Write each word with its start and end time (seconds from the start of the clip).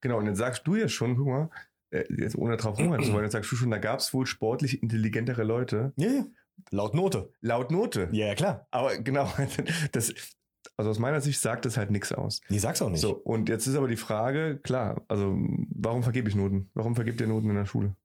Genau, 0.00 0.18
und 0.18 0.26
dann 0.26 0.36
sagst 0.36 0.66
du 0.66 0.76
ja 0.76 0.88
schon, 0.88 1.16
guck 1.16 1.26
mal, 1.26 1.50
äh, 1.90 2.04
jetzt 2.16 2.36
ohne 2.36 2.56
drauf 2.56 2.78
rumrennen 2.78 3.04
zu 3.04 3.12
wollen, 3.12 3.24
jetzt 3.24 3.32
sagst 3.32 3.50
du 3.50 3.56
schon, 3.56 3.70
da 3.70 3.78
gab 3.78 4.00
es 4.00 4.14
wohl 4.14 4.26
sportlich 4.26 4.82
intelligentere 4.82 5.44
Leute. 5.44 5.92
Ja, 5.96 6.08
ja. 6.08 6.26
Laut 6.70 6.94
Note. 6.94 7.32
Laut 7.40 7.70
Note. 7.70 8.08
Ja, 8.12 8.26
ja, 8.26 8.34
klar. 8.34 8.66
Aber 8.70 8.98
genau, 8.98 9.32
das, 9.92 10.12
also 10.76 10.90
aus 10.90 10.98
meiner 10.98 11.20
Sicht 11.20 11.40
sagt 11.40 11.64
das 11.64 11.76
halt 11.76 11.90
nichts 11.90 12.12
aus. 12.12 12.40
Nee, 12.48 12.58
sag's 12.58 12.82
auch 12.82 12.90
nicht. 12.90 13.00
So, 13.00 13.14
und 13.14 13.48
jetzt 13.48 13.66
ist 13.66 13.76
aber 13.76 13.88
die 13.88 13.96
Frage, 13.96 14.58
klar, 14.62 15.02
also 15.08 15.36
warum 15.70 16.02
vergebe 16.02 16.28
ich 16.28 16.34
Noten? 16.34 16.70
Warum 16.74 16.94
vergibt 16.94 17.20
ihr 17.20 17.26
Noten 17.26 17.50
in 17.50 17.56
der 17.56 17.66
Schule? 17.66 17.96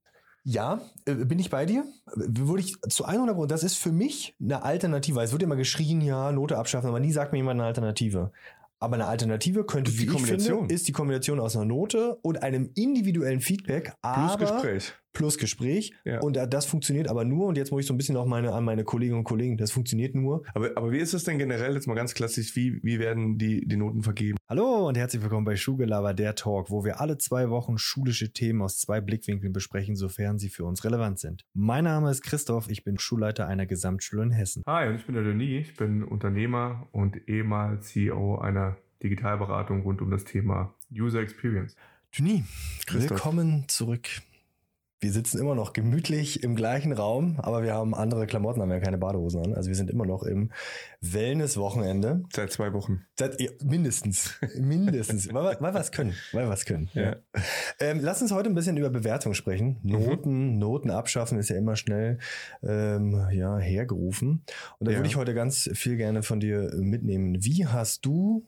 Ja, 0.48 0.80
äh, 1.06 1.16
bin 1.16 1.40
ich 1.40 1.50
bei 1.50 1.66
dir? 1.66 1.86
Würde 2.14 2.62
ich 2.62 2.80
zu 2.82 3.04
100 3.04 3.36
Prozent, 3.36 3.52
das 3.52 3.64
ist 3.64 3.78
für 3.78 3.92
mich 3.92 4.36
eine 4.40 4.62
Alternative. 4.62 5.20
Es 5.22 5.32
wird 5.32 5.42
immer 5.42 5.56
geschrien, 5.56 6.02
ja, 6.02 6.32
Note 6.32 6.58
abschaffen, 6.58 6.88
aber 6.88 7.00
nie 7.00 7.12
sagt 7.12 7.32
mir 7.32 7.40
jemand 7.40 7.60
eine 7.60 7.68
Alternative. 7.68 8.32
Aber 8.80 8.96
eine 8.96 9.08
Alternative 9.08 9.66
könnte, 9.66 9.92
Die 9.92 10.00
wie 10.00 10.04
ich 10.06 10.10
Kombination. 10.12 10.60
finde, 10.60 10.74
ist 10.76 10.88
die 10.88 10.92
Kombination 10.92 11.40
aus 11.40 11.56
einer 11.56 11.66
Note 11.66 12.18
und 12.22 12.44
einem 12.44 12.72
individuellen 12.76 13.42
Feedback, 13.42 13.94
aber 14.02 14.36
Plus 14.36 14.38
Gespräch. 14.38 14.94
Plus 15.16 15.40
Gespräch. 15.40 15.94
Ja. 16.04 16.20
Und 16.20 16.36
das 16.36 16.68
funktioniert 16.68 17.10
aber 17.10 17.26
nur, 17.26 17.48
und 17.48 17.58
jetzt 17.58 17.72
muss 17.72 17.82
ich 17.82 17.88
so 17.88 17.94
ein 17.94 17.98
bisschen 17.98 18.18
auch 18.18 18.28
meine, 18.28 18.54
an 18.54 18.64
meine 18.64 18.84
Kolleginnen 18.84 19.18
und 19.18 19.24
Kollegen, 19.24 19.58
das 19.58 19.72
funktioniert 19.72 20.14
nur. 20.14 20.44
Aber, 20.54 20.70
aber 20.76 20.92
wie 20.92 21.00
ist 21.00 21.16
es 21.16 21.24
denn 21.24 21.40
generell 21.40 21.74
jetzt 21.74 21.88
mal 21.88 21.96
ganz 21.96 22.14
klassisch, 22.14 22.56
wie, 22.56 22.84
wie 22.84 23.00
werden 23.00 23.40
die, 23.40 23.68
die 23.68 23.78
Noten 23.78 24.04
vergeben? 24.04 24.38
Hallo 24.48 24.88
und 24.88 24.98
herzlich 24.98 25.24
willkommen 25.24 25.46
bei 25.46 25.56
Schulgelaber, 25.56 26.14
der 26.14 26.36
Talk, 26.36 26.70
wo 26.70 26.84
wir 26.86 27.02
alle 27.02 27.18
zwei 27.18 27.50
Wochen 27.50 27.80
schulische 27.80 28.32
Themen 28.32 28.62
aus 28.62 28.78
zwei 28.78 29.02
Blickwinkeln 29.02 29.54
besprechen, 29.54 29.96
sofern 29.96 30.38
sie 30.38 30.50
für 30.50 30.66
uns 30.66 30.84
relevant 30.84 31.20
sind. 31.20 31.46
Mein 31.54 31.86
Name 31.86 32.12
ist 32.12 32.22
Christoph, 32.22 32.70
ich 32.70 32.84
bin 32.84 33.00
Schulleiter 33.00 33.48
einer 33.48 33.66
Gesamtschule 33.66 34.24
in 34.24 34.32
Hessen. 34.32 34.64
Hi, 34.68 34.90
und 34.90 34.98
ich 34.98 35.06
bin 35.06 35.16
der 35.16 35.24
Denis, 35.24 35.70
ich 35.70 35.78
bin 35.78 36.04
Unternehmer 36.04 36.88
und 36.92 37.28
ehemals 37.28 37.88
CEO 37.88 38.38
einer 38.38 38.78
Digitalberatung 39.02 39.82
rund 39.84 40.02
um 40.02 40.12
das 40.12 40.26
Thema 40.26 40.76
User 40.92 41.22
Experience. 41.22 41.76
Christoph. 42.86 43.12
willkommen 43.12 43.66
zurück. 43.68 44.08
Wir 45.06 45.12
sitzen 45.14 45.38
immer 45.38 45.54
noch 45.54 45.74
gemütlich 45.74 46.42
im 46.42 46.56
gleichen 46.56 46.92
Raum, 46.92 47.40
aber 47.40 47.62
wir 47.62 47.76
haben 47.76 47.94
andere 47.94 48.26
Klamotten, 48.26 48.60
haben 48.60 48.72
ja 48.72 48.80
keine 48.80 48.98
Badehosen 48.98 49.46
an. 49.46 49.54
Also 49.54 49.68
wir 49.70 49.76
sind 49.76 49.92
immer 49.92 50.04
noch 50.08 50.24
im 50.24 50.50
Wellness-Wochenende. 51.02 52.24
Seit 52.34 52.52
zwei 52.52 52.74
Wochen. 52.74 53.06
Seit, 53.16 53.40
ja, 53.40 53.52
mindestens. 53.64 54.34
Mindestens. 54.58 55.28
weil, 55.32 55.44
wir- 55.44 55.62
weil 55.62 55.76
wir 55.76 55.80
es 55.80 55.92
können. 55.92 56.16
Weil 56.32 56.48
wir 56.48 56.54
es 56.54 56.66
können. 56.66 56.90
Ja. 56.96 57.18
Ähm, 57.80 58.00
lass 58.02 58.24
uns 58.24 58.32
heute 58.32 58.50
ein 58.50 58.56
bisschen 58.56 58.78
über 58.78 58.90
Bewertung 58.90 59.36
sprechen. 59.36 59.78
Noten, 59.84 60.58
Noten 60.58 60.90
abschaffen 60.90 61.38
ist 61.38 61.50
ja 61.50 61.56
immer 61.56 61.76
schnell 61.76 62.18
ähm, 62.64 63.28
ja, 63.32 63.60
hergerufen. 63.60 64.44
Und 64.80 64.88
da 64.88 64.92
Ja. 64.92 64.98
würde 64.98 65.08
ich 65.10 65.18
heute 65.18 65.36
ganz 65.36 65.70
viel 65.76 65.98
gerne 65.98 66.24
von 66.24 66.40
dir 66.40 66.72
mitnehmen. 66.78 67.44
Wie 67.44 67.68
hast 67.68 68.08
du, 68.08 68.48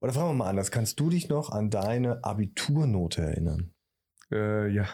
oder 0.00 0.14
fragen 0.14 0.30
wir 0.30 0.34
mal 0.44 0.48
anders, 0.48 0.70
kannst 0.70 0.98
du 1.00 1.10
dich 1.10 1.28
noch 1.28 1.50
an 1.50 1.68
deine 1.68 2.24
Abiturnote 2.24 3.20
erinnern? 3.20 3.72
Äh, 4.32 4.68
ja. 4.70 4.86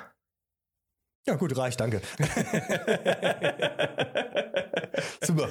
Ja, 1.26 1.36
gut, 1.36 1.56
reicht, 1.56 1.80
danke. 1.80 2.00
Super. 5.22 5.48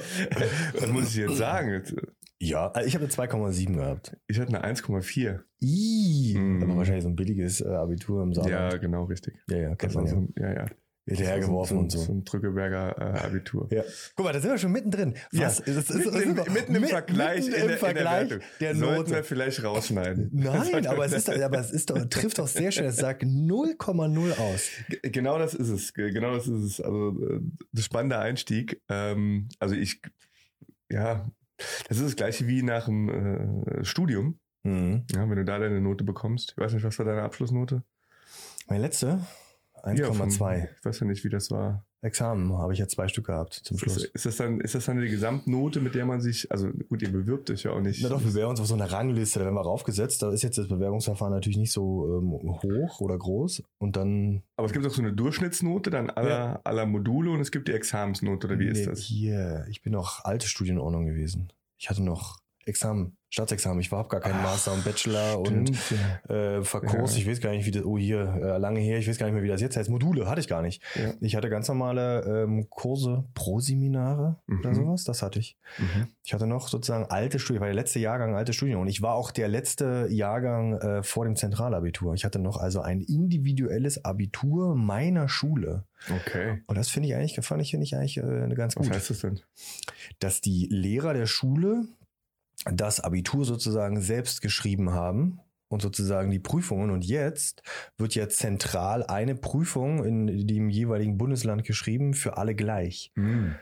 Was 0.78 0.86
muss 0.88 1.08
ich 1.08 1.16
jetzt 1.16 1.36
sagen? 1.36 1.72
Jetzt, 1.72 1.94
Ja, 2.38 2.70
also 2.72 2.86
ich 2.86 2.94
habe 2.94 3.04
eine 3.04 3.12
2,7 3.12 3.74
gehabt. 3.74 4.16
Ich 4.26 4.38
hatte 4.38 4.54
eine 4.54 4.64
1,4. 4.74 5.40
Ih, 5.60 6.34
Mm. 6.36 6.62
aber 6.62 6.76
wahrscheinlich 6.76 7.04
so 7.04 7.10
ein 7.10 7.16
billiges 7.16 7.60
äh, 7.60 7.68
Abitur 7.68 8.22
im 8.22 8.32
Ja, 8.32 8.42
Saarland. 8.42 8.80
genau, 8.80 9.04
richtig. 9.04 9.34
ja, 9.48 9.56
ja, 9.56 9.68
kennt 9.76 9.82
Das 9.82 9.94
man 9.94 10.06
so 10.06 10.16
ja. 10.16 10.20
ein, 10.22 10.34
ja, 10.38 10.52
ja. 10.52 10.66
Hinterhergeworfen 11.04 11.76
so, 11.76 11.80
und 11.80 11.92
so. 11.92 11.98
so. 11.98 12.12
Ein 12.12 12.24
Drückeberger 12.24 12.96
äh, 12.96 13.18
Abitur. 13.26 13.68
Ja. 13.72 13.82
Guck 14.14 14.24
mal, 14.24 14.32
da 14.32 14.40
sind 14.40 14.50
wir 14.52 14.58
schon 14.58 14.70
mittendrin. 14.70 15.14
Was? 15.32 15.58
Ja, 15.58 15.74
Das 15.74 15.90
ist, 15.90 16.12
mitten, 16.14 16.38
ist 16.38 16.50
mitten 16.52 16.74
im 16.76 16.84
Vergleich, 16.84 17.44
mitten 17.44 17.54
in, 17.54 17.62
im 17.62 17.68
der, 17.68 17.78
Vergleich 17.78 18.28
der, 18.28 18.38
der 18.38 18.68
Wertung. 18.68 18.80
Sollten 18.80 18.96
Note. 18.98 19.10
wir 19.10 19.24
vielleicht 19.24 19.64
rausschneiden. 19.64 20.30
Nein, 20.32 20.86
aber 20.86 21.04
es 21.04 21.12
ist 21.12 21.26
doch, 21.26 21.40
aber 21.40 21.58
es 21.58 21.72
ist 21.72 21.90
doch, 21.90 22.04
trifft 22.08 22.38
doch 22.38 22.46
sehr 22.46 22.70
schön. 22.70 22.84
Es 22.84 22.96
sagt 22.96 23.24
0,0 23.24 24.38
aus. 24.38 24.68
Genau 25.02 25.38
das 25.38 25.54
ist 25.54 25.68
es. 25.70 25.92
Genau 25.92 26.34
das 26.34 26.46
ist 26.46 26.62
es. 26.62 26.80
Also 26.80 27.20
äh, 27.20 27.40
das 27.72 27.84
spannende 27.84 28.18
Einstieg. 28.18 28.80
Ähm, 28.88 29.48
also 29.58 29.74
ich, 29.74 30.00
ja, 30.88 31.26
das 31.88 31.98
ist 31.98 32.06
das 32.06 32.16
gleiche 32.16 32.46
wie 32.46 32.62
nach 32.62 32.84
dem 32.84 33.64
äh, 33.66 33.84
Studium. 33.84 34.38
Mhm. 34.62 35.04
Ja, 35.12 35.28
wenn 35.28 35.36
du 35.36 35.44
da 35.44 35.58
deine 35.58 35.80
Note 35.80 36.04
bekommst. 36.04 36.52
Ich 36.56 36.62
weiß 36.62 36.72
nicht, 36.74 36.84
was 36.84 36.96
war 37.00 37.06
deine 37.06 37.22
Abschlussnote? 37.22 37.82
Meine 38.68 38.82
letzte 38.82 39.18
Ja, 39.84 40.06
vom- 40.12 40.20
1,2. 40.28 40.68
Ich 40.78 40.84
weiß 40.84 41.00
ja 41.00 41.06
nicht, 41.06 41.24
wie 41.24 41.28
das 41.28 41.50
war. 41.50 41.84
Examen 42.04 42.52
habe 42.58 42.72
ich 42.72 42.80
ja 42.80 42.88
zwei 42.88 43.06
Stück 43.06 43.26
gehabt 43.26 43.54
zum 43.54 43.76
Ist 43.76 43.80
Schluss. 43.82 44.04
ist 44.06 44.26
das 44.26 44.36
dann, 44.36 44.60
ist 44.60 44.74
das 44.74 44.86
dann 44.86 45.00
die 45.00 45.08
Gesamtnote, 45.08 45.80
mit 45.80 45.94
der 45.94 46.04
man 46.04 46.20
sich, 46.20 46.50
also 46.50 46.68
gut, 46.88 47.00
ihr 47.00 47.12
bewirbt 47.12 47.48
euch 47.48 47.62
ja 47.62 47.70
auch 47.70 47.80
nicht. 47.80 48.02
Na 48.02 48.08
doch, 48.08 48.24
wir 48.24 48.34
wären 48.34 48.50
uns 48.50 48.58
auf 48.60 48.66
so 48.66 48.74
einer 48.74 48.90
Rangliste, 48.90 49.38
da 49.38 49.44
werden 49.44 49.54
wir 49.54 49.60
raufgesetzt. 49.62 50.20
Da 50.20 50.32
ist 50.32 50.42
jetzt 50.42 50.58
das 50.58 50.66
Bewerbungsverfahren 50.66 51.32
natürlich 51.32 51.58
nicht 51.58 51.70
so 51.70 52.18
ähm, 52.18 52.32
hoch 52.32 53.00
oder 53.00 53.16
groß. 53.16 53.62
Und 53.78 53.94
dann. 53.94 54.42
Aber 54.56 54.66
es 54.66 54.72
gibt 54.72 54.84
auch 54.84 54.90
so 54.90 55.00
eine 55.00 55.12
Durchschnittsnote 55.12 55.90
dann 55.90 56.10
aller, 56.10 56.28
Ja. 56.28 56.60
aller 56.64 56.86
Module 56.86 57.30
und 57.30 57.40
es 57.40 57.52
gibt 57.52 57.68
die 57.68 57.72
Examensnote, 57.72 58.48
oder 58.48 58.58
wie 58.58 58.66
ist 58.66 58.78
Nee, 58.80 58.86
das? 58.86 58.98
Hier, 59.00 59.64
ich 59.70 59.82
bin 59.82 59.92
noch 59.92 60.24
alte 60.24 60.48
Studienordnung 60.48 61.06
gewesen. 61.06 61.52
Ich 61.78 61.88
hatte 61.88 62.02
noch 62.02 62.40
Examen, 62.64 63.16
Staatsexamen. 63.30 63.80
Ich 63.80 63.90
habe 63.90 64.08
gar 64.08 64.20
keinen 64.20 64.36
Ach, 64.38 64.42
Master 64.42 64.72
und 64.72 64.84
Bachelor 64.84 65.38
und 65.40 65.74
Stimmt, 65.74 66.00
ja. 66.28 66.34
äh, 66.58 66.62
Verkurs. 66.64 67.14
Ja. 67.14 67.22
Ich 67.22 67.28
weiß 67.28 67.40
gar 67.40 67.50
nicht, 67.50 67.66
wie 67.66 67.70
das, 67.70 67.84
oh 67.84 67.98
hier, 67.98 68.20
äh, 68.20 68.58
lange 68.58 68.80
her, 68.80 68.98
ich 68.98 69.08
weiß 69.08 69.18
gar 69.18 69.26
nicht 69.26 69.34
mehr, 69.34 69.42
wie 69.42 69.48
das 69.48 69.60
jetzt 69.60 69.76
heißt. 69.76 69.90
Module 69.90 70.28
hatte 70.28 70.40
ich 70.40 70.48
gar 70.48 70.62
nicht. 70.62 70.82
Ja. 70.94 71.12
Ich 71.20 71.34
hatte 71.34 71.48
ganz 71.50 71.66
normale 71.68 72.44
ähm, 72.44 72.68
Kurse, 72.70 73.24
Pro-Seminare 73.34 74.36
oder 74.60 74.70
Mhm. 74.70 74.74
sowas, 74.74 75.04
das 75.04 75.22
hatte 75.22 75.38
ich. 75.38 75.56
Mhm. 75.78 76.08
Ich 76.24 76.34
hatte 76.34 76.46
noch 76.46 76.68
sozusagen 76.68 77.06
alte 77.06 77.38
Studien, 77.38 77.56
ich 77.56 77.60
war 77.62 77.68
der 77.68 77.74
letzte 77.74 77.98
Jahrgang 77.98 78.34
alte 78.36 78.52
Studien 78.52 78.76
und 78.78 78.88
ich 78.88 79.02
war 79.02 79.14
auch 79.14 79.30
der 79.30 79.48
letzte 79.48 80.06
Jahrgang 80.10 80.74
äh, 80.78 81.02
vor 81.02 81.24
dem 81.24 81.34
Zentralabitur. 81.36 82.14
Ich 82.14 82.24
hatte 82.24 82.38
noch 82.38 82.58
also 82.58 82.80
ein 82.80 83.00
individuelles 83.00 84.04
Abitur 84.04 84.74
meiner 84.76 85.28
Schule. 85.28 85.84
Okay. 86.10 86.62
Und 86.66 86.76
das 86.78 86.88
finde 86.88 87.08
ich 87.08 87.14
eigentlich, 87.14 87.38
fand 87.44 87.62
ich, 87.62 87.70
finde 87.70 87.84
ich 87.84 87.96
eigentlich 87.96 88.18
äh, 88.18 88.22
eine 88.22 88.54
ganz 88.54 88.76
Was 88.76 88.86
gut 88.86 88.94
heißt 88.94 89.10
das 89.10 89.20
denn? 89.20 89.40
dass 90.18 90.40
die 90.40 90.66
Lehrer 90.70 91.14
der 91.14 91.26
Schule 91.26 91.86
das 92.64 93.00
Abitur 93.00 93.44
sozusagen 93.44 94.00
selbst 94.00 94.40
geschrieben 94.40 94.92
haben 94.92 95.40
und 95.68 95.82
sozusagen 95.82 96.30
die 96.30 96.38
Prüfungen. 96.38 96.90
Und 96.90 97.04
jetzt 97.04 97.62
wird 97.96 98.14
ja 98.14 98.28
zentral 98.28 99.04
eine 99.04 99.34
Prüfung 99.34 100.04
in 100.04 100.46
dem 100.46 100.68
jeweiligen 100.68 101.18
Bundesland 101.18 101.64
geschrieben 101.64 102.14
für 102.14 102.36
alle 102.36 102.54
gleich. 102.54 103.10
Mhm. 103.14 103.56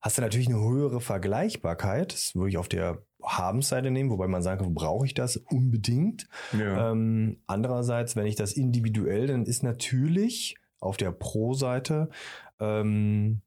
Hast 0.00 0.16
du 0.16 0.22
natürlich 0.22 0.48
eine 0.48 0.60
höhere 0.60 1.00
Vergleichbarkeit. 1.00 2.12
Das 2.12 2.34
würde 2.36 2.50
ich 2.50 2.58
auf 2.58 2.68
der 2.68 3.02
Habensseite 3.22 3.90
nehmen, 3.90 4.10
wobei 4.10 4.28
man 4.28 4.42
sagen 4.42 4.62
kann, 4.62 4.74
brauche 4.74 5.04
ich 5.04 5.14
das 5.14 5.36
unbedingt. 5.36 6.28
Ja. 6.56 6.92
Ähm, 6.92 7.42
andererseits, 7.46 8.14
wenn 8.14 8.26
ich 8.26 8.36
das 8.36 8.52
individuell, 8.52 9.26
dann 9.26 9.44
ist 9.44 9.64
natürlich 9.64 10.56
auf 10.78 10.96
der 10.96 11.10
Pro-Seite 11.10 12.10
ähm, 12.60 13.42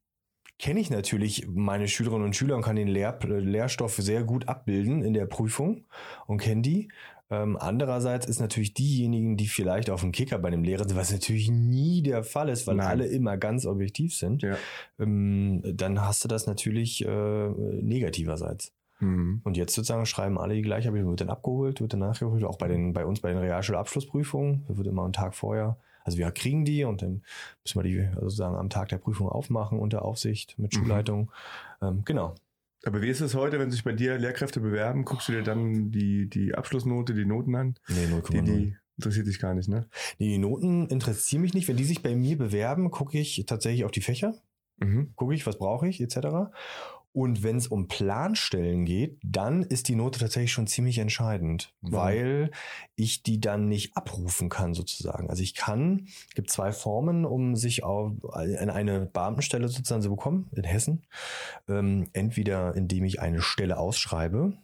kenne 0.62 0.78
ich 0.78 0.90
natürlich 0.90 1.48
meine 1.48 1.88
Schülerinnen 1.88 2.24
und 2.24 2.36
Schüler 2.36 2.54
und 2.54 2.62
kann 2.62 2.76
den 2.76 2.86
Lehr 2.86 3.18
Lehrstoff 3.20 3.96
sehr 3.96 4.22
gut 4.22 4.48
abbilden 4.48 5.02
in 5.02 5.12
der 5.12 5.26
Prüfung 5.26 5.84
und 6.26 6.38
kenne 6.38 6.62
die. 6.62 6.88
Ähm, 7.30 7.56
andererseits 7.58 8.26
ist 8.26 8.40
natürlich 8.40 8.72
diejenigen, 8.72 9.36
die 9.36 9.48
vielleicht 9.48 9.90
auf 9.90 10.02
dem 10.02 10.12
Kicker 10.12 10.38
bei 10.38 10.48
einem 10.48 10.62
Lehrer 10.62 10.86
sind, 10.86 10.96
was 10.96 11.10
natürlich 11.10 11.50
nie 11.50 12.02
der 12.02 12.22
Fall 12.22 12.48
ist, 12.48 12.68
weil 12.68 12.76
Nein. 12.76 12.86
alle 12.86 13.06
immer 13.06 13.36
ganz 13.38 13.66
objektiv 13.66 14.14
sind, 14.14 14.42
ja. 14.42 14.56
ähm, 15.00 15.62
dann 15.64 16.00
hast 16.00 16.22
du 16.22 16.28
das 16.28 16.46
natürlich 16.46 17.04
äh, 17.04 17.08
negativerseits. 17.08 18.72
Mhm. 19.00 19.40
Und 19.42 19.56
jetzt 19.56 19.74
sozusagen 19.74 20.06
schreiben 20.06 20.38
alle 20.38 20.54
die 20.54 20.62
gleiche, 20.62 20.90
aber 20.90 21.04
wird 21.04 21.22
dann 21.22 21.30
abgeholt, 21.30 21.80
wird 21.80 21.92
dann 21.92 22.00
nachgeholt, 22.00 22.44
auch 22.44 22.58
bei 22.58 22.68
den, 22.68 22.92
bei 22.92 23.04
uns 23.04 23.18
bei 23.18 23.30
den 23.30 23.38
Realschulabschlussprüfungen, 23.38 24.64
wird 24.68 24.86
immer 24.86 25.02
einen 25.02 25.12
Tag 25.12 25.34
vorher. 25.34 25.76
Also 26.04 26.18
wir 26.18 26.30
kriegen 26.32 26.64
die 26.64 26.84
und 26.84 27.02
dann 27.02 27.22
müssen 27.64 27.78
wir 27.78 27.82
die 27.82 28.00
also 28.00 28.20
sozusagen 28.22 28.56
am 28.56 28.70
Tag 28.70 28.88
der 28.88 28.98
Prüfung 28.98 29.28
aufmachen 29.28 29.78
unter 29.78 30.04
Aufsicht 30.04 30.58
mit 30.58 30.72
Mhm. 30.72 30.78
Schulleitung. 30.78 31.30
Ähm, 31.80 32.02
genau. 32.04 32.34
Aber 32.84 33.00
wie 33.00 33.08
ist 33.08 33.20
es 33.20 33.34
heute, 33.36 33.60
wenn 33.60 33.70
sich 33.70 33.84
bei 33.84 33.92
dir 33.92 34.18
Lehrkräfte 34.18 34.58
bewerben? 34.60 35.04
Guckst 35.04 35.28
du 35.28 35.32
dir 35.32 35.42
dann 35.44 35.92
die, 35.92 36.28
die 36.28 36.54
Abschlussnote, 36.54 37.14
die 37.14 37.24
Noten 37.24 37.54
an? 37.54 37.76
Nee, 37.88 38.06
Die, 38.06 38.12
0,0. 38.12 38.42
die 38.42 38.76
interessiert 38.96 39.26
dich 39.28 39.38
gar 39.38 39.54
nicht, 39.54 39.68
ne? 39.68 39.86
Nee, 40.18 40.28
die 40.30 40.38
Noten 40.38 40.88
interessieren 40.88 41.42
mich 41.42 41.54
nicht. 41.54 41.68
Wenn 41.68 41.76
die 41.76 41.84
sich 41.84 42.02
bei 42.02 42.16
mir 42.16 42.36
bewerben, 42.36 42.90
gucke 42.90 43.18
ich 43.18 43.44
tatsächlich 43.46 43.84
auf 43.84 43.92
die 43.92 44.00
Fächer. 44.00 44.34
Mhm. 44.78 45.12
gucke 45.14 45.32
ich, 45.34 45.46
was 45.46 45.58
brauche 45.58 45.86
ich, 45.86 46.00
etc. 46.00 46.50
Und 47.12 47.42
wenn 47.42 47.56
es 47.56 47.66
um 47.66 47.88
Planstellen 47.88 48.84
geht, 48.86 49.18
dann 49.22 49.62
ist 49.62 49.88
die 49.88 49.94
Note 49.94 50.18
tatsächlich 50.18 50.52
schon 50.52 50.66
ziemlich 50.66 50.98
entscheidend, 50.98 51.74
Warum? 51.82 51.92
weil 51.92 52.50
ich 52.96 53.22
die 53.22 53.40
dann 53.40 53.68
nicht 53.68 53.96
abrufen 53.96 54.48
kann 54.48 54.72
sozusagen. 54.72 55.28
Also 55.28 55.42
ich 55.42 55.54
kann, 55.54 56.06
es 56.28 56.34
gibt 56.34 56.50
zwei 56.50 56.72
Formen, 56.72 57.26
um 57.26 57.54
sich 57.54 57.84
auf 57.84 58.12
an 58.32 58.70
eine 58.70 59.06
Beamtenstelle 59.06 59.68
sozusagen 59.68 60.02
zu 60.02 60.10
bekommen 60.10 60.48
in 60.56 60.64
Hessen. 60.64 61.02
Ähm, 61.68 62.08
entweder 62.14 62.74
indem 62.74 63.04
ich 63.04 63.20
eine 63.20 63.42
Stelle 63.42 63.78
ausschreibe, 63.78 64.54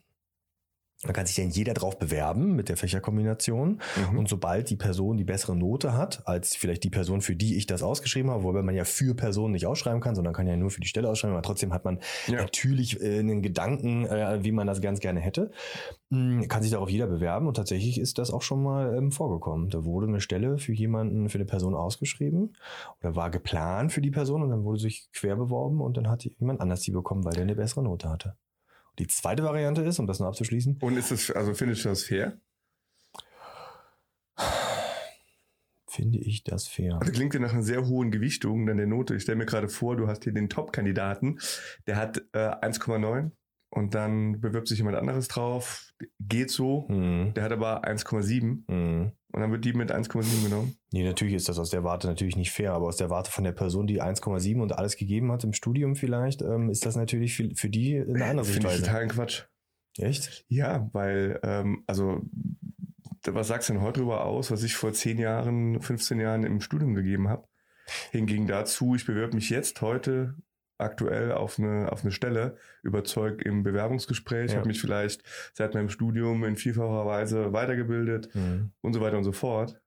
Da 1.04 1.12
kann 1.12 1.26
sich 1.26 1.36
dann 1.36 1.50
jeder 1.50 1.74
drauf 1.74 1.96
bewerben 1.96 2.56
mit 2.56 2.68
der 2.68 2.76
Fächerkombination. 2.76 3.80
Mhm. 4.10 4.18
Und 4.18 4.28
sobald 4.28 4.68
die 4.68 4.74
Person 4.76 5.16
die 5.16 5.22
bessere 5.24 5.54
Note 5.54 5.92
hat, 5.96 6.26
als 6.26 6.56
vielleicht 6.56 6.82
die 6.82 6.90
Person, 6.90 7.20
für 7.20 7.36
die 7.36 7.56
ich 7.56 7.66
das 7.66 7.84
ausgeschrieben 7.84 8.32
habe, 8.32 8.42
wobei 8.42 8.62
man 8.62 8.74
ja 8.74 8.84
für 8.84 9.14
Personen 9.14 9.52
nicht 9.52 9.66
ausschreiben 9.66 10.00
kann, 10.00 10.16
sondern 10.16 10.34
kann 10.34 10.48
ja 10.48 10.56
nur 10.56 10.70
für 10.70 10.80
die 10.80 10.88
Stelle 10.88 11.08
ausschreiben, 11.08 11.36
aber 11.36 11.42
trotzdem 11.42 11.72
hat 11.72 11.84
man 11.84 12.00
Ja. 12.26 12.38
natürlich 12.40 13.00
äh, 13.00 13.20
einen 13.20 13.42
Gedanken, 13.42 14.06
äh, 14.06 14.42
wie 14.42 14.50
man 14.50 14.66
das 14.66 14.80
ganz 14.80 14.98
gerne 14.98 15.20
hätte, 15.20 15.52
mh, 16.10 16.46
kann 16.48 16.62
sich 16.62 16.72
darauf 16.72 16.90
jeder 16.90 17.06
bewerben 17.06 17.46
und 17.46 17.54
tatsächlich 17.54 18.00
ist 18.00 18.18
das 18.18 18.32
auch 18.32 18.42
schon 18.42 18.60
mal 18.64 18.96
ähm, 18.96 19.12
vorgekommen. 19.12 19.70
Da 19.70 19.84
wurde 19.84 20.08
eine 20.08 20.20
Stelle 20.20 20.58
für 20.58 20.72
jemanden, 20.72 21.28
für 21.28 21.38
eine 21.38 21.44
Person 21.44 21.74
ausgeschrieben 21.76 22.56
oder 23.00 23.14
war 23.14 23.30
geplant 23.30 23.92
für 23.92 24.00
die 24.00 24.10
Person 24.10 24.42
und 24.42 24.50
dann 24.50 24.64
wurde 24.64 24.80
sich 24.80 25.08
quer 25.12 25.36
beworben 25.36 25.80
und 25.80 25.96
dann 25.96 26.08
hat 26.10 26.24
jemand 26.24 26.60
anders 26.60 26.80
die 26.80 26.90
bekommen, 26.90 27.24
weil 27.24 27.34
der 27.34 27.42
eine 27.44 27.54
bessere 27.54 27.84
Note 27.84 28.08
hatte. 28.08 28.34
Die 28.98 29.06
zweite 29.06 29.44
Variante 29.44 29.82
ist, 29.82 29.98
um 29.98 30.06
das 30.06 30.18
noch 30.20 30.26
abzuschließen, 30.28 30.78
Und 30.80 30.96
ist 30.96 31.10
das, 31.10 31.30
also 31.30 31.54
findest 31.54 31.84
du 31.84 31.88
das 31.90 32.02
fair? 32.04 32.40
finde 35.90 36.18
ich 36.18 36.44
das 36.44 36.68
fair. 36.68 36.98
Also 37.00 37.12
klingt 37.12 37.34
ja 37.34 37.40
nach 37.40 37.52
einer 37.52 37.62
sehr 37.62 37.86
hohen 37.86 38.10
Gewichtung 38.10 38.66
dann 38.66 38.76
der 38.76 38.86
Note. 38.86 39.16
Ich 39.16 39.22
stelle 39.22 39.38
mir 39.38 39.46
gerade 39.46 39.68
vor, 39.68 39.96
du 39.96 40.06
hast 40.06 40.22
hier 40.24 40.32
den 40.32 40.48
Top-Kandidaten, 40.48 41.38
der 41.86 41.96
hat 41.96 42.18
äh, 42.32 42.38
1,9 42.38 43.32
und 43.70 43.94
dann 43.94 44.40
bewirbt 44.40 44.68
sich 44.68 44.78
jemand 44.78 44.96
anderes 44.96 45.28
drauf, 45.28 45.92
geht 46.20 46.50
so, 46.50 46.86
Hm, 46.88 47.32
der 47.34 47.42
hat 47.42 47.52
aber 47.52 47.84
1,7 47.84 48.68
hm. 48.68 49.12
Und 49.32 49.40
dann 49.40 49.50
wird 49.50 49.64
die 49.64 49.72
mit 49.72 49.92
1,7 49.92 50.44
genommen. 50.44 50.76
Nee, 50.90 51.04
natürlich 51.04 51.34
ist 51.34 51.48
das 51.48 51.58
aus 51.58 51.70
der 51.70 51.84
Warte 51.84 52.06
natürlich 52.06 52.36
nicht 52.36 52.50
fair, 52.50 52.72
aber 52.72 52.86
aus 52.86 52.96
der 52.96 53.10
Warte 53.10 53.30
von 53.30 53.44
der 53.44 53.52
Person, 53.52 53.86
die 53.86 54.02
1,7 54.02 54.60
und 54.60 54.72
alles 54.72 54.96
gegeben 54.96 55.30
hat 55.32 55.44
im 55.44 55.52
Studium 55.52 55.96
vielleicht, 55.96 56.42
ähm, 56.42 56.70
ist 56.70 56.86
das 56.86 56.96
natürlich 56.96 57.34
für, 57.34 57.50
für 57.54 57.68
die 57.68 57.98
eine 57.98 58.24
andere 58.24 58.46
Finde 58.46 58.68
ich 58.68 58.74
Sichtweise. 58.74 58.82
total 58.84 59.08
Quatsch. 59.08 59.42
Echt? 59.98 60.44
Ja, 60.48 60.88
weil, 60.92 61.40
ähm, 61.42 61.84
also, 61.86 62.22
was 63.26 63.48
sagst 63.48 63.68
du 63.68 63.74
denn 63.74 63.82
heute 63.82 64.00
darüber 64.00 64.24
aus, 64.24 64.50
was 64.50 64.62
ich 64.62 64.74
vor 64.76 64.92
10 64.92 65.18
Jahren, 65.18 65.80
15 65.80 66.20
Jahren 66.20 66.44
im 66.44 66.60
Studium 66.60 66.94
gegeben 66.94 67.28
habe? 67.28 67.46
Hingegen 68.10 68.46
dazu, 68.46 68.94
ich 68.94 69.06
bewerbe 69.06 69.34
mich 69.34 69.50
jetzt 69.50 69.80
heute 69.80 70.36
aktuell 70.78 71.32
auf 71.32 71.58
eine, 71.58 71.90
auf 71.92 72.02
eine 72.02 72.12
Stelle, 72.12 72.56
überzeugt 72.82 73.42
im 73.42 73.62
Bewerbungsgespräch, 73.62 74.52
Ja. 74.52 74.58
habe 74.58 74.68
mich 74.68 74.80
vielleicht 74.80 75.22
seit 75.54 75.74
meinem 75.74 75.88
Studium 75.88 76.44
in 76.44 76.56
vielfacher 76.56 77.04
Weise 77.06 77.52
weitergebildet 77.52 78.28
Hm. 78.32 78.70
und 78.80 78.92
so 78.92 79.00
weiter 79.00 79.18
und 79.18 79.24
so 79.24 79.32
fort. 79.32 79.80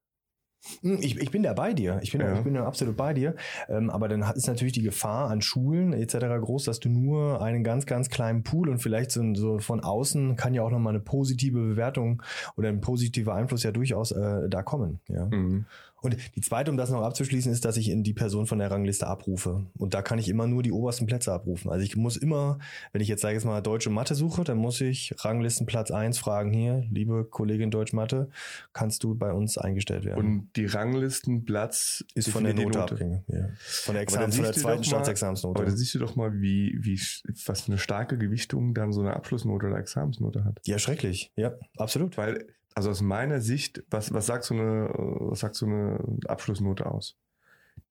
Hm, 0.83 0.99
Ich, 1.01 1.17
ich 1.19 1.31
bin 1.31 1.41
da 1.41 1.53
bei 1.53 1.73
dir. 1.73 1.97
Ich 2.03 2.11
bin, 2.11 2.21
Ja. 2.21 2.35
ich 2.38 2.43
bin 2.43 2.53
da 2.53 2.65
absolut 2.65 2.95
bei 2.95 3.15
dir. 3.15 3.35
Ähm, 3.67 3.89
aber 3.89 4.07
dann 4.07 4.21
ist 4.35 4.45
natürlich 4.47 4.73
die 4.73 4.83
Gefahr 4.83 5.31
an 5.31 5.41
Schulen 5.41 5.91
etc. 5.91 6.38
groß, 6.39 6.65
dass 6.65 6.79
du 6.79 6.88
nur 6.89 7.41
einen 7.41 7.63
ganz, 7.63 7.88
ganz 7.88 8.09
kleinen 8.09 8.43
Pool 8.43 8.69
und 8.69 8.77
vielleicht 8.77 9.09
so, 9.09 9.33
so 9.33 9.57
von 9.57 9.79
außen 9.79 10.35
kann 10.35 10.53
ja 10.53 10.61
auch 10.61 10.69
nochmal 10.69 10.93
eine 10.93 10.99
positive 11.03 11.57
Bewertung 11.59 12.21
oder 12.57 12.69
ein 12.69 12.79
positiver 12.79 13.33
Einfluss 13.33 13.63
ja 13.63 13.71
durchaus 13.71 14.11
äh, 14.11 14.47
da 14.49 14.61
kommen. 14.61 14.99
Ja. 15.07 15.25
Mhm. 15.25 15.65
Und 16.01 16.18
die 16.36 16.42
zweite, 16.42 16.71
um 16.71 16.77
das 16.77 16.89
noch 16.89 17.03
abzuschließen, 17.03 17.51
ist, 17.51 17.63
dass 17.63 17.77
ich 17.77 17.89
in 17.89 18.03
die 18.03 18.13
Person 18.13 18.48
von 18.48 18.59
der 18.59 18.71
Rangliste 18.71 19.07
abrufe. 19.07 19.68
Und 19.77 19.94
da 19.94 20.01
kann 20.01 20.18
ich 20.19 20.30
immer 20.30 20.48
nur 20.48 20.63
die 20.63 20.71
obersten 20.71 21.06
Plätze 21.06 21.31
abrufen. 21.31 21.71
Also 21.71 21.86
ich 21.86 21.95
muss 21.95 22.18
immer, 22.18 22.57
wenn 22.92 23.01
ich 23.01 23.07
jetzt 23.07 23.21
sage 23.21 23.33
ich 23.33 23.42
jetzt 23.42 23.45
mal 23.45 23.62
Deutsche 23.62 23.89
Mathe 23.89 24.15
suche, 24.15 24.44
dann 24.44 24.57
muss 24.57 24.81
ich 24.81 25.13
Ranglistenplatz 25.19 25.92
1 25.92 26.18
fragen, 26.18 26.51
hier, 26.51 26.83
liebe 26.89 27.25
Kollegin 27.25 27.71
Deutsch 27.71 27.94
Mathe, 27.94 28.30
kannst 28.74 29.03
du 29.03 29.15
bei 29.15 29.31
uns 29.31 29.57
eingestellt 29.57 30.03
werden? 30.06 30.19
Und 30.19 30.50
die 30.56 30.65
Ranglistenplatz 30.65 32.03
ist 32.15 32.30
von 32.30 32.44
der 32.44 32.53
Note 32.53 32.81
abhängig. 32.81 33.21
Ja. 33.27 33.50
Von 33.59 33.94
der, 33.94 34.03
Examen, 34.03 34.31
von 34.31 34.44
der 34.44 34.53
zweiten 34.53 34.83
Staatsexamensnote. 34.83 35.62
Aber 35.62 35.69
da 35.69 35.75
siehst 35.75 35.94
du 35.94 36.00
doch 36.00 36.15
mal, 36.15 36.42
wie, 36.42 36.77
wie, 36.81 37.00
was 37.45 37.68
eine 37.68 37.77
starke 37.77 38.18
Gewichtung 38.18 38.74
dann 38.74 38.92
so 38.92 39.01
eine 39.01 39.15
Abschlussnote 39.15 39.68
oder 39.68 39.77
Examensnote 39.77 40.44
hat. 40.45 40.59
ja, 40.65 40.80
schrecklich. 40.80 41.31
Ja, 41.36 41.53
absolut. 41.77 42.18
Weil, 42.18 42.48
also 42.75 42.89
aus 42.89 43.01
meiner 43.01 43.41
Sicht, 43.41 43.83
was, 43.89 44.13
was 44.13 44.25
sagt 44.25 44.44
so 44.44 44.53
eine, 44.53 44.89
äh, 44.89 45.29
was 45.31 45.39
sagt 45.41 45.56
so 45.56 45.65
eine 45.65 46.00
Abschlussnote 46.27 46.85
aus? 46.85 47.18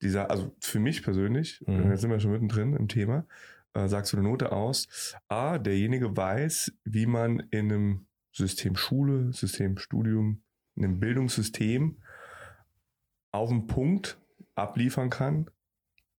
Dieser, 0.01 0.29
also 0.31 0.55
für 0.59 0.79
mich 0.79 1.03
persönlich, 1.03 1.63
Mhm. 1.67 1.91
jetzt 1.91 2.01
sind 2.01 2.09
wir 2.09 2.19
schon 2.19 2.31
mittendrin 2.31 2.75
im 2.75 2.87
Thema, 2.87 3.25
äh, 3.73 3.87
sagt 3.87 4.07
so 4.07 4.17
eine 4.17 4.27
Note 4.27 4.51
aus, 4.51 5.15
A, 5.27 5.57
derjenige 5.57 6.15
weiß, 6.15 6.73
wie 6.83 7.05
man 7.05 7.39
in 7.51 7.71
einem 7.71 8.05
System 8.31 8.75
Schule, 8.75 9.33
System 9.33 9.77
Studium, 9.77 10.41
in 10.75 10.85
einem 10.85 10.99
Bildungssystem 10.99 11.97
auf 13.31 13.49
den 13.49 13.67
Punkt 13.67 14.17
abliefern 14.55 15.09
kann. 15.09 15.49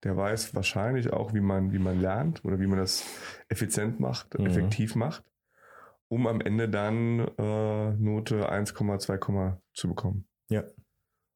Der 0.03 0.17
weiß 0.17 0.53
wahrscheinlich 0.55 1.11
auch, 1.13 1.33
wie 1.33 1.39
man, 1.41 1.71
wie 1.71 1.79
man 1.79 1.99
lernt 2.01 2.43
oder 2.43 2.59
wie 2.59 2.67
man 2.67 2.77
das 2.79 3.03
effizient 3.49 3.99
macht, 3.99 4.37
Mhm. 4.37 4.45
effektiv 4.45 4.95
macht, 4.95 5.23
um 6.13 6.27
am 6.27 6.41
Ende 6.41 6.69
dann 6.69 7.19
äh, 7.19 7.91
Note 7.93 8.47
1,2 8.51 9.57
zu 9.73 9.87
bekommen. 9.87 10.27
Ja. 10.49 10.63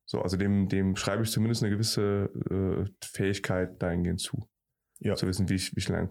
So, 0.06 0.22
also 0.22 0.38
dem, 0.38 0.70
dem 0.70 0.96
schreibe 0.96 1.24
ich 1.24 1.32
zumindest 1.32 1.64
eine 1.64 1.72
gewisse 1.72 2.30
äh, 2.52 2.86
Fähigkeit 3.04 3.82
dahingehend 3.82 4.22
zu. 4.22 4.48
Ja. 5.00 5.16
Zu 5.16 5.28
wissen, 5.28 5.50
wie 5.50 5.56
ich, 5.56 5.76
wie 5.76 5.80
ich 5.80 5.90
lerne. 5.90 6.08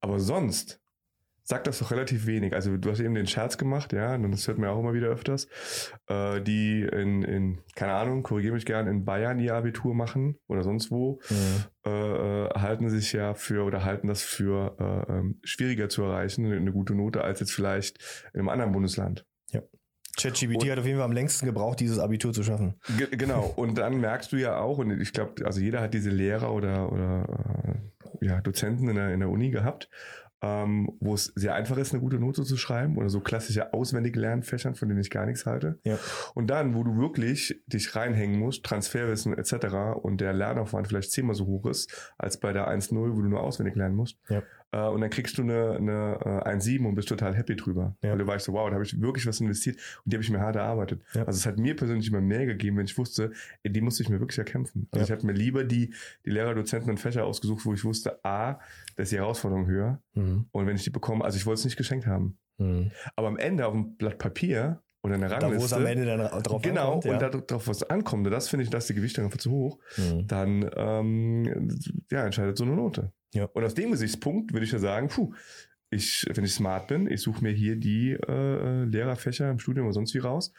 Aber 0.00 0.18
sonst 0.18 0.80
sagt 1.46 1.66
das 1.66 1.78
doch 1.78 1.90
relativ 1.90 2.26
wenig. 2.26 2.54
Also 2.54 2.76
du 2.78 2.90
hast 2.90 3.00
eben 3.00 3.14
den 3.14 3.26
Scherz 3.26 3.58
gemacht, 3.58 3.92
ja, 3.92 4.14
und 4.14 4.32
das 4.32 4.48
hört 4.48 4.56
man 4.58 4.70
auch 4.70 4.80
immer 4.80 4.94
wieder 4.94 5.08
öfters, 5.08 5.46
äh, 6.08 6.40
die 6.40 6.82
in, 6.82 7.22
in, 7.22 7.58
keine 7.74 7.92
Ahnung, 7.92 8.22
korrigiere 8.22 8.54
mich 8.54 8.64
gern, 8.64 8.86
in 8.86 9.04
Bayern 9.04 9.38
ihr 9.38 9.54
Abitur 9.54 9.94
machen 9.94 10.38
oder 10.48 10.62
sonst 10.62 10.90
wo, 10.90 11.20
Mhm. 11.30 11.64
äh, 11.86 11.90
äh, 12.46 12.48
halten 12.58 12.88
sich 12.88 13.12
ja 13.12 13.34
für 13.34 13.64
oder 13.64 13.84
halten 13.84 14.08
das 14.08 14.22
für 14.22 14.74
äh, 15.08 15.12
ähm, 15.12 15.38
schwieriger 15.44 15.88
zu 15.90 16.02
erreichen, 16.02 16.46
eine, 16.46 16.56
eine 16.56 16.72
gute 16.72 16.94
Note, 16.94 17.22
als 17.22 17.40
jetzt 17.40 17.52
vielleicht 17.52 17.98
in 18.32 18.40
einem 18.40 18.48
anderen 18.48 18.72
Bundesland. 18.72 19.26
ChatGPT 20.16 20.62
Und- 20.62 20.70
hat 20.70 20.78
auf 20.78 20.86
jeden 20.86 20.98
Fall 20.98 21.06
am 21.06 21.12
längsten 21.12 21.44
gebraucht, 21.44 21.80
dieses 21.80 21.98
Abitur 21.98 22.32
zu 22.32 22.44
schaffen. 22.44 22.76
Ge 22.98 23.08
genau, 23.16 23.52
und 23.56 23.76
dann 23.78 24.00
merkst 24.00 24.30
du 24.32 24.36
ja 24.36 24.58
auch, 24.58 24.78
und 24.78 25.00
ich 25.00 25.12
glaube, 25.12 25.44
also 25.44 25.60
jeder 25.60 25.80
hat 25.80 25.92
diese 25.92 26.10
Lehrer 26.10 26.52
oder, 26.52 26.92
oder 26.92 27.74
äh, 28.20 28.26
ja, 28.26 28.40
Dozenten 28.40 28.88
in 28.88 28.94
der, 28.94 29.12
in 29.12 29.18
der 29.18 29.28
Uni 29.28 29.50
gehabt, 29.50 29.90
ähm, 30.44 30.90
wo 31.00 31.14
es 31.14 31.32
sehr 31.36 31.54
einfach 31.54 31.78
ist, 31.78 31.94
eine 31.94 32.02
gute 32.02 32.18
Note 32.18 32.42
zu 32.42 32.58
schreiben 32.58 32.98
oder 32.98 33.08
so 33.08 33.20
klassische 33.20 33.72
auswendig 33.72 34.14
Lernfächern, 34.14 34.74
von 34.74 34.88
denen 34.88 35.00
ich 35.00 35.08
gar 35.08 35.24
nichts 35.24 35.46
halte. 35.46 35.78
Ja. 35.84 35.98
Und 36.34 36.48
dann, 36.48 36.74
wo 36.74 36.84
du 36.84 36.98
wirklich 36.98 37.62
dich 37.66 37.96
reinhängen 37.96 38.38
musst, 38.38 38.62
Transferwissen 38.62 39.32
etc. 39.38 39.96
und 40.02 40.20
der 40.20 40.34
Lernaufwand 40.34 40.86
vielleicht 40.86 41.12
zehnmal 41.12 41.34
so 41.34 41.46
hoch 41.46 41.64
ist, 41.64 42.12
als 42.18 42.38
bei 42.38 42.52
der 42.52 42.68
1.0, 42.68 42.94
wo 43.16 43.22
du 43.22 43.28
nur 43.28 43.40
auswendig 43.40 43.74
lernen 43.74 43.96
musst. 43.96 44.18
Ja. 44.28 44.42
Äh, 44.74 44.88
und 44.88 45.00
dann 45.02 45.10
kriegst 45.10 45.38
du 45.38 45.42
eine, 45.42 45.76
eine 45.76 46.42
äh, 46.44 46.50
1.7 46.56 46.84
und 46.86 46.94
bist 46.96 47.08
total 47.08 47.34
happy 47.36 47.54
drüber. 47.54 47.96
Ja. 48.02 48.10
Weil 48.10 48.18
du 48.18 48.26
weißt 48.26 48.46
so, 48.46 48.52
wow, 48.54 48.68
da 48.68 48.74
habe 48.74 48.84
ich 48.84 49.00
wirklich 49.00 49.24
was 49.26 49.40
investiert 49.40 49.76
und 50.04 50.12
die 50.12 50.16
habe 50.16 50.24
ich 50.24 50.30
mir 50.30 50.40
hart 50.40 50.56
erarbeitet. 50.56 51.02
Ja. 51.14 51.24
Also 51.24 51.38
es 51.38 51.46
hat 51.46 51.58
mir 51.58 51.76
persönlich 51.76 52.08
immer 52.08 52.20
mehr 52.20 52.44
gegeben, 52.46 52.76
wenn 52.78 52.86
ich 52.86 52.98
wusste, 52.98 53.30
ey, 53.62 53.70
die 53.72 53.80
musste 53.80 54.02
ich 54.02 54.08
mir 54.08 54.18
wirklich 54.20 54.38
erkämpfen. 54.38 54.88
Also 54.90 55.00
Ja. 55.00 55.04
ich 55.04 55.12
habe 55.12 55.26
mir 55.26 55.32
lieber 55.38 55.62
die, 55.64 55.94
die 56.24 56.30
Lehrer, 56.30 56.54
Dozenten 56.54 56.90
und 56.90 56.98
Fächer 56.98 57.24
ausgesucht, 57.24 57.64
wo 57.64 57.72
ich 57.74 57.84
wusste, 57.84 58.24
A, 58.24 58.58
da 58.96 59.02
ist 59.02 59.12
die 59.12 59.16
Herausforderung 59.18 59.66
höher. 59.66 60.00
Mhm. 60.14 60.46
Und 60.50 60.66
wenn 60.66 60.74
ich 60.76 60.84
die 60.84 60.90
bekomme, 60.90 61.24
also 61.24 61.36
ich 61.36 61.46
wollte 61.46 61.60
es 61.60 61.64
nicht 61.66 61.76
geschenkt 61.76 62.06
haben. 62.06 62.36
Mhm. 62.58 62.90
Aber 63.16 63.28
am 63.28 63.36
Ende 63.36 63.66
auf 63.66 63.72
dem 63.72 63.96
Blatt 63.96 64.18
Papier 64.18 64.80
oder 65.02 65.14
in 65.16 65.20
der 65.20 65.30
Da, 65.30 65.36
Rangliste. 65.38 65.60
wo 65.60 65.64
es 65.66 65.72
am 65.72 65.86
Ende 65.86 66.06
dann 66.06 66.42
drauf 66.42 66.62
Genau, 66.62 66.94
ankommt, 66.94 67.04
ja. 67.20 67.28
und 67.30 67.50
darauf 67.50 67.68
was 67.68 67.82
ankommt, 67.90 68.26
das 68.28 68.48
finde 68.48 68.64
ich, 68.64 68.70
dass 68.70 68.86
die 68.86 68.94
Gewichtung 68.94 69.24
einfach 69.26 69.38
zu 69.38 69.50
hoch, 69.50 69.78
Mhm. 69.98 70.26
dann 70.26 70.70
ähm, 70.76 71.68
ja, 72.10 72.24
entscheidet 72.24 72.56
so 72.56 72.64
eine 72.64 72.74
Note. 72.74 73.12
Ja. 73.34 73.44
Und 73.52 73.64
aus 73.64 73.74
dem 73.74 73.90
Gesichtspunkt 73.90 74.52
würde 74.52 74.64
ich 74.64 74.72
ja 74.72 74.78
sagen, 74.78 75.08
puh, 75.08 75.34
ich, 75.90 76.26
wenn 76.32 76.44
ich 76.44 76.52
smart 76.52 76.88
bin, 76.88 77.06
ich 77.06 77.20
suche 77.22 77.42
mir 77.42 77.52
hier 77.52 77.76
die 77.76 78.12
äh, 78.12 78.84
Lehrerfächer 78.84 79.50
im 79.50 79.58
Studium 79.58 79.86
oder 79.86 79.94
sonst 79.94 80.14
wie 80.14 80.18
raus, 80.18 80.52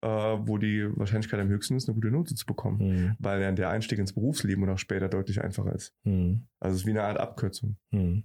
äh, 0.00 0.08
wo 0.08 0.56
die 0.56 0.86
Wahrscheinlichkeit 0.96 1.40
am 1.40 1.48
höchsten 1.48 1.76
ist, 1.76 1.88
eine 1.88 1.94
gute 1.94 2.10
Note 2.10 2.34
zu 2.34 2.46
bekommen. 2.46 2.78
Mhm. 2.78 3.16
Weil 3.18 3.40
dann 3.40 3.56
der 3.56 3.70
Einstieg 3.70 3.98
ins 3.98 4.12
Berufsleben 4.12 4.62
und 4.62 4.70
auch 4.70 4.78
später 4.78 5.08
deutlich 5.08 5.42
einfacher 5.42 5.74
ist. 5.74 5.94
Mhm. 6.04 6.44
Also 6.60 6.74
es 6.74 6.82
ist 6.82 6.86
wie 6.86 6.90
eine 6.90 7.02
Art 7.02 7.18
Abkürzung. 7.18 7.76
Mhm. 7.90 8.24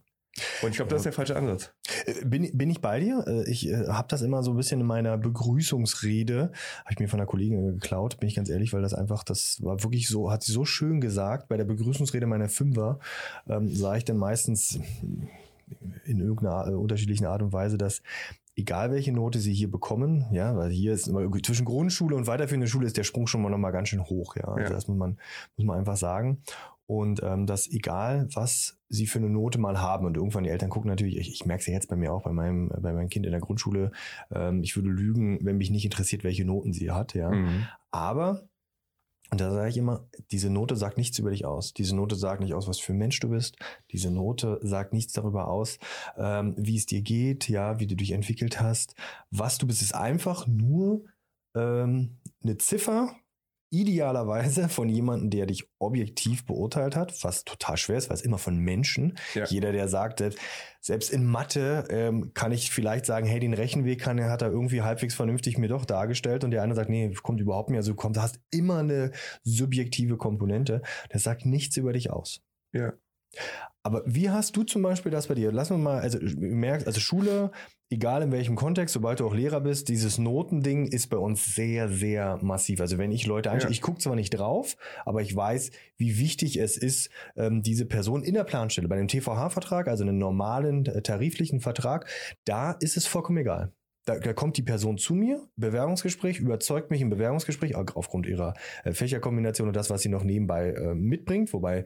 Und 0.63 0.71
ich 0.71 0.77
glaube, 0.77 0.89
das 0.89 1.01
ist 1.01 1.05
der 1.05 1.13
falsche 1.13 1.35
Ansatz. 1.35 1.71
Äh, 2.05 2.25
Bin, 2.25 2.49
bin 2.57 2.69
ich 2.69 2.81
bei 2.81 2.99
dir? 2.99 3.23
Äh, 3.27 3.49
Ich 3.49 3.69
äh, 3.69 3.87
habe 3.87 4.07
das 4.07 4.21
immer 4.21 4.41
so 4.41 4.51
ein 4.51 4.57
bisschen 4.57 4.81
in 4.81 4.87
meiner 4.87 5.17
Begrüßungsrede, 5.17 6.51
habe 6.79 6.91
ich 6.91 6.99
mir 6.99 7.07
von 7.07 7.19
einer 7.19 7.27
Kollegin 7.27 7.79
geklaut, 7.79 8.19
bin 8.19 8.29
ich 8.29 8.35
ganz 8.35 8.49
ehrlich, 8.49 8.73
weil 8.73 8.81
das 8.81 8.93
einfach, 8.93 9.23
das 9.23 9.59
war 9.61 9.83
wirklich 9.83 10.07
so, 10.07 10.31
hat 10.31 10.43
sie 10.43 10.51
so 10.51 10.65
schön 10.65 11.01
gesagt. 11.01 11.49
Bei 11.49 11.57
der 11.57 11.65
Begrüßungsrede 11.65 12.25
meiner 12.25 12.49
Fünfer 12.49 12.99
ähm, 13.47 13.67
sah 13.73 13.95
ich 13.95 14.05
dann 14.05 14.17
meistens 14.17 14.79
in 16.05 16.19
irgendeiner 16.19 16.67
äh, 16.67 16.73
unterschiedlichen 16.73 17.25
Art 17.25 17.41
und 17.41 17.53
Weise, 17.53 17.77
dass 17.77 18.01
egal 18.55 18.91
welche 18.91 19.11
Note 19.11 19.39
sie 19.39 19.53
hier 19.53 19.69
bekommen, 19.71 20.25
ja, 20.31 20.55
weil 20.55 20.69
hier 20.69 20.93
ist 20.93 21.07
immer, 21.07 21.27
zwischen 21.41 21.65
Grundschule 21.65 22.15
und 22.15 22.27
weiterführende 22.27 22.67
Schule 22.67 22.85
ist 22.85 22.97
der 22.97 23.03
Sprung 23.03 23.25
schon 23.27 23.41
mal 23.41 23.49
noch 23.49 23.57
mal 23.57 23.71
ganz 23.71 23.89
schön 23.89 24.03
hoch, 24.03 24.35
ja. 24.35 24.43
Also 24.45 24.61
Ja. 24.61 24.69
das 24.69 24.87
muss 24.87 24.97
man, 24.97 25.17
muss 25.57 25.65
man 25.65 25.79
einfach 25.79 25.97
sagen. 25.97 26.41
Und 26.85 27.23
ähm, 27.23 27.45
dass 27.45 27.69
egal, 27.69 28.27
was 28.33 28.77
sie 28.89 29.07
für 29.07 29.19
eine 29.19 29.29
Note 29.29 29.57
mal 29.59 29.79
haben 29.79 30.05
und 30.05 30.17
irgendwann 30.17 30.43
die 30.43 30.49
Eltern 30.49 30.69
gucken 30.69 30.89
natürlich, 30.89 31.17
ich, 31.17 31.31
ich 31.31 31.45
merke 31.45 31.61
es 31.61 31.67
ja 31.67 31.73
jetzt 31.73 31.87
bei 31.87 31.95
mir 31.95 32.13
auch, 32.13 32.23
bei 32.23 32.33
meinem, 32.33 32.69
bei 32.81 32.91
meinem 32.93 33.09
Kind 33.09 33.25
in 33.25 33.31
der 33.31 33.41
Grundschule, 33.41 33.91
ähm, 34.31 34.63
ich 34.63 34.75
würde 34.75 34.89
lügen, 34.89 35.39
wenn 35.43 35.57
mich 35.57 35.71
nicht 35.71 35.85
interessiert, 35.85 36.23
welche 36.23 36.45
Noten 36.45 36.73
sie 36.73 36.91
hat, 36.91 37.13
ja. 37.13 37.31
Mhm. 37.31 37.67
Aber 37.91 38.43
Und 39.31 39.41
da 39.41 39.51
sage 39.51 39.69
ich 39.69 39.77
immer, 39.77 40.07
diese 40.31 40.49
Note 40.51 40.75
sagt 40.75 40.97
nichts 40.97 41.17
über 41.17 41.31
dich 41.31 41.45
aus. 41.45 41.73
Diese 41.73 41.95
Note 41.95 42.15
sagt 42.15 42.41
nicht 42.41 42.53
aus, 42.53 42.67
was 42.67 42.79
für 42.79 42.93
ein 42.93 42.99
Mensch 42.99 43.19
du 43.19 43.29
bist. 43.29 43.57
Diese 43.91 44.11
Note 44.11 44.59
sagt 44.61 44.93
nichts 44.93 45.13
darüber 45.13 45.47
aus, 45.47 45.79
ähm, 46.17 46.53
wie 46.57 46.75
es 46.75 46.85
dir 46.85 47.01
geht, 47.01 47.49
ja, 47.49 47.79
wie 47.79 47.87
du 47.87 47.95
dich 47.95 48.11
entwickelt 48.11 48.59
hast. 48.61 48.95
Was 49.31 49.57
du 49.57 49.65
bist, 49.65 49.81
ist 49.81 49.95
einfach 49.95 50.45
nur 50.45 51.05
ähm, 51.55 52.17
eine 52.43 52.57
Ziffer 52.57 53.15
idealerweise 53.73 54.69
von 54.69 54.87
jemandem, 54.87 55.31
der 55.31 55.47
dich 55.47 55.67
objektiv 55.79 56.45
beurteilt 56.45 56.95
hat, 56.95 57.23
was 57.23 57.43
total 57.43 57.75
schwer 57.77 57.97
ist, 57.97 58.09
weil 58.09 58.15
es 58.15 58.21
immer 58.21 58.37
von 58.37 58.57
Menschen. 58.57 59.17
Ja. 59.33 59.45
Jeder, 59.45 59.71
der 59.71 59.87
sagt, 59.87 60.19
selbst, 60.19 60.39
selbst 60.79 61.11
in 61.11 61.25
Mathe 61.25 61.85
ähm, 61.89 62.33
kann 62.33 62.51
ich 62.51 62.71
vielleicht 62.71 63.05
sagen, 63.05 63.25
hey, 63.25 63.39
den 63.39 63.53
Rechenweg 63.53 63.99
kann 63.99 64.19
er, 64.19 64.29
hat 64.29 64.43
er 64.43 64.51
irgendwie 64.51 64.83
halbwegs 64.83 65.15
vernünftig 65.15 65.57
mir 65.57 65.69
doch 65.69 65.85
dargestellt 65.85 66.43
und 66.43 66.51
der 66.51 66.61
eine 66.61 66.75
sagt, 66.75 66.89
nee, 66.89 67.11
kommt 67.23 67.41
überhaupt 67.41 67.71
nicht. 67.71 67.77
Also 67.77 67.93
du 67.93 67.95
kommst, 67.95 68.21
hast 68.21 68.39
immer 68.51 68.77
eine 68.77 69.11
subjektive 69.43 70.17
Komponente. 70.17 70.83
Das 71.09 71.23
sagt 71.23 71.45
nichts 71.45 71.75
über 71.75 71.93
dich 71.93 72.11
aus. 72.11 72.41
Ja. 72.73 72.93
Aber 73.85 74.01
wie 74.05 74.29
hast 74.29 74.55
du 74.55 74.63
zum 74.63 74.81
Beispiel 74.81 75.11
das 75.11 75.27
bei 75.27 75.35
dir? 75.35 75.51
Lass 75.51 75.69
uns 75.69 75.83
mal, 75.83 75.99
also 75.99 76.17
du 76.19 76.25
merkst, 76.39 76.87
also 76.87 77.01
Schule, 77.01 77.51
egal 77.89 78.21
in 78.21 78.31
welchem 78.31 78.55
Kontext, 78.55 78.93
sobald 78.93 79.19
du 79.19 79.27
auch 79.27 79.33
Lehrer 79.33 79.59
bist, 79.59 79.89
dieses 79.89 80.17
Notending 80.17 80.87
ist 80.87 81.07
bei 81.09 81.17
uns 81.17 81.53
sehr, 81.53 81.89
sehr 81.89 82.39
massiv. 82.41 82.79
Also 82.79 82.97
wenn 82.97 83.11
ich 83.11 83.25
Leute 83.27 83.51
anschaue, 83.51 83.69
Ja. 83.69 83.73
ich 83.73 83.81
gucke 83.81 83.99
zwar 83.99 84.15
nicht 84.15 84.29
drauf, 84.29 84.77
aber 85.05 85.21
ich 85.21 85.35
weiß, 85.35 85.71
wie 85.97 86.17
wichtig 86.17 86.57
es 86.57 86.77
ist, 86.77 87.09
ähm, 87.35 87.61
diese 87.61 87.85
Person 87.85 88.23
in 88.23 88.35
der 88.35 88.45
Planstelle, 88.45 88.87
bei 88.87 88.95
dem 88.95 89.09
TVH-Vertrag, 89.09 89.89
also 89.89 90.03
einem 90.03 90.17
normalen 90.17 90.85
äh, 90.85 91.01
tariflichen 91.01 91.59
Vertrag, 91.59 92.07
da 92.45 92.71
ist 92.71 92.95
es 92.95 93.05
vollkommen 93.05 93.39
egal. 93.39 93.73
Da, 94.05 94.17
da 94.19 94.33
kommt 94.33 94.55
die 94.57 94.63
Person 94.63 94.97
zu 94.97 95.13
mir, 95.13 95.45
Bewerbungsgespräch, 95.57 96.39
überzeugt 96.39 96.89
mich 96.91 97.01
im 97.01 97.09
Bewerbungsgespräch 97.09 97.75
au- 97.75 97.85
aufgrund 97.95 98.27
ihrer 98.27 98.53
äh, 98.85 98.93
Fächerkombination 98.93 99.67
und 99.67 99.75
das, 99.75 99.89
was 99.89 100.01
sie 100.01 100.09
noch 100.09 100.23
nebenbei 100.23 100.69
äh, 100.71 100.93
mitbringt, 100.95 101.51
wobei 101.53 101.83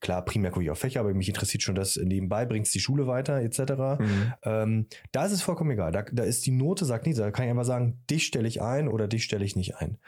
klar, 0.00 0.24
primär 0.24 0.50
gucke 0.50 0.64
ich 0.64 0.70
auf 0.70 0.78
Fächer, 0.78 1.00
aber 1.00 1.14
mich 1.14 1.28
interessiert 1.28 1.62
schon 1.62 1.74
das 1.74 1.96
nebenbei, 1.96 2.46
bringt's 2.46 2.70
die 2.70 2.80
Schule 2.80 3.06
weiter, 3.06 3.40
etc. 3.40 4.00
Mhm. 4.00 4.32
Ähm, 4.42 4.86
da 5.12 5.24
ist 5.24 5.32
es 5.32 5.42
vollkommen 5.42 5.70
egal. 5.70 5.92
Da, 5.92 6.02
da 6.02 6.22
ist 6.24 6.46
die 6.46 6.50
Note, 6.50 6.84
sagt 6.84 7.06
nichts. 7.06 7.18
Da 7.18 7.30
kann 7.30 7.44
ich 7.44 7.50
einfach 7.50 7.64
sagen, 7.64 7.98
dich 8.10 8.26
stelle 8.26 8.48
ich 8.48 8.62
ein 8.62 8.88
oder 8.88 9.08
dich 9.08 9.24
stelle 9.24 9.44
ich 9.44 9.56
nicht 9.56 9.76
ein. 9.76 9.98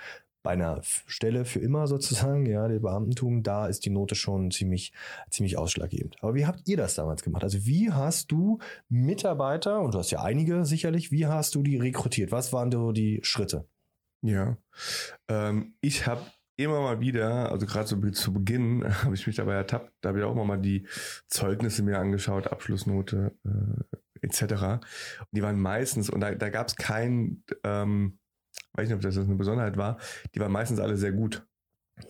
Bei 0.43 0.53
einer 0.53 0.81
Stelle 1.07 1.45
für 1.45 1.59
immer 1.59 1.89
sozusagen, 1.89 2.47
ja, 2.47 2.69
der 2.69 2.79
Beamtentum, 2.79 3.43
da 3.43 3.67
ist 3.67 3.85
die 3.85 3.91
Note 3.91 4.15
schon 4.15 4.51
ziemlich, 4.53 4.93
ziemlich 5.29 5.59
ausschlaggebend. 5.59 6.17
Aber 6.21 6.35
wie 6.35 6.47
habt 6.47 6.69
ihr 6.69 6.77
das 6.77 6.95
damals 6.95 7.23
gemacht? 7.23 7.43
Also 7.43 7.67
wie 7.67 7.91
hast 7.91 8.31
du 8.31 8.59
Mitarbeiter, 8.89 9.81
und 9.81 9.95
du 9.95 9.99
hast 9.99 10.13
ja 10.13 10.23
einige 10.23 10.65
sicherlich, 10.65 11.11
wie 11.11 11.27
hast 11.27 11.57
du 11.57 11.63
die 11.63 11.79
rekrutiert? 11.79 12.31
Was 12.31 12.53
waren 12.53 12.71
so 12.71 12.93
die 12.93 13.19
Schritte? 13.23 13.67
Ja. 14.23 14.57
Ähm, 15.29 15.75
ich 15.81 16.07
habe 16.07 16.23
immer 16.57 16.81
mal 16.81 17.01
wieder, 17.01 17.51
also 17.53 17.67
gerade 17.67 17.87
so 17.87 17.99
zu 18.11 18.33
Beginn, 18.33 18.85
habe 19.05 19.15
ich 19.15 19.27
mich 19.27 19.37
dabei 19.37 19.55
ertappt, 19.55 19.93
da 20.01 20.09
habe 20.11 20.19
ich 20.19 20.25
auch 20.25 20.33
immer 20.33 20.45
mal 20.45 20.61
die 20.61 20.87
Zeugnisse 21.29 21.83
mir 21.83 21.99
angeschaut, 21.99 22.49
Abschlussnote 22.49 23.33
äh, 23.45 23.97
etc. 24.23 24.43
Und 24.53 25.29
die 25.33 25.43
waren 25.43 25.61
meistens, 25.61 26.11
und 26.11 26.21
da, 26.21 26.35
da 26.35 26.49
gab 26.49 26.69
es 26.69 26.77
kein, 26.77 27.43
ähm, 27.65 28.19
weiß 28.73 28.89
nicht, 28.89 28.97
ob 28.97 29.03
das 29.03 29.17
eine 29.17 29.37
Besonderheit 29.37 29.77
war, 29.77 29.99
die 30.35 30.41
waren 30.41 30.53
meistens 30.53 30.81
alle 30.81 30.97
sehr 30.97 31.13
gut. 31.13 31.47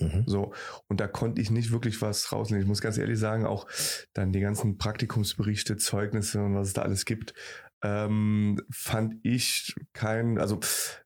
Mhm. 0.01 0.25
So, 0.27 0.53
und 0.89 1.01
da 1.01 1.07
konnte 1.07 1.41
ich 1.41 1.51
nicht 1.51 1.71
wirklich 1.71 2.03
was 2.03 2.33
rausnehmen. 2.33 2.63
Ich 2.63 2.69
muss 2.69 2.81
ganz 2.81 2.99
ehrlich 2.99 3.19
sagen, 3.19 3.47
auch 3.47 3.69
dann 4.15 4.33
die 4.33 4.41
ganzen 4.41 4.79
Praktikumsberichte, 4.79 5.77
Zeugnisse 5.77 6.43
und 6.43 6.55
was 6.55 6.69
es 6.69 6.73
da 6.73 6.83
alles 6.83 7.05
gibt, 7.05 7.35
ähm, 7.83 8.61
fand 8.71 9.17
ich 9.23 9.75
kein, 9.93 10.39
also 10.39 10.59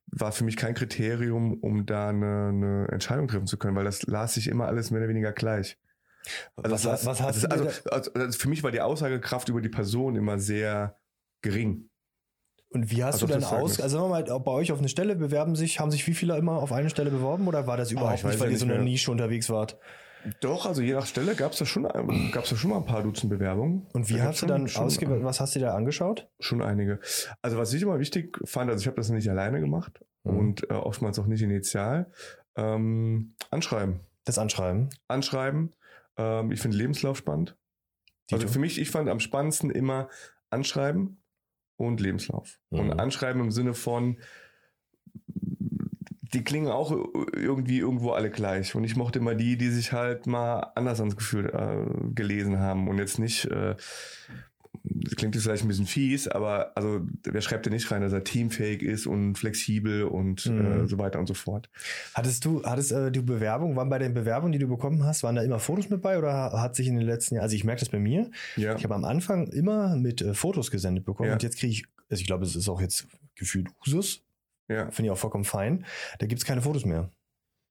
war 0.07 0.33
für 0.33 0.45
mich 0.45 0.57
kein 0.57 0.75
Kriterium, 0.75 1.55
um 1.55 1.87
da 1.87 2.09
eine, 2.09 2.49
eine 2.49 2.89
Entscheidung 2.91 3.29
treffen 3.29 3.47
zu 3.47 3.59
können, 3.59 3.77
weil 3.77 3.85
das 3.85 4.03
las 4.05 4.35
sich 4.35 4.49
immer 4.49 4.67
alles 4.67 4.91
mehr 4.91 5.00
oder 5.00 5.09
weniger 5.09 5.33
gleich. 5.33 5.79
Also 6.57 6.71
was, 6.73 6.83
das- 6.83 7.07
was 7.07 7.21
hast 7.23 7.45
also, 7.50 7.67
du 7.67 7.71
also, 7.73 7.91
also, 7.91 8.12
also 8.15 8.39
für 8.39 8.49
mich 8.49 8.62
war 8.62 8.71
die 8.71 8.81
Aussagekraft 8.81 9.49
über 9.49 9.61
die 9.61 9.69
Person 9.69 10.17
immer 10.17 10.39
sehr 10.39 10.97
gering. 11.43 11.89
Und 12.73 12.91
wie 12.91 13.03
hast 13.03 13.15
Also 13.15 13.27
du 13.27 13.33
das 13.33 13.45
aus, 13.53 13.81
also 13.81 13.99
sagen 13.99 14.11
wir 14.11 14.29
mal, 14.29 14.41
bei 14.41 14.53
euch 14.53 14.71
auf 14.71 14.79
eine 14.79 14.89
Stelle 14.89 15.17
bewerben 15.17 15.57
sich, 15.57 15.81
haben 15.81 15.91
sich 15.91 16.07
wie 16.07 16.15
viele 16.15 16.37
immer 16.37 16.53
auf 16.59 16.71
eine 16.73 16.89
Stelle 16.89 17.11
beworben 17.11 17.49
oder 17.49 17.67
war 17.67 17.77
das 17.77 17.91
überhaupt 17.91 18.12
Ah, 18.12 18.15
ich 18.15 18.25
weiß 18.25 18.31
nicht, 18.33 18.41
weil 18.41 18.53
ihr 18.53 18.59
so 18.59 18.65
in 18.67 18.69
mehr. 18.69 18.83
Nische 18.85 19.11
unterwegs 19.11 19.50
wart? 19.50 19.79
Doch, 20.41 20.67
also 20.67 20.83
je 20.83 20.93
nach 20.95 21.07
Stelle 21.07 21.35
gab 21.35 21.53
es 21.53 21.59
da 21.59 21.67
schon, 21.67 21.85
gab's 22.33 22.50
da 22.50 22.57
schon 22.57 22.71
mal 22.71 22.79
ein 22.79 22.85
paar 22.85 23.03
Dutzend 23.03 23.31
Bewerbungen. 23.31 23.87
Und 23.93 24.09
wie 24.09 24.15
Da 24.19 24.25
hast 24.25 24.43
du 24.43 24.47
dann 24.47 24.69
ausgewählt, 24.75 25.25
was 25.25 25.41
hast 25.41 25.55
du 25.55 25.59
dir 25.61 25.67
da 25.67 25.75
angeschaut? 25.75 26.29
Schon 26.41 26.62
einige. 26.62 27.00
Also 27.43 27.57
was 27.59 27.73
ich 27.73 27.83
immer 27.83 27.99
wichtig 27.99 28.39
fand, 28.45 28.71
also 28.71 28.83
ich 28.83 28.87
habe 28.87 28.97
das 28.97 29.09
nicht 29.11 29.29
alleine 29.31 29.61
gemacht 29.61 30.00
Mhm. 30.25 30.37
und 30.39 30.71
äh, 30.71 30.75
oftmals 30.75 31.19
auch 31.19 31.27
nicht 31.27 31.41
initial. 31.43 32.11
Ähm, 32.57 33.35
anschreiben. 33.50 34.00
Das 34.25 34.39
Anschreiben. 34.39 34.91
Anschreiben. 35.09 35.75
Ähm, 36.19 36.50
ich 36.53 36.61
finde 36.61 36.77
Lebenslauf 36.77 37.17
spannend. 37.17 37.57
Also 38.31 38.43
Dito? 38.43 38.53
für 38.53 38.59
mich, 38.59 38.79
ich 38.79 38.91
fand 38.91 39.09
am 39.09 39.19
spannendsten 39.21 39.71
immer 39.71 40.09
Anschreiben 40.50 41.23
und 41.77 42.00
Lebenslauf. 42.00 42.61
Und 42.69 42.89
Mhm. 42.89 43.00
Anschreiben 43.00 43.41
im 43.41 43.50
Sinne 43.50 43.73
von, 43.73 44.19
die 46.33 46.45
klingen 46.45 46.69
auch 46.69 46.91
irgendwie 47.35 47.79
irgendwo 47.79 48.11
alle 48.13 48.31
gleich. 48.31 48.75
Und 48.75 48.85
ich 48.85 48.97
mochte 48.97 49.19
immer 49.19 49.35
die, 49.35 49.57
die 49.57 49.69
sich 49.71 49.93
halt 49.93 50.27
mal 50.27 50.71
anders 50.75 51.01
ans 51.01 51.17
Gefühl 51.17 51.47
äh, 51.47 52.15
gelesen 52.15 52.59
haben 52.59 52.89
und 52.89 52.99
jetzt 52.99 53.19
nicht, 53.19 53.47
äh, 53.47 53.75
das 54.83 55.17
klingt 55.17 55.35
jetzt 55.35 55.45
vielleicht 55.45 55.65
ein 55.65 55.69
bisschen 55.69 55.87
fies, 55.87 56.27
aber 56.29 56.73
also 56.77 57.01
wer 57.25 57.41
schreibt 57.43 57.67
denn 57.67 57.73
nicht 57.73 57.91
rein, 57.91 58.01
dass 58.01 58.13
er 58.13 58.25
teamfähig 58.25 58.83
ist 58.83 59.07
und 59.07 59.37
flexibel 59.37 60.05
und 60.05 60.47
Mhm. 60.47 60.85
äh, 60.85 60.87
so 60.87 60.97
weiter 60.99 61.19
und 61.19 61.27
so 61.27 61.35
fort. 61.35 61.69
Hattest 62.15 62.45
du, 62.45 62.63
hattest 62.65 62.93
äh, 62.93 63.11
die 63.11 63.21
Bewerbung, 63.21 63.77
waren 63.77 63.91
bei 63.91 63.99
den 63.99 64.15
Bewerbungen, 64.15 64.53
die 64.53 64.59
du 64.59 64.69
bekommen 64.69 65.05
hast, 65.05 65.23
waren 65.23 65.35
da 65.37 65.43
immer 65.43 65.59
Fotos 65.59 65.91
mit 65.91 66.01
bei 66.01 66.17
oder 66.17 66.53
hat 66.53 66.77
sich 66.77 66.87
in 66.87 66.97
den 66.97 67.05
letzten 67.05 67.35
Jahren, 67.35 67.43
also 67.45 67.57
ich 67.57 67.65
merke 67.65 67.81
das 67.81 67.89
bei 67.91 67.99
mir, 67.99 68.31
Ja. 68.57 68.75
ich 68.77 68.85
habe 68.85 68.95
am 68.95 69.05
Anfang 69.05 69.49
immer 69.49 69.97
mit 69.97 70.23
äh, 70.23 70.33
Fotos 70.33 70.71
gesendet 70.71 71.05
bekommen 71.05 71.29
Ja. 71.29 71.35
und 71.35 71.43
jetzt 71.43 71.59
kriege 71.59 71.73
ich, 71.73 71.85
also 72.09 72.21
ich 72.21 72.27
glaube, 72.27 72.45
es 72.45 72.57
ist 72.57 72.69
auch 72.69 72.81
jetzt 72.81 73.07
gefühlt 73.37 73.69
Usus, 73.87 74.23
ja. 74.71 74.91
finde 74.91 75.09
ich 75.09 75.11
auch 75.12 75.19
vollkommen 75.19 75.45
fein, 75.45 75.87
da 76.19 76.27
gibt 76.27 76.41
es 76.41 76.47
keine 76.47 76.62
Fotos 76.62 76.85
mehr. 76.85 77.11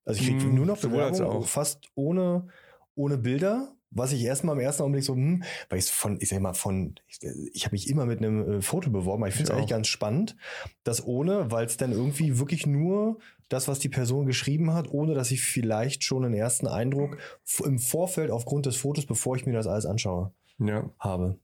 Also 0.06 0.20
ich 0.22 0.26
kriege 0.28 0.42
Hm, 0.44 0.56
nur 0.56 0.66
noch 0.66 0.78
Bewerbungen 0.80 1.26
auch. 1.26 1.46
fast 1.48 1.90
ohne, 1.96 2.48
ohne 2.96 3.18
Bilder, 3.18 3.76
was 3.92 4.12
ich 4.12 4.24
erstmal 4.24 4.56
im 4.56 4.62
ersten 4.62 4.84
Augenblick 4.84 5.04
so, 5.04 5.14
hm, 5.16 5.44
weil 5.70 5.80
ich 5.80 5.92
von, 5.92 6.18
ich 6.22 6.30
sag 6.30 6.40
mal, 6.42 6.54
von, 6.54 6.96
ich, 7.08 7.20
ich 7.54 7.66
habe 7.66 7.76
mich 7.76 7.90
immer 7.90 8.06
mit 8.06 8.20
einem 8.20 8.60
äh, 8.60 8.62
Foto 8.62 8.90
beworben, 8.92 9.24
aber 9.24 9.30
ich 9.30 9.36
finde 9.36 9.52
es 9.52 9.52
Ich 9.52 9.58
eigentlich 9.58 9.70
ganz 9.70 9.88
spannend, 9.88 10.36
das 10.84 11.06
ohne, 11.06 11.52
weil 11.52 11.66
es 11.66 11.78
dann 11.78 11.92
irgendwie 11.92 12.40
wirklich 12.40 12.66
nur 12.68 13.20
das, 13.50 13.68
was 13.68 13.80
die 13.80 13.90
Person 13.90 14.28
geschrieben 14.28 14.74
hat, 14.74 14.90
ohne 14.92 15.16
dass 15.16 15.32
ich 15.32 15.42
vielleicht 15.42 16.04
schon 16.04 16.26
einen 16.26 16.36
ersten 16.36 16.68
Eindruck 16.68 17.18
im 17.64 17.80
Vorfeld 17.80 18.32
aufgrund 18.32 18.68
des 18.68 18.78
Fotos, 18.78 19.06
bevor 19.08 19.36
ich 19.36 19.46
mir 19.46 19.54
das 19.54 19.68
alles 19.68 19.86
anschaue, 19.88 20.34
Ja. 20.60 20.90
habe. 21.00 21.40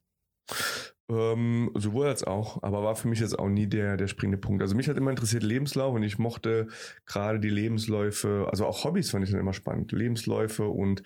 Ähm, 1.08 1.70
sowohl 1.76 2.08
als 2.08 2.24
auch, 2.24 2.64
aber 2.64 2.82
war 2.82 2.96
für 2.96 3.08
mich 3.08 3.20
jetzt 3.20 3.38
auch 3.38 3.48
nie 3.48 3.68
der, 3.68 3.96
der 3.96 4.08
springende 4.08 4.40
Punkt. 4.40 4.64
Also 4.64 4.76
mich 4.76 4.90
hat 4.90 4.98
immer 4.98 5.12
interessiert 5.12 5.44
Lebenslauf 5.44 5.94
und 5.94 6.02
ich 6.02 6.18
mochte 6.18 6.68
gerade 7.06 7.40
die 7.40 7.50
Lebensläufe, 7.50 8.48
also 8.50 8.66
auch 8.66 8.84
Hobbys 8.84 9.12
fand 9.12 9.24
ich 9.24 9.30
dann 9.30 9.40
immer 9.40 9.54
spannend. 9.54 9.92
Lebensläufe 9.92 10.68
und 10.68 11.04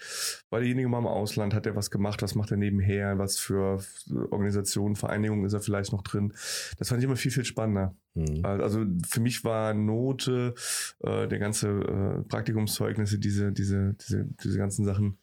war 0.50 0.60
derjenige 0.60 0.88
mal 0.88 1.00
im 1.00 1.08
Ausland, 1.08 1.54
hat 1.54 1.66
er 1.66 1.76
was 1.76 1.92
gemacht, 1.92 2.22
was 2.22 2.34
macht 2.36 2.52
er 2.52 2.58
nebenher, 2.58 3.18
was 3.18 3.40
für 3.40 3.84
Organisationen, 4.32 4.96
Vereinigungen 4.96 5.44
ist 5.44 5.54
er 5.54 5.60
vielleicht 5.60 5.92
noch 5.92 6.04
drin. 6.04 6.32
Das 6.78 6.88
fand 6.88 7.02
ich 7.02 7.06
immer 7.06 7.18
viel, 7.18 7.32
viel 7.32 7.44
spannender. 7.44 7.94
Hm. 8.16 8.46
Also 8.46 8.86
für 9.06 9.20
mich 9.20 9.44
war 9.44 9.74
Note, 9.74 10.54
äh, 11.02 11.28
der 11.28 11.40
ganze 11.40 11.68
äh, 11.68 12.22
Praktikumszeugnisse, 12.24 13.20
diese, 13.20 13.52
diese, 13.52 13.96
diese, 13.96 14.30
diese 14.42 14.58
ganzen 14.58 14.86
Sachen 14.86 15.18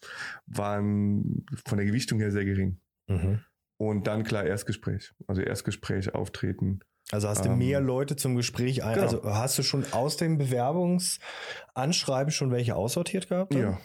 waren 0.46 1.46
von 1.64 1.78
der 1.78 1.86
Gewichtung 1.86 2.20
her 2.20 2.30
sehr 2.30 2.44
gering. 2.44 2.78
Mhm. 3.08 3.40
Und 3.78 4.06
dann 4.06 4.24
klar 4.24 4.44
Erstgespräch. 4.44 5.12
Also 5.26 5.42
Erstgespräch 5.42 6.14
auftreten. 6.14 6.80
Also 7.12 7.28
hast 7.28 7.44
du 7.44 7.50
Ähm, 7.50 7.58
mehr 7.58 7.80
Leute 7.80 8.16
zum 8.16 8.34
Gespräch 8.36 8.82
ein, 8.82 8.94
genau. 8.94 9.06
also 9.06 9.24
hast 9.24 9.58
du 9.58 9.62
schon 9.62 9.84
aus 9.92 10.16
dem 10.16 10.38
Bewerbungsanschreiben 10.38 12.32
schon 12.32 12.50
welche 12.50 12.74
aussortiert 12.74 13.28
gehabt? 13.28 13.54
dann? 13.54 13.60
Ja. 13.60 13.78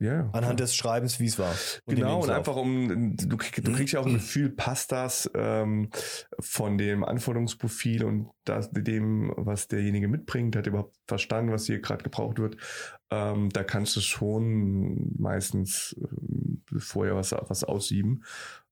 Ja. 0.00 0.12
ja. 0.14 0.30
Anhand 0.32 0.60
des 0.60 0.74
Schreibens, 0.76 1.20
wie 1.20 1.26
es 1.26 1.38
war. 1.38 1.54
Und 1.86 1.94
Genau, 1.94 2.20
und 2.22 2.28
einfach 2.30 2.56
um, 2.56 3.16
du, 3.16 3.36
krieg- 3.36 3.64
du 3.64 3.72
kriegst 3.72 3.94
ja 3.94 4.00
auch 4.00 4.06
ein 4.06 4.14
Gefühl, 4.14 4.50
passt 4.50 4.92
das 4.92 5.30
ähm, 5.34 5.88
von 6.40 6.76
dem 6.78 7.04
Anforderungsprofil 7.04 8.04
und 8.04 8.28
das, 8.44 8.70
dem, 8.72 9.32
was 9.36 9.68
derjenige 9.68 10.08
mitbringt, 10.08 10.56
hat 10.56 10.66
er 10.66 10.70
überhaupt 10.72 10.96
verstanden, 11.06 11.52
was 11.52 11.66
hier 11.66 11.80
gerade 11.80 12.02
gebraucht 12.02 12.38
wird. 12.38 12.56
Ähm, 13.10 13.50
da 13.50 13.62
kannst 13.64 13.96
du 13.96 14.00
schon 14.00 15.12
meistens 15.16 15.96
ähm, 15.98 16.62
vorher 16.78 17.14
was, 17.14 17.32
was 17.32 17.62
aussieben. 17.64 18.24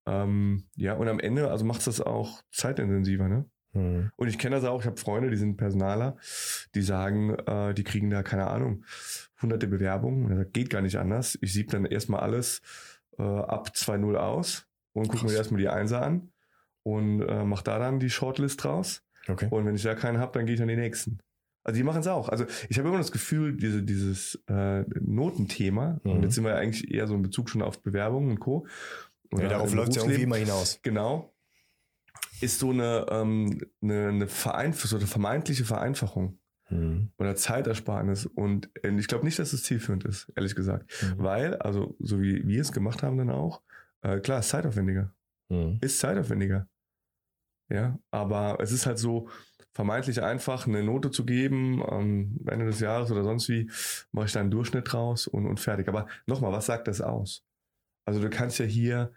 Ähm, 0.07 0.65
ja, 0.77 0.95
und 0.95 1.09
am 1.09 1.21
Ende, 1.21 1.51
also 1.51 1.65
macht 1.65 1.87
das 1.87 2.01
auch 2.01 2.43
zeitintensiver, 2.51 3.29
ne? 3.29 3.45
Hm. 3.75 4.11
Und 4.17 4.29
ich 4.29 4.39
kenne 4.39 4.57
das 4.57 4.65
auch, 4.65 4.81
ich 4.81 4.87
habe 4.87 4.99
Freunde, 4.99 5.31
die 5.31 5.37
sind 5.37 5.57
Personaler, 5.57 6.17
die 6.75 6.83
sagen, 6.83 7.35
äh, 7.47 7.73
die 7.75 7.85
kriegen 7.85 8.11
da, 8.11 8.23
keine 8.23 8.49
Ahnung, 8.49 8.85
hunderte 9.41 9.67
Bewerbungen. 9.67 10.27
Und 10.27 10.33
er 10.33 10.39
sagt, 10.39 10.53
geht 10.53 10.71
gar 10.71 10.83
nicht 10.83 10.97
anders. 10.97 11.39
Ich 11.41 11.53
sieb 11.53 11.71
dann 11.71 11.87
erstmal 11.87 12.21
alles 12.21 12.61
äh, 13.19 13.23
ab 13.23 13.71
2.0 13.75 14.15
aus 14.17 14.67
und 14.93 15.09
gucke 15.09 15.25
mir 15.25 15.35
erstmal 15.35 15.61
die 15.61 15.69
Einser 15.69 16.03
an 16.03 16.33
und 16.83 17.23
äh, 17.23 17.45
mache 17.45 17.65
da 17.65 17.79
dann 17.79 17.99
die 17.99 18.11
Shortlist 18.11 18.63
draus. 18.63 19.03
Okay. 19.29 19.49
Und 19.51 19.65
wenn 19.67 19.75
ich 19.75 19.83
da 19.83 19.95
keinen 19.95 20.19
habe, 20.19 20.33
dann 20.33 20.47
gehe 20.47 20.55
ich 20.55 20.63
an 20.63 20.69
die 20.69 20.77
nächsten. 20.77 21.19
Also 21.65 21.79
die 21.79 21.85
machen 21.85 22.01
es 22.01 22.09
auch. 22.09 22.29
Also 22.29 22.45
ich 22.69 22.79
habe 22.79 22.89
immer 22.89 22.99
das 22.99 23.13
Gefühl, 23.13 23.57
diese, 23.57 23.83
dieses 23.85 24.43
äh, 24.49 24.85
Notenthema, 25.01 26.01
mhm. 26.03 26.11
und 26.11 26.23
jetzt 26.25 26.35
sind 26.35 26.45
wir 26.45 26.51
ja 26.51 26.57
eigentlich 26.57 26.93
eher 26.93 27.07
so 27.07 27.15
in 27.15 27.23
Bezug 27.23 27.49
schon 27.49 27.63
auf 27.63 27.83
Bewerbungen 27.83 28.31
und 28.31 28.41
Co. 28.41 28.67
Ja, 29.37 29.49
darauf 29.49 29.73
läuft 29.75 29.91
es 29.91 29.97
ja 29.97 30.03
irgendwie 30.03 30.23
immer 30.23 30.37
hinaus. 30.37 30.81
Genau. 30.83 31.35
Ist 32.41 32.59
so 32.59 32.71
eine, 32.71 33.07
ähm, 33.09 33.61
eine, 33.81 34.09
eine, 34.09 34.29
Vereinf 34.29 34.83
so 34.83 34.97
eine 34.97 35.07
vermeintliche 35.07 35.65
Vereinfachung 35.65 36.39
mhm. 36.69 37.13
oder 37.19 37.37
Zeitersparnis. 37.37 38.27
Und 38.27 38.71
äh, 38.83 38.91
ich 38.99 39.09
glaube 39.09 39.25
nicht, 39.25 39.39
dass 39.39 39.53
es 39.53 39.63
zielführend 39.63 40.05
ist, 40.05 40.33
ehrlich 40.37 40.55
gesagt. 40.55 40.91
Mhm. 41.03 41.23
Weil, 41.23 41.57
also 41.57 41.97
so 41.99 42.21
wie 42.21 42.47
wir 42.47 42.61
es 42.61 42.73
gemacht 42.73 43.03
haben 43.03 43.17
dann 43.17 43.31
auch, 43.31 43.63
äh, 44.03 44.19
klar, 44.19 44.41
ist 44.41 44.49
zeitaufwendiger. 44.49 45.15
Mhm. 45.49 45.79
Ist 45.81 45.99
zeitaufwendiger. 45.99 46.69
Ja, 47.69 47.99
aber 48.11 48.59
es 48.61 48.73
ist 48.73 48.87
halt 48.87 48.99
so 48.99 49.29
vermeintlich 49.73 50.23
einfach, 50.23 50.67
eine 50.67 50.83
Note 50.83 51.11
zu 51.11 51.25
geben 51.25 51.83
am 51.83 52.39
Ende 52.47 52.67
des 52.67 52.81
Jahres 52.81 53.11
oder 53.11 53.25
sonst 53.25 53.49
wie, 53.49 53.71
mache 54.11 54.27
ich 54.27 54.33
da 54.33 54.41
einen 54.41 54.51
Durchschnitt 54.51 54.93
raus 54.93 55.27
und, 55.27 55.47
und 55.47 55.59
fertig. 55.59 55.89
Aber 55.89 56.07
nochmal, 56.27 56.53
was 56.53 56.67
sagt 56.67 56.89
das 56.89 57.01
aus? 57.01 57.45
Also 58.05 58.21
du 58.21 58.29
kannst 58.29 58.59
ja 58.59 58.67
hier, 58.67 59.13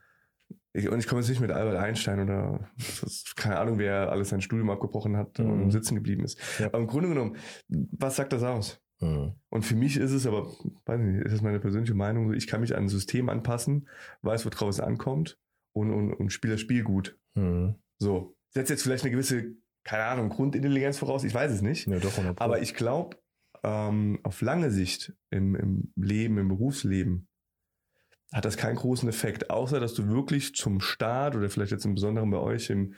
ich, 0.76 0.90
und 0.90 1.00
ich 1.00 1.08
komme 1.08 1.22
jetzt 1.22 1.30
nicht 1.30 1.42
mit 1.42 1.52
Albert 1.52 1.78
Einstein 1.78 2.20
oder 2.20 2.70
ist, 2.78 3.36
keine 3.36 3.58
Ahnung, 3.58 3.78
wer 3.78 4.12
alles 4.12 4.30
sein 4.30 4.42
Studium 4.42 4.70
abgebrochen 4.70 5.16
hat 5.16 5.40
mhm. 5.40 5.64
und 5.64 5.72
sitzen 5.72 5.96
geblieben 5.96 6.24
ist. 6.24 6.40
Ja. 6.60 6.68
Aber 6.68 6.80
im 6.80 6.88
Grunde 6.88 7.10
genommen, 7.10 7.38
was 7.68 8.18
sagt 8.18 8.34
das 8.34 8.44
aus? 8.44 8.82
Mhm. 9.00 9.34
Und 9.50 9.64
für 9.64 9.76
mich 9.76 9.98
ist 9.98 10.12
es 10.12 10.28
aber, 10.28 10.48
weiß 10.86 11.00
nicht, 11.00 11.26
ist 11.26 11.34
das 11.34 11.42
meine 11.42 11.60
persönliche 11.60 11.94
Meinung, 11.94 12.34
ich 12.34 12.48
kann 12.48 12.62
mich 12.62 12.76
an 12.76 12.84
ein 12.84 12.90
System 12.90 13.30
anpassen, 13.30 13.88
weiß, 14.22 14.46
worauf 14.46 14.70
es 14.70 14.80
ankommt 14.80 15.40
und, 15.74 15.92
und, 15.92 16.14
und 16.14 16.32
spiele 16.32 16.54
das 16.54 16.62
Spiel 16.62 16.84
gut. 16.84 17.18
Mhm. 17.36 17.76
So. 17.98 18.36
Setzt 18.50 18.70
jetzt 18.70 18.84
vielleicht 18.84 19.04
eine 19.04 19.12
gewisse, 19.12 19.56
keine 19.84 20.04
Ahnung, 20.06 20.30
Grundintelligenz 20.30 20.98
voraus, 20.98 21.24
ich 21.24 21.34
weiß 21.34 21.52
es 21.52 21.62
nicht. 21.62 21.88
Ja, 21.88 22.00
doch, 22.00 22.14
aber 22.38 22.62
ich 22.62 22.74
glaube, 22.74 23.18
ähm, 23.64 24.20
auf 24.24 24.42
lange 24.42 24.72
Sicht 24.72 25.14
im, 25.30 25.56
im 25.56 25.94
Leben, 25.96 26.38
im 26.38 26.50
Berufsleben, 26.50 27.28
hat 28.34 28.46
das 28.46 28.58
keinen 28.58 28.76
großen 28.76 29.08
Effekt, 29.08 29.50
außer 29.50 29.80
dass 29.80 29.94
du 29.94 30.08
wirklich 30.08 30.56
zum 30.56 30.82
Start 30.82 31.36
oder 31.36 31.50
vielleicht 31.50 31.72
jetzt 31.72 31.86
im 31.86 31.96
Besonderen 31.96 32.30
bei 32.32 32.40
euch 32.40 32.70
im, 32.70 32.94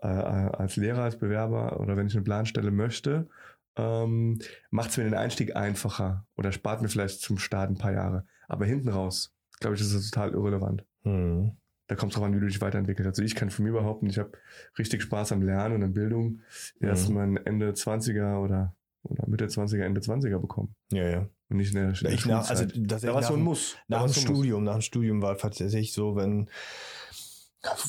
äh, 0.00 0.06
als 0.06 0.76
Lehrer, 0.76 1.02
als 1.02 1.18
Bewerber 1.18 1.80
oder 1.80 1.96
wenn 1.96 2.06
ich 2.06 2.14
eine 2.14 2.24
Planstelle 2.24 2.70
möchte, 2.70 3.28
ähm, 3.76 4.38
macht 4.70 4.90
es 4.90 4.96
mir 4.96 5.04
den 5.04 5.14
Einstieg 5.14 5.56
einfacher 5.56 6.26
oder 6.36 6.52
spart 6.52 6.82
mir 6.82 6.88
vielleicht 6.88 7.20
zum 7.20 7.38
Start 7.38 7.70
ein 7.70 7.78
paar 7.78 7.92
Jahre. 7.92 8.26
Aber 8.48 8.66
hinten 8.66 8.88
raus, 8.88 9.34
glaube 9.60 9.76
ich, 9.76 9.80
ist 9.80 9.94
das 9.94 10.10
total 10.10 10.32
irrelevant. 10.32 10.84
Mhm. 11.04 11.52
Da 11.86 11.96
kommt 11.96 12.12
es 12.12 12.16
drauf 12.16 12.24
an, 12.24 12.34
wie 12.34 12.40
du 12.40 12.46
dich 12.46 12.60
weiterentwickelst. 12.60 13.08
Also 13.08 13.22
ich 13.22 13.34
kann 13.34 13.50
von 13.50 13.64
mir 13.64 13.72
behaupten, 13.72 14.06
ich 14.06 14.18
habe 14.18 14.32
richtig 14.78 15.02
Spaß 15.02 15.32
am 15.32 15.42
Lernen 15.42 15.74
und 15.74 15.82
an 15.82 15.92
Bildung. 15.92 16.40
Erst 16.80 17.08
mhm. 17.08 17.14
mein 17.16 17.36
Ende 17.38 17.70
20er 17.72 18.38
oder, 18.38 18.76
oder 19.02 19.28
Mitte 19.28 19.46
20er, 19.46 19.82
Ende 19.82 20.00
20er 20.00 20.38
bekommen. 20.38 20.74
Ja, 20.92 21.08
ja. 21.08 21.28
Und 21.50 21.56
nicht 21.56 21.74
in 21.74 21.80
der, 21.80 21.88
in 21.88 21.94
der 22.00 22.12
ich 22.12 22.26
nach, 22.26 22.48
also 22.48 22.64
das 22.74 23.02
da 23.02 23.12
war 23.12 23.22
so 23.22 23.34
ein 23.34 23.42
Muss. 23.42 23.76
Nach 23.88 24.04
dem 24.04 24.12
Studium, 24.12 24.64
nach 24.64 24.74
dem 24.74 24.82
Studium 24.82 25.20
war 25.20 25.36
tatsächlich 25.36 25.92
so, 25.92 26.16
wenn 26.16 26.48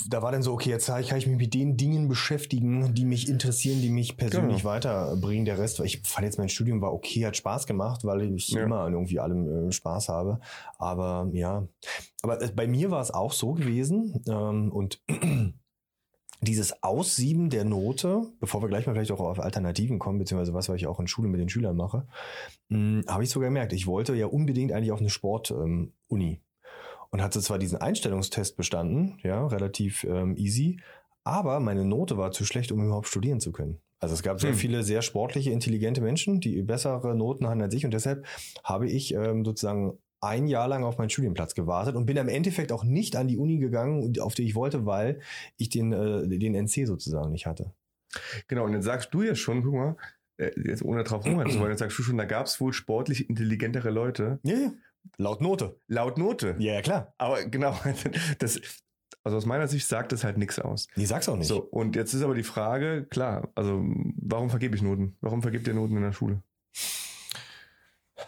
da 0.09 0.21
war 0.21 0.33
dann 0.33 0.43
so, 0.43 0.51
okay, 0.51 0.69
jetzt 0.69 0.87
kann 0.87 0.99
ich 0.99 1.27
mich 1.27 1.37
mit 1.37 1.53
den 1.53 1.77
Dingen 1.77 2.09
beschäftigen, 2.09 2.93
die 2.93 3.05
mich 3.05 3.29
interessieren, 3.29 3.81
die 3.81 3.89
mich 3.89 4.17
persönlich 4.17 4.63
genau. 4.63 4.69
weiterbringen. 4.69 5.45
Der 5.45 5.57
Rest, 5.57 5.79
ich 5.79 6.01
fand 6.05 6.25
jetzt 6.25 6.37
mein 6.37 6.49
Studium 6.49 6.81
war 6.81 6.91
okay, 6.93 7.25
hat 7.25 7.37
Spaß 7.37 7.67
gemacht, 7.67 8.03
weil 8.03 8.33
ich 8.33 8.49
ja. 8.49 8.63
immer 8.63 8.81
an 8.81 8.93
irgendwie 8.93 9.19
allem 9.19 9.69
äh, 9.69 9.71
Spaß 9.71 10.09
habe. 10.09 10.41
Aber 10.77 11.29
ja, 11.31 11.65
aber 12.21 12.39
bei 12.53 12.67
mir 12.67 12.91
war 12.91 13.01
es 13.01 13.11
auch 13.11 13.31
so 13.31 13.53
gewesen 13.53 14.21
ähm, 14.27 14.71
und 14.73 15.01
dieses 16.41 16.81
Aussieben 16.81 17.49
der 17.49 17.63
Note, 17.63 18.23
bevor 18.39 18.61
wir 18.61 18.67
gleich 18.67 18.87
mal 18.87 18.93
vielleicht 18.93 19.11
auch 19.11 19.19
auf 19.19 19.39
Alternativen 19.39 19.99
kommen, 19.99 20.17
beziehungsweise 20.17 20.53
was, 20.53 20.69
was 20.69 20.75
ich 20.75 20.87
auch 20.87 20.99
in 20.99 21.07
Schule 21.07 21.29
mit 21.29 21.39
den 21.39 21.49
Schülern 21.49 21.77
mache, 21.77 22.07
hm, 22.69 23.03
habe 23.07 23.23
ich 23.23 23.29
sogar 23.29 23.49
gemerkt, 23.49 23.73
ich 23.73 23.85
wollte 23.85 24.15
ja 24.15 24.25
unbedingt 24.25 24.71
eigentlich 24.71 24.91
auf 24.91 24.99
eine 24.99 25.09
Sport-Uni. 25.09 25.91
Ähm, 26.09 26.41
und 27.11 27.21
hatte 27.21 27.41
zwar 27.41 27.59
diesen 27.59 27.77
Einstellungstest 27.77 28.55
bestanden, 28.55 29.19
ja, 29.21 29.45
relativ 29.45 30.05
ähm, 30.05 30.35
easy, 30.37 30.79
aber 31.23 31.59
meine 31.59 31.85
Note 31.85 32.17
war 32.17 32.31
zu 32.31 32.45
schlecht, 32.45 32.71
um 32.71 32.83
überhaupt 32.83 33.07
studieren 33.07 33.39
zu 33.39 33.51
können. 33.51 33.79
Also 33.99 34.15
es 34.15 34.23
gab 34.23 34.39
sehr 34.39 34.51
hm. 34.51 34.57
viele 34.57 34.83
sehr 34.83 35.03
sportliche, 35.03 35.51
intelligente 35.51 36.01
Menschen, 36.01 36.39
die 36.39 36.63
bessere 36.63 37.15
Noten 37.15 37.47
hatten 37.47 37.61
als 37.61 37.75
ich 37.75 37.85
und 37.85 37.93
deshalb 37.93 38.25
habe 38.63 38.89
ich 38.89 39.13
ähm, 39.13 39.45
sozusagen 39.45 39.99
ein 40.21 40.47
Jahr 40.47 40.67
lang 40.67 40.83
auf 40.83 40.97
meinen 40.97 41.09
Studienplatz 41.09 41.55
gewartet 41.55 41.95
und 41.95 42.05
bin 42.05 42.17
im 42.17 42.29
Endeffekt 42.29 42.71
auch 42.71 42.83
nicht 42.83 43.15
an 43.15 43.27
die 43.27 43.37
Uni 43.37 43.57
gegangen, 43.57 44.13
auf 44.19 44.35
die 44.35 44.43
ich 44.43 44.55
wollte, 44.55 44.85
weil 44.85 45.19
ich 45.57 45.69
den, 45.69 45.91
äh, 45.91 46.27
den 46.27 46.55
NC 46.55 46.85
sozusagen 46.85 47.31
nicht 47.31 47.47
hatte. 47.47 47.73
Genau, 48.47 48.65
und 48.65 48.73
jetzt 48.73 48.85
sagst 48.85 49.13
du 49.13 49.23
ja 49.23 49.35
schon, 49.35 49.63
guck 49.63 49.73
mal, 49.73 49.95
äh, 50.37 50.51
jetzt 50.63 50.83
ohne 50.83 51.03
drauf 51.03 51.25
rumrennen 51.25 51.51
zu 51.51 51.59
wollen, 51.59 51.71
jetzt 51.71 51.79
sagst 51.79 51.97
du 51.97 52.03
schon, 52.03 52.17
da 52.17 52.25
gab 52.25 52.45
es 52.45 52.61
wohl 52.61 52.73
sportlich 52.73 53.29
intelligentere 53.29 53.89
Leute. 53.89 54.39
Ja, 54.43 54.55
ja. 54.55 54.71
Laut 55.17 55.41
Note. 55.41 55.79
Laut 55.87 56.17
Note. 56.17 56.55
Ja, 56.59 56.73
ja, 56.73 56.81
klar. 56.81 57.13
Aber 57.17 57.43
genau, 57.45 57.75
das, 58.39 58.61
also 59.23 59.37
aus 59.37 59.45
meiner 59.45 59.67
Sicht 59.67 59.87
sagt 59.87 60.11
das 60.11 60.23
halt 60.23 60.37
nichts 60.37 60.59
aus. 60.59 60.87
Ich 60.95 61.07
sag's 61.07 61.27
auch 61.29 61.37
nicht. 61.37 61.47
So, 61.47 61.61
und 61.61 61.95
jetzt 61.95 62.13
ist 62.13 62.21
aber 62.21 62.35
die 62.35 62.43
Frage, 62.43 63.05
klar, 63.09 63.49
also 63.55 63.83
warum 64.21 64.49
vergebe 64.49 64.75
ich 64.75 64.81
Noten? 64.81 65.17
Warum 65.21 65.41
vergibt 65.41 65.67
ihr 65.67 65.73
Noten 65.73 65.97
in 65.97 66.03
der 66.03 66.11
Schule? 66.11 66.43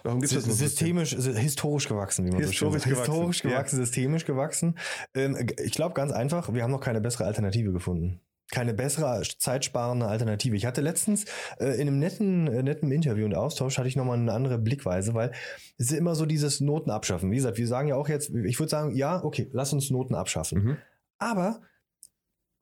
Warum 0.03 0.19
gibt's 0.19 0.35
das 0.35 0.43
Systemisch, 0.45 1.15
historisch 1.15 1.87
gewachsen, 1.87 2.25
wie 2.25 2.31
man 2.31 2.41
historisch 2.41 2.83
so 2.83 2.89
schön 2.89 2.95
sagt. 2.95 3.07
Historisch 3.07 3.41
gewachsen, 3.41 3.79
ja. 3.79 3.85
systemisch 3.85 4.25
gewachsen. 4.25 4.77
Ähm, 5.15 5.47
ich 5.63 5.71
glaube 5.71 5.93
ganz 5.93 6.11
einfach, 6.11 6.53
wir 6.53 6.61
haben 6.61 6.71
noch 6.71 6.81
keine 6.81 7.01
bessere 7.01 7.25
Alternative 7.25 7.71
gefunden 7.71 8.19
keine 8.53 8.75
bessere 8.75 9.23
zeitsparende 9.39 10.05
Alternative. 10.05 10.55
Ich 10.55 10.67
hatte 10.67 10.81
letztens 10.81 11.25
äh, 11.59 11.73
in 11.73 11.87
einem 11.87 11.97
netten, 11.97 12.47
äh, 12.47 12.61
netten 12.61 12.91
Interview 12.91 13.25
und 13.25 13.33
Austausch 13.33 13.79
hatte 13.79 13.87
ich 13.87 13.95
nochmal 13.95 14.19
eine 14.19 14.31
andere 14.31 14.59
Blickweise, 14.59 15.15
weil 15.15 15.31
es 15.77 15.91
ist 15.91 15.97
immer 15.97 16.13
so 16.13 16.27
dieses 16.27 16.61
Noten 16.61 16.91
abschaffen. 16.91 17.31
Wie 17.31 17.37
gesagt, 17.37 17.57
wir 17.57 17.67
sagen 17.67 17.87
ja 17.87 17.95
auch 17.95 18.07
jetzt, 18.07 18.29
ich 18.29 18.59
würde 18.59 18.69
sagen, 18.69 18.95
ja, 18.95 19.23
okay, 19.23 19.49
lass 19.53 19.73
uns 19.73 19.89
Noten 19.89 20.13
abschaffen. 20.13 20.63
Mhm. 20.63 20.77
Aber 21.17 21.61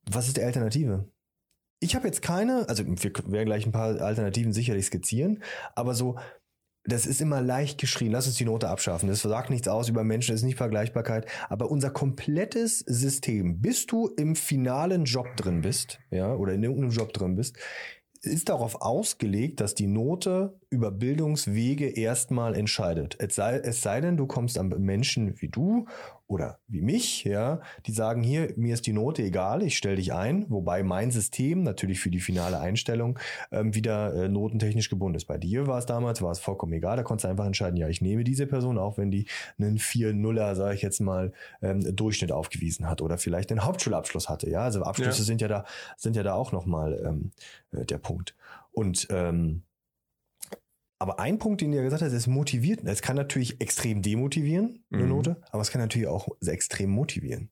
was 0.10 0.28
ist 0.28 0.38
die 0.38 0.44
Alternative? 0.44 1.10
Ich 1.82 1.96
habe 1.96 2.08
jetzt 2.08 2.22
keine, 2.22 2.70
also 2.70 2.86
wir 2.86 3.12
werden 3.26 3.46
gleich 3.46 3.66
ein 3.66 3.74
paar 3.74 4.00
Alternativen 4.00 4.54
sicherlich 4.54 4.86
skizzieren, 4.86 5.44
aber 5.76 5.94
so 5.94 6.18
das 6.84 7.06
ist 7.06 7.22
immer 7.22 7.42
leicht 7.42 7.80
geschrien. 7.80 8.12
Lass 8.12 8.28
uns 8.28 8.38
die 8.38 8.46
Note 8.46 8.70
abschaffen. 8.70 9.08
Das 9.08 9.22
sagt 9.22 9.50
nichts 9.50 9.68
aus 9.68 9.90
über 9.90 10.04
Menschen, 10.04 10.32
das 10.32 10.42
ist 10.42 10.46
nicht 10.46 10.58
Vergleichbarkeit. 10.58 11.28
Aber 11.50 11.70
unser 11.70 11.92
komplettes 11.92 12.80
System, 12.80 13.62
bis 13.62 13.86
du 13.86 14.08
im 14.18 14.36
finalen 14.36 15.06
Job 15.06 15.36
drin 15.38 15.62
bist, 15.62 16.00
ja, 16.10 16.34
oder 16.34 16.54
in 16.54 16.64
irgendeinem 16.64 16.92
Job 16.92 17.14
drin 17.14 17.36
bist, 17.36 17.58
ist 18.24 18.50
darauf 18.50 18.82
ausgelegt, 18.82 19.62
dass 19.62 19.74
die 19.74 19.88
Note 19.88 20.60
über 20.70 20.92
Bildungswege 20.92 21.88
erstmal 21.88 22.56
entscheidet. 22.56 23.16
Es 23.20 23.36
sei, 23.36 23.58
es 23.58 23.82
sei 23.82 24.00
denn, 24.00 24.16
du 24.16 24.28
kommst 24.28 24.60
an 24.60 24.70
Menschen 24.80 25.42
wie 25.42 25.48
du 25.48 25.88
oder 26.32 26.60
wie 26.70 26.82
mich, 26.82 27.26
ja, 27.26 27.60
die 27.86 27.92
sagen 27.92 28.24
hier, 28.24 28.54
mir 28.56 28.74
ist 28.74 28.88
die 28.88 28.94
Note 28.94 29.22
egal, 29.22 29.64
ich 29.64 29.78
stelle 29.78 29.98
dich 29.98 30.14
ein, 30.14 30.46
wobei 30.50 30.82
mein 30.82 31.12
System 31.12 31.62
natürlich 31.62 32.00
für 32.00 32.10
die 32.10 32.22
finale 32.22 32.58
Einstellung 32.62 33.20
ähm, 33.52 33.76
wieder 33.76 34.14
äh, 34.14 34.30
notentechnisch 34.30 34.90
gebunden 34.90 35.18
ist. 35.18 35.26
Bei 35.26 35.38
dir 35.38 35.68
war 35.68 35.78
es 35.78 35.86
damals, 35.86 36.22
war 36.22 36.32
es 36.32 36.40
vollkommen 36.40 36.72
egal, 36.72 36.96
da 36.96 37.04
konntest 37.04 37.26
du 37.26 37.28
einfach 37.28 37.46
entscheiden, 37.46 37.76
ja, 37.76 37.90
ich 37.90 38.00
nehme 38.00 38.24
diese 38.24 38.48
Person, 38.48 38.78
auch 38.78 38.98
wenn 38.98 39.12
die 39.12 39.28
einen 39.60 39.78
4-0er, 39.78 40.56
sage 40.56 40.74
ich 40.74 40.82
jetzt 40.82 41.02
mal, 41.02 41.34
ähm, 41.62 41.82
Durchschnitt 41.94 42.32
aufgewiesen 42.32 42.90
hat 42.90 43.02
oder 43.02 43.18
vielleicht 43.18 43.52
einen 43.52 43.66
Hauptschulabschluss 43.66 44.30
hatte, 44.30 44.50
ja, 44.50 44.62
also 44.62 44.84
Abschlüsse 44.84 45.20
ja. 45.20 45.26
sind 45.26 45.42
ja 45.42 45.50
da, 45.50 45.66
sind 45.98 46.16
ja 46.16 46.24
da 46.24 46.34
auch 46.34 46.54
nochmal 46.54 46.98
ähm, 47.06 47.32
äh, 47.74 47.86
der 47.86 47.98
Punkt. 47.98 48.36
Und 48.72 49.06
ähm, 49.10 49.64
aber 51.02 51.20
ein 51.20 51.40
Punkt, 51.40 51.62
den 51.62 51.72
du 51.72 51.78
ja 51.78 51.84
gesagt 51.84 52.04
hast, 52.04 52.14
ist 52.14 52.28
motiviert. 52.28 52.82
Es 52.86 53.02
kann 53.02 53.16
natürlich 53.16 53.60
extrem 53.60 54.04
demotivieren, 54.04 54.84
eine 54.92 55.04
mhm. 55.04 55.10
Note, 55.10 55.42
aber 55.50 55.62
es 55.62 55.72
kann 55.72 55.82
natürlich 55.82 56.08
auch 56.08 56.28
extrem 56.46 56.92
motivieren. 56.92 57.50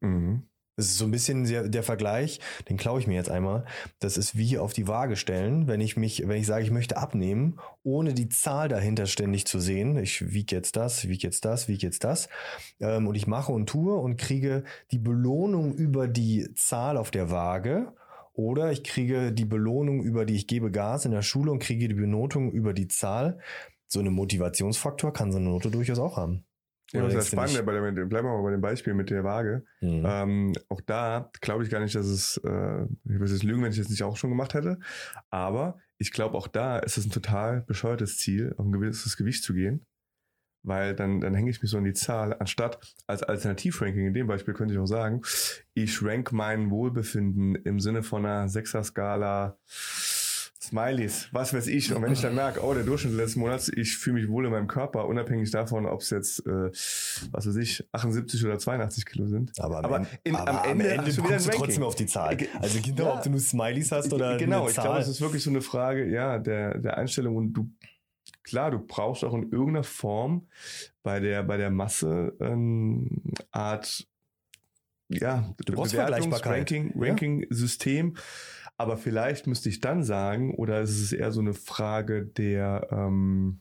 Mhm. 0.00 0.48
Das 0.74 0.86
ist 0.86 0.98
so 0.98 1.06
ein 1.06 1.10
bisschen 1.10 1.44
der, 1.70 1.82
Vergleich, 1.82 2.38
den 2.68 2.76
klaue 2.76 3.00
ich 3.00 3.06
mir 3.06 3.14
jetzt 3.14 3.30
einmal. 3.30 3.64
Das 3.98 4.18
ist 4.18 4.36
wie 4.36 4.58
auf 4.58 4.74
die 4.74 4.86
Waage 4.86 5.16
stellen, 5.16 5.68
wenn 5.68 5.80
ich 5.80 5.96
mich, 5.96 6.28
wenn 6.28 6.38
ich 6.38 6.46
sage, 6.46 6.64
ich 6.64 6.70
möchte 6.70 6.98
abnehmen, 6.98 7.58
ohne 7.82 8.12
die 8.12 8.28
Zahl 8.28 8.68
dahinter 8.68 9.06
ständig 9.06 9.46
zu 9.46 9.58
sehen. 9.58 9.96
Ich 9.96 10.34
wiege 10.34 10.54
jetzt 10.54 10.76
das, 10.76 11.08
wiege 11.08 11.22
jetzt 11.26 11.46
das, 11.46 11.68
wiege 11.68 11.86
jetzt 11.86 12.04
das. 12.04 12.28
Ähm, 12.78 13.06
und 13.06 13.14
ich 13.14 13.26
mache 13.26 13.52
und 13.52 13.68
tue 13.68 13.96
und 13.96 14.18
kriege 14.18 14.64
die 14.90 14.98
Belohnung 14.98 15.72
über 15.72 16.08
die 16.08 16.52
Zahl 16.54 16.98
auf 16.98 17.10
der 17.10 17.30
Waage 17.30 17.94
oder 18.36 18.70
ich 18.70 18.84
kriege 18.84 19.32
die 19.32 19.44
Belohnung 19.44 20.02
über 20.02 20.24
die, 20.24 20.36
ich 20.36 20.46
gebe 20.46 20.70
Gas 20.70 21.04
in 21.04 21.12
der 21.12 21.22
Schule 21.22 21.50
und 21.50 21.58
kriege 21.58 21.88
die 21.88 21.94
Benotung 21.94 22.52
über 22.52 22.72
die 22.72 22.86
Zahl. 22.88 23.38
So 23.88 24.00
ein 24.00 24.12
Motivationsfaktor 24.12 25.12
kann 25.12 25.32
so 25.32 25.38
eine 25.38 25.48
Note 25.48 25.70
durchaus 25.70 25.98
auch 25.98 26.16
haben. 26.16 26.44
Ja, 26.92 27.02
das 27.02 27.14
ist 27.14 27.18
das 27.18 27.28
Spannende, 27.28 27.62
bei 27.64 27.72
der, 27.72 28.04
bleiben 28.04 28.28
wir 28.28 28.36
mal 28.36 28.42
bei 28.42 28.50
dem 28.52 28.60
Beispiel 28.60 28.94
mit 28.94 29.10
der 29.10 29.24
Waage. 29.24 29.64
Mhm. 29.80 30.04
Ähm, 30.06 30.52
auch 30.68 30.80
da 30.80 31.30
glaube 31.40 31.64
ich 31.64 31.70
gar 31.70 31.80
nicht, 31.80 31.94
dass 31.94 32.06
es, 32.06 32.36
äh, 32.44 32.84
ich 32.84 33.18
würde 33.18 33.32
jetzt 33.32 33.42
lügen, 33.42 33.62
wenn 33.62 33.72
ich 33.72 33.78
das 33.78 33.88
nicht 33.88 34.04
auch 34.04 34.16
schon 34.16 34.30
gemacht 34.30 34.54
hätte. 34.54 34.78
Aber 35.30 35.78
ich 35.98 36.12
glaube, 36.12 36.36
auch 36.36 36.46
da 36.46 36.78
ist 36.78 36.98
es 36.98 37.06
ein 37.06 37.10
total 37.10 37.62
bescheuertes 37.62 38.18
Ziel, 38.18 38.54
auf 38.56 38.66
ein 38.66 38.72
gewisses 38.72 39.16
Gewicht 39.16 39.42
zu 39.42 39.54
gehen 39.54 39.86
weil 40.66 40.94
dann, 40.94 41.20
dann 41.20 41.34
hänge 41.34 41.50
ich 41.50 41.62
mich 41.62 41.70
so 41.70 41.78
an 41.78 41.84
die 41.84 41.92
Zahl, 41.94 42.34
anstatt 42.38 42.78
als 43.06 43.22
Alternativranking, 43.22 44.06
in 44.08 44.14
dem 44.14 44.26
Beispiel 44.26 44.52
könnte 44.52 44.74
ich 44.74 44.80
auch 44.80 44.86
sagen, 44.86 45.22
ich 45.74 46.02
rank 46.02 46.32
mein 46.32 46.70
Wohlbefinden 46.70 47.54
im 47.54 47.80
Sinne 47.80 48.02
von 48.02 48.26
einer 48.26 48.48
Sechser-Skala, 48.48 49.56
Smileys, 50.60 51.28
was 51.30 51.54
weiß 51.54 51.68
ich. 51.68 51.94
Und 51.94 52.02
wenn 52.02 52.12
ich 52.12 52.20
dann 52.22 52.34
merke, 52.34 52.60
oh, 52.64 52.74
der 52.74 52.82
Durchschnitt 52.82 53.12
des 53.12 53.20
letzten 53.20 53.40
Monats, 53.40 53.68
ich 53.68 53.96
fühle 53.96 54.20
mich 54.20 54.28
wohl 54.28 54.46
in 54.46 54.50
meinem 54.50 54.66
Körper, 54.66 55.06
unabhängig 55.06 55.50
davon, 55.52 55.86
ob 55.86 56.00
es 56.00 56.10
jetzt, 56.10 56.44
äh, 56.46 56.70
was 57.30 57.46
weiß 57.46 57.54
ich, 57.56 57.86
78 57.92 58.44
oder 58.44 58.58
82 58.58 59.06
Kilo 59.06 59.26
sind. 59.28 59.52
Aber 59.60 59.78
am, 59.78 59.84
Aber 59.84 59.96
Ende, 59.98 60.08
in- 60.24 60.34
aber 60.34 60.64
am 60.64 60.80
Ende 60.80 60.96
hast 61.06 61.18
du 61.18 61.22
ein 61.22 61.38
du 61.38 61.50
trotzdem 61.50 61.82
auf 61.84 61.94
die 61.94 62.06
Zahl. 62.06 62.36
Also 62.60 62.80
genau, 62.82 63.04
Ja. 63.04 63.14
ob 63.14 63.22
du 63.22 63.30
nur 63.30 63.38
Smileys 63.40 63.92
hast 63.92 64.12
oder 64.12 64.36
genau, 64.38 64.68
ich 64.68 64.74
glaube, 64.74 64.98
es 64.98 65.06
ist 65.06 65.20
wirklich 65.20 65.44
so 65.44 65.50
eine 65.50 65.60
Frage, 65.60 66.06
ja, 66.10 66.38
der, 66.38 66.78
der 66.78 66.96
Einstellung 66.96 67.36
und 67.36 67.52
du, 67.52 67.70
klar, 68.46 68.70
du 68.70 68.78
brauchst 68.78 69.24
auch 69.24 69.34
in 69.34 69.50
irgendeiner 69.50 69.82
Form 69.84 70.46
bei 71.02 71.20
der, 71.20 71.42
bei 71.42 71.56
der 71.58 71.70
Masse 71.70 72.34
eine 72.40 73.06
Art, 73.50 74.06
ja, 75.08 75.52
Du 75.64 75.72
brauchst 75.74 75.94
Vergleichbarkeit. 75.94 76.58
Ranking, 76.72 76.92
Ja. 77.00 77.08
Ranking-System. 77.10 78.16
Aber 78.78 78.96
vielleicht 78.96 79.46
müsste 79.46 79.68
ich 79.68 79.80
dann 79.80 80.02
sagen, 80.02 80.54
oder 80.54 80.80
ist 80.82 81.00
es 81.00 81.12
eher 81.12 81.32
so 81.32 81.40
eine 81.40 81.54
Frage 81.54 82.26
der, 82.26 82.88
ähm, 82.90 83.60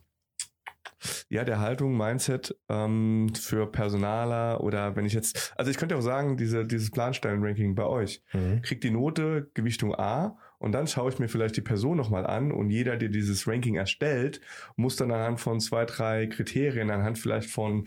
ja, 1.30 1.44
der 1.44 1.60
Haltung, 1.60 1.96
Mindset 1.98 2.58
ähm, 2.68 3.32
für 3.36 3.72
Personaler 3.72 4.62
oder 4.62 4.96
wenn 4.96 5.06
ich 5.06 5.14
jetzt, 5.14 5.54
also 5.56 5.70
ich 5.72 5.78
könnte 5.78 5.96
auch 5.98 6.02
sagen, 6.02 6.36
diese, 6.38 6.66
dieses 6.66 6.90
Planstellen-Ranking 6.92 7.76
bei 7.76 7.86
euch, 7.86 8.24
Mhm. 8.34 8.62
kriegt 8.62 8.84
die 8.84 8.92
Note 8.92 9.50
Gewichtung 9.54 9.94
A 9.96 10.38
und 10.60 10.72
dann 10.72 10.88
schaue 10.88 11.12
ich 11.12 11.20
mir 11.20 11.28
vielleicht 11.28 11.58
die 11.58 11.62
Person 11.62 11.98
nochmal 11.98 12.26
an 12.26 12.52
und 12.52 12.70
jeder, 12.70 12.98
der 12.98 13.10
dieses 13.10 13.48
Ranking 13.48 13.76
erstellt, 13.76 14.42
muss 14.76 14.96
dann 14.96 15.12
anhand 15.12 15.40
von 15.40 15.60
zwei, 15.60 15.86
drei 15.86 16.28
Kriterien, 16.28 16.90
anhand 16.90 17.18
vielleicht 17.20 17.50
von 17.50 17.86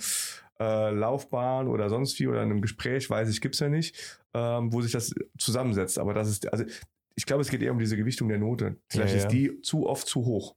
äh, 0.60 0.90
Laufbahn 0.90 1.68
oder 1.68 1.88
sonst 1.88 2.18
wie 2.18 2.26
oder 2.26 2.42
einem 2.42 2.60
Gespräch, 2.60 3.08
weiß 3.08 3.28
ich, 3.30 3.40
gibt's 3.40 3.60
ja 3.60 3.68
nicht, 3.68 4.20
ähm, 4.34 4.72
wo 4.72 4.80
sich 4.80 4.92
das 4.92 5.14
zusammensetzt. 5.38 5.98
Aber 5.98 6.14
das 6.14 6.28
ist, 6.28 6.52
also 6.52 6.64
ich 7.14 7.26
glaube, 7.26 7.42
es 7.42 7.50
geht 7.50 7.62
eher 7.62 7.72
um 7.72 7.78
diese 7.78 7.96
Gewichtung 7.96 8.28
der 8.28 8.38
Note. 8.38 8.76
Vielleicht 8.88 9.14
Ja, 9.14 9.18
ja. 9.18 9.24
ist 9.24 9.32
die 9.32 9.60
zu 9.62 9.86
oft 9.86 10.06
zu 10.06 10.24
hoch. 10.24 10.54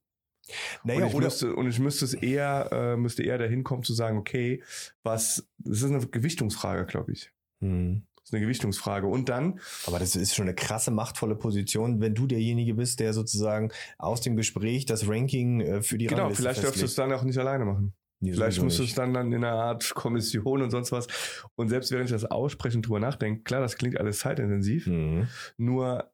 Naja, 0.84 1.06
und, 1.06 1.12
ich 1.12 1.17
müsste, 1.17 1.56
und 1.56 1.67
ich 1.67 1.80
müsste 1.80 2.06
es 2.06 2.13
eher, 2.13 2.69
äh, 2.71 2.97
müsste 2.97 3.24
eher 3.24 3.38
dahin 3.38 3.63
kommen 3.63 3.84
zu 3.84 3.93
sagen, 3.93 4.17
okay, 4.17 4.63
was, 5.04 5.47
das 5.60 5.84
ist 5.84 5.91
eine 5.91 6.06
Gewichtungsfrage, 6.06 6.86
glaube 6.86 7.13
ich. 7.13 7.32
Mhm. 7.60 8.04
Ist 8.32 8.36
eine 8.36 8.46
Gewichtungsfrage. 8.46 9.08
Und 9.08 9.28
dann, 9.28 9.60
Aber 9.86 10.00
das 10.00 10.15
ist 10.15 10.34
schon 10.36 10.46
eine 10.46 10.56
krasse, 10.56 10.89
machtvolle 10.89 11.36
Position, 11.36 12.00
wenn 12.00 12.15
du 12.15 12.28
derjenige 12.28 12.76
bist, 12.76 13.02
der 13.02 13.12
sozusagen 13.12 13.74
aus 13.98 14.22
dem 14.22 14.38
Gespräch 14.38 14.86
das 14.86 15.06
Ranking 15.06 15.60
äh, 15.60 15.82
für 15.82 15.98
die 15.98 16.08
genau, 16.08 16.22
Rangliste 16.22 16.44
vielleicht 16.44 16.63
dürfst 16.63 16.82
du 16.82 16.86
es 16.86 16.96
dann 16.96 17.12
auch 17.12 17.24
nicht 17.24 17.38
alleine 17.38 17.65
machen. 17.65 17.94
Nee, 18.22 18.32
Vielleicht 18.34 18.62
musst 18.62 18.80
du 18.80 18.84
es 18.84 18.94
dann, 18.94 19.13
dann 19.13 19.34
in 19.34 19.44
einer 19.44 19.58
Art 19.58 19.94
Kommission 19.96 20.62
und 20.62 20.70
sonst 20.70 20.94
was. 20.94 21.08
Und 21.56 21.70
selbst 21.70 21.91
während 21.91 22.06
ich 22.06 22.13
das 22.13 22.24
ausspreche 22.24 22.78
und 22.78 22.84
drüber 22.84 23.00
nachdenke, 23.00 23.41
klar, 23.41 23.60
das 23.60 23.76
klingt 23.76 24.00
alles 24.00 24.20
zeitintensiv. 24.20 24.88
Mhm. 24.88 25.28
Nur, 25.58 26.11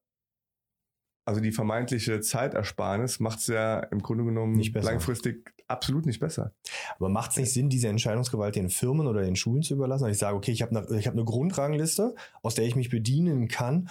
also 1.28 1.42
die 1.42 1.52
vermeintliche 1.52 2.22
Zeitersparnis 2.22 3.20
macht 3.20 3.40
es 3.40 3.48
ja 3.48 3.80
im 3.80 4.02
Grunde 4.02 4.24
genommen 4.24 4.62
langfristig 4.74 5.54
absolut 5.68 6.06
nicht 6.06 6.22
besser. 6.22 6.54
Aber 6.98 7.10
macht 7.10 7.32
es 7.32 7.38
nicht 7.38 7.52
Sinn, 7.52 7.70
diese 7.70 7.90
Entscheidungsgewalt 7.90 8.56
den 8.56 8.70
Firmen 8.70 9.08
oder 9.08 9.22
den 9.22 9.36
Schulen 9.36 9.62
zu 9.62 9.74
überlassen? 9.74 10.06
Und 10.06 10.12
ich 10.12 10.18
sage, 10.18 10.38
okay, 10.38 10.52
ich 10.52 10.62
habe 10.62 10.78
eine, 10.78 11.06
hab 11.06 11.14
eine 11.14 11.26
Grundrangliste, 11.26 12.16
aus 12.42 12.56
der 12.56 12.66
ich 12.66 12.78
mich 12.78 12.90
bedienen 12.90 13.50
kann, 13.50 13.90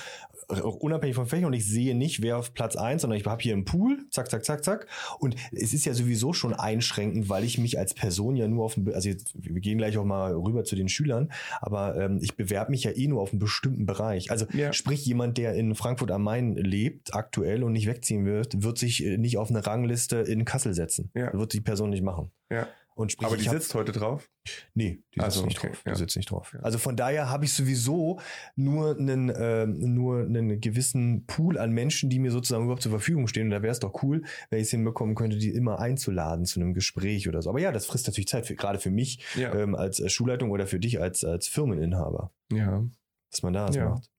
äh, 0.49 0.61
unabhängig 0.61 1.17
von 1.17 1.27
Fächern 1.27 1.47
und 1.47 1.53
ich 1.55 1.67
sehe 1.67 1.95
nicht, 1.95 2.23
wer 2.23 2.39
auf 2.39 2.55
Platz 2.55 2.77
eins, 2.77 3.03
sondern 3.03 3.19
ich 3.19 3.27
habe 3.27 3.43
hier 3.43 3.53
einen 3.53 3.65
Pool, 3.65 4.07
zack, 4.11 4.31
zack, 4.31 4.45
zack, 4.45 4.65
zack. 4.65 4.87
Und 5.19 5.37
es 5.53 5.75
ist 5.75 5.85
ja 5.85 5.93
sowieso 5.93 6.33
schon 6.33 6.55
einschränkend, 6.55 7.29
weil 7.29 7.45
ich 7.45 7.59
mich 7.59 7.79
als 7.79 7.95
Person 7.95 8.37
ja 8.37 8.47
nur 8.47 8.65
auf, 8.65 8.77
ein, 8.77 8.93
also 8.95 9.09
jetzt, 9.09 9.33
wir 9.35 9.61
gehen 9.61 9.79
gleich 9.79 9.99
auch 9.99 10.05
mal 10.05 10.33
rüber 10.35 10.65
zu 10.65 10.77
den 10.77 10.89
Schülern, 10.89 11.33
aber 11.61 11.97
ähm, 11.97 12.19
ich 12.23 12.37
bewerbe 12.37 12.71
mich 12.71 12.85
ja 12.85 12.93
eh 12.93 13.09
nur 13.09 13.21
auf 13.21 13.33
einen 13.33 13.41
bestimmten 13.41 13.87
Bereich. 13.87 14.31
Also 14.31 14.47
Ja. 14.53 14.73
sprich, 14.73 15.05
jemand, 15.05 15.37
der 15.37 15.55
in 15.55 15.75
Frankfurt 15.75 16.11
am 16.11 16.23
Main 16.23 16.55
lebt, 16.55 17.13
aktuell 17.27 17.63
und 17.65 17.73
nicht 17.73 17.87
wegziehen 17.87 18.25
wird, 18.25 18.63
wird 18.63 18.79
sich 18.79 19.05
äh, 19.05 19.19
nicht 19.19 19.37
auf 19.39 19.51
eine 19.51 19.67
Rangliste 19.67 20.17
in 20.19 20.45
Kassel 20.45 20.75
setzen. 20.75 21.11
Ja. 21.15 21.33
Wird 21.33 21.53
die 21.53 21.61
Person 21.61 21.91
nicht 21.91 22.03
machen. 22.03 22.31
Ja. 22.51 22.69
Und 22.95 23.13
sprich, 23.13 23.27
Aber 23.27 23.37
die 23.37 23.43
ich 23.43 23.49
hab- 23.49 23.57
sitzt 23.57 23.75
heute 23.75 23.93
drauf. 23.93 24.31
Nee, 24.73 25.03
die 25.15 25.21
Ach 25.21 25.31
sitzt 25.31 25.45
nicht 25.45 25.59
okay, 25.59 25.67
drauf. 25.69 25.83
Die 25.85 25.89
ja. 25.91 25.95
sitzt 25.97 26.17
nicht 26.17 26.31
drauf. 26.31 26.53
Ja. 26.55 26.61
Also 26.61 26.79
von 26.79 26.97
daher 26.97 27.29
habe 27.29 27.45
ich 27.45 27.53
sowieso 27.53 28.21
nur 28.55 28.97
einen, 28.99 29.29
äh, 29.29 29.67
nur 29.67 30.21
einen 30.21 30.61
gewissen 30.63 31.27
Pool 31.27 31.59
an 31.59 31.73
Menschen, 31.73 32.09
die 32.09 32.19
mir 32.19 32.31
sozusagen 32.31 32.65
überhaupt 32.65 32.81
zur 32.83 32.93
Verfügung 32.93 33.27
stehen. 33.29 33.49
Und 33.49 33.51
da 33.51 33.61
wäre 33.61 33.73
es 33.73 33.81
doch 33.81 34.03
cool, 34.03 34.23
wenn 34.49 34.61
ich 34.61 34.67
es 34.67 34.71
hinbekommen 34.71 35.15
könnte, 35.15 35.37
die 35.37 35.51
immer 35.51 35.79
einzuladen 35.79 36.47
zu 36.47 36.59
einem 36.59 36.73
Gespräch 36.73 37.29
oder 37.29 37.43
so. 37.43 37.51
Aber 37.51 37.61
ja, 37.61 37.71
das 37.71 37.85
frisst 37.85 38.07
natürlich 38.07 38.29
Zeit, 38.29 38.47
gerade 38.57 38.79
für 38.79 38.91
mich 38.91 39.19
Ja. 39.37 39.55
ähm, 39.55 39.75
als 39.75 40.01
äh, 40.01 40.09
Schulleitung 40.09 40.51
oder 40.51 40.67
für 40.67 40.81
dich 40.81 40.99
als, 40.99 41.23
als 41.23 41.49
Firmeninhaber, 41.49 42.31
ja. 42.51 42.83
dass 43.31 43.43
man 43.43 43.53
da 43.53 43.69
was 43.69 43.77
macht. 43.77 44.11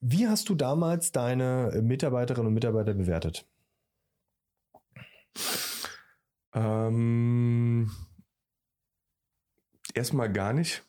Wie 0.00 0.26
hast 0.26 0.48
du 0.48 0.54
damals 0.54 1.12
deine 1.12 1.72
äh, 1.74 1.82
Mitarbeiterinnen 1.82 2.48
und 2.48 2.54
Mitarbeiter 2.54 2.94
bewertet? 2.94 3.46
Ähm, 6.54 7.90
erstmal 9.94 10.32
gar 10.32 10.52
nicht 10.52 10.84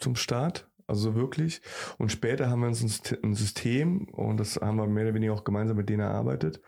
zum 0.00 0.16
Start, 0.16 0.68
also 0.86 1.14
wirklich. 1.14 1.62
Und 1.96 2.10
später 2.10 2.50
haben 2.50 2.60
wir 2.60 2.66
uns 2.66 2.82
ein 2.82 2.88
Syst- 2.88 3.22
ein 3.22 3.34
System 3.34 4.08
und 4.08 4.38
das 4.38 4.56
haben 4.56 4.76
wir 4.76 4.86
mehr 4.88 5.04
oder 5.04 5.14
weniger 5.14 5.32
auch 5.32 5.44
gemeinsam 5.44 5.76
mit 5.76 5.88
denen 5.88 6.00
erarbeitet. 6.00 6.60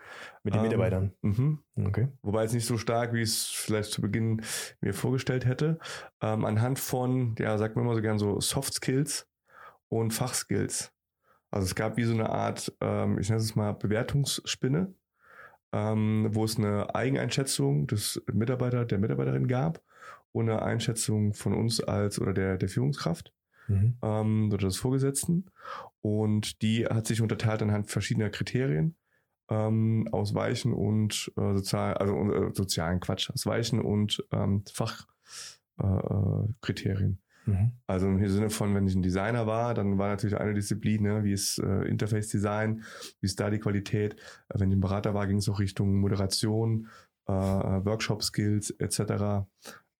Mit 0.43 0.53
den 0.53 0.61
Ähm, 0.61 0.67
Mitarbeitern? 0.67 1.13
Mhm. 1.21 1.63
Okay. 1.75 2.07
Wobei 2.21 2.45
es 2.45 2.53
nicht 2.53 2.65
so 2.65 2.77
stark, 2.77 3.13
wie 3.13 3.21
es 3.21 3.45
vielleicht 3.47 3.91
zu 3.91 4.01
Beginn 4.01 4.41
mir 4.79 4.93
vorgestellt 4.93 5.45
hätte. 5.45 5.79
Ähm, 6.21 6.45
anhand 6.45 6.79
von, 6.79 7.35
ja, 7.37 7.57
sagt 7.57 7.75
man 7.75 7.85
immer 7.85 7.95
so 7.95 8.01
gern 8.01 8.17
so 8.17 8.39
Soft 8.39 8.73
Skills 8.73 9.27
und 9.89 10.11
Fachskills. 10.11 10.91
Also 11.51 11.65
es 11.65 11.75
gab 11.75 11.97
wie 11.97 12.03
so 12.03 12.13
eine 12.13 12.29
Art, 12.29 12.75
ähm, 12.81 13.19
ich 13.19 13.29
nenne 13.29 13.41
es 13.41 13.55
mal 13.55 13.73
Bewertungsspinne, 13.73 14.93
ähm, 15.71 16.27
wo 16.31 16.45
es 16.45 16.57
eine 16.57 16.93
Eigeneinschätzung 16.93 17.87
des 17.87 18.21
Mitarbeiter, 18.31 18.85
der 18.85 18.99
Mitarbeiterin 18.99 19.47
gab 19.47 19.81
und 20.31 20.49
eine 20.49 20.61
Einschätzung 20.61 21.33
von 21.33 21.53
uns 21.53 21.81
als 21.81 22.19
oder 22.19 22.33
der, 22.33 22.57
der 22.57 22.69
Führungskraft 22.69 23.31
Mhm. 23.67 23.97
ähm, 24.01 24.49
oder 24.53 24.67
des 24.67 24.77
Vorgesetzten. 24.77 25.45
Und 26.01 26.61
die 26.61 26.85
hat 26.85 27.07
sich 27.07 27.21
unterteilt 27.21 27.61
anhand 27.61 27.89
verschiedener 27.89 28.29
Kriterien 28.29 28.95
ähm, 29.49 30.07
aus 30.11 30.33
Weichen 30.33 30.73
und 30.73 31.31
äh, 31.37 31.53
sozial, 31.53 31.95
also 31.95 32.31
äh, 32.31 32.51
sozialen 32.53 32.99
Quatsch, 32.99 33.29
aus 33.31 33.45
Weichen 33.45 33.81
und 33.81 34.23
ähm, 34.31 34.63
Fachkriterien. 34.71 36.49
Äh, 36.49 36.53
Kriterien. 36.61 37.19
Mhm. 37.45 37.71
Also 37.87 38.07
im 38.07 38.27
Sinne 38.27 38.49
von, 38.49 38.73
wenn 38.75 38.87
ich 38.87 38.95
ein 38.95 39.01
Designer 39.01 39.45
war, 39.47 39.73
dann 39.73 39.97
war 39.97 40.09
natürlich 40.09 40.37
eine 40.37 40.53
Disziplin, 40.53 41.03
ne, 41.03 41.23
wie 41.23 41.33
ist 41.33 41.59
äh, 41.59 41.83
Interface 41.83 42.29
Design, 42.29 42.83
wie 43.21 43.25
ist 43.25 43.39
da 43.39 43.49
die 43.49 43.59
Qualität. 43.59 44.15
Äh, 44.49 44.59
wenn 44.59 44.71
ich 44.71 44.77
ein 44.77 44.81
Berater 44.81 45.13
war, 45.13 45.27
ging 45.27 45.37
es 45.37 45.49
auch 45.49 45.59
Richtung 45.59 45.95
Moderation, 45.95 46.87
äh, 47.27 47.31
Workshop 47.31 48.23
Skills 48.23 48.71
etc. 48.71 49.45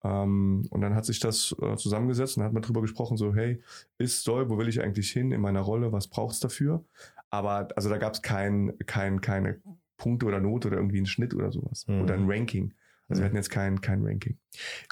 Ähm, 0.04 0.68
und 0.70 0.82
dann 0.82 0.96
hat 0.96 1.06
sich 1.06 1.20
das 1.20 1.56
äh, 1.62 1.76
zusammengesetzt 1.78 2.38
und 2.38 2.44
hat 2.44 2.54
man 2.54 2.62
drüber 2.62 2.82
gesprochen, 2.82 3.18
so 3.18 3.34
hey, 3.34 3.62
ist 3.98 4.24
soll, 4.24 4.50
wo 4.50 4.58
will 4.58 4.68
ich 4.68 4.82
eigentlich 4.82 5.12
hin 5.12 5.32
in 5.32 5.42
meiner 5.42 5.62
Rolle, 5.62 5.92
was 5.92 6.08
braucht's 6.08 6.40
dafür? 6.40 6.84
Aber 7.32 7.68
also 7.76 7.90
da 7.90 7.98
gab 7.98 8.14
es 8.14 8.22
kein, 8.22 8.74
kein, 8.86 9.20
keine 9.22 9.60
Punkte 9.98 10.26
oder 10.26 10.40
Note 10.40 10.68
oder 10.68 10.78
irgendwie 10.78 10.98
einen 10.98 11.06
Schnitt 11.06 11.34
oder 11.34 11.52
sowas 11.52 11.88
Mhm. 11.88 12.02
oder 12.02 12.14
ein 12.14 12.30
Ranking. 12.30 12.74
Also 13.08 13.20
Mhm. 13.20 13.24
wir 13.24 13.26
hatten 13.26 13.36
jetzt 13.38 13.50
kein, 13.50 13.82
kein 13.82 14.04
Ranking. 14.06 14.38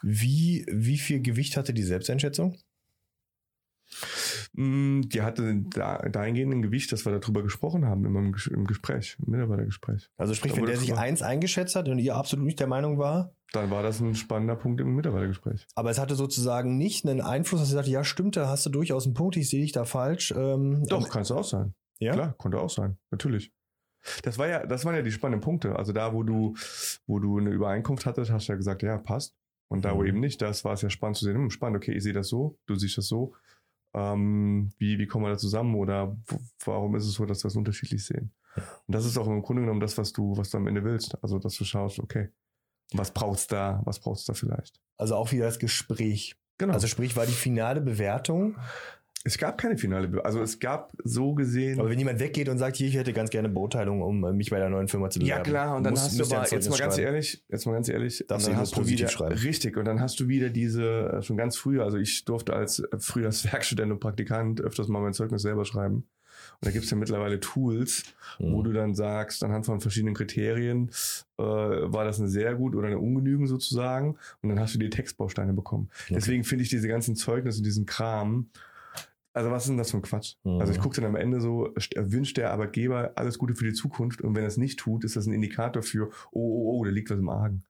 Wie, 0.02 0.66
wie 0.70 0.98
viel 0.98 1.22
Gewicht 1.22 1.58
hatte 1.58 1.74
die 1.74 1.84
Selbsteinschätzung? 1.84 2.58
Mm, 4.54 5.02
Die 5.10 5.22
hatte 5.22 5.56
da, 5.70 5.98
dahingehend 6.10 6.54
ein 6.54 6.62
Gewicht, 6.62 6.92
dass 6.92 7.06
wir 7.06 7.18
darüber 7.20 7.44
gesprochen 7.44 7.86
haben 7.86 8.06
im, 8.06 8.34
Ges- 8.34 8.52
im 8.52 8.66
Gespräch, 8.66 9.18
im 9.24 9.32
Mitarbeitergespräch. 9.32 10.10
Also 10.18 10.34
sprich, 10.34 10.54
Da 10.54 10.58
wenn 10.58 10.66
der 10.66 10.78
sich 10.78 10.96
eins 10.96 11.22
eingeschätzt 11.22 11.76
hat 11.76 11.88
und 11.90 12.00
ihr 12.00 12.16
absolut 12.16 12.46
nicht 12.46 12.60
der 12.60 12.68
Meinung 12.68 12.98
war, 12.98 13.36
Dann 13.52 13.70
war 13.70 13.84
das 13.84 14.00
ein 14.00 14.16
spannender 14.16 14.56
Punkt 14.56 14.82
im 14.82 14.96
Mitarbeitergespräch. 14.96 15.68
aber 15.76 15.92
es 15.92 16.00
hatte 16.00 16.16
sozusagen 16.16 16.78
nicht 16.78 17.06
einen 17.06 17.22
Einfluss, 17.22 17.62
dass 17.62 17.70
ihr 17.70 17.76
sagt, 17.76 17.88
ja 17.88 18.04
stimmt, 18.04 18.36
da 18.36 18.48
hast 18.48 18.66
du 18.66 18.70
durchaus 18.72 19.06
einen 19.06 19.14
Punkt, 19.14 19.38
ich 19.38 19.50
sehe 19.50 19.62
dich 19.62 19.74
da 19.74 19.86
falsch. 19.86 20.34
Ähm, 20.36 20.84
Doch, 20.88 21.08
kann 21.10 21.22
es 21.24 21.32
auch 21.32 21.44
sein. 21.44 21.74
ja? 22.00 22.14
Klar, 22.14 22.34
konnte 22.38 22.60
auch 22.60 22.70
sein, 22.70 22.98
natürlich. 23.12 23.52
Das 24.24 24.38
war 24.38 24.48
ja, 24.48 24.66
das 24.66 24.86
waren 24.86 24.96
ja 24.96 25.02
die 25.02 25.12
spannenden 25.12 25.42
Punkte. 25.42 25.76
Also 25.76 25.94
da, 25.94 26.14
wo 26.14 26.24
du, 26.24 26.56
wo 27.08 27.20
du 27.20 27.38
eine 27.40 27.52
Übereinkunft 27.52 28.06
hattest, 28.06 28.32
hast 28.32 28.48
du 28.48 28.54
ja 28.54 28.58
gesagt, 28.58 28.84
ja, 28.84 28.98
passt. 28.98 29.36
Und 29.70 29.86
da, 29.86 29.96
wo 29.96 30.02
Mhm. 30.02 30.08
eben 30.08 30.20
nicht, 30.20 30.42
das 30.42 30.64
war 30.66 30.74
es 30.74 30.82
ja 30.82 30.90
spannend 30.90 31.18
zu 31.18 31.26
sehen. 31.26 31.36
Hm, 31.36 31.50
spannend, 31.50 31.78
okay, 31.78 31.94
ich 31.94 32.04
sehe 32.04 32.14
das 32.14 32.28
so, 32.28 32.58
du 32.66 32.76
siehst 32.76 32.98
das 32.98 33.08
so. 33.08 33.34
Ähm, 33.96 34.72
wie, 34.78 34.98
wie 35.00 35.08
kommen 35.08 35.26
wir 35.26 35.30
da 35.32 35.38
zusammen? 35.38 35.76
Oder 35.76 36.18
warum 36.66 36.96
ist 36.96 37.06
es 37.06 37.14
so, 37.14 37.26
dass 37.26 37.44
wir 37.44 37.48
es 37.48 37.56
unterschiedlich 37.56 38.06
sehen? 38.06 38.32
Und 38.56 38.94
das 38.96 39.06
ist 39.06 39.18
auch 39.18 39.28
im 39.28 39.42
Grunde 39.42 39.62
genommen 39.64 39.80
das, 39.80 39.98
was 39.98 40.12
du, 40.14 40.36
was 40.38 40.50
du 40.50 40.58
am 40.58 40.68
Ende 40.68 40.84
willst. 40.84 41.18
Also, 41.24 41.40
dass 41.40 41.56
du 41.56 41.64
schaust, 41.64 42.00
okay, 42.00 42.30
was 42.94 43.12
braucht's 43.12 43.48
da, 43.48 43.82
was 43.86 44.00
braucht's 44.00 44.26
da 44.26 44.34
vielleicht? 44.34 44.80
Also 44.98 45.16
auch 45.16 45.32
wieder 45.32 45.46
das 45.46 45.58
Gespräch. 45.60 46.36
Genau. 46.60 46.74
Also 46.74 46.86
sprich, 46.88 47.16
war 47.16 47.26
die 47.26 47.32
finale 47.32 47.82
Bewertung. 47.82 48.58
Es 49.26 49.38
gab 49.38 49.58
keine 49.58 49.78
finale, 49.78 50.08
Be 50.10 50.26
also 50.26 50.42
es 50.42 50.60
gab 50.60 50.92
so 51.04 51.34
gesehen. 51.34 51.80
Aber 51.80 51.90
wenn 51.90 51.98
jemand 52.00 52.20
weggeht 52.20 52.50
und 52.50 52.58
sagt, 52.58 52.76
hier, 52.76 52.88
ich 52.88 52.96
hätte 52.96 53.14
ganz 53.14 53.30
gerne 53.30 53.48
Beurteilung, 53.50 54.02
um 54.02 54.24
äh, 54.26 54.34
mich 54.34 54.50
bei 54.50 54.60
der 54.60 54.70
neuen 54.70 54.88
Firma 54.88 55.10
zu 55.10 55.20
bewerben. 55.20 55.38
Ja 55.40 55.44
klar, 55.44 55.78
und 55.78 55.84
dann 55.84 55.94
muss- 55.94 56.04
hast 56.04 56.20
du 56.20 56.36
aber, 56.36 56.48
jetzt 56.50 56.70
mal 56.70 56.78
ganz 56.78 56.98
ehrlich, 56.98 57.44
jetzt 57.50 57.66
mal 57.66 57.74
ganz 57.74 57.88
ehrlich, 57.90 58.26
Darfst 58.28 58.48
und 58.48 58.54
dann 58.54 58.60
hast 58.62 58.76
du 58.76 58.86
wieder, 58.88 59.08
schreiben. 59.08 59.36
richtig, 59.36 59.78
und 59.78 59.86
dann 59.86 60.02
hast 60.02 60.20
du 60.20 60.28
wieder 60.28 60.50
diese, 60.50 60.84
äh, 61.14 61.22
schon 61.22 61.38
ganz 61.38 61.56
früh, 61.58 61.82
also 61.82 61.98
ich 61.98 62.26
durfte 62.26 62.54
als 62.54 62.80
äh, 62.80 62.88
früher 63.00 63.28
als 63.28 63.44
Werkstudent 63.52 63.92
und 63.92 64.00
Praktikant 64.00 64.60
öfters 64.62 64.88
mal 64.90 65.02
mein 65.02 65.14
Zeugnis 65.14 65.42
selber 65.42 65.64
schreiben. 65.66 66.06
da 66.62 66.72
gibt 66.72 66.84
es 66.86 66.92
ja 66.92 66.98
mittlerweile 66.98 67.40
Tools, 67.40 68.04
wo 68.40 68.60
Mhm. 68.60 68.64
du 68.66 68.72
dann 68.74 68.96
sagst, 68.96 69.44
anhand 69.44 69.66
von 69.66 69.80
verschiedenen 69.82 70.14
Kriterien, 70.16 70.90
äh, 71.38 71.44
war 71.44 72.04
das 72.06 72.20
eine 72.20 72.28
sehr 72.30 72.56
gut 72.56 72.76
oder 72.76 72.88
eine 72.88 73.00
ungenügend 73.00 73.48
sozusagen. 73.50 74.18
Und 74.42 74.50
dann 74.50 74.60
hast 74.60 74.74
du 74.76 74.80
die 74.80 74.90
Textbausteine 74.90 75.54
bekommen. 75.54 75.90
Okay. 76.06 76.16
Deswegen 76.16 76.44
finde 76.44 76.64
ich 76.64 76.70
diese 76.70 76.88
ganzen 76.88 77.16
Zeugnisse 77.16 77.60
und 77.60 77.66
diesen 77.66 77.86
Kram, 77.86 78.50
also 79.34 79.52
was 79.52 79.64
ist 79.64 79.70
denn 79.70 79.78
das 79.78 79.92
für 79.92 79.98
ein 79.98 80.02
Quatsch? 80.04 80.36
Mhm. 80.44 80.60
Also 80.62 80.72
ich 80.74 80.80
gucke 80.80 80.96
dann 81.02 81.06
am 81.10 81.16
Ende 81.16 81.42
so, 81.42 81.74
wünscht 81.96 82.38
der 82.38 82.52
Arbeitgeber 82.52 83.12
alles 83.16 83.38
Gute 83.38 83.56
für 83.56 83.66
die 83.66 83.74
Zukunft 83.74 84.22
und 84.22 84.36
wenn 84.36 84.44
er 84.44 84.48
es 84.48 84.58
nicht 84.58 84.80
tut, 84.80 85.04
ist 85.04 85.16
das 85.16 85.26
ein 85.26 85.34
Indikator 85.34 85.82
für, 85.84 86.10
oh, 86.32 86.40
oh, 86.40 86.80
oh, 86.80 86.84
da 86.86 86.92
liegt 86.92 87.10
was 87.10 87.20
im 87.20 87.30
Argen. 87.30 87.64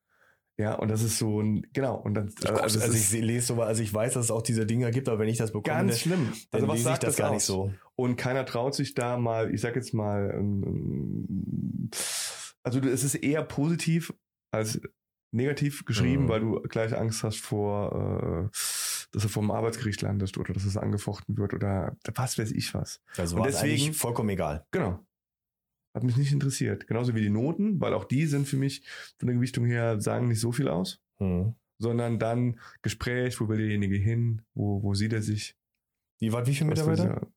Ja, 0.55 0.75
und 0.75 0.89
das 0.89 1.01
ist 1.01 1.17
so 1.17 1.41
ein, 1.41 1.65
genau, 1.73 1.95
und 1.95 2.13
dann, 2.13 2.31
also, 2.43 2.61
also, 2.61 2.79
es 2.79 3.11
ich 3.11 3.21
lese 3.21 3.47
so, 3.47 3.61
also 3.61 3.81
ich 3.81 3.91
weiß, 3.91 4.13
dass 4.13 4.25
es 4.25 4.31
auch 4.31 4.43
diese 4.43 4.67
Dinger 4.67 4.91
gibt, 4.91 5.09
aber 5.09 5.17
wenn 5.17 5.27
ich 5.27 5.37
das 5.39 5.51
bekomme, 5.51 5.63
ganz 5.77 5.89
dann, 5.93 5.97
schlimm. 5.99 6.25
dann 6.51 6.61
Also 6.61 6.67
was 6.67 6.75
lese 6.75 6.89
ich 6.89 6.93
sagt 6.93 7.03
das 7.03 7.15
gar 7.15 7.29
aus? 7.29 7.33
nicht 7.33 7.43
so. 7.45 7.73
Und 7.95 8.17
keiner 8.17 8.45
traut 8.45 8.75
sich 8.75 8.93
da 8.93 9.17
mal, 9.17 9.51
ich 9.51 9.61
sag 9.61 9.75
jetzt 9.75 9.95
mal, 9.95 10.31
ähm, 10.37 11.89
also 12.61 12.79
du- 12.79 12.89
es 12.91 13.03
ist 13.03 13.15
eher 13.15 13.41
positiv 13.43 14.13
als 14.51 14.79
negativ 15.31 15.85
geschrieben, 15.85 16.25
Mhm. 16.25 16.29
weil 16.29 16.39
du 16.41 16.61
gleich 16.61 16.95
Angst 16.95 17.23
hast 17.23 17.39
vor, 17.39 18.51
äh, 18.53 18.57
dass 19.13 19.21
du 19.23 19.29
vom 19.29 19.49
Arbeitsgericht 19.51 20.01
landest 20.01 20.37
oder 20.37 20.53
dass 20.53 20.65
es 20.65 20.75
angefochten 20.75 21.37
wird 21.37 21.53
oder 21.53 21.95
was 22.15 22.37
weiß 22.37 22.51
ich 22.51 22.73
was. 22.73 23.01
Also 23.17 23.35
Und 23.37 23.43
war 23.43 23.47
es 23.47 23.61
deswegen- 23.61 23.93
vollkommen 23.93 24.29
egal. 24.29 24.65
Genau. 24.71 24.99
Hat 25.95 26.03
mich 26.03 26.17
nicht 26.17 26.31
interessiert. 26.33 26.87
Genauso 26.87 27.13
wie 27.15 27.21
die 27.21 27.29
Noten, 27.29 27.79
weil 27.79 27.93
auch 27.93 28.03
die 28.05 28.25
sind 28.25 28.47
für 28.47 28.57
mich 28.57 28.83
von 29.19 29.27
der 29.27 29.35
Gewichtung 29.35 29.65
her, 29.65 30.01
sagen 30.01 30.27
nicht 30.27 30.39
so 30.39 30.51
viel 30.51 30.67
aus, 30.67 30.99
Mhm. 31.19 31.55
sondern 31.77 32.17
dann 32.19 32.59
Gespräch, 32.81 33.39
wo 33.39 33.47
will 33.47 33.59
derjenige 33.59 33.95
hin, 33.95 34.41
wo, 34.55 34.81
wo 34.83 34.93
sieht 34.95 35.13
er 35.13 35.21
sich. 35.21 35.55
Wie, 36.19 36.33
war, 36.33 36.45
wie 36.47 36.55
viele 36.55 36.69
Mitarbeiter? 36.69 37.27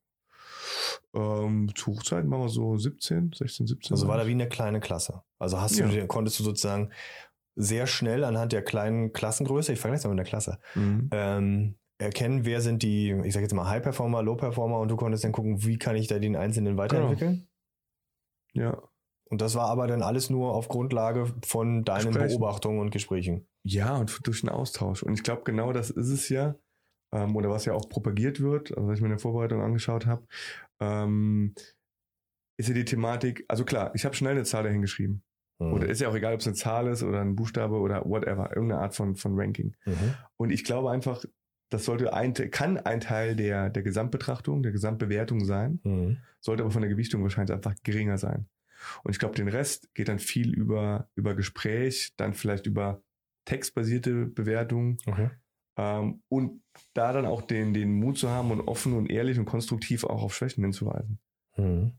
Ähm, 1.13 1.69
zu 1.75 1.87
Hochzeiten 1.93 2.29
waren 2.31 2.41
wir 2.41 2.49
so 2.49 2.77
17, 2.77 3.31
16, 3.33 3.67
17. 3.67 3.93
Also 3.93 4.07
war 4.07 4.17
da 4.17 4.27
wie 4.27 4.31
eine 4.31 4.49
kleine 4.49 4.79
Klasse. 4.79 5.21
Also 5.39 5.59
hast 5.61 5.79
du, 5.79 5.83
Ja. 5.85 6.05
konntest 6.07 6.39
du 6.39 6.43
sozusagen 6.43 6.91
sehr 7.57 7.87
schnell 7.87 8.23
anhand 8.23 8.53
der 8.53 8.61
kleinen 8.63 9.11
Klassengröße, 9.11 9.73
ich 9.73 9.79
vergleiche 9.79 9.99
es 9.99 10.05
mal 10.05 10.11
mit 10.11 10.19
der 10.19 10.25
Klasse, 10.25 10.59
Mhm. 10.75 11.09
ähm, 11.11 11.75
erkennen, 11.99 12.45
wer 12.45 12.61
sind 12.61 12.83
die, 12.83 13.09
ich 13.23 13.33
sage 13.33 13.43
jetzt 13.45 13.53
mal 13.53 13.67
High 13.67 13.81
Performer, 13.81 14.21
Low 14.21 14.35
Performer 14.35 14.79
und 14.79 14.89
du 14.89 14.95
konntest 14.95 15.23
dann 15.23 15.31
gucken, 15.31 15.65
wie 15.65 15.77
kann 15.77 15.95
ich 15.95 16.07
da 16.07 16.19
den 16.19 16.35
Einzelnen 16.35 16.77
weiterentwickeln. 16.77 17.47
Ja. 18.53 18.81
Und 19.29 19.41
das 19.41 19.55
war 19.55 19.67
aber 19.67 19.87
dann 19.87 20.03
alles 20.03 20.29
nur 20.29 20.53
auf 20.53 20.69
Grundlage 20.69 21.33
von 21.45 21.83
deinen 21.83 22.07
Gesprächen. 22.07 22.39
Beobachtungen 22.39 22.79
und 22.79 22.91
Gesprächen. 22.91 23.47
Ja, 23.65 23.97
und 23.97 24.25
durch 24.25 24.41
den 24.41 24.49
Austausch. 24.49 25.03
Und 25.03 25.13
ich 25.15 25.23
glaube, 25.23 25.41
genau 25.43 25.73
das 25.73 25.89
ist 25.89 26.09
es 26.09 26.29
ja. 26.29 26.55
Ähm, 27.13 27.35
oder 27.35 27.49
was 27.49 27.65
ja 27.65 27.73
auch 27.73 27.89
propagiert 27.89 28.39
wird, 28.41 28.75
also 28.77 28.87
was 28.87 28.95
ich 28.95 29.01
mir 29.01 29.07
in 29.07 29.11
der 29.13 29.19
Vorbereitung 29.19 29.61
angeschaut 29.61 30.05
habe, 30.05 30.25
ähm, 30.79 31.53
ist 32.59 32.69
ja 32.69 32.73
die 32.73 32.85
Thematik, 32.85 33.43
also 33.47 33.65
klar, 33.65 33.91
ich 33.95 34.05
habe 34.05 34.15
schnell 34.15 34.33
eine 34.33 34.43
Zahl 34.43 34.63
dahin 34.63 34.81
geschrieben. 34.81 35.23
Mhm. 35.59 35.73
Oder 35.73 35.87
ist 35.87 36.01
ja 36.01 36.09
auch 36.09 36.15
egal, 36.15 36.33
ob 36.33 36.39
es 36.41 36.47
eine 36.47 36.55
Zahl 36.55 36.87
ist 36.87 37.03
oder 37.03 37.21
ein 37.21 37.35
Buchstabe 37.35 37.75
oder 37.75 38.05
whatever, 38.05 38.55
irgendeine 38.55 38.81
Art 38.81 38.95
von, 38.95 39.15
von 39.15 39.39
Ranking. 39.39 39.75
Mhm. 39.85 40.13
Und 40.37 40.51
ich 40.51 40.63
glaube 40.63 40.91
einfach, 40.91 41.25
das 41.69 41.83
sollte 41.85 42.13
ein, 42.13 42.33
kann 42.33 42.77
ein 42.77 42.99
Teil 43.01 43.35
der, 43.35 43.69
der 43.69 43.83
Gesamtbetrachtung, 43.83 44.63
der 44.63 44.71
Gesamtbewertung 44.71 45.43
sein, 45.43 45.79
Mhm. 45.83 46.17
sollte 46.39 46.63
aber 46.63 46.71
von 46.71 46.81
der 46.81 46.89
Gewichtung 46.89 47.23
wahrscheinlich 47.23 47.53
einfach 47.55 47.75
geringer 47.83 48.17
sein. 48.17 48.47
Und 49.03 49.11
ich 49.11 49.19
glaube, 49.19 49.35
den 49.35 49.47
Rest 49.47 49.93
geht 49.95 50.07
dann 50.07 50.19
viel 50.19 50.53
über, 50.53 51.09
über 51.15 51.33
Gespräch, 51.35 52.13
dann 52.15 52.33
vielleicht 52.35 52.67
über 52.67 53.01
textbasierte 53.45 54.27
Bewertungen 54.27 54.97
Okay. 55.07 55.29
ähm, 55.77 56.21
und 56.29 56.61
da 56.93 57.11
dann 57.13 57.25
auch 57.25 57.41
den, 57.41 57.73
den 57.73 57.93
Mut 57.93 58.17
zu 58.17 58.29
haben 58.29 58.51
und 58.51 58.61
offen 58.61 58.93
und 58.93 59.09
ehrlich 59.09 59.39
und 59.39 59.45
konstruktiv 59.45 60.03
auch 60.03 60.21
auf 60.21 60.35
Schwächen 60.35 60.63
hinzuweisen. 60.63 61.19
Mhm. 61.57 61.93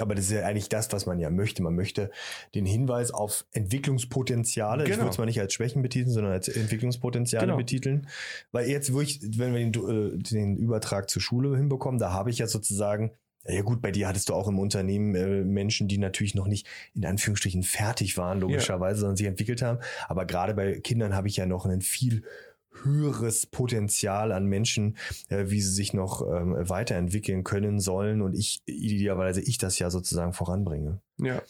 Aber 0.00 0.14
das 0.14 0.24
ist 0.26 0.32
ja 0.32 0.44
eigentlich 0.46 0.68
das, 0.68 0.92
was 0.92 1.06
man 1.06 1.18
ja 1.18 1.30
möchte. 1.30 1.62
Man 1.62 1.74
möchte 1.74 2.10
den 2.54 2.66
Hinweis 2.66 3.10
auf 3.10 3.44
Entwicklungspotenziale, 3.52 4.84
ich 4.84 4.90
Genau. 4.90 5.02
würde 5.02 5.10
es 5.10 5.18
mal 5.18 5.26
nicht 5.26 5.40
als 5.40 5.54
Schwächen 5.54 5.82
betiteln, 5.82 6.12
sondern 6.12 6.32
als 6.32 6.48
Entwicklungspotenziale 6.48 7.46
Genau. 7.46 7.56
betiteln. 7.56 8.06
Weil 8.52 8.68
jetzt, 8.68 8.92
wo 8.92 9.00
ich, 9.00 9.20
wenn 9.38 9.54
wir 9.54 9.60
den, 9.70 10.14
äh, 10.14 10.18
den 10.18 10.56
Übertrag 10.56 11.10
zur 11.10 11.22
Schule 11.22 11.56
hinbekommen, 11.56 11.98
da 11.98 12.12
habe 12.12 12.30
ich 12.30 12.38
ja 12.38 12.46
sozusagen, 12.46 13.10
ja 13.46 13.62
gut, 13.62 13.80
bei 13.80 13.90
dir 13.90 14.06
hattest 14.06 14.28
du 14.28 14.34
auch 14.34 14.48
im 14.48 14.58
Unternehmen 14.58 15.14
äh, 15.14 15.44
Menschen, 15.44 15.88
die 15.88 15.98
natürlich 15.98 16.34
noch 16.34 16.46
nicht 16.46 16.66
in 16.94 17.06
Anführungsstrichen 17.06 17.62
fertig 17.62 18.16
waren, 18.18 18.40
logischerweise, 18.40 19.00
sondern 19.00 19.16
sich 19.16 19.26
entwickelt 19.26 19.62
haben. 19.62 19.78
Aber 20.08 20.26
gerade 20.26 20.54
bei 20.54 20.80
Kindern 20.80 21.14
habe 21.14 21.28
ich 21.28 21.36
ja 21.36 21.46
noch 21.46 21.64
einen 21.64 21.80
viel 21.80 22.22
höheres 22.82 23.46
Potenzial 23.46 24.32
an 24.32 24.46
Menschen, 24.46 24.96
äh, 25.28 25.46
wie 25.48 25.60
sie 25.60 25.72
sich 25.72 25.92
noch 25.92 26.22
ähm, 26.22 26.54
weiterentwickeln 26.58 27.44
können 27.44 27.80
sollen 27.80 28.22
und 28.22 28.34
ich 28.34 28.60
idealerweise 28.66 29.40
ich 29.40 29.58
das 29.58 29.78
ja 29.78 29.90
sozusagen 29.90 30.32
voranbringe. 30.32 31.00
Ja. 31.18 31.42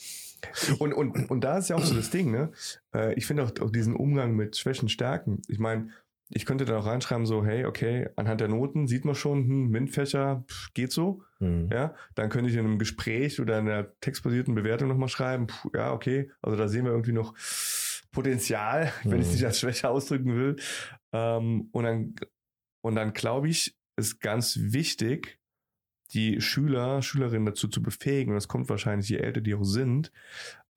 Und, 0.78 0.94
und, 0.94 1.30
und 1.30 1.44
da 1.44 1.58
ist 1.58 1.68
ja 1.68 1.76
auch 1.76 1.84
so 1.84 1.94
das 1.94 2.08
Ding, 2.10 2.30
ne? 2.30 2.50
Äh, 2.94 3.14
Ich 3.14 3.26
finde 3.26 3.44
auch, 3.44 3.52
auch 3.60 3.70
diesen 3.70 3.94
Umgang 3.94 4.34
mit 4.34 4.56
Schwächen, 4.56 4.88
Stärken. 4.88 5.42
Ich 5.48 5.58
meine, 5.58 5.90
ich 6.30 6.46
könnte 6.46 6.64
da 6.64 6.78
auch 6.78 6.86
reinschreiben, 6.86 7.26
so, 7.26 7.44
hey, 7.44 7.66
okay, 7.66 8.08
anhand 8.16 8.40
der 8.40 8.48
Noten 8.48 8.86
sieht 8.86 9.04
man 9.04 9.14
schon, 9.14 9.44
hm, 9.44 9.68
MINT-Fächer, 9.70 10.44
geht 10.74 10.92
so. 10.92 11.22
Mhm. 11.40 11.68
Ja, 11.72 11.94
dann 12.14 12.30
könnte 12.30 12.48
ich 12.48 12.56
in 12.56 12.64
einem 12.64 12.78
Gespräch 12.78 13.40
oder 13.40 13.58
in 13.58 13.68
einer 13.68 13.88
textbasierten 14.00 14.54
Bewertung 14.54 14.88
nochmal 14.88 15.08
schreiben, 15.08 15.48
puh, 15.48 15.70
ja, 15.74 15.92
okay, 15.92 16.30
also 16.40 16.56
da 16.56 16.68
sehen 16.68 16.84
wir 16.84 16.92
irgendwie 16.92 17.12
noch 17.12 17.34
Potenzial, 18.12 18.92
wenn 19.04 19.20
ich 19.20 19.26
es 19.26 19.26
Mhm. 19.28 19.34
nicht 19.34 19.44
als 19.44 19.60
Schwäche 19.60 19.88
ausdrücken 19.88 20.34
will. 20.34 20.56
Ähm, 21.12 21.68
und 21.72 21.84
dann, 21.84 22.14
und 22.82 22.94
dann 22.94 23.12
glaube 23.12 23.48
ich, 23.48 23.76
ist 23.96 24.20
ganz 24.20 24.58
wichtig, 24.60 25.38
die 26.12 26.40
Schüler, 26.40 27.02
Schülerinnen 27.02 27.46
dazu 27.46 27.68
zu 27.68 27.82
befähigen, 27.82 28.30
und 28.30 28.36
das 28.36 28.48
kommt 28.48 28.68
wahrscheinlich, 28.68 29.08
je 29.08 29.18
älter 29.18 29.40
die 29.40 29.54
auch 29.54 29.64
sind, 29.64 30.10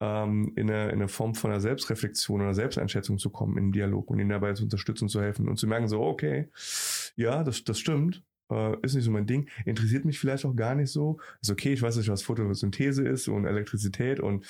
ähm, 0.00 0.52
in, 0.56 0.70
eine, 0.70 0.86
in 0.86 0.96
eine 0.96 1.08
Form 1.08 1.34
von 1.34 1.50
einer 1.50 1.60
Selbstreflexion 1.60 2.40
oder 2.40 2.54
Selbsteinschätzung 2.54 3.18
zu 3.18 3.30
kommen 3.30 3.56
im 3.58 3.72
Dialog 3.72 4.10
und 4.10 4.18
ihnen 4.18 4.30
dabei 4.30 4.52
zu 4.52 4.64
unterstützen, 4.64 5.08
zu 5.08 5.20
helfen 5.20 5.48
und 5.48 5.56
zu 5.56 5.66
merken, 5.66 5.88
so, 5.88 6.02
okay, 6.02 6.50
ja, 7.16 7.42
das, 7.42 7.64
das 7.64 7.78
stimmt, 7.78 8.22
äh, 8.50 8.76
ist 8.82 8.94
nicht 8.94 9.04
so 9.04 9.10
mein 9.10 9.26
Ding, 9.26 9.48
interessiert 9.64 10.04
mich 10.04 10.18
vielleicht 10.18 10.44
auch 10.44 10.54
gar 10.54 10.74
nicht 10.74 10.90
so. 10.90 11.18
Ist 11.40 11.50
okay, 11.50 11.72
ich 11.72 11.82
weiß 11.82 11.96
nicht, 11.96 12.08
was 12.08 12.22
Photosynthese 12.22 13.06
ist 13.06 13.28
und 13.28 13.46
Elektrizität 13.46 14.20
und 14.20 14.44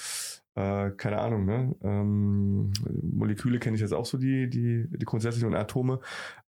äh, 0.54 0.90
keine 0.90 1.18
Ahnung, 1.18 1.44
ne? 1.44 1.74
Ähm, 1.82 2.72
Moleküle 3.02 3.58
kenne 3.58 3.74
ich 3.74 3.80
jetzt 3.80 3.92
auch 3.94 4.06
so, 4.06 4.18
die, 4.18 4.48
die, 4.48 4.86
die 4.88 5.04
grundsätzlichen 5.04 5.48
und 5.48 5.56
Atome. 5.56 6.00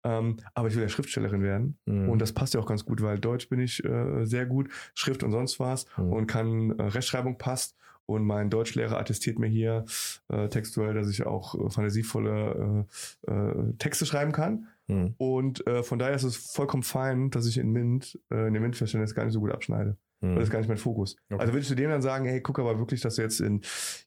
Ähm, 0.05 0.37
aber 0.55 0.69
ich 0.69 0.75
will 0.77 0.83
ja 0.83 0.89
Schriftstellerin 0.89 1.43
werden. 1.43 1.79
Mhm. 1.87 2.09
Und 2.09 2.21
das 2.21 2.33
passt 2.33 2.55
ja 2.55 2.61
auch 2.61 2.67
ganz 2.67 2.85
gut, 2.85 3.03
weil 3.03 3.19
Deutsch 3.19 3.49
bin 3.49 3.61
ich 3.61 3.85
äh, 3.85 4.25
sehr 4.25 4.47
gut, 4.47 4.69
Schrift 4.95 5.23
und 5.23 5.33
sonst 5.33 5.59
was 5.59 5.87
Mhm. 5.97 6.13
und 6.13 6.27
kann 6.27 6.71
äh, 6.79 6.83
Rechtschreibung 6.83 7.39
passt. 7.39 7.77
Und 8.09 8.25
mein 8.25 8.51
Deutschlehrer 8.51 8.99
attestiert 9.01 9.41
mir 9.41 9.49
hier 9.49 9.85
äh, 10.29 10.49
textuell, 10.49 10.95
dass 10.95 11.11
ich 11.11 11.27
auch 11.27 11.57
äh, 11.57 11.71
fantasievolle 11.71 12.87
äh, 13.27 13.33
äh, 13.33 13.73
Texte 13.79 14.07
schreiben 14.07 14.31
kann. 14.31 14.69
Mhm. 14.87 15.15
Und 15.19 15.67
äh, 15.67 15.83
von 15.83 15.99
daher 15.99 16.15
ist 16.15 16.23
es 16.23 16.37
vollkommen 16.37 16.85
fein, 16.85 17.31
dass 17.31 17.47
ich 17.47 17.59
in 17.59 17.73
MINT, 17.73 18.17
äh, 18.31 18.47
in 18.47 18.55
dem 18.55 18.63
MINT-Verständnis 18.63 19.17
gar 19.17 19.25
nicht 19.25 19.35
so 19.35 19.41
gut 19.41 19.51
abschneide. 19.51 19.97
Weil 20.31 20.35
das 20.37 20.45
ist 20.45 20.49
Mhm. 20.49 20.53
gar 20.53 20.59
nicht 20.61 20.69
mein 20.69 20.77
Fokus. 20.79 21.17
Okay. 21.31 21.41
Also 21.41 21.53
würdest 21.53 21.71
du 21.71 21.75
dem 21.75 21.91
dann 21.91 22.03
sagen, 22.03 22.25
hey, 22.27 22.41
guck 22.41 22.59
aber 22.59 22.79
wirklich, 22.79 23.01
dass 23.01 23.17
du 23.17 23.23
jetzt 23.23 23.41
in 23.41 23.61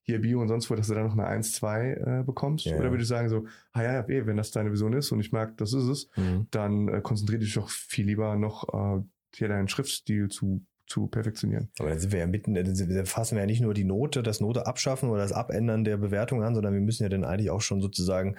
hier 0.03 0.19
Bio 0.21 0.41
und 0.41 0.47
sonst 0.47 0.69
wo, 0.69 0.75
dass 0.75 0.87
du 0.87 0.93
dann 0.93 1.05
noch 1.05 1.13
eine 1.13 1.25
1, 1.27 1.53
2 1.53 2.19
äh, 2.19 2.23
bekommst? 2.25 2.65
Ja, 2.65 2.75
Oder 2.75 2.85
ja. 2.85 2.91
würdest 2.91 3.09
du 3.11 3.15
sagen 3.15 3.29
so, 3.29 3.45
ah 3.73 3.83
ja, 3.83 3.99
ey, 4.01 4.25
wenn 4.27 4.37
das 4.37 4.51
deine 4.51 4.71
Vision 4.71 4.93
ist 4.93 5.11
und 5.11 5.19
ich 5.19 5.31
merke, 5.31 5.53
das 5.57 5.73
ist 5.73 5.85
es, 5.85 6.09
Mhm. 6.17 6.47
dann 6.51 6.87
äh, 6.89 7.01
konzentriere 7.01 7.39
dich 7.39 7.53
doch 7.53 7.69
viel 7.69 8.05
lieber 8.05 8.35
noch 8.35 8.67
äh, 8.99 9.01
hier 9.35 9.47
deinen 9.47 9.67
Schriftstil 9.67 10.27
zu, 10.29 10.65
zu 10.87 11.05
perfektionieren. 11.07 11.69
Aber 11.79 11.89
dann 11.89 11.99
sind 11.99 12.11
wir 12.11 12.19
ja 12.19 12.25
mitten, 12.27 12.55
dann 12.55 13.05
fassen 13.05 13.35
wir 13.35 13.41
ja 13.41 13.45
nicht 13.45 13.61
nur 13.61 13.73
die 13.75 13.83
Note, 13.83 14.23
das 14.23 14.41
Note 14.41 14.65
abschaffen 14.65 15.09
oder 15.09 15.21
das 15.21 15.31
Abändern 15.33 15.83
der 15.83 15.97
Bewertung 15.97 16.41
an, 16.43 16.55
sondern 16.55 16.73
wir 16.73 16.81
müssen 16.81 17.03
ja 17.03 17.09
dann 17.09 17.23
eigentlich 17.23 17.51
auch 17.51 17.61
schon 17.61 17.79
sozusagen 17.81 18.35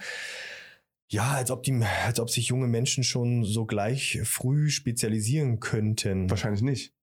ja, 1.07 1.31
als 1.31 1.51
ob 1.51 1.63
die, 1.63 1.73
als 2.05 2.19
ob 2.21 2.29
sich 2.29 2.47
junge 2.47 2.67
Menschen 2.67 3.03
schon 3.03 3.43
so 3.43 3.65
gleich 3.65 4.21
früh 4.23 4.69
spezialisieren 4.69 5.59
könnten. 5.59 6.29
Wahrscheinlich 6.29 6.61
nicht. 6.61 6.93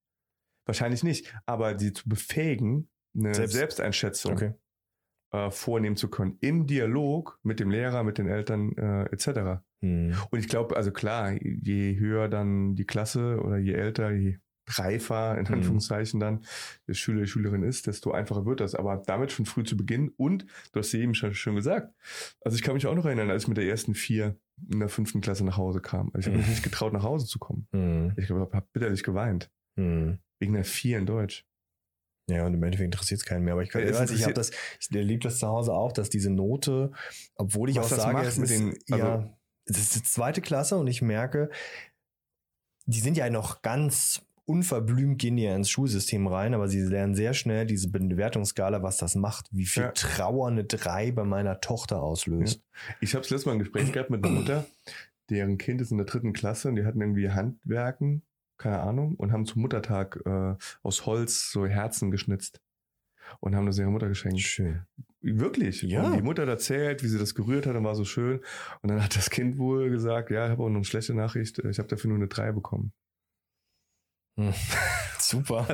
Wahrscheinlich 0.69 1.03
nicht. 1.03 1.35
Aber 1.47 1.75
die 1.75 1.93
zu 1.93 2.09
befähigen, 2.09 2.89
eine 3.17 3.35
Selbst- 3.35 3.55
Selbsteinschätzung 3.55 4.33
Okay. 4.35 4.53
äh, 5.33 5.51
vornehmen 5.51 5.97
zu 5.97 6.09
können. 6.09 6.37
Im 6.41 6.67
Dialog 6.67 7.41
mit 7.43 7.59
dem 7.59 7.71
Lehrer, 7.71 8.05
mit 8.05 8.19
den 8.19 8.29
Eltern 8.29 8.73
äh, 8.77 9.05
etc. 9.07 9.61
Hm. 9.83 10.15
Und 10.31 10.39
ich 10.39 10.49
glaube, 10.49 10.77
also 10.77 10.93
klar, 10.93 11.33
je 11.43 11.99
höher 11.99 12.29
dann 12.29 12.75
die 12.77 12.85
Klasse 12.85 13.41
oder 13.43 13.57
je 13.59 13.73
älter, 13.73 14.11
je 14.13 14.37
reifer, 14.71 15.39
in 15.39 15.47
Mhm. 15.47 15.55
Anführungszeichen 15.55 16.21
dann, 16.21 16.45
der 16.87 16.93
Schüler, 16.93 17.23
die 17.23 17.27
Schülerin 17.27 17.63
ist, 17.63 17.87
desto 17.87 18.11
einfacher 18.13 18.45
wird 18.45 18.61
das. 18.61 18.75
Aber 18.75 18.99
damit 19.07 19.33
schon 19.33 19.47
früh 19.47 19.65
zu 19.65 19.79
beginnen 19.79 20.11
und, 20.19 20.45
du 20.73 20.81
hast 20.81 20.93
ja 20.93 21.01
eben 21.01 21.15
schon, 21.15 21.33
schon 21.33 21.55
gesagt, 21.57 21.95
also 22.43 22.55
ich 22.55 22.63
kann 22.63 22.75
mich 22.75 22.87
auch 22.87 22.95
noch 22.95 23.07
erinnern, 23.07 23.31
als 23.31 23.45
ich 23.45 23.49
mit 23.49 23.57
der 23.57 23.65
ersten 23.67 23.95
vier 23.95 24.37
in 24.71 24.81
der 24.81 24.91
fünften 24.91 25.23
Klasse 25.23 25.43
nach 25.47 25.57
Hause 25.57 25.81
kam. 25.81 26.11
Also 26.13 26.19
ich 26.19 26.27
habe 26.27 26.37
Mhm. 26.37 26.41
mich 26.43 26.51
nicht 26.51 26.63
getraut, 26.65 26.93
nach 26.93 27.03
Hause 27.05 27.25
zu 27.27 27.39
kommen. 27.39 27.67
Hm. 27.73 28.13
Ich 28.19 28.27
glaube, 28.27 28.55
habe 28.55 28.67
bitterlich 28.75 29.05
geweint. 29.05 29.51
Hm. 29.79 30.19
Wegen 30.41 30.53
der 30.53 30.65
vier 30.65 30.99
in 30.99 31.07
Deutsch. 31.07 31.45
Ja, 32.31 32.45
und 32.45 32.53
im 32.55 32.63
Endeffekt 32.63 32.85
interessiert 32.85 33.21
es 33.21 33.25
keinen 33.27 33.45
mehr. 33.45 33.55
Aber 33.55 33.63
ich, 33.63 33.73
Ja, 33.73 33.81
es 33.81 33.99
weiß, 33.99 34.11
ich 34.11 34.23
habe 34.25 34.35
das, 34.35 34.51
ich 34.81 34.95
erlebe 34.95 35.23
das 35.23 35.39
zu 35.39 35.49
Hause 35.49 35.73
auch, 35.73 35.93
dass 35.93 36.11
diese 36.11 36.31
Note, 36.31 36.93
obwohl 37.37 37.71
ich 37.71 37.77
Was 37.77 37.93
auch 37.93 37.97
sage, 37.97 38.27
es 38.27 38.37
mit 38.37 38.51
ist, 38.51 38.59
den- 38.61 38.79
also- 38.93 38.97
ja, 39.07 39.39
es 39.65 39.79
ist 39.79 39.95
die 39.97 40.03
zweite 40.03 40.41
Klasse 40.43 40.77
und 40.77 40.87
ich 40.89 41.01
merke, 41.03 41.49
die 42.87 43.01
sind 43.01 43.17
ja 43.17 43.29
noch 43.31 43.63
ganz 43.63 44.23
unverblümt 44.45 45.19
gehen 45.19 45.37
die 45.37 45.43
ja 45.43 45.55
ins 45.55 45.69
Schulsystem 45.69 46.27
rein, 46.27 46.55
aber 46.55 46.69
sie 46.69 46.81
lernen 46.81 47.15
sehr 47.15 47.35
schnell 47.35 47.67
diese 47.67 47.91
Bewertungsskala, 47.91 48.83
was 48.83 48.97
das 48.97 49.15
macht, 49.15 49.47
wie 49.53 49.67
viel 49.67 49.83
Ja. 49.83 49.93
Trauer 49.93 50.49
eine 50.49 50.65
3 50.65 51.13
bei 51.13 51.25
meiner 51.25 51.61
Tochter 51.61 52.03
auslöst. 52.03 52.63
Ich 53.03 53.15
habe 53.15 53.21
letztes 53.23 53.45
Mal 53.45 53.53
ein 53.53 53.59
Gespräch 53.59 53.93
gehabt 53.93 54.09
mit 54.09 54.25
einer 54.25 54.35
Mutter, 54.35 54.67
deren 55.29 55.59
Kind 55.59 55.83
ist 55.83 55.91
in 55.91 55.99
der 55.99 56.07
dritten 56.07 56.33
Klasse 56.33 56.69
und 56.69 56.77
die 56.77 56.87
hatten 56.87 57.01
irgendwie 57.03 57.29
Handwerken, 57.29 58.23
keine 58.59 58.81
Ahnung, 58.81 59.15
und 59.15 59.33
haben 59.33 59.47
zum 59.47 59.63
Muttertag 59.63 60.21
äh, 60.27 60.55
aus 60.83 61.07
Holz 61.07 61.51
so 61.51 61.67
Herzen 61.67 62.11
geschnitzt 62.11 62.61
und 63.41 63.55
haben 63.55 63.67
das 63.67 63.79
ihrer 63.79 63.91
Mutter 63.91 64.09
geschenkt. 64.09 64.41
Schön. 64.41 64.83
Wirklich. 65.21 65.83
Ja. 65.83 66.05
Und 66.05 66.17
die 66.17 66.23
Mutter 66.23 66.43
hat 66.43 66.49
erzählt, 66.49 67.03
wie 67.03 67.09
sie 67.09 67.19
das 67.19 67.35
gerührt 67.35 67.67
hat 67.67 67.77
und 67.77 67.85
war 67.85 67.95
so 67.95 68.05
schön. 68.05 68.41
Und 68.83 68.91
dann 68.91 69.03
hat 69.03 69.17
das 69.17 69.31
Kind 69.31 69.59
wohl 69.59 69.91
gesagt, 69.91 70.31
ja, 70.31 70.45
ich 70.47 70.51
habe 70.53 70.63
auch 70.63 70.69
noch 70.69 70.77
eine 70.77 70.85
schlechte 70.85 71.15
Nachricht, 71.15 71.59
ich 71.59 71.79
habe 71.79 71.89
dafür 71.89 72.09
nur 72.09 72.19
eine 72.19 72.29
3 72.29 72.53
bekommen. 72.53 72.93
Super. 75.19 75.67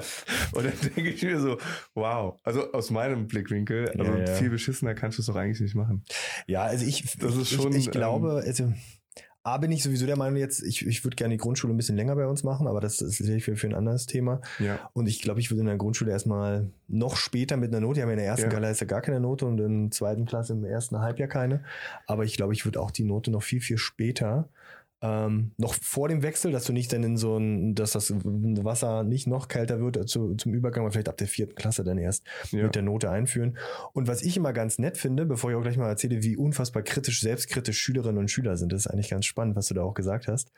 Und 0.52 0.64
dann 0.64 0.72
denke 0.80 1.10
ich 1.10 1.22
mir 1.22 1.38
so, 1.38 1.58
wow. 1.94 2.40
Also 2.42 2.72
aus 2.72 2.90
meinem 2.90 3.26
Blickwinkel, 3.26 3.90
also 3.90 4.12
Ja, 4.12 4.18
ja. 4.24 4.34
viel 4.34 4.50
beschissener 4.50 4.94
kannst 4.94 5.18
du 5.18 5.22
es 5.22 5.26
doch 5.26 5.36
eigentlich 5.36 5.60
nicht 5.60 5.74
machen. 5.74 6.02
Ja, 6.46 6.62
also 6.62 6.86
ich, 6.86 7.16
Das 7.18 7.36
ist 7.36 7.50
schon, 7.50 7.72
ich, 7.72 7.78
ich 7.78 7.86
ähm, 7.88 7.92
glaube, 7.92 8.42
also 8.44 8.72
A 9.46 9.58
bin 9.58 9.70
ich 9.70 9.82
sowieso 9.82 10.06
der 10.06 10.16
Meinung 10.16 10.38
jetzt, 10.38 10.62
ich, 10.62 10.86
ich 10.86 11.04
würde 11.04 11.16
gerne 11.16 11.34
die 11.34 11.38
Grundschule 11.38 11.74
ein 11.74 11.76
bisschen 11.76 11.96
länger 11.96 12.16
bei 12.16 12.26
uns 12.26 12.44
machen, 12.44 12.66
aber 12.66 12.80
das 12.80 13.02
ist 13.02 13.18
sicherlich 13.18 13.44
für, 13.44 13.56
für 13.56 13.66
ein 13.66 13.74
anderes 13.74 14.06
Thema. 14.06 14.40
Ja. 14.58 14.90
Und 14.94 15.06
ich 15.06 15.20
glaube, 15.20 15.38
ich 15.38 15.50
würde 15.50 15.60
in 15.60 15.66
der 15.66 15.76
Grundschule 15.76 16.10
erstmal 16.10 16.70
noch 16.88 17.16
später 17.16 17.58
mit 17.58 17.70
einer 17.70 17.80
Note, 17.80 18.00
ja 18.00 18.10
in 18.10 18.16
der 18.16 18.26
ersten 18.26 18.50
Ja. 18.50 18.58
Klasse 18.58 18.86
gar 18.86 19.02
keine 19.02 19.20
Note 19.20 19.44
und 19.44 19.60
in 19.60 19.82
der 19.84 19.90
zweiten 19.90 20.24
Klasse 20.24 20.54
im 20.54 20.64
ersten 20.64 20.98
Halbjahr 20.98 21.28
keine. 21.28 21.62
Aber 22.06 22.24
ich 22.24 22.36
glaube, 22.38 22.54
ich 22.54 22.64
würde 22.64 22.80
auch 22.80 22.90
die 22.90 23.04
Note 23.04 23.30
noch 23.30 23.42
viel, 23.42 23.60
viel 23.60 23.76
später, 23.76 24.48
ähm, 25.04 25.52
noch 25.58 25.74
vor 25.74 26.08
dem 26.08 26.22
Wechsel, 26.22 26.50
dass 26.50 26.64
du 26.64 26.72
nicht 26.72 26.90
dann 26.90 27.02
in 27.02 27.18
so 27.18 27.36
ein, 27.36 27.74
dass 27.74 27.92
das 27.92 28.10
Wasser 28.14 29.02
nicht 29.04 29.26
noch 29.26 29.48
kälter 29.48 29.78
wird 29.78 29.98
äh, 29.98 30.06
zu, 30.06 30.34
zum 30.36 30.54
Übergang, 30.54 30.82
aber 30.82 30.92
vielleicht 30.92 31.10
ab 31.10 31.18
der 31.18 31.28
vierten 31.28 31.54
Klasse 31.54 31.84
dann 31.84 31.98
erst 31.98 32.24
Ja. 32.52 32.62
mit 32.62 32.74
der 32.74 32.80
Note 32.80 33.10
einführen. 33.10 33.58
Und 33.92 34.08
was 34.08 34.22
ich 34.22 34.38
immer 34.38 34.54
ganz 34.54 34.78
nett 34.78 34.96
finde, 34.96 35.26
bevor 35.26 35.50
ich 35.50 35.56
auch 35.56 35.62
gleich 35.62 35.76
mal 35.76 35.90
erzähle, 35.90 36.22
wie 36.22 36.38
unfassbar 36.38 36.82
kritisch, 36.82 37.20
selbstkritisch 37.20 37.78
Schülerinnen 37.78 38.16
und 38.16 38.30
Schüler 38.30 38.56
sind, 38.56 38.72
das 38.72 38.80
ist 38.80 38.86
eigentlich 38.86 39.10
ganz 39.10 39.26
spannend, 39.26 39.56
was 39.56 39.66
du 39.66 39.74
da 39.74 39.82
auch 39.82 39.92
gesagt 39.92 40.26
hast. 40.26 40.52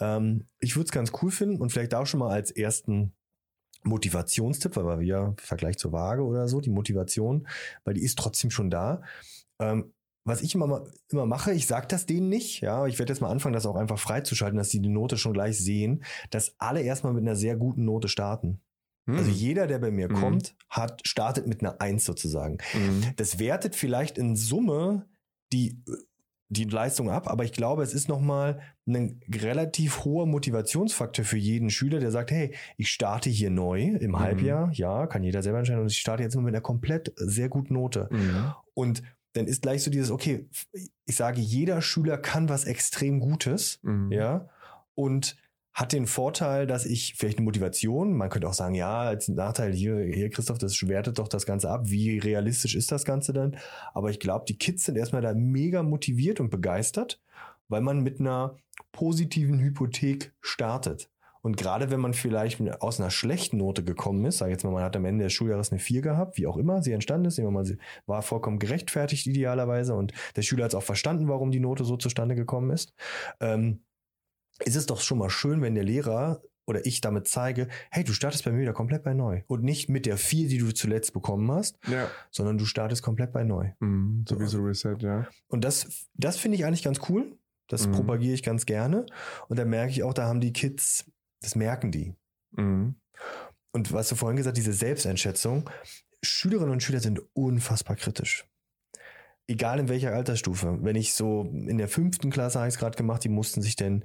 Ähm, 0.00 0.46
ich 0.58 0.74
würde 0.74 0.86
es 0.86 0.92
ganz 0.92 1.12
cool 1.22 1.30
finden 1.30 1.60
und 1.62 1.70
vielleicht 1.70 1.94
auch 1.94 2.06
schon 2.06 2.18
mal 2.18 2.30
als 2.32 2.50
ersten 2.50 3.12
Motivationstipp, 3.84 4.74
weil 4.76 4.98
wir 4.98 5.18
im 5.18 5.36
Vergleich 5.36 5.78
zur 5.78 5.92
Waage 5.92 6.24
oder 6.24 6.48
so, 6.48 6.60
die 6.60 6.70
Motivation, 6.70 7.46
weil 7.84 7.94
die 7.94 8.02
ist 8.02 8.18
trotzdem 8.18 8.50
schon 8.50 8.68
da. 8.68 9.02
Ähm, 9.60 9.92
was 10.24 10.42
ich 10.42 10.54
immer, 10.54 10.84
immer 11.08 11.26
mache, 11.26 11.52
ich 11.52 11.66
sage 11.66 11.86
das 11.88 12.06
denen 12.06 12.28
nicht, 12.28 12.60
ja, 12.60 12.86
ich 12.86 12.98
werde 12.98 13.12
jetzt 13.12 13.20
mal 13.20 13.30
anfangen, 13.30 13.54
das 13.54 13.66
auch 13.66 13.76
einfach 13.76 13.98
freizuschalten, 13.98 14.56
dass 14.56 14.68
die 14.68 14.80
die 14.80 14.88
Note 14.88 15.16
schon 15.18 15.32
gleich 15.32 15.58
sehen, 15.58 16.04
dass 16.30 16.54
alle 16.58 16.82
erstmal 16.82 17.12
mit 17.12 17.22
einer 17.22 17.36
sehr 17.36 17.56
guten 17.56 17.84
Note 17.84 18.08
starten. 18.08 18.60
Hm. 19.08 19.16
Also 19.18 19.30
jeder, 19.30 19.66
der 19.66 19.80
bei 19.80 19.90
mir 19.90 20.08
Mhm. 20.08 20.14
kommt, 20.14 20.54
hat, 20.70 21.00
startet 21.04 21.46
mit 21.48 21.60
einer 21.60 21.80
Eins 21.80 22.04
sozusagen. 22.04 22.58
Mhm. 22.72 23.14
Das 23.16 23.38
wertet 23.40 23.74
vielleicht 23.74 24.16
in 24.16 24.36
Summe 24.36 25.06
die, 25.52 25.82
die 26.48 26.64
Leistung 26.64 27.10
ab, 27.10 27.28
aber 27.28 27.44
ich 27.44 27.52
glaube, 27.52 27.82
es 27.82 27.92
ist 27.94 28.08
nochmal 28.08 28.60
ein 28.86 29.20
relativ 29.34 30.04
hoher 30.04 30.26
Motivationsfaktor 30.26 31.24
für 31.24 31.36
jeden 31.38 31.70
Schüler, 31.70 31.98
der 31.98 32.10
sagt, 32.12 32.30
hey, 32.30 32.54
ich 32.76 32.90
starte 32.90 33.28
hier 33.28 33.50
neu 33.50 33.82
im 33.82 34.12
Mhm. 34.12 34.18
Halbjahr, 34.20 34.70
ja, 34.74 35.06
kann 35.08 35.24
jeder 35.24 35.42
selber 35.42 35.58
entscheiden 35.58 35.82
und 35.82 35.90
ich 35.90 35.98
starte 35.98 36.22
jetzt 36.22 36.36
mal 36.36 36.42
mit 36.42 36.54
einer 36.54 36.60
komplett 36.62 37.12
sehr 37.16 37.48
guten 37.48 37.74
Note. 37.74 38.08
Mhm. 38.12 38.52
Und 38.74 39.02
dann 39.32 39.46
ist 39.46 39.62
gleich 39.62 39.82
so 39.82 39.90
dieses, 39.90 40.10
okay, 40.10 40.48
ich 41.06 41.16
sage, 41.16 41.40
jeder 41.40 41.80
Schüler 41.82 42.18
kann 42.18 42.48
was 42.48 42.64
extrem 42.64 43.20
Gutes, 43.20 43.78
Mhm. 43.82 44.12
ja, 44.12 44.48
und 44.94 45.36
hat 45.74 45.92
den 45.94 46.06
Vorteil, 46.06 46.66
dass 46.66 46.84
ich 46.84 47.14
vielleicht 47.16 47.38
eine 47.38 47.46
Motivation, 47.46 48.12
man 48.14 48.28
könnte 48.28 48.46
auch 48.46 48.52
sagen, 48.52 48.74
ja, 48.74 49.00
als 49.00 49.28
Nachteil 49.28 49.72
hier, 49.72 50.00
hier 50.00 50.28
Christoph, 50.28 50.58
das 50.58 50.86
wertet 50.86 51.18
doch 51.18 51.28
das 51.28 51.46
Ganze 51.46 51.70
ab, 51.70 51.84
wie 51.86 52.18
realistisch 52.18 52.74
ist 52.74 52.92
das 52.92 53.06
Ganze 53.06 53.32
dann? 53.32 53.56
Aber 53.94 54.10
ich 54.10 54.20
glaube, 54.20 54.44
die 54.46 54.58
Kids 54.58 54.84
sind 54.84 54.96
erstmal 54.96 55.22
da 55.22 55.32
mega 55.32 55.82
motiviert 55.82 56.40
und 56.40 56.50
begeistert, 56.50 57.22
weil 57.68 57.80
man 57.80 58.00
mit 58.00 58.20
einer 58.20 58.58
positiven 58.92 59.60
Hypothek 59.60 60.34
startet. 60.42 61.08
Und 61.42 61.56
gerade 61.56 61.90
wenn 61.90 62.00
man 62.00 62.14
vielleicht 62.14 62.60
aus 62.80 63.00
einer 63.00 63.10
schlechten 63.10 63.56
Note 63.58 63.82
gekommen 63.84 64.24
ist, 64.24 64.38
sag 64.38 64.46
ich 64.46 64.52
jetzt 64.52 64.64
mal, 64.64 64.70
man 64.70 64.84
hat 64.84 64.96
am 64.96 65.04
Ende 65.04 65.24
des 65.24 65.32
Schuljahres 65.32 65.72
eine 65.72 65.80
4 65.80 66.00
gehabt, 66.00 66.38
wie 66.38 66.46
auch 66.46 66.56
immer 66.56 66.82
sie 66.82 66.92
entstanden 66.92 67.26
ist, 67.26 67.36
nehmen 67.36 67.48
wir 67.48 67.52
mal, 67.58 67.64
sie 67.64 67.78
war 68.06 68.22
vollkommen 68.22 68.58
gerechtfertigt 68.60 69.26
idealerweise 69.26 69.94
und 69.94 70.12
der 70.36 70.42
Schüler 70.42 70.64
hat 70.64 70.70
es 70.70 70.74
auch 70.76 70.82
verstanden, 70.84 71.28
warum 71.28 71.50
die 71.50 71.60
Note 71.60 71.84
so 71.84 71.96
zustande 71.96 72.34
gekommen 72.36 72.70
ist. 72.70 72.94
Ähm, 73.40 73.82
ist 74.64 74.76
es 74.76 74.86
doch 74.86 75.00
schon 75.00 75.18
mal 75.18 75.30
schön, 75.30 75.60
wenn 75.62 75.74
der 75.74 75.84
Lehrer 75.84 76.42
oder 76.64 76.86
ich 76.86 77.00
damit 77.00 77.26
zeige, 77.26 77.66
hey, 77.90 78.04
du 78.04 78.12
startest 78.12 78.44
bei 78.44 78.52
mir 78.52 78.60
wieder 78.60 78.72
komplett 78.72 79.02
bei 79.02 79.12
neu. 79.14 79.42
Und 79.48 79.64
nicht 79.64 79.88
mit 79.88 80.06
der 80.06 80.16
4, 80.16 80.46
die 80.48 80.58
du 80.58 80.72
zuletzt 80.72 81.12
bekommen 81.12 81.50
hast, 81.50 81.76
Ja. 81.88 82.06
sondern 82.30 82.56
du 82.56 82.64
startest 82.66 83.02
komplett 83.02 83.32
bei 83.32 83.42
neu. 83.42 83.70
Mhm. 83.80 84.24
So 84.28 84.38
wie 84.38 84.46
so 84.46 84.60
Reset, 84.60 84.94
ja. 85.00 85.26
Und 85.48 85.64
das, 85.64 86.06
das 86.14 86.36
finde 86.36 86.56
ich 86.56 86.64
eigentlich 86.64 86.84
ganz 86.84 87.00
cool. 87.08 87.36
Das 87.66 87.88
Mhm. 87.88 87.92
propagiere 87.92 88.34
ich 88.34 88.44
ganz 88.44 88.64
gerne. 88.64 89.06
Und 89.48 89.58
da 89.58 89.64
merke 89.64 89.90
ich 89.90 90.04
auch, 90.04 90.14
da 90.14 90.26
haben 90.28 90.40
die 90.40 90.52
Kids, 90.52 91.04
das 91.42 91.54
merken 91.56 91.90
die. 91.92 92.14
Mhm. 92.52 92.96
Und 93.72 93.92
was 93.92 94.08
du 94.08 94.14
vorhin 94.14 94.36
gesagt, 94.36 94.56
diese 94.56 94.72
Selbsteinschätzung, 94.72 95.68
Schülerinnen 96.22 96.72
und 96.72 96.82
Schüler 96.82 97.00
sind 97.00 97.20
unfassbar 97.32 97.96
kritisch. 97.96 98.46
Egal 99.52 99.78
in 99.80 99.88
welcher 99.90 100.14
Altersstufe. 100.14 100.78
Wenn 100.80 100.96
ich 100.96 101.12
so 101.12 101.42
in 101.52 101.76
der 101.76 101.88
fünften 101.88 102.30
Klasse 102.30 102.58
habe 102.58 102.68
ich 102.68 102.74
es 102.74 102.80
gerade 102.80 102.96
gemacht, 102.96 103.22
die 103.22 103.28
mussten 103.28 103.60
sich 103.60 103.76
dann 103.76 104.02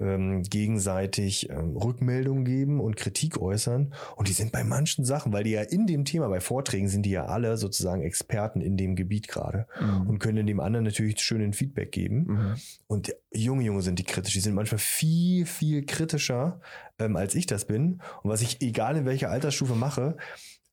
ähm, 0.00 0.42
gegenseitig 0.42 1.50
ähm, 1.50 1.76
Rückmeldungen 1.76 2.44
geben 2.44 2.80
und 2.80 2.96
Kritik 2.96 3.40
äußern. 3.40 3.94
Und 4.16 4.26
die 4.26 4.32
sind 4.32 4.50
bei 4.50 4.64
manchen 4.64 5.04
Sachen, 5.04 5.32
weil 5.32 5.44
die 5.44 5.52
ja 5.52 5.62
in 5.62 5.86
dem 5.86 6.04
Thema, 6.04 6.28
bei 6.28 6.40
Vorträgen 6.40 6.88
sind 6.88 7.06
die 7.06 7.10
ja 7.10 7.26
alle 7.26 7.56
sozusagen 7.56 8.02
Experten 8.02 8.60
in 8.60 8.76
dem 8.76 8.96
Gebiet 8.96 9.28
gerade 9.28 9.66
Mhm. 9.80 10.08
und 10.08 10.18
können 10.18 10.46
dem 10.46 10.58
anderen 10.58 10.84
natürlich 10.84 11.20
schönen 11.20 11.52
Feedback 11.52 11.92
geben. 11.92 12.24
Mhm. 12.26 12.54
Und 12.88 13.14
junge 13.32 13.62
Junge 13.62 13.82
sind 13.82 14.00
die 14.00 14.04
kritisch. 14.04 14.32
Die 14.32 14.40
sind 14.40 14.54
manchmal 14.54 14.78
viel, 14.80 15.46
viel 15.46 15.86
kritischer, 15.86 16.60
ähm, 16.98 17.14
als 17.14 17.36
ich 17.36 17.46
das 17.46 17.66
bin. 17.66 18.00
Und 18.22 18.30
was 18.30 18.42
ich, 18.42 18.60
egal 18.62 18.96
in 18.96 19.04
welcher 19.04 19.30
Altersstufe 19.30 19.74
mache, 19.74 20.16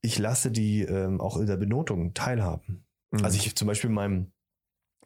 ich 0.02 0.18
lasse 0.18 0.52
die 0.52 0.82
ähm, 0.82 1.22
auch 1.22 1.38
in 1.38 1.46
der 1.46 1.58
Benotung 1.58 2.14
teilhaben. 2.14 2.84
Mhm. 3.12 3.24
Also 3.24 3.38
ich 3.38 3.56
zum 3.56 3.68
Beispiel 3.68 3.90
in 3.90 3.96
meinem, 3.96 4.32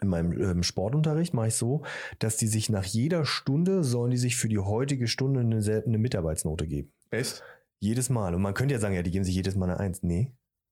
in 0.01 0.07
meinem 0.07 0.31
ähm, 0.41 0.63
Sportunterricht 0.63 1.33
mache 1.33 1.47
ich 1.49 1.55
so, 1.55 1.83
dass 2.19 2.37
die 2.37 2.47
sich 2.47 2.69
nach 2.69 2.85
jeder 2.85 3.25
Stunde 3.25 3.83
sollen 3.83 4.11
die 4.11 4.17
sich 4.17 4.37
für 4.37 4.47
die 4.49 4.59
heutige 4.59 5.07
Stunde 5.07 5.41
eine, 5.41 5.61
sel- 5.61 5.83
eine 5.85 5.97
Mitarbeitsnote 5.97 6.67
geben. 6.67 6.93
Echt? 7.11 7.43
Jedes 7.81 8.09
Mal. 8.09 8.33
Und 8.35 8.41
man 8.41 8.53
könnte 8.53 8.73
ja 8.73 8.79
sagen, 8.79 8.95
ja, 8.95 9.03
die 9.03 9.11
geben 9.11 9.23
sich 9.25 9.35
jedes 9.35 9.55
Mal 9.55 9.69
eine 9.69 9.79
Eins. 9.79 10.03
Nee, 10.03 10.31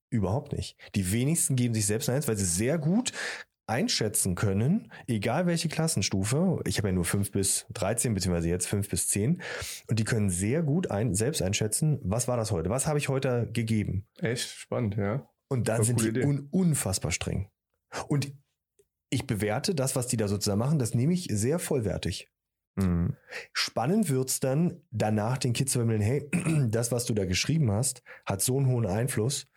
überhaupt 0.09 0.53
nicht. 0.53 0.77
Die 0.95 1.11
wenigsten 1.11 1.55
geben 1.55 1.73
sich 1.73 1.85
selbst 1.85 2.09
eine 2.09 2.17
Eins, 2.17 2.27
weil 2.27 2.37
sie 2.37 2.45
sehr 2.45 2.77
gut 2.77 3.11
einschätzen 3.69 4.35
können, 4.35 4.91
egal 5.07 5.45
welche 5.45 5.67
Klassenstufe. 5.67 6.61
Ich 6.65 6.77
habe 6.77 6.87
ja 6.87 6.93
nur 6.93 7.03
5 7.03 7.31
bis 7.31 7.65
13, 7.73 8.13
beziehungsweise 8.13 8.47
jetzt 8.47 8.65
5 8.67 8.87
bis 8.87 9.09
10. 9.09 9.41
Und 9.89 9.99
die 9.99 10.05
können 10.05 10.29
sehr 10.29 10.63
gut 10.63 10.89
ein, 10.89 11.13
selbst 11.15 11.41
einschätzen, 11.41 11.99
was 12.01 12.29
war 12.29 12.37
das 12.37 12.51
heute? 12.51 12.69
Was 12.69 12.87
habe 12.87 12.97
ich 12.97 13.09
heute 13.09 13.49
gegeben? 13.51 14.07
Echt 14.19 14.49
spannend, 14.51 14.95
ja. 14.95 15.27
Und 15.49 15.67
dann 15.67 15.83
sind 15.83 16.01
die 16.01 16.21
un 16.21 16.47
unfassbar 16.51 17.11
streng. 17.11 17.49
Und 18.07 18.33
ich 19.09 19.25
bewerte 19.25 19.73
das, 19.73 19.95
was 19.95 20.07
die 20.07 20.17
da 20.17 20.27
sozusagen 20.27 20.59
machen, 20.59 20.79
das 20.79 20.93
nehme 20.93 21.13
ich 21.13 21.27
sehr 21.31 21.59
vollwertig. 21.59 22.29
Mhm. 22.75 23.15
Spannend 23.53 24.09
wird's 24.09 24.39
dann, 24.39 24.81
danach 24.91 25.37
den 25.37 25.53
Kids 25.53 25.71
zu 25.71 25.79
vermitteln, 25.79 26.01
hey, 26.01 26.29
das, 26.69 26.91
was 26.91 27.05
du 27.05 27.13
da 27.13 27.25
geschrieben 27.25 27.71
hast, 27.71 28.03
hat 28.25 28.41
so 28.41 28.57
einen 28.57 28.67
hohen 28.67 28.85
Einfluss. 28.85 29.47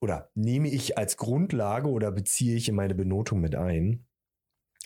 Oder 0.00 0.30
nehme 0.34 0.68
ich 0.68 0.98
als 0.98 1.16
Grundlage 1.16 1.88
oder 1.88 2.10
beziehe 2.10 2.56
ich 2.56 2.68
in 2.68 2.74
meine 2.74 2.94
Benotung 2.94 3.40
mit 3.40 3.54
ein, 3.54 4.04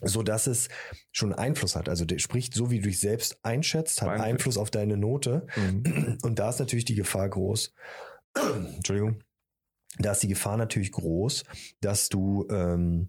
so 0.03 0.23
dass 0.23 0.47
es 0.47 0.69
schon 1.11 1.33
Einfluss 1.33 1.75
hat. 1.75 1.89
Also 1.89 2.05
der 2.05 2.19
spricht 2.19 2.53
so, 2.53 2.71
wie 2.71 2.81
du 2.81 2.89
dich 2.89 3.01
selbst 3.01 3.39
einschätzt, 3.43 4.03
hat 4.03 4.09
Beeinflusst. 4.09 4.29
Einfluss 4.31 4.59
auf 4.59 4.71
deine 4.71 4.99
Note. 4.99 5.47
Mhm. 5.57 6.19
Und 6.23 6.39
da 6.39 6.51
ist 6.51 6.59
natürlich 6.59 6.85
die 6.85 6.97
Gefahr 6.97 7.31
groß. 7.31 7.73
Entschuldigung. 8.77 9.23
Da 9.99 10.13
ist 10.13 10.23
die 10.23 10.29
Gefahr 10.29 10.57
natürlich 10.57 10.93
groß, 10.93 11.45
dass 11.81 12.09
du 12.09 12.47
ähm, 12.51 13.09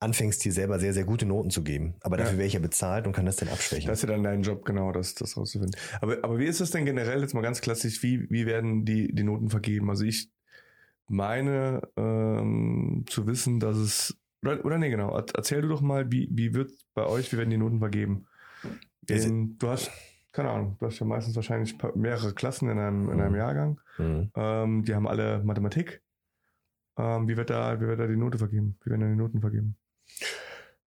anfängst, 0.00 0.44
dir 0.44 0.52
selber 0.52 0.78
sehr, 0.78 0.92
sehr 0.92 1.04
gute 1.04 1.26
Noten 1.26 1.50
zu 1.50 1.62
geben. 1.64 1.94
Aber 2.00 2.16
dafür 2.16 2.32
Ja. 2.34 2.38
wäre 2.38 2.46
ich 2.46 2.52
ja 2.54 2.60
bezahlt 2.60 3.06
und 3.06 3.12
kann 3.14 3.26
das 3.26 3.36
dann 3.36 3.48
abschwächen. 3.48 3.88
Das 3.88 3.98
ist 3.98 4.08
ja 4.08 4.14
dann 4.14 4.22
dein 4.22 4.42
Job, 4.42 4.64
genau, 4.64 4.92
das, 4.92 5.14
das 5.14 5.36
rauszufinden. 5.36 5.78
Aber, 6.00 6.18
aber 6.22 6.38
wie 6.38 6.44
ist 6.46 6.60
das 6.60 6.70
denn 6.70 6.84
generell 6.84 7.20
jetzt 7.20 7.34
mal 7.34 7.40
ganz 7.40 7.60
klassisch? 7.60 8.02
Wie, 8.02 8.30
wie 8.30 8.46
werden 8.46 8.84
die, 8.84 9.12
die 9.12 9.24
Noten 9.24 9.50
vergeben? 9.50 9.90
Also 9.90 10.04
ich 10.04 10.30
meine 11.08 11.80
ähm, 11.96 13.04
zu 13.08 13.26
wissen, 13.26 13.60
dass 13.60 13.76
es 13.76 14.16
oder, 14.44 14.64
oder 14.64 14.78
nee, 14.78 14.90
genau. 14.90 15.10
Er- 15.16 15.24
Erzähl 15.34 15.62
du 15.62 15.68
doch 15.68 15.80
mal, 15.80 16.12
wie, 16.12 16.28
wie 16.30 16.54
wird 16.54 16.72
bei 16.94 17.04
euch, 17.06 17.32
wie 17.32 17.38
werden 17.38 17.50
die 17.50 17.56
Noten 17.56 17.78
vergeben? 17.80 18.26
Also- 19.10 19.28
In, 19.28 19.58
du 19.58 19.68
hast, 19.68 19.90
keine 20.38 20.50
Ahnung, 20.50 20.76
du 20.78 20.86
hast 20.86 21.00
ja 21.00 21.04
meistens 21.04 21.34
wahrscheinlich 21.34 21.76
mehrere 21.96 22.32
Klassen 22.32 22.68
in 22.70 22.78
einem, 22.78 23.10
in 23.10 23.20
einem 23.20 23.32
Mhm. 23.32 23.38
Jahrgang. 23.38 23.80
Mhm. 23.98 24.30
Ähm, 24.36 24.84
die 24.84 24.94
haben 24.94 25.08
alle 25.08 25.42
Mathematik. 25.42 26.00
Ähm, 26.96 27.26
wie 27.26 27.36
wird 27.36 27.50
da, 27.50 27.80
wie 27.80 27.88
wird 27.88 27.98
da 27.98 28.06
die 28.06 28.14
Note 28.14 28.38
vergeben? 28.38 28.78
Wie 28.84 28.90
werden 28.90 29.00
da 29.00 29.08
die 29.08 29.16
Noten 29.16 29.40
vergeben? 29.40 29.76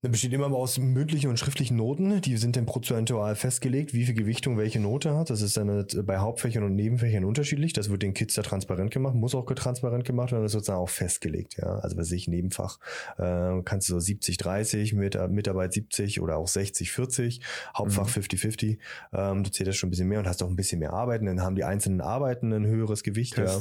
Das 0.02 0.12
besteht 0.12 0.32
immer 0.32 0.50
aus 0.56 0.78
mündlichen 0.78 1.30
und 1.30 1.38
schriftlichen 1.38 1.76
Noten. 1.76 2.22
Die 2.22 2.38
sind 2.38 2.56
dann 2.56 2.66
prozentual 2.66 3.36
festgelegt, 3.36 3.94
wie 3.94 4.06
viel 4.06 4.16
Gewichtung 4.16 4.58
welche 4.58 4.80
Note 4.80 5.18
hat. 5.18 5.30
Das 5.30 5.42
ist 5.42 5.58
dann 5.58 5.86
bei 6.04 6.20
Hauptfächern 6.20 6.64
und 6.64 6.76
Nebenfächern 6.76 7.26
unterschiedlich. 7.26 7.74
Das 7.74 7.90
wird 7.90 8.02
den 8.02 8.14
Kids 8.14 8.36
da 8.36 8.42
transparent 8.42 8.92
gemacht, 8.92 9.14
muss 9.16 9.36
auch 9.36 9.46
transparent 9.46 10.06
gemacht 10.06 10.32
werden. 10.32 10.44
Das 10.44 10.54
wird 10.54 10.70
dann 10.70 10.78
auch 10.78 10.88
festgelegt. 10.88 11.58
Ja, 11.58 11.80
also 11.80 11.98
was 11.98 12.12
ich 12.12 12.30
Nebenfach 12.30 12.80
äh, 13.18 13.62
kannst 13.66 13.90
du 13.90 13.94
so 13.94 14.00
70 14.00 14.38
30 14.38 14.94
mit 14.94 15.18
Mitarbeit 15.32 15.74
70 15.74 16.22
oder 16.22 16.38
auch 16.38 16.48
60 16.48 16.92
40, 16.92 17.42
Hauptfach 17.78 18.06
mhm. 18.06 18.10
50 18.10 18.40
50. 18.40 18.80
Ähm, 19.12 19.44
du 19.44 19.52
zählst 19.52 19.68
das 19.68 19.76
schon 19.76 19.88
ein 19.88 19.92
bisschen 19.92 20.08
mehr 20.08 20.20
und 20.20 20.28
hast 20.28 20.42
auch 20.42 20.50
ein 20.50 20.56
bisschen 20.56 20.80
mehr 20.80 20.94
Arbeiten. 20.94 21.26
Dann 21.26 21.42
haben 21.42 21.56
die 21.56 21.66
einzelnen 21.66 22.00
Arbeiten 22.00 22.54
ein 22.54 22.66
höheres 22.66 23.04
Gewicht. 23.04 23.38
Ja. 23.38 23.60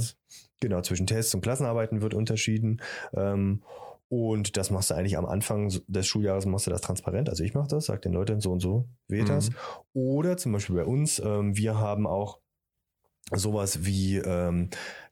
Genau, 0.61 0.83
zwischen 0.83 1.07
Tests 1.07 1.35
und 1.35 1.41
Klassenarbeiten 1.41 2.03
wird 2.03 2.15
unterschieden. 2.15 2.81
Ähm, 3.13 3.63
und 4.09 4.57
das 4.57 4.71
machst 4.71 4.91
du 4.91 4.95
eigentlich 4.95 5.19
am 5.19 5.27
Anfang 5.27 5.73
des 5.87 6.07
Schuljahres 6.07 6.47
machst 6.47 6.67
du 6.67 6.71
das 6.71 6.81
transparent. 6.81 7.29
Also 7.29 7.45
ich 7.45 7.55
mache 7.55 7.69
das, 7.69 7.87
sag 7.87 8.03
den 8.03 8.13
Leuten 8.13 8.41
so 8.41 8.53
und 8.53 8.61
so 8.61 8.89
wählt 9.07 9.29
mhm. 9.29 9.33
das. 9.33 9.51
Oder 9.93 10.37
zum 10.37 10.53
Beispiel 10.53 10.77
bei 10.77 10.85
uns, 10.85 11.19
ähm, 11.19 11.57
wir 11.57 11.79
haben 11.79 12.07
auch 12.07 12.41
sowas 13.33 13.85
wie, 13.85 14.17
ähm, 14.17 14.71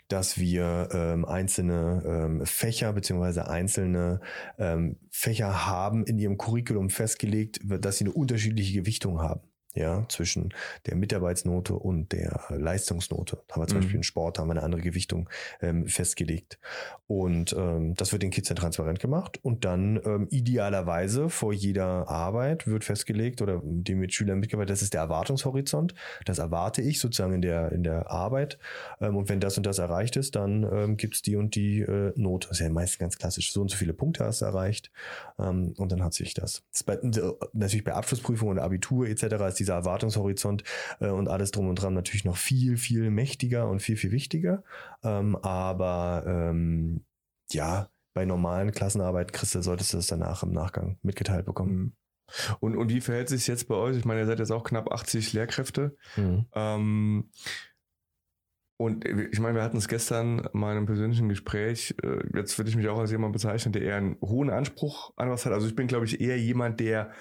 dass 0.09 0.39
wir 0.39 0.89
ähm, 0.93 1.25
einzelne 1.25 2.03
ähm, 2.07 2.47
Fächer 2.47 2.93
beziehungsweise 2.93 3.49
einzelne 3.49 4.21
ähm, 4.59 4.99
Fächer 5.11 5.67
haben 5.67 6.05
in 6.07 6.19
ihrem 6.19 6.39
Curriculum 6.39 6.89
festgelegt, 6.89 7.61
dass 7.65 7.99
sie 7.99 8.05
eine 8.05 8.15
unterschiedliche 8.15 8.81
Gewichtung 8.81 9.21
haben 9.21 9.41
ja, 9.77 10.07
zwischen 10.09 10.55
der 10.87 10.97
Mitarbeitsnote 10.97 11.75
und 11.75 12.13
der 12.13 12.41
Leistungsnote. 12.49 13.43
Da 13.47 13.55
haben 13.55 13.63
wir 13.63 13.67
zum 13.69 13.79
mhm. 13.79 13.83
Beispiel 13.83 13.97
in 13.97 14.03
Sport, 14.03 14.39
haben 14.39 14.49
wir 14.49 14.53
eine 14.53 14.63
andere 14.63 14.81
Gewichtung 14.81 15.29
ähm, 15.61 15.87
festgelegt. 15.87 16.59
Und 17.07 17.55
ähm, 17.57 17.95
das 17.95 18.13
wird 18.13 18.23
den 18.23 18.31
Kids 18.31 18.49
dann 18.49 18.57
transparent 18.57 18.99
gemacht 18.99 19.39
und 19.43 19.65
dann 19.65 20.01
ähm, 20.05 20.27
idealerweise 20.31 21.29
vor 21.29 21.53
jeder 21.53 22.09
Arbeit 22.09 22.67
wird 22.67 22.85
festgelegt 22.85 23.43
oder 23.43 23.61
dem 23.63 24.01
mit 24.01 24.13
Schülern 24.13 24.41
mitgearbeitet, 24.41 24.71
das 24.71 24.83
ist 24.83 24.95
der 24.95 25.03
Erwartungshorizont. 25.03 25.95
Das 26.25 26.39
erwarte 26.39 26.83
ich 26.83 26.99
sozusagen 26.99 27.35
in 27.35 27.43
der, 27.43 27.73
in 27.73 27.83
der 27.83 28.11
Arbeit. 28.11 28.59
Ähm, 29.01 29.17
und 29.17 29.29
wenn 29.29 29.41
das 29.41 29.57
und 29.57 29.67
das 29.67 29.79
erreicht 29.79 30.17
ist, 30.17 30.37
dann 30.37 30.65
ähm, 30.65 30.97
gibt's 30.97 31.23
die 31.23 31.37
und 31.37 31.55
die 31.55 31.81
äh, 31.81 32.13
Note. 32.17 32.49
Das 32.49 32.59
ist 32.59 32.67
ja 32.67 32.73
meist 32.73 32.99
ganz 32.99 33.19
klassisch. 33.19 33.53
So 33.53 33.61
und 33.61 33.71
so 33.71 33.77
viele 33.77 33.93
Punkte 33.93 34.25
hast 34.25 34.41
du 34.41 34.47
erreicht. 34.47 34.91
Ähm, 35.39 35.75
und 35.77 35.93
dann 35.93 36.03
hat 36.03 36.15
sich 36.15 36.35
das. 36.35 36.63
das 36.73 36.83
bei, 36.83 36.99
natürlich 37.53 37.85
bei 37.85 37.95
Abschlussprüfungen 37.95 38.59
und 38.59 38.65
Abitur 38.65 39.07
etc. 39.07 39.25
ist 39.49 39.61
dieser 39.67 39.75
Erwartungshorizont 39.75 40.65
äh, 41.01 41.09
und 41.09 41.29
alles 41.29 41.51
drum 41.51 41.69
und 41.69 41.77
dran 41.77 41.95
natürlich 41.95 42.25
noch 42.25 42.37
viel, 42.37 42.77
viel 42.77 43.11
mächtiger 43.11 43.69
und 43.69 43.81
viel, 43.81 43.97
viel 43.97 44.13
wichtiger. 44.13 44.63
Ähm, 45.03 45.37
aber 45.37 46.25
ähm, 46.27 47.05
ja, 47.51 47.89
bei 48.15 48.25
normalen 48.25 48.73
Klassenarbeiten, 48.73 49.33
Christa, 49.33 49.63
solltest 49.63 49.93
du 49.93 49.99
das 49.99 50.07
danach 50.07 50.43
im 50.43 50.53
Nachgang 50.53 50.99
mitgeteilt 51.03 51.45
bekommen. 51.45 51.77
Mhm. 51.77 51.93
Und, 52.61 52.77
und 52.77 52.91
wie 52.91 53.01
verhält 53.01 53.29
sich 53.29 53.47
jetzt 53.47 53.69
bei 53.69 53.75
euch? 53.75 53.97
Ich 53.97 54.05
meine, 54.05 54.21
ihr 54.21 54.27
seid 54.27 54.39
jetzt 54.39 54.51
auch 54.51 54.65
knapp 54.65 54.91
80 54.91 55.33
Lehrkräfte. 55.33 55.97
Mhm. 56.17 56.47
Ähm, 56.55 57.31
und 58.79 59.07
ich 59.07 59.41
meine, 59.41 59.55
wir 59.55 59.63
hatten 59.63 59.79
es 59.79 59.89
gestern 59.89 60.49
mal 60.53 60.73
in 60.73 60.79
einem 60.79 60.87
persönlichen 60.87 61.29
Gespräch. 61.29 61.95
Äh, 62.03 62.39
jetzt 62.39 62.59
würde 62.59 62.69
ich 62.69 62.77
mich 62.77 62.89
auch 62.89 62.99
als 62.99 63.11
jemand 63.11 63.33
bezeichnen, 63.33 63.73
der 63.73 63.83
eher 63.83 63.97
einen 63.97 64.19
hohen 64.21 64.51
Anspruch 64.51 65.13
an 65.17 65.31
was 65.31 65.47
hat. 65.47 65.53
Also 65.53 65.67
ich 65.67 65.77
bin, 65.77 65.87
glaube 65.87 66.05
ich, 66.05 66.21
eher 66.21 66.39
jemand, 66.39 66.81
der 66.81 67.13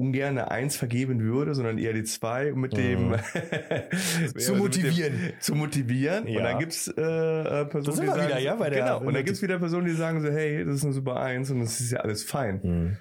ungern 0.00 0.30
eine 0.30 0.50
Eins 0.50 0.76
vergeben 0.76 1.20
würde, 1.20 1.54
sondern 1.54 1.78
eher 1.78 1.92
die 1.92 2.04
zwei 2.04 2.52
mit 2.52 2.76
dem 2.76 3.10
mhm. 3.10 3.16
zu 4.38 4.54
motivieren. 4.54 5.12
Dem, 5.12 5.40
zu 5.40 5.54
motivieren. 5.54 6.26
Ja. 6.26 6.38
Und 6.38 6.44
dann 6.44 6.58
gibt's 6.58 6.88
äh, 6.88 7.00
äh 7.00 7.64
Personen, 7.66 8.00
die 8.00 8.06
sagen, 8.06 8.28
wieder, 8.28 8.38
ja, 8.38 8.54
bei 8.56 8.70
der, 8.70 8.84
genau. 8.84 9.00
Und 9.00 9.14
dann 9.14 9.24
gibt's 9.24 9.42
wieder 9.42 9.58
Personen, 9.58 9.86
die 9.86 9.92
sagen 9.92 10.20
so, 10.20 10.28
hey, 10.28 10.64
das 10.64 10.76
ist 10.76 10.84
eine 10.84 10.92
super 10.92 11.20
Eins 11.20 11.50
und 11.50 11.60
das 11.60 11.80
ist 11.80 11.90
ja 11.92 12.00
alles 12.00 12.24
fein. 12.24 12.60
Mhm. 12.62 12.96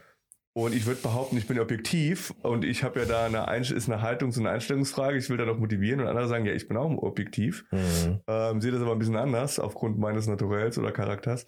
Und 0.54 0.76
ich 0.76 0.86
würde 0.86 1.00
behaupten, 1.02 1.38
ich 1.38 1.48
bin 1.48 1.60
objektiv 1.60 2.34
und 2.42 2.66
ich 2.66 2.84
habe 2.84 3.00
ja 3.00 3.06
da 3.06 3.26
eine, 3.26 3.48
Einst 3.48 3.72
ist 3.72 3.90
eine 3.90 4.02
Haltungs- 4.02 4.38
und 4.38 4.48
Einstellungsfrage. 4.48 5.18
Ich 5.18 5.30
will 5.30 5.38
da 5.38 5.46
doch 5.46 5.58
motivieren 5.58 6.02
und 6.02 6.08
andere 6.08 6.28
sagen, 6.28 6.46
ja, 6.46 6.54
ich 6.54 6.68
bin 6.68 6.76
auch 6.76 6.90
objektiv. 6.98 7.66
Mhm. 7.72 8.20
Ähm, 8.28 8.60
sehe 8.60 8.72
das 8.72 8.82
aber 8.82 8.92
ein 8.92 9.00
bisschen 9.00 9.16
anders 9.16 9.60
aufgrund 9.60 10.00
meines 10.00 10.28
Naturells 10.28 10.78
oder 10.78 10.92
Charakters. 10.92 11.46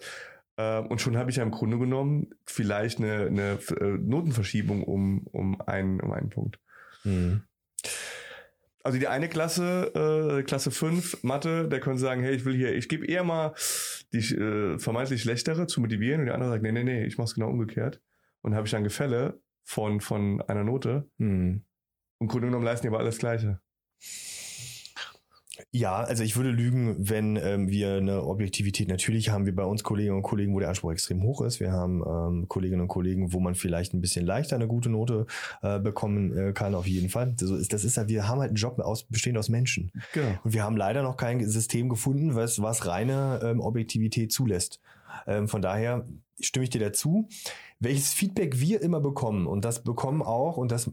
Ähm, 0.56 0.86
und 0.86 1.00
schon 1.00 1.16
habe 1.16 1.30
ich 1.30 1.36
ja 1.36 1.42
im 1.42 1.50
Grunde 1.50 1.78
genommen 1.78 2.30
vielleicht 2.44 2.98
eine, 2.98 3.26
eine 3.26 3.58
äh, 3.80 3.98
Notenverschiebung 3.98 4.84
um, 4.84 5.26
um, 5.28 5.60
einen, 5.60 6.00
um 6.00 6.12
einen 6.12 6.30
Punkt. 6.30 6.58
Mhm. 7.04 7.42
Also 8.84 8.98
die 8.98 9.06
eine 9.06 9.28
Klasse, 9.28 10.38
äh, 10.38 10.42
Klasse 10.42 10.72
5, 10.72 11.22
Mathe, 11.22 11.68
der 11.68 11.80
könnte 11.80 12.00
sagen, 12.00 12.22
hey, 12.22 12.34
ich 12.34 12.44
will 12.44 12.54
hier, 12.54 12.74
ich 12.74 12.88
gebe 12.88 13.06
eher 13.06 13.22
mal 13.22 13.54
die 14.12 14.18
äh, 14.18 14.78
vermeintlich 14.78 15.22
schlechtere 15.22 15.66
zu 15.66 15.80
motivieren 15.80 16.20
und 16.20 16.26
der 16.26 16.34
andere 16.34 16.50
sagt, 16.50 16.62
nee, 16.64 16.72
nee, 16.72 16.82
nee, 16.82 17.04
ich 17.04 17.16
mache 17.16 17.26
es 17.26 17.34
genau 17.34 17.48
umgekehrt. 17.48 18.00
Und 18.40 18.54
habe 18.56 18.66
ich 18.66 18.72
dann 18.72 18.82
Gefälle 18.82 19.40
von, 19.62 20.00
von 20.00 20.42
einer 20.42 20.64
Note. 20.64 21.08
Mhm. 21.18 21.64
Im 22.18 22.26
Grunde 22.26 22.48
genommen 22.48 22.64
leisten 22.64 22.84
die 22.84 22.88
aber 22.88 22.98
alles 22.98 23.18
Gleiche. 23.18 23.60
Ja, 25.70 25.96
also 25.96 26.22
ich 26.22 26.36
würde 26.36 26.50
lügen, 26.50 26.96
wenn 26.98 27.36
ähm, 27.36 27.68
wir 27.68 27.94
eine 27.94 28.24
Objektivität, 28.24 28.88
natürlich 28.88 29.30
haben 29.30 29.46
wir 29.46 29.54
bei 29.54 29.64
uns 29.64 29.82
Kolleginnen 29.82 30.16
und 30.16 30.22
Kollegen, 30.22 30.54
wo 30.54 30.60
der 30.60 30.68
Anspruch 30.68 30.92
extrem 30.92 31.22
hoch 31.22 31.40
ist. 31.42 31.60
Wir 31.60 31.72
haben 31.72 32.02
ähm, 32.06 32.48
Kolleginnen 32.48 32.82
und 32.82 32.88
Kollegen, 32.88 33.32
wo 33.32 33.40
man 33.40 33.54
vielleicht 33.54 33.94
ein 33.94 34.00
bisschen 34.00 34.26
leichter 34.26 34.56
eine 34.56 34.66
gute 34.66 34.88
Note 34.88 35.26
äh, 35.62 35.78
bekommen 35.78 36.36
äh, 36.36 36.52
kann, 36.52 36.74
auf 36.74 36.86
jeden 36.86 37.08
Fall. 37.08 37.34
So 37.38 37.56
ist, 37.56 37.72
das 37.72 37.84
ist 37.84 37.96
ja, 37.96 38.08
wir 38.08 38.28
haben 38.28 38.40
halt 38.40 38.50
einen 38.50 38.56
Job 38.56 38.78
aus, 38.80 39.04
bestehend 39.04 39.38
aus 39.38 39.48
Menschen. 39.48 39.92
Genau. 40.12 40.38
Und 40.44 40.52
wir 40.52 40.64
haben 40.64 40.76
leider 40.76 41.02
noch 41.02 41.16
kein 41.16 41.46
System 41.48 41.88
gefunden, 41.88 42.34
was, 42.34 42.60
was 42.60 42.86
reine 42.86 43.40
ähm, 43.42 43.60
Objektivität 43.60 44.32
zulässt. 44.32 44.80
Ähm, 45.26 45.48
von 45.48 45.62
daher 45.62 46.04
stimme 46.40 46.64
ich 46.64 46.70
dir 46.70 46.80
dazu. 46.80 47.28
Welches 47.78 48.12
Feedback 48.12 48.60
wir 48.60 48.80
immer 48.80 49.00
bekommen, 49.00 49.46
und 49.46 49.64
das 49.64 49.82
bekommen 49.82 50.22
auch, 50.22 50.56
und 50.56 50.72
das 50.72 50.90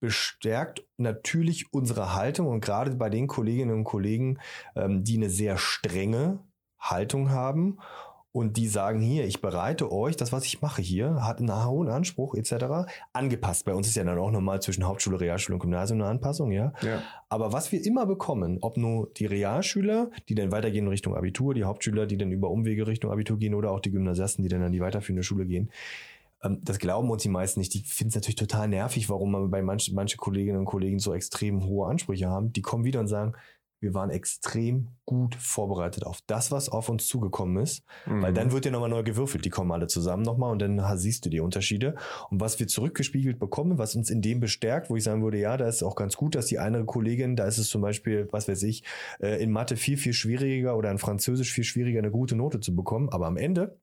bestärkt 0.00 0.84
natürlich 0.96 1.72
unsere 1.72 2.14
Haltung 2.14 2.46
und 2.48 2.60
gerade 2.60 2.94
bei 2.94 3.10
den 3.10 3.26
Kolleginnen 3.26 3.74
und 3.74 3.84
Kollegen, 3.84 4.38
ähm, 4.76 5.04
die 5.04 5.16
eine 5.16 5.30
sehr 5.30 5.56
strenge 5.58 6.40
Haltung 6.78 7.30
haben 7.30 7.78
und 8.30 8.56
die 8.56 8.68
sagen 8.68 9.00
hier, 9.00 9.24
ich 9.26 9.40
bereite 9.40 9.90
euch, 9.90 10.16
das 10.16 10.32
was 10.32 10.44
ich 10.44 10.60
mache 10.60 10.82
hier, 10.82 11.24
hat 11.26 11.40
einen 11.40 11.64
hohen 11.64 11.88
Anspruch 11.88 12.34
etc. 12.34 12.86
angepasst. 13.12 13.64
Bei 13.64 13.74
uns 13.74 13.88
ist 13.88 13.96
ja 13.96 14.04
dann 14.04 14.18
auch 14.18 14.30
nochmal 14.30 14.60
zwischen 14.60 14.86
Hauptschule, 14.86 15.18
Realschule 15.18 15.54
und 15.54 15.60
Gymnasium 15.60 16.00
eine 16.00 16.10
Anpassung, 16.10 16.52
ja? 16.52 16.72
ja. 16.82 17.02
Aber 17.28 17.52
was 17.52 17.72
wir 17.72 17.84
immer 17.84 18.06
bekommen, 18.06 18.58
ob 18.60 18.76
nur 18.76 19.10
die 19.16 19.26
Realschüler, 19.26 20.10
die 20.28 20.34
dann 20.34 20.52
weitergehen 20.52 20.86
Richtung 20.88 21.16
Abitur, 21.16 21.54
die 21.54 21.64
Hauptschüler, 21.64 22.06
die 22.06 22.18
dann 22.18 22.30
über 22.30 22.50
Umwege 22.50 22.86
Richtung 22.86 23.10
Abitur 23.10 23.38
gehen 23.38 23.54
oder 23.54 23.72
auch 23.72 23.80
die 23.80 23.90
Gymnasiasten, 23.90 24.42
die 24.42 24.48
dann 24.48 24.62
an 24.62 24.72
die 24.72 24.80
weiterführende 24.80 25.22
Schule 25.22 25.46
gehen, 25.46 25.70
das 26.40 26.78
glauben 26.78 27.10
uns 27.10 27.22
die 27.22 27.28
meisten 27.28 27.60
nicht. 27.60 27.74
Die 27.74 27.82
finden 27.82 28.10
es 28.10 28.14
natürlich 28.14 28.36
total 28.36 28.68
nervig, 28.68 29.08
warum 29.08 29.32
man 29.32 29.50
bei 29.50 29.62
manchen 29.62 29.94
manche 29.94 30.16
Kolleginnen 30.16 30.58
und 30.58 30.66
Kollegen 30.66 30.98
so 30.98 31.12
extrem 31.12 31.64
hohe 31.64 31.88
Ansprüche 31.88 32.28
haben. 32.28 32.52
Die 32.52 32.62
kommen 32.62 32.84
wieder 32.84 33.00
und 33.00 33.08
sagen, 33.08 33.34
wir 33.80 33.94
waren 33.94 34.10
extrem 34.10 34.88
gut 35.04 35.34
vorbereitet 35.36 36.04
auf 36.04 36.18
das, 36.26 36.50
was 36.50 36.68
auf 36.68 36.88
uns 36.88 37.06
zugekommen 37.06 37.62
ist. 37.62 37.84
Mhm. 38.06 38.22
Weil 38.22 38.32
dann 38.32 38.52
wird 38.52 38.64
ja 38.64 38.70
nochmal 38.70 38.88
neu 38.88 39.02
gewürfelt. 39.02 39.44
Die 39.44 39.50
kommen 39.50 39.70
alle 39.70 39.86
zusammen 39.86 40.22
nochmal 40.22 40.50
und 40.50 40.60
dann 40.60 40.80
siehst 40.98 41.24
du 41.24 41.30
die 41.30 41.40
Unterschiede. 41.40 41.94
Und 42.30 42.40
was 42.40 42.58
wir 42.58 42.66
zurückgespiegelt 42.66 43.38
bekommen, 43.38 43.78
was 43.78 43.94
uns 43.94 44.10
in 44.10 44.20
dem 44.20 44.40
bestärkt, 44.40 44.90
wo 44.90 44.96
ich 44.96 45.04
sagen 45.04 45.22
würde, 45.22 45.38
ja, 45.38 45.56
da 45.56 45.68
ist 45.68 45.82
auch 45.82 45.94
ganz 45.94 46.16
gut, 46.16 46.34
dass 46.34 46.46
die 46.46 46.58
eine 46.58 46.84
Kollegin, 46.84 47.36
da 47.36 47.46
ist 47.46 47.58
es 47.58 47.68
zum 47.68 47.80
Beispiel, 47.80 48.28
was 48.32 48.48
weiß 48.48 48.62
ich, 48.64 48.82
äh, 49.20 49.40
in 49.42 49.52
Mathe 49.52 49.76
viel, 49.76 49.96
viel 49.96 50.12
schwieriger 50.12 50.76
oder 50.76 50.90
in 50.90 50.98
Französisch 50.98 51.52
viel 51.52 51.64
schwieriger, 51.64 52.00
eine 52.00 52.10
gute 52.10 52.34
Note 52.34 52.60
zu 52.60 52.74
bekommen. 52.74 53.08
Aber 53.10 53.26
am 53.26 53.36
Ende 53.36 53.78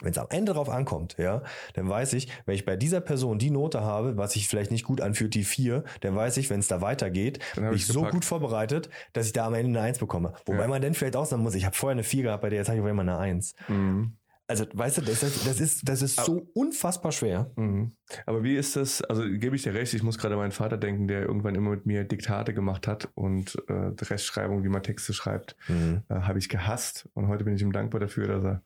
wenn 0.00 0.10
es 0.10 0.18
am 0.18 0.26
Ende 0.30 0.52
drauf 0.52 0.68
ankommt, 0.68 1.16
ja, 1.18 1.42
dann 1.74 1.88
weiß 1.88 2.14
ich, 2.14 2.28
wenn 2.46 2.54
ich 2.54 2.64
bei 2.64 2.76
dieser 2.76 3.00
Person 3.00 3.38
die 3.38 3.50
Note 3.50 3.82
habe, 3.82 4.16
was 4.16 4.32
sich 4.32 4.48
vielleicht 4.48 4.70
nicht 4.70 4.84
gut 4.84 5.00
anfühlt, 5.00 5.34
die 5.34 5.44
vier, 5.44 5.84
dann 6.00 6.16
weiß 6.16 6.36
ich, 6.38 6.50
wenn 6.50 6.60
es 6.60 6.68
da 6.68 6.80
weitergeht, 6.80 7.38
bin 7.54 7.72
ich 7.72 7.86
so 7.86 8.02
gut 8.04 8.24
vorbereitet, 8.24 8.90
dass 9.12 9.26
ich 9.26 9.32
da 9.32 9.46
am 9.46 9.54
Ende 9.54 9.78
eine 9.78 9.86
Eins 9.86 9.98
bekomme. 9.98 10.32
Wobei 10.46 10.62
ja. 10.62 10.68
man 10.68 10.82
dann 10.82 10.94
vielleicht 10.94 11.16
auch 11.16 11.26
sagen 11.26 11.42
muss, 11.42 11.54
ich 11.54 11.64
habe 11.64 11.76
vorher 11.76 11.92
eine 11.92 12.04
vier 12.04 12.24
gehabt, 12.24 12.42
bei 12.42 12.50
der 12.50 12.58
jetzt 12.58 12.68
habe 12.68 12.78
ich 12.78 12.82
auf 12.82 12.88
einmal 12.88 13.08
eine 13.08 13.18
Eins. 13.18 13.54
Mhm. 13.68 14.14
Also, 14.48 14.66
weißt 14.70 14.98
du, 14.98 15.02
das, 15.02 15.20
das 15.20 15.60
ist, 15.60 15.88
das 15.88 16.02
ist 16.02 16.20
so 16.20 16.46
unfassbar 16.52 17.12
schwer. 17.12 17.50
Mhm. 17.56 17.92
Aber 18.26 18.42
wie 18.42 18.56
ist 18.56 18.76
das, 18.76 19.00
also 19.02 19.22
gebe 19.22 19.56
ich 19.56 19.62
dir 19.62 19.72
recht, 19.72 19.94
ich 19.94 20.02
muss 20.02 20.18
gerade 20.18 20.34
an 20.34 20.40
meinen 20.40 20.52
Vater 20.52 20.76
denken, 20.76 21.08
der 21.08 21.22
irgendwann 21.22 21.54
immer 21.54 21.70
mit 21.70 21.86
mir 21.86 22.04
Diktate 22.04 22.52
gemacht 22.52 22.86
hat 22.86 23.08
und 23.14 23.56
äh, 23.68 23.92
Rechtschreibung, 24.04 24.62
wie 24.62 24.68
man 24.68 24.82
Texte 24.82 25.14
schreibt, 25.14 25.56
mhm. 25.68 26.02
äh, 26.10 26.14
habe 26.16 26.38
ich 26.38 26.50
gehasst. 26.50 27.08
Und 27.14 27.28
heute 27.28 27.44
bin 27.44 27.54
ich 27.54 27.62
ihm 27.62 27.72
dankbar 27.72 28.00
dafür, 28.00 28.26
dass 28.26 28.44
er 28.44 28.62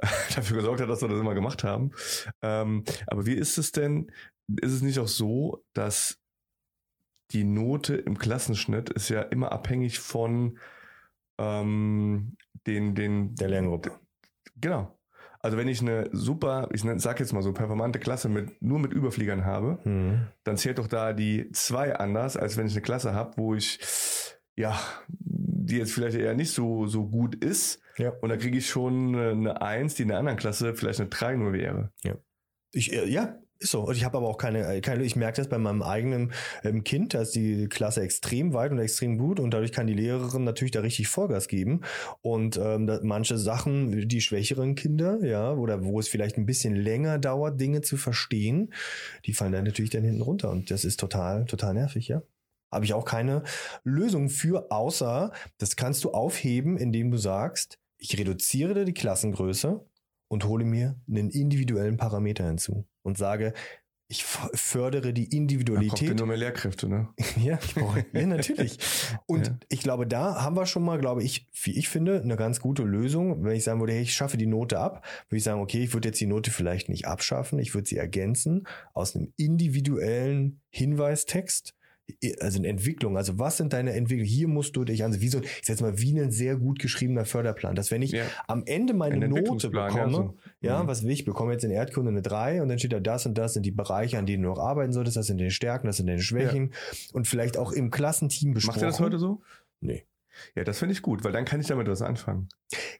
dafür 0.34 0.58
gesorgt 0.58 0.80
hat, 0.80 0.88
dass 0.88 1.02
wir 1.02 1.08
das 1.08 1.20
immer 1.20 1.34
gemacht 1.34 1.64
haben. 1.64 1.92
Ähm, 2.42 2.84
aber 3.06 3.26
wie 3.26 3.34
ist 3.34 3.58
es 3.58 3.72
denn? 3.72 4.10
Ist 4.60 4.72
es 4.72 4.82
nicht 4.82 4.98
auch 4.98 5.08
so, 5.08 5.64
dass 5.74 6.18
die 7.32 7.44
Note 7.44 7.94
im 7.96 8.18
Klassenschnitt 8.18 8.90
ist 8.90 9.08
ja 9.08 9.22
immer 9.22 9.52
abhängig 9.52 10.00
von 10.00 10.58
ähm, 11.38 12.36
den, 12.66 12.94
den 12.94 13.34
der 13.36 13.48
Lerngruppe. 13.48 13.92
Genau. 14.56 14.96
Also 15.42 15.56
wenn 15.56 15.68
ich 15.68 15.80
eine 15.80 16.08
super, 16.12 16.68
ich 16.72 16.82
sag 16.96 17.18
jetzt 17.18 17.32
mal 17.32 17.42
so 17.42 17.52
performante 17.52 17.98
Klasse 17.98 18.28
mit 18.28 18.60
nur 18.60 18.78
mit 18.78 18.92
Überfliegern 18.92 19.44
habe, 19.44 19.78
mhm. 19.84 20.26
dann 20.44 20.58
zählt 20.58 20.78
doch 20.78 20.86
da 20.86 21.14
die 21.14 21.50
zwei 21.52 21.96
anders, 21.96 22.36
als 22.36 22.56
wenn 22.56 22.66
ich 22.66 22.74
eine 22.74 22.82
Klasse 22.82 23.14
habe, 23.14 23.32
wo 23.36 23.54
ich 23.54 23.78
ja 24.54 24.78
die 25.70 25.76
jetzt 25.76 25.92
vielleicht 25.92 26.16
eher 26.16 26.34
nicht 26.34 26.52
so, 26.52 26.86
so 26.86 27.06
gut 27.08 27.34
ist. 27.36 27.80
Ja. 27.96 28.10
Und 28.20 28.30
da 28.30 28.36
kriege 28.36 28.58
ich 28.58 28.68
schon 28.68 29.14
eine 29.14 29.62
Eins, 29.62 29.94
die 29.94 30.02
in 30.02 30.08
der 30.08 30.18
anderen 30.18 30.38
Klasse 30.38 30.74
vielleicht 30.74 31.00
eine 31.00 31.08
drei 31.08 31.36
nur 31.36 31.52
wäre. 31.52 31.92
Ja. 32.02 32.16
Ich, 32.72 32.92
äh, 32.92 33.08
ja, 33.08 33.36
ist 33.60 33.72
so. 33.72 33.82
Und 33.82 33.96
ich 33.96 34.04
habe 34.04 34.16
aber 34.16 34.28
auch 34.28 34.38
keine, 34.38 34.66
äh, 34.66 34.80
keine, 34.80 35.04
ich 35.04 35.16
merke 35.16 35.36
das 35.36 35.48
bei 35.48 35.58
meinem 35.58 35.82
eigenen 35.82 36.32
ähm, 36.64 36.82
Kind, 36.82 37.14
da 37.14 37.20
ist 37.20 37.34
die 37.34 37.68
Klasse 37.68 38.00
extrem 38.00 38.54
weit 38.54 38.72
und 38.72 38.78
extrem 38.78 39.18
gut 39.18 39.38
und 39.38 39.52
dadurch 39.52 39.72
kann 39.72 39.86
die 39.86 39.94
Lehrerin 39.94 40.44
natürlich 40.44 40.72
da 40.72 40.80
richtig 40.80 41.08
Vollgas 41.08 41.46
geben. 41.46 41.82
Und 42.22 42.56
ähm, 42.56 42.90
manche 43.02 43.36
Sachen, 43.36 44.08
die 44.08 44.20
schwächeren 44.20 44.74
Kinder, 44.74 45.18
ja, 45.22 45.52
oder 45.52 45.84
wo 45.84 46.00
es 46.00 46.08
vielleicht 46.08 46.38
ein 46.38 46.46
bisschen 46.46 46.74
länger 46.74 47.18
dauert, 47.18 47.60
Dinge 47.60 47.82
zu 47.82 47.96
verstehen, 47.96 48.72
die 49.26 49.34
fallen 49.34 49.52
dann 49.52 49.64
natürlich 49.64 49.90
dann 49.90 50.04
hinten 50.04 50.22
runter. 50.22 50.50
Und 50.50 50.70
das 50.70 50.84
ist 50.84 50.98
total, 50.98 51.44
total 51.44 51.74
nervig, 51.74 52.08
ja. 52.08 52.22
Habe 52.70 52.84
ich 52.84 52.94
auch 52.94 53.04
keine 53.04 53.42
Lösung 53.84 54.28
für, 54.28 54.70
außer 54.70 55.32
das 55.58 55.76
kannst 55.76 56.04
du 56.04 56.12
aufheben, 56.12 56.76
indem 56.76 57.10
du 57.10 57.16
sagst, 57.16 57.78
ich 57.98 58.18
reduziere 58.18 58.84
die 58.84 58.94
Klassengröße 58.94 59.84
und 60.28 60.44
hole 60.44 60.64
mir 60.64 60.96
einen 61.08 61.30
individuellen 61.30 61.96
Parameter 61.96 62.46
hinzu 62.46 62.86
und 63.02 63.18
sage, 63.18 63.52
ich 64.10 64.24
fördere 64.24 65.12
die 65.12 65.36
Individualität. 65.36 66.10
Da 66.10 66.14
nur 66.14 66.26
mehr 66.26 66.36
Lehrkräfte, 66.36 66.88
ne? 66.88 67.08
ja, 67.40 67.60
ich 67.62 67.74
brauche, 67.76 68.04
ja, 68.12 68.26
natürlich. 68.26 68.76
Und 69.26 69.46
ja. 69.46 69.58
ich 69.68 69.82
glaube, 69.82 70.04
da 70.04 70.42
haben 70.42 70.56
wir 70.56 70.66
schon 70.66 70.82
mal, 70.82 70.98
glaube 70.98 71.22
ich, 71.22 71.46
wie 71.62 71.78
ich 71.78 71.88
finde, 71.88 72.20
eine 72.20 72.34
ganz 72.34 72.58
gute 72.58 72.82
Lösung. 72.82 73.44
Wenn 73.44 73.54
ich 73.54 73.62
sagen 73.62 73.78
würde, 73.78 73.92
hey, 73.92 74.02
ich 74.02 74.12
schaffe 74.12 74.36
die 74.36 74.48
Note 74.48 74.80
ab, 74.80 75.04
würde 75.28 75.36
ich 75.36 75.44
sagen, 75.44 75.60
okay, 75.60 75.84
ich 75.84 75.94
würde 75.94 76.08
jetzt 76.08 76.20
die 76.20 76.26
Note 76.26 76.50
vielleicht 76.50 76.88
nicht 76.88 77.06
abschaffen, 77.06 77.60
ich 77.60 77.72
würde 77.72 77.88
sie 77.88 77.98
ergänzen 77.98 78.66
aus 78.94 79.14
einem 79.14 79.32
individuellen 79.36 80.60
Hinweistext 80.70 81.76
also 82.40 82.58
eine 82.58 82.68
Entwicklung, 82.68 83.16
also 83.16 83.38
was 83.38 83.56
sind 83.56 83.72
deine 83.72 83.92
Entwicklungen? 83.92 84.28
Hier 84.28 84.48
musst 84.48 84.76
du 84.76 84.84
dich, 84.84 85.04
also 85.04 85.20
wie 85.20 85.28
so, 85.28 85.40
ich 85.40 85.62
sag 85.62 85.80
mal, 85.80 85.98
wie 85.98 86.18
ein 86.18 86.30
sehr 86.30 86.56
gut 86.56 86.78
geschriebener 86.78 87.24
Förderplan, 87.24 87.74
dass 87.74 87.90
wenn 87.90 88.02
ich 88.02 88.12
ja. 88.12 88.24
am 88.46 88.62
Ende 88.66 88.94
meine 88.94 89.28
Note 89.28 89.70
bekomme, 89.70 89.96
ja, 89.96 90.10
so. 90.10 90.34
ja 90.60 90.82
mhm. 90.82 90.86
was 90.86 91.02
will 91.02 91.10
ich, 91.10 91.24
bekomme 91.24 91.52
jetzt 91.52 91.64
in 91.64 91.70
Erdkunde 91.70 92.10
eine 92.10 92.22
3 92.22 92.62
und 92.62 92.68
dann 92.68 92.78
steht 92.78 92.92
da 92.92 93.00
das 93.00 93.26
und 93.26 93.36
das 93.36 93.54
sind 93.54 93.64
die 93.64 93.70
Bereiche, 93.70 94.18
an 94.18 94.26
denen 94.26 94.42
du 94.42 94.48
noch 94.48 94.58
arbeiten 94.58 94.92
solltest, 94.92 95.16
das 95.16 95.26
sind 95.26 95.40
deine 95.40 95.50
Stärken, 95.50 95.86
das 95.86 95.96
sind 95.96 96.06
deine 96.06 96.22
Schwächen 96.22 96.70
ja. 96.72 96.98
und 97.12 97.26
vielleicht 97.26 97.56
auch 97.56 97.72
im 97.72 97.90
Klassenteam 97.90 98.54
besprochen. 98.54 98.76
Macht 98.76 98.82
ihr 98.82 98.88
das 98.88 99.00
heute 99.00 99.18
so? 99.18 99.42
Nee. 99.80 100.04
Ja, 100.54 100.64
das 100.64 100.78
finde 100.78 100.92
ich 100.92 101.02
gut, 101.02 101.24
weil 101.24 101.32
dann 101.32 101.44
kann 101.44 101.60
ich 101.60 101.66
damit 101.66 101.88
was 101.88 102.02
anfangen. 102.02 102.48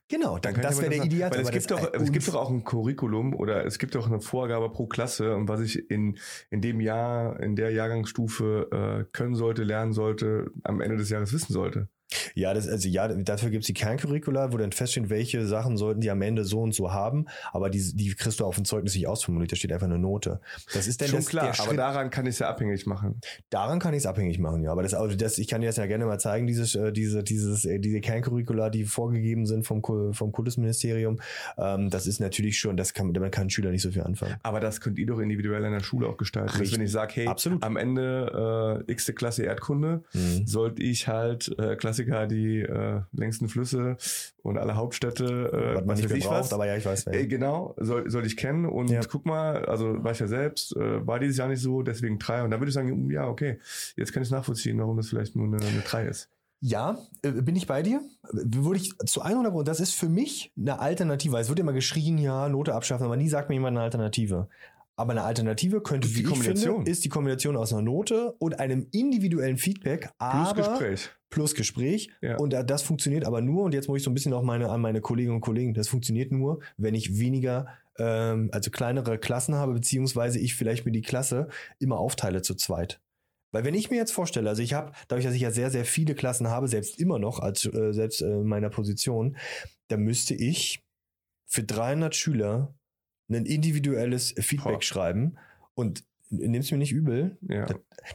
Genau, 0.08 0.38
dann, 0.38 0.54
dann 0.54 0.62
das 0.62 0.80
wäre 0.80 0.90
der 0.90 1.04
Ideal. 1.04 1.30
Weil 1.30 1.40
es 1.40 1.50
gibt, 1.50 1.70
doch, 1.70 1.92
es 1.92 2.12
gibt 2.12 2.26
doch 2.26 2.34
auch 2.34 2.50
ein 2.50 2.64
Curriculum 2.64 3.34
oder 3.34 3.64
es 3.64 3.78
gibt 3.78 3.94
doch 3.94 4.06
eine 4.06 4.20
Vorgabe 4.20 4.70
pro 4.70 4.86
Klasse 4.86 5.36
und 5.36 5.48
was 5.48 5.60
ich 5.60 5.90
in, 5.90 6.18
in 6.50 6.60
dem 6.60 6.80
Jahr, 6.80 7.38
in 7.40 7.56
der 7.56 7.70
Jahrgangsstufe 7.70 9.06
äh, 9.06 9.12
können 9.12 9.34
sollte, 9.34 9.62
lernen 9.62 9.92
sollte, 9.92 10.50
am 10.64 10.80
Ende 10.80 10.96
des 10.96 11.10
Jahres 11.10 11.32
wissen 11.32 11.52
sollte. 11.52 11.88
Ja, 12.34 12.54
das, 12.54 12.68
also 12.68 12.88
ja, 12.88 13.08
dafür 13.08 13.50
gibt's 13.50 13.66
die 13.66 13.74
Kerncurricula, 13.74 14.52
wo 14.52 14.56
dann 14.56 14.72
feststeht, 14.72 15.10
welche 15.10 15.46
Sachen 15.46 15.76
sollten 15.76 16.00
die 16.00 16.10
am 16.10 16.22
Ende 16.22 16.44
so 16.44 16.60
und 16.60 16.74
so 16.74 16.92
haben, 16.92 17.26
aber 17.52 17.70
die, 17.70 17.94
die 17.94 18.14
kriegst 18.14 18.40
du 18.40 18.44
auf 18.44 18.56
dem 18.56 18.64
Zeugnis 18.64 18.94
nicht 18.94 19.06
ausformuliert, 19.06 19.52
da 19.52 19.56
steht 19.56 19.72
einfach 19.72 19.86
eine 19.86 19.98
Note. 19.98 20.40
Das 20.72 20.86
ist 20.86 21.00
dann 21.00 21.08
Schon 21.08 21.18
das, 21.18 21.28
klar, 21.28 21.54
aber 21.58 21.74
daran 21.74 22.10
kann 22.10 22.26
ich 22.26 22.34
es 22.34 22.38
ja 22.40 22.48
abhängig 22.48 22.86
machen. 22.86 23.20
Daran 23.50 23.78
kann 23.78 23.94
ich 23.94 23.98
es 23.98 24.06
abhängig 24.06 24.38
machen, 24.38 24.62
ja. 24.62 24.72
Aber 24.72 24.82
das, 24.82 24.94
also 24.94 25.16
das, 25.16 25.38
ich 25.38 25.48
kann 25.48 25.60
dir 25.60 25.68
das 25.68 25.76
ja 25.76 25.86
gerne 25.86 26.06
mal 26.06 26.18
zeigen, 26.18 26.46
dieses, 26.46 26.74
äh, 26.74 26.92
diese, 26.92 27.22
dieses, 27.22 27.64
äh, 27.64 27.78
diese 27.78 28.00
Kerncurricula, 28.00 28.70
die 28.70 28.84
vorgegeben 28.84 29.46
sind 29.46 29.66
vom, 29.66 29.82
vom 29.82 30.32
Kultusministerium. 30.32 31.20
Ähm, 31.58 31.90
das 31.90 32.06
ist 32.06 32.20
natürlich 32.20 32.58
schon, 32.58 32.76
das 32.76 32.94
kann, 32.94 33.12
damit 33.12 33.32
kann 33.32 33.46
ein 33.46 33.50
Schüler 33.50 33.70
nicht 33.70 33.82
so 33.82 33.90
viel 33.90 34.02
anfangen. 34.02 34.36
Aber 34.42 34.60
das 34.60 34.80
könnt 34.80 34.98
ihr 34.98 35.06
doch 35.06 35.18
individuell 35.18 35.64
in 35.64 35.72
der 35.72 35.82
Schule 35.82 36.06
auch 36.06 36.16
gestalten. 36.16 36.50
Richtig. 36.50 36.78
wenn 36.78 36.84
ich 36.84 36.92
sage, 36.92 37.12
hey, 37.14 37.26
Absolut. 37.26 37.62
am 37.62 37.76
Ende 37.76 38.84
äh, 38.88 38.92
x 38.92 39.10
Klasse 39.14 39.42
Erdkunde, 39.42 40.02
mhm. 40.12 40.46
sollte 40.46 40.82
ich 40.82 41.08
halt 41.08 41.54
äh, 41.58 41.76
Klassiker, 42.04 42.26
die 42.26 42.60
äh, 42.60 43.00
längsten 43.12 43.48
Flüsse 43.48 43.96
und 44.42 44.58
alle 44.58 44.76
Hauptstädte, 44.76 45.24
äh, 45.24 45.76
was 45.76 45.84
man 45.84 45.96
nicht 45.96 46.10
ich 46.10 46.24
braucht, 46.24 46.40
was. 46.40 46.52
aber 46.52 46.66
ja, 46.66 46.76
ich 46.76 46.86
weiß. 46.86 47.06
Äh, 47.08 47.26
genau, 47.26 47.74
soll, 47.78 48.10
soll 48.10 48.26
ich 48.26 48.36
kennen 48.36 48.66
und 48.66 48.90
ja. 48.90 49.00
guck 49.08 49.26
mal, 49.26 49.64
also 49.66 49.96
ich 50.10 50.18
ja 50.18 50.26
selbst, 50.26 50.76
äh, 50.76 51.06
war 51.06 51.18
dieses 51.18 51.36
Jahr 51.36 51.48
nicht 51.48 51.62
so, 51.62 51.82
deswegen 51.82 52.18
drei 52.18 52.42
und 52.42 52.50
da 52.50 52.60
würde 52.60 52.68
ich 52.68 52.74
sagen, 52.74 53.10
ja, 53.10 53.28
okay, 53.28 53.58
jetzt 53.96 54.12
kann 54.12 54.22
ich 54.22 54.30
nachvollziehen, 54.30 54.78
warum 54.78 54.96
das 54.96 55.08
vielleicht 55.08 55.36
nur 55.36 55.46
eine, 55.46 55.64
eine 55.64 55.80
drei 55.80 56.06
ist. 56.06 56.28
Ja, 56.62 56.98
äh, 57.22 57.30
bin 57.30 57.56
ich 57.56 57.66
bei 57.66 57.82
dir? 57.82 58.02
Würde 58.32 58.80
ich 58.80 58.92
zu 59.06 59.22
100 59.22 59.52
Prozent, 59.52 59.68
das 59.68 59.80
ist 59.80 59.94
für 59.94 60.08
mich 60.08 60.52
eine 60.58 60.78
Alternative. 60.78 61.38
Es 61.38 61.48
wird 61.48 61.58
immer 61.58 61.72
geschrien, 61.72 62.18
ja, 62.18 62.48
Note 62.48 62.74
abschaffen, 62.74 63.06
aber 63.06 63.16
nie 63.16 63.28
sagt 63.28 63.48
mir 63.48 63.54
jemand 63.54 63.76
eine 63.76 63.84
Alternative. 63.84 64.48
Aber 64.96 65.12
eine 65.12 65.22
Alternative 65.22 65.80
könnte, 65.80 66.08
die 66.08 66.16
wie 66.16 66.30
ich 66.30 66.38
finde, 66.38 66.82
ist 66.90 67.04
die 67.04 67.08
Kombination 67.08 67.56
aus 67.56 67.72
einer 67.72 67.80
Note 67.80 68.34
und 68.38 68.60
einem 68.60 68.86
individuellen 68.92 69.56
Feedback, 69.56 70.10
aber 70.18 70.52
plus 70.52 70.68
Gespräch. 70.68 71.10
Plus 71.30 71.54
Gespräch. 71.54 72.10
Ja. 72.20 72.36
Und 72.36 72.52
das 72.52 72.82
funktioniert 72.82 73.24
aber 73.24 73.40
nur, 73.40 73.64
und 73.64 73.72
jetzt 73.72 73.88
muss 73.88 73.98
ich 73.98 74.04
so 74.04 74.10
ein 74.10 74.14
bisschen 74.14 74.32
auch 74.32 74.42
meine, 74.42 74.68
an 74.68 74.80
meine 74.80 75.00
Kolleginnen 75.00 75.36
und 75.36 75.40
Kollegen, 75.40 75.74
das 75.74 75.88
funktioniert 75.88 76.32
nur, 76.32 76.60
wenn 76.76 76.94
ich 76.94 77.18
weniger, 77.18 77.68
ähm, 77.98 78.50
also 78.52 78.70
kleinere 78.70 79.18
Klassen 79.18 79.54
habe, 79.54 79.74
beziehungsweise 79.74 80.38
ich 80.38 80.54
vielleicht 80.54 80.84
mir 80.84 80.92
die 80.92 81.02
Klasse 81.02 81.48
immer 81.78 81.98
aufteile 81.98 82.42
zu 82.42 82.54
zweit. 82.54 83.00
Weil 83.52 83.64
wenn 83.64 83.74
ich 83.74 83.90
mir 83.90 83.96
jetzt 83.96 84.12
vorstelle, 84.12 84.48
also 84.48 84.62
ich 84.62 84.74
habe, 84.74 84.92
dadurch, 85.08 85.24
dass 85.24 85.34
ich 85.34 85.42
ja 85.42 85.50
sehr, 85.50 85.70
sehr 85.70 85.84
viele 85.84 86.14
Klassen 86.14 86.48
habe, 86.48 86.68
selbst 86.68 86.98
immer 86.98 87.18
noch, 87.18 87.40
als 87.40 87.64
äh, 87.64 87.92
selbst 87.92 88.22
äh, 88.22 88.26
in 88.26 88.46
meiner 88.46 88.70
Position, 88.70 89.36
da 89.88 89.96
müsste 89.96 90.34
ich 90.34 90.84
für 91.46 91.64
300 91.64 92.14
Schüler 92.14 92.74
ein 93.28 93.46
individuelles 93.46 94.34
Feedback 94.38 94.74
Boah. 94.74 94.82
schreiben 94.82 95.36
und 95.74 96.04
nimm's 96.30 96.70
mir 96.70 96.78
nicht 96.78 96.92
übel. 96.92 97.36
Ja. 97.48 97.66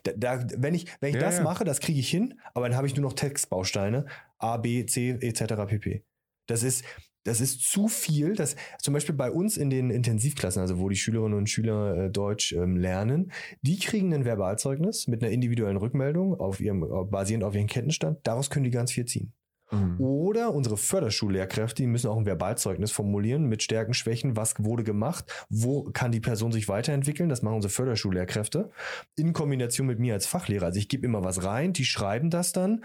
Da, 0.03 0.13
da, 0.15 0.47
wenn 0.57 0.73
ich, 0.73 0.87
wenn 0.99 1.09
ich 1.09 1.15
ja, 1.15 1.21
das 1.21 1.37
ja. 1.37 1.43
mache, 1.43 1.63
das 1.63 1.79
kriege 1.79 1.99
ich 1.99 2.09
hin, 2.09 2.39
aber 2.53 2.67
dann 2.67 2.77
habe 2.77 2.87
ich 2.87 2.95
nur 2.95 3.03
noch 3.03 3.13
Textbausteine 3.13 4.05
A, 4.37 4.57
B, 4.57 4.85
C 4.85 5.11
etc. 5.21 5.65
pp. 5.67 6.03
Das 6.47 6.63
ist, 6.63 6.83
das 7.23 7.41
ist 7.41 7.61
zu 7.61 7.87
viel. 7.87 8.33
Das, 8.35 8.55
zum 8.79 8.93
Beispiel 8.93 9.15
bei 9.15 9.31
uns 9.31 9.57
in 9.57 9.69
den 9.69 9.89
Intensivklassen, 9.89 10.61
also 10.61 10.79
wo 10.79 10.89
die 10.89 10.95
Schülerinnen 10.95 11.37
und 11.37 11.49
Schüler 11.49 12.05
äh, 12.05 12.11
Deutsch 12.11 12.53
ähm, 12.53 12.77
lernen, 12.77 13.31
die 13.61 13.77
kriegen 13.79 14.13
ein 14.13 14.25
Verbalzeugnis 14.25 15.07
mit 15.07 15.21
einer 15.21 15.31
individuellen 15.31 15.77
Rückmeldung 15.77 16.39
auf 16.39 16.59
ihrem, 16.59 16.81
basierend 17.09 17.43
auf 17.43 17.55
ihrem 17.55 17.67
Kenntnisstand. 17.67 18.19
Daraus 18.23 18.49
können 18.49 18.63
die 18.63 18.71
ganz 18.71 18.91
viel 18.91 19.05
ziehen. 19.05 19.33
Mhm. 19.71 19.99
Oder 19.99 20.53
unsere 20.53 20.77
Förderschullehrkräfte, 20.77 21.81
die 21.83 21.87
müssen 21.87 22.07
auch 22.07 22.17
ein 22.17 22.25
Verbalzeugnis 22.25 22.91
formulieren 22.91 23.45
mit 23.45 23.63
Stärken, 23.63 23.93
Schwächen, 23.93 24.35
was 24.35 24.55
wurde 24.59 24.83
gemacht, 24.83 25.25
wo 25.49 25.83
kann 25.91 26.11
die 26.11 26.19
Person 26.19 26.51
sich 26.51 26.67
weiterentwickeln. 26.67 27.29
Das 27.29 27.41
machen 27.41 27.55
unsere 27.55 27.71
Förderschullehrkräfte 27.71 28.69
in 29.15 29.33
Kombination 29.33 29.87
mit 29.87 29.99
mir 29.99 30.13
als 30.13 30.27
Fachlehrer. 30.27 30.67
Also 30.67 30.79
ich 30.79 30.87
gebe 30.87 31.05
immer 31.05 31.23
was 31.23 31.43
rein, 31.43 31.73
die 31.73 31.85
schreiben 31.85 32.29
das 32.29 32.51
dann 32.51 32.83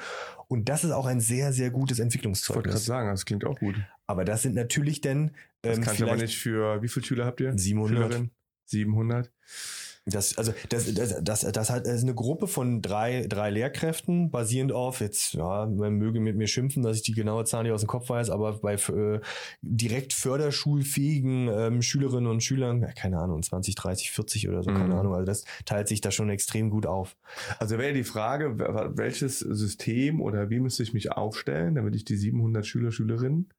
und 0.48 0.68
das 0.68 0.84
ist 0.84 0.92
auch 0.92 1.06
ein 1.06 1.20
sehr, 1.20 1.52
sehr 1.52 1.70
gutes 1.70 1.98
Entwicklungszeugnis. 1.98 2.48
Ich 2.48 2.56
wollte 2.56 2.68
gerade 2.70 2.84
sagen, 2.84 3.10
das 3.10 3.24
klingt 3.24 3.44
auch 3.44 3.58
gut. 3.58 3.74
Aber 4.06 4.24
das 4.24 4.42
sind 4.42 4.54
natürlich 4.54 5.00
dann... 5.00 5.32
Ähm, 5.62 5.76
das 5.76 5.80
kann 5.80 5.94
ich 5.94 6.02
aber 6.02 6.16
nicht 6.16 6.38
für, 6.38 6.82
wie 6.82 6.88
viele 6.88 7.06
Schüler 7.06 7.26
habt 7.26 7.40
ihr? 7.40 7.56
700. 7.56 7.90
Schülerin? 7.90 8.30
700. 8.66 9.30
Das, 10.06 10.38
also 10.38 10.52
das, 10.70 10.92
das, 10.94 11.22
das, 11.22 11.40
das 11.40 11.70
hat 11.70 11.86
das 11.86 11.96
ist 11.96 12.02
eine 12.02 12.14
Gruppe 12.14 12.46
von 12.46 12.80
drei, 12.80 13.26
drei 13.28 13.50
Lehrkräften, 13.50 14.30
basierend 14.30 14.72
auf, 14.72 15.00
jetzt, 15.00 15.34
ja, 15.34 15.66
man 15.66 15.94
möge 15.94 16.20
mit 16.20 16.36
mir 16.36 16.46
schimpfen, 16.46 16.82
dass 16.82 16.96
ich 16.96 17.02
die 17.02 17.12
genaue 17.12 17.44
Zahl 17.44 17.64
nicht 17.64 17.72
aus 17.72 17.82
dem 17.82 17.88
Kopf 17.88 18.08
weiß, 18.08 18.30
aber 18.30 18.58
bei 18.58 18.74
äh, 18.74 19.20
direkt 19.60 20.14
förderschulfähigen 20.14 21.48
ähm, 21.48 21.82
Schülerinnen 21.82 22.30
und 22.30 22.42
Schülern, 22.42 22.80
ja, 22.80 22.92
keine 22.92 23.18
Ahnung, 23.18 23.42
20, 23.42 23.74
30, 23.74 24.10
40 24.10 24.48
oder 24.48 24.62
so, 24.62 24.70
mhm. 24.70 24.76
keine 24.76 24.94
Ahnung, 24.94 25.14
also 25.14 25.26
das 25.26 25.44
teilt 25.66 25.88
sich 25.88 26.00
da 26.00 26.10
schon 26.10 26.30
extrem 26.30 26.70
gut 26.70 26.86
auf. 26.86 27.16
Also 27.58 27.78
wäre 27.78 27.92
die 27.92 28.04
Frage, 28.04 28.58
welches 28.96 29.40
System 29.40 30.22
oder 30.22 30.48
wie 30.48 30.60
müsste 30.60 30.82
ich 30.82 30.94
mich 30.94 31.12
aufstellen, 31.12 31.74
damit 31.74 31.94
ich 31.94 32.04
die 32.04 32.16
700 32.16 32.66
Schüler, 32.66 32.90
Schülerinnen 32.90 33.50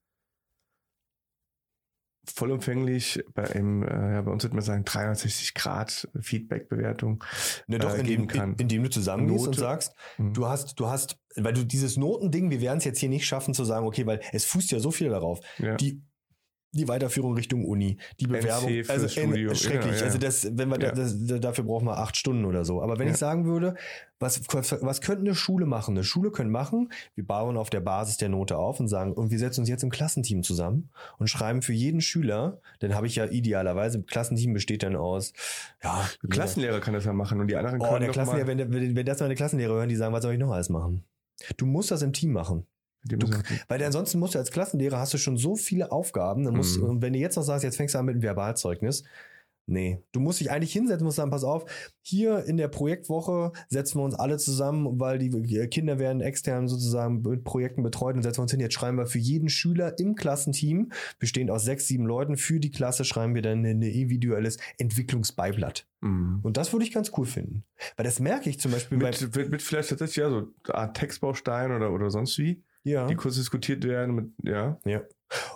vollumfänglich 2.25 3.23
bei, 3.33 3.43
im, 3.47 3.83
äh, 3.83 4.13
ja, 4.13 4.21
bei 4.21 4.31
uns 4.31 4.43
würde 4.43 4.55
man 4.55 4.63
sagen 4.63 4.85
360 4.85 5.53
Grad 5.53 6.07
Feedback-Bewertung 6.19 7.23
ne, 7.67 7.79
doch, 7.79 7.97
äh, 7.97 8.03
geben 8.03 8.27
kann. 8.27 8.55
Indem 8.55 8.83
du 8.83 8.89
zusammengehst 8.89 9.47
und 9.47 9.55
sagst, 9.55 9.93
mhm. 10.17 10.33
du 10.33 10.47
hast, 10.47 10.79
du 10.79 10.87
hast, 10.87 11.17
weil 11.35 11.53
du 11.53 11.65
dieses 11.65 11.97
Notending, 11.97 12.49
wir 12.51 12.61
werden 12.61 12.77
es 12.77 12.85
jetzt 12.85 12.99
hier 12.99 13.09
nicht 13.09 13.25
schaffen 13.25 13.53
zu 13.53 13.65
sagen, 13.65 13.85
okay, 13.85 14.05
weil 14.05 14.21
es 14.31 14.45
fußt 14.45 14.71
ja 14.71 14.79
so 14.79 14.91
viel 14.91 15.09
darauf. 15.09 15.39
Ja. 15.57 15.75
Die 15.75 16.03
die 16.73 16.87
Weiterführung 16.87 17.33
Richtung 17.33 17.65
Uni, 17.65 17.97
die 18.19 18.27
Bewerbung, 18.27 18.71
also 18.87 19.07
Studium. 19.07 19.55
schrecklich. 19.55 19.95
Ja, 19.95 19.99
ja. 19.99 20.05
Also 20.05 20.17
das, 20.17 20.57
wenn 20.57 20.69
wir 20.69 20.79
ja. 20.79 20.91
das, 20.91 21.15
dafür 21.17 21.65
brauchen 21.65 21.85
wir 21.85 21.97
acht 21.97 22.15
Stunden 22.15 22.45
oder 22.45 22.63
so. 22.63 22.81
Aber 22.81 22.97
wenn 22.97 23.09
ich 23.09 23.17
sagen 23.17 23.45
würde, 23.45 23.75
was, 24.19 24.41
was 24.47 25.01
könnte 25.01 25.21
eine 25.21 25.35
Schule 25.35 25.65
machen? 25.65 25.95
Eine 25.95 26.03
Schule 26.03 26.31
können 26.31 26.51
machen, 26.51 26.91
wir 27.15 27.25
bauen 27.25 27.57
auf 27.57 27.69
der 27.69 27.81
Basis 27.81 28.17
der 28.17 28.29
Note 28.29 28.57
auf 28.57 28.79
und 28.79 28.87
sagen, 28.87 29.13
und 29.13 29.31
wir 29.31 29.39
setzen 29.39 29.61
uns 29.61 29.69
jetzt 29.69 29.83
im 29.83 29.89
Klassenteam 29.89 30.43
zusammen 30.43 30.89
und 31.17 31.27
schreiben 31.27 31.61
für 31.61 31.73
jeden 31.73 31.99
Schüler, 31.99 32.61
dann 32.79 32.95
habe 32.95 33.07
ich 33.07 33.15
ja 33.15 33.25
idealerweise, 33.25 33.99
ein 33.99 34.05
Klassenteam 34.05 34.53
besteht 34.53 34.83
dann 34.83 34.95
aus, 34.95 35.33
ja. 35.83 36.07
Klassenlehrer 36.29 36.79
kann 36.79 36.93
das 36.93 37.03
ja 37.03 37.13
machen 37.13 37.41
und 37.41 37.47
die 37.47 37.55
anderen 37.57 37.81
oh, 37.81 37.89
können. 37.89 38.01
Der 38.01 38.11
Klassenlehrer, 38.11 38.47
wenn, 38.47 38.71
wenn, 38.71 38.95
wenn 38.95 39.05
das 39.05 39.19
meine 39.19 39.35
Klassenlehrer 39.35 39.73
hören, 39.73 39.89
die 39.89 39.95
sagen, 39.95 40.13
was 40.13 40.23
soll 40.23 40.33
ich 40.33 40.39
noch 40.39 40.51
alles 40.51 40.69
machen? 40.69 41.03
Du 41.57 41.65
musst 41.65 41.91
das 41.91 42.01
im 42.01 42.13
Team 42.13 42.31
machen. 42.31 42.65
Du, 43.03 43.17
weil 43.67 43.83
ansonsten 43.83 44.19
musst 44.19 44.35
du 44.35 44.39
als 44.39 44.51
Klassenlehrer 44.51 44.99
hast 44.99 45.13
du 45.13 45.17
schon 45.17 45.37
so 45.37 45.55
viele 45.55 45.91
Aufgaben. 45.91 46.45
Dann 46.45 46.55
musst, 46.55 46.77
mhm. 46.77 46.83
Und 46.83 47.01
wenn 47.01 47.13
du 47.13 47.19
jetzt 47.19 47.35
noch 47.35 47.43
sagst, 47.43 47.63
jetzt 47.63 47.77
fängst 47.77 47.95
du 47.95 47.99
an 47.99 48.05
mit 48.05 48.13
einem 48.13 48.21
Verbalzeugnis, 48.21 49.03
Nee, 49.67 50.03
du 50.11 50.19
musst 50.19 50.39
dich 50.39 50.51
eigentlich 50.51 50.73
hinsetzen, 50.73 51.05
musst 51.05 51.17
sagen, 51.17 51.31
pass 51.31 51.43
auf, 51.43 51.65
hier 52.01 52.43
in 52.45 52.57
der 52.57 52.67
Projektwoche 52.67 53.51
setzen 53.69 53.99
wir 53.99 54.03
uns 54.03 54.15
alle 54.15 54.37
zusammen, 54.37 54.99
weil 54.99 55.19
die 55.19 55.29
Kinder 55.67 55.99
werden 55.99 56.21
extern 56.21 56.67
sozusagen 56.67 57.21
mit 57.21 57.43
Projekten 57.43 57.83
betreut 57.83 58.15
und 58.15 58.23
setzen 58.23 58.39
wir 58.39 58.43
uns 58.43 58.51
hin. 58.51 58.59
Jetzt 58.59 58.73
schreiben 58.73 58.97
wir 58.97 59.05
für 59.05 59.19
jeden 59.19 59.49
Schüler 59.49 59.97
im 59.99 60.15
Klassenteam, 60.15 60.91
bestehend 61.19 61.51
aus 61.51 61.63
sechs, 61.63 61.87
sieben 61.87 62.05
Leuten, 62.05 62.37
für 62.37 62.59
die 62.59 62.71
Klasse 62.71 63.05
schreiben 63.05 63.35
wir 63.35 63.43
dann 63.43 63.63
ein 63.63 63.81
individuelles 63.81 64.57
Entwicklungsbeiblatt. 64.77 65.87
Mhm. 66.01 66.39
Und 66.41 66.57
das 66.57 66.73
würde 66.73 66.83
ich 66.83 66.91
ganz 66.91 67.11
cool 67.17 67.25
finden. 67.25 67.63
Weil 67.95 68.03
das 68.03 68.19
merke 68.19 68.49
ich 68.49 68.59
zum 68.59 68.71
Beispiel 68.71 68.97
Mit, 68.97 69.35
mit, 69.35 69.51
mit 69.51 69.61
vielleicht 69.61 69.89
tatsächlich 69.89 70.17
ja 70.17 70.29
so 70.29 70.49
eine 70.65 70.75
Art 70.75 70.97
Textbaustein 70.97 71.71
oder, 71.71 71.93
oder 71.93 72.09
sonst 72.09 72.37
wie, 72.39 72.61
ja. 72.83 73.07
die 73.07 73.15
kurz 73.15 73.35
diskutiert 73.35 73.83
werden. 73.83 74.15
Mit, 74.15 74.25
ja. 74.43 74.77
Ja. 74.85 75.01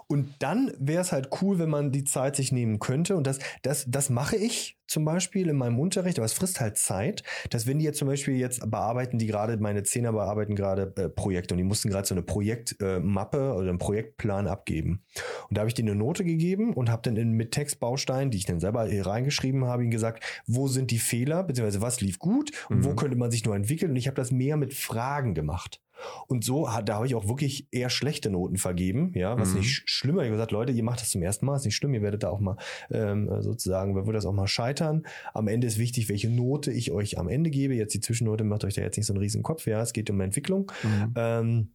Und 0.07 0.33
dann 0.39 0.71
wäre 0.79 1.01
es 1.01 1.11
halt 1.11 1.29
cool, 1.41 1.59
wenn 1.59 1.69
man 1.69 1.91
die 1.91 2.05
Zeit 2.05 2.35
sich 2.35 2.51
nehmen 2.51 2.79
könnte. 2.79 3.15
Und 3.15 3.27
das, 3.27 3.39
das, 3.61 3.85
das 3.89 4.09
mache 4.09 4.37
ich 4.37 4.77
zum 4.87 5.03
Beispiel 5.03 5.49
in 5.49 5.57
meinem 5.57 5.79
Unterricht, 5.79 6.19
aber 6.19 6.25
es 6.25 6.33
frisst 6.33 6.61
halt 6.61 6.77
Zeit, 6.77 7.23
dass 7.49 7.65
wenn 7.67 7.79
die 7.79 7.85
jetzt 7.85 7.97
zum 7.97 8.07
Beispiel 8.07 8.35
jetzt 8.35 8.69
bearbeiten, 8.69 9.17
die 9.17 9.25
gerade, 9.25 9.57
meine 9.57 9.83
Zehner 9.83 10.13
bearbeiten 10.13 10.55
gerade 10.55 10.93
äh, 10.95 11.09
Projekte 11.09 11.55
und 11.55 11.57
die 11.57 11.63
mussten 11.63 11.89
gerade 11.89 12.07
so 12.07 12.13
eine 12.13 12.21
Projektmappe 12.21 13.37
äh, 13.37 13.51
oder 13.57 13.69
einen 13.69 13.79
Projektplan 13.79 14.47
abgeben. 14.47 15.03
Und 15.49 15.57
da 15.57 15.61
habe 15.61 15.69
ich 15.69 15.73
denen 15.73 15.89
eine 15.89 15.97
Note 15.97 16.23
gegeben 16.23 16.73
und 16.73 16.89
habe 16.89 17.01
dann 17.01 17.17
in, 17.17 17.31
mit 17.31 17.51
Textbausteinen, 17.51 18.31
die 18.31 18.37
ich 18.37 18.45
dann 18.45 18.59
selber 18.59 18.85
hier 18.85 19.05
reingeschrieben 19.05 19.65
habe, 19.65 19.81
ihnen 19.81 19.91
gesagt, 19.91 20.23
wo 20.45 20.67
sind 20.67 20.91
die 20.91 20.99
Fehler, 20.99 21.43
beziehungsweise 21.43 21.81
was 21.81 21.99
lief 21.99 22.19
gut 22.19 22.51
und 22.69 22.77
Mhm. 22.77 22.83
wo 22.85 22.95
könnte 22.95 23.17
man 23.17 23.31
sich 23.31 23.43
nur 23.43 23.55
entwickeln. 23.55 23.91
Und 23.91 23.97
ich 23.97 24.07
habe 24.07 24.15
das 24.15 24.31
mehr 24.31 24.55
mit 24.55 24.73
Fragen 24.73 25.33
gemacht. 25.33 25.81
Und 26.27 26.43
so 26.43 26.71
hat, 26.73 26.89
da 26.89 26.95
habe 26.95 27.07
ich 27.07 27.15
auch 27.15 27.27
wirklich 27.27 27.67
eher 27.71 27.89
schlechte 27.89 28.29
Noten 28.29 28.57
vergeben, 28.57 29.11
ja, 29.15 29.37
was 29.39 29.49
Mhm. 29.53 29.59
nicht 29.59 29.67
sch- 29.69 29.83
schlimmer. 29.85 30.21
Ich 30.21 30.27
habe 30.27 30.35
gesagt, 30.37 30.51
Leute, 30.51 30.71
ihr 30.73 30.83
macht 30.83 31.01
das 31.01 31.09
zum 31.11 31.21
ersten 31.21 31.45
Mal, 31.45 31.55
ist 31.55 31.65
nicht 31.65 31.75
schlimm, 31.75 31.93
ihr 31.93 32.01
werdet 32.01 32.23
da 32.23 32.29
auch 32.29 32.39
mal 32.39 32.57
ähm, 32.91 33.29
sozusagen, 33.41 33.95
wird 33.95 34.15
das 34.15 34.25
auch 34.25 34.33
mal 34.33 34.47
scheitern. 34.47 35.03
Am 35.33 35.47
Ende 35.47 35.67
ist 35.67 35.77
wichtig, 35.77 36.09
welche 36.09 36.29
Note 36.29 36.71
ich 36.71 36.91
euch 36.91 37.17
am 37.17 37.27
Ende 37.29 37.49
gebe. 37.49 37.73
Jetzt 37.75 37.93
die 37.93 38.01
Zwischennote 38.01 38.43
macht 38.43 38.63
euch 38.65 38.73
da 38.75 38.81
jetzt 38.81 38.97
nicht 38.97 39.05
so 39.07 39.13
einen 39.13 39.21
riesen 39.21 39.43
Kopf, 39.43 39.67
ja, 39.67 39.81
es 39.81 39.93
geht 39.93 40.09
um 40.09 40.19
Entwicklung. 40.21 40.71
Mhm. 40.83 41.13
Ähm, 41.15 41.71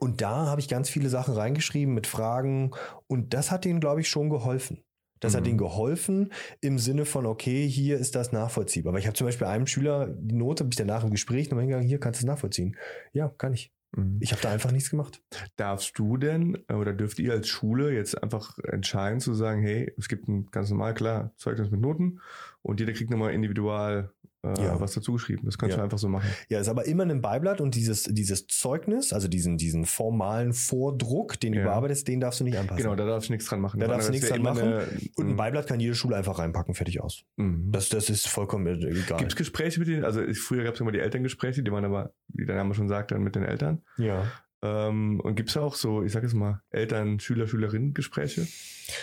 und 0.00 0.20
da 0.20 0.46
habe 0.46 0.60
ich 0.60 0.68
ganz 0.68 0.90
viele 0.90 1.08
Sachen 1.08 1.32
reingeschrieben 1.34 1.94
mit 1.94 2.06
Fragen 2.06 2.72
und 3.06 3.32
das 3.32 3.50
hat 3.50 3.64
denen, 3.64 3.80
glaube 3.80 4.02
ich, 4.02 4.08
schon 4.08 4.28
geholfen. 4.28 4.82
Das 5.20 5.34
hat 5.34 5.42
Mhm. 5.44 5.50
ihnen 5.50 5.58
geholfen 5.58 6.32
im 6.60 6.78
Sinne 6.78 7.04
von, 7.04 7.26
okay, 7.26 7.66
hier 7.68 7.98
ist 7.98 8.14
das 8.14 8.32
nachvollziehbar. 8.32 8.92
Aber 8.92 8.98
ich 8.98 9.06
habe 9.06 9.16
zum 9.16 9.26
Beispiel 9.26 9.46
einem 9.46 9.66
Schüler 9.66 10.08
die 10.08 10.34
Note, 10.34 10.64
bin 10.64 10.70
ich 10.70 10.76
danach 10.76 11.04
im 11.04 11.10
Gespräch 11.10 11.46
nochmal 11.50 11.62
hingegangen, 11.62 11.88
hier 11.88 12.00
kannst 12.00 12.20
du 12.20 12.24
es 12.24 12.26
nachvollziehen. 12.26 12.76
Ja, 13.12 13.28
kann 13.28 13.52
ich. 13.52 13.72
Mhm. 13.96 14.18
Ich 14.20 14.32
habe 14.32 14.42
da 14.42 14.50
einfach 14.50 14.70
nichts 14.70 14.90
gemacht. 14.90 15.22
Darfst 15.56 15.98
du 15.98 16.16
denn 16.18 16.58
äh, 16.68 16.74
oder 16.74 16.92
dürft 16.92 17.18
ihr 17.18 17.32
als 17.32 17.48
Schule 17.48 17.92
jetzt 17.92 18.22
einfach 18.22 18.58
entscheiden 18.58 19.20
zu 19.20 19.32
sagen, 19.34 19.62
hey, 19.62 19.92
es 19.96 20.08
gibt 20.08 20.28
ein 20.28 20.46
ganz 20.50 20.68
normal, 20.70 20.94
klar, 20.94 21.32
Zeugnis 21.36 21.70
mit 21.70 21.80
Noten 21.80 22.20
und 22.62 22.80
jeder 22.80 22.92
kriegt 22.92 23.10
nochmal 23.10 23.32
individual 23.32 24.12
äh, 24.44 24.62
Ja. 24.62 24.80
was 24.80 24.92
dazu 24.94 25.12
geschrieben. 25.12 25.42
Das 25.44 25.58
kannst 25.58 25.72
Ja. 25.72 25.78
du 25.78 25.84
einfach 25.84 25.98
so 25.98 26.08
machen. 26.08 26.28
Ja, 26.48 26.60
ist 26.60 26.68
aber 26.68 26.86
immer 26.86 27.04
ein 27.04 27.20
Beiblatt 27.20 27.60
und 27.60 27.74
dieses, 27.74 28.04
dieses 28.04 28.46
Zeugnis, 28.46 29.12
also 29.12 29.28
diesen, 29.28 29.56
diesen 29.56 29.84
formalen 29.84 30.52
Vordruck, 30.52 31.40
den 31.40 31.52
du 31.52 31.58
Ja. 31.58 31.64
bearbeitest, 31.64 32.06
den 32.08 32.20
darfst 32.20 32.40
du 32.40 32.44
nicht 32.44 32.56
anpassen. 32.58 32.82
Genau, 32.82 32.94
da 32.94 33.04
darfst 33.06 33.28
du 33.28 33.32
nichts 33.32 33.48
dran 33.48 33.60
machen. 33.60 33.80
Da 33.80 33.88
darfst 33.88 34.08
du 34.08 34.12
nichts 34.12 34.28
dran 34.28 34.42
machen. 34.42 34.62
eine- 34.62 34.86
und 35.16 35.28
ein 35.30 35.36
Beiblatt 35.36 35.66
kann 35.66 35.80
jede 35.80 35.94
Schule 35.94 36.16
einfach 36.16 36.38
reinpacken, 36.38 36.74
fertig 36.74 37.00
aus. 37.00 37.24
Mhm. 37.36 37.70
Das, 37.72 37.88
das 37.88 38.08
ist 38.10 38.28
vollkommen 38.28 38.66
egal. 38.66 39.18
Gibt 39.18 39.32
es 39.32 39.36
Gespräche 39.36 39.78
mit 39.80 39.88
denen? 39.88 40.04
Also 40.04 40.22
ich- 40.22 40.38
früher 40.38 40.64
gab 40.64 40.74
es 40.74 40.80
immer 40.80 40.92
die 40.92 41.00
Elterngespräche, 41.00 41.62
die 41.62 41.70
waren 41.72 41.84
aber, 41.84 42.12
wie 42.28 42.46
der 42.46 42.56
Name 42.56 42.74
schon 42.74 42.88
sagt, 42.88 43.10
dann 43.10 43.22
mit 43.22 43.34
den 43.34 43.44
Eltern. 43.44 43.82
ja. 43.96 44.24
Ähm, 44.62 45.20
und 45.20 45.36
gibt 45.36 45.50
es 45.50 45.56
auch 45.56 45.74
so, 45.74 46.02
ich 46.02 46.12
sag 46.12 46.22
jetzt 46.24 46.34
mal, 46.34 46.60
Eltern, 46.70 47.20
Schüler, 47.20 47.46
Schülerinnen-Gespräche? 47.46 48.46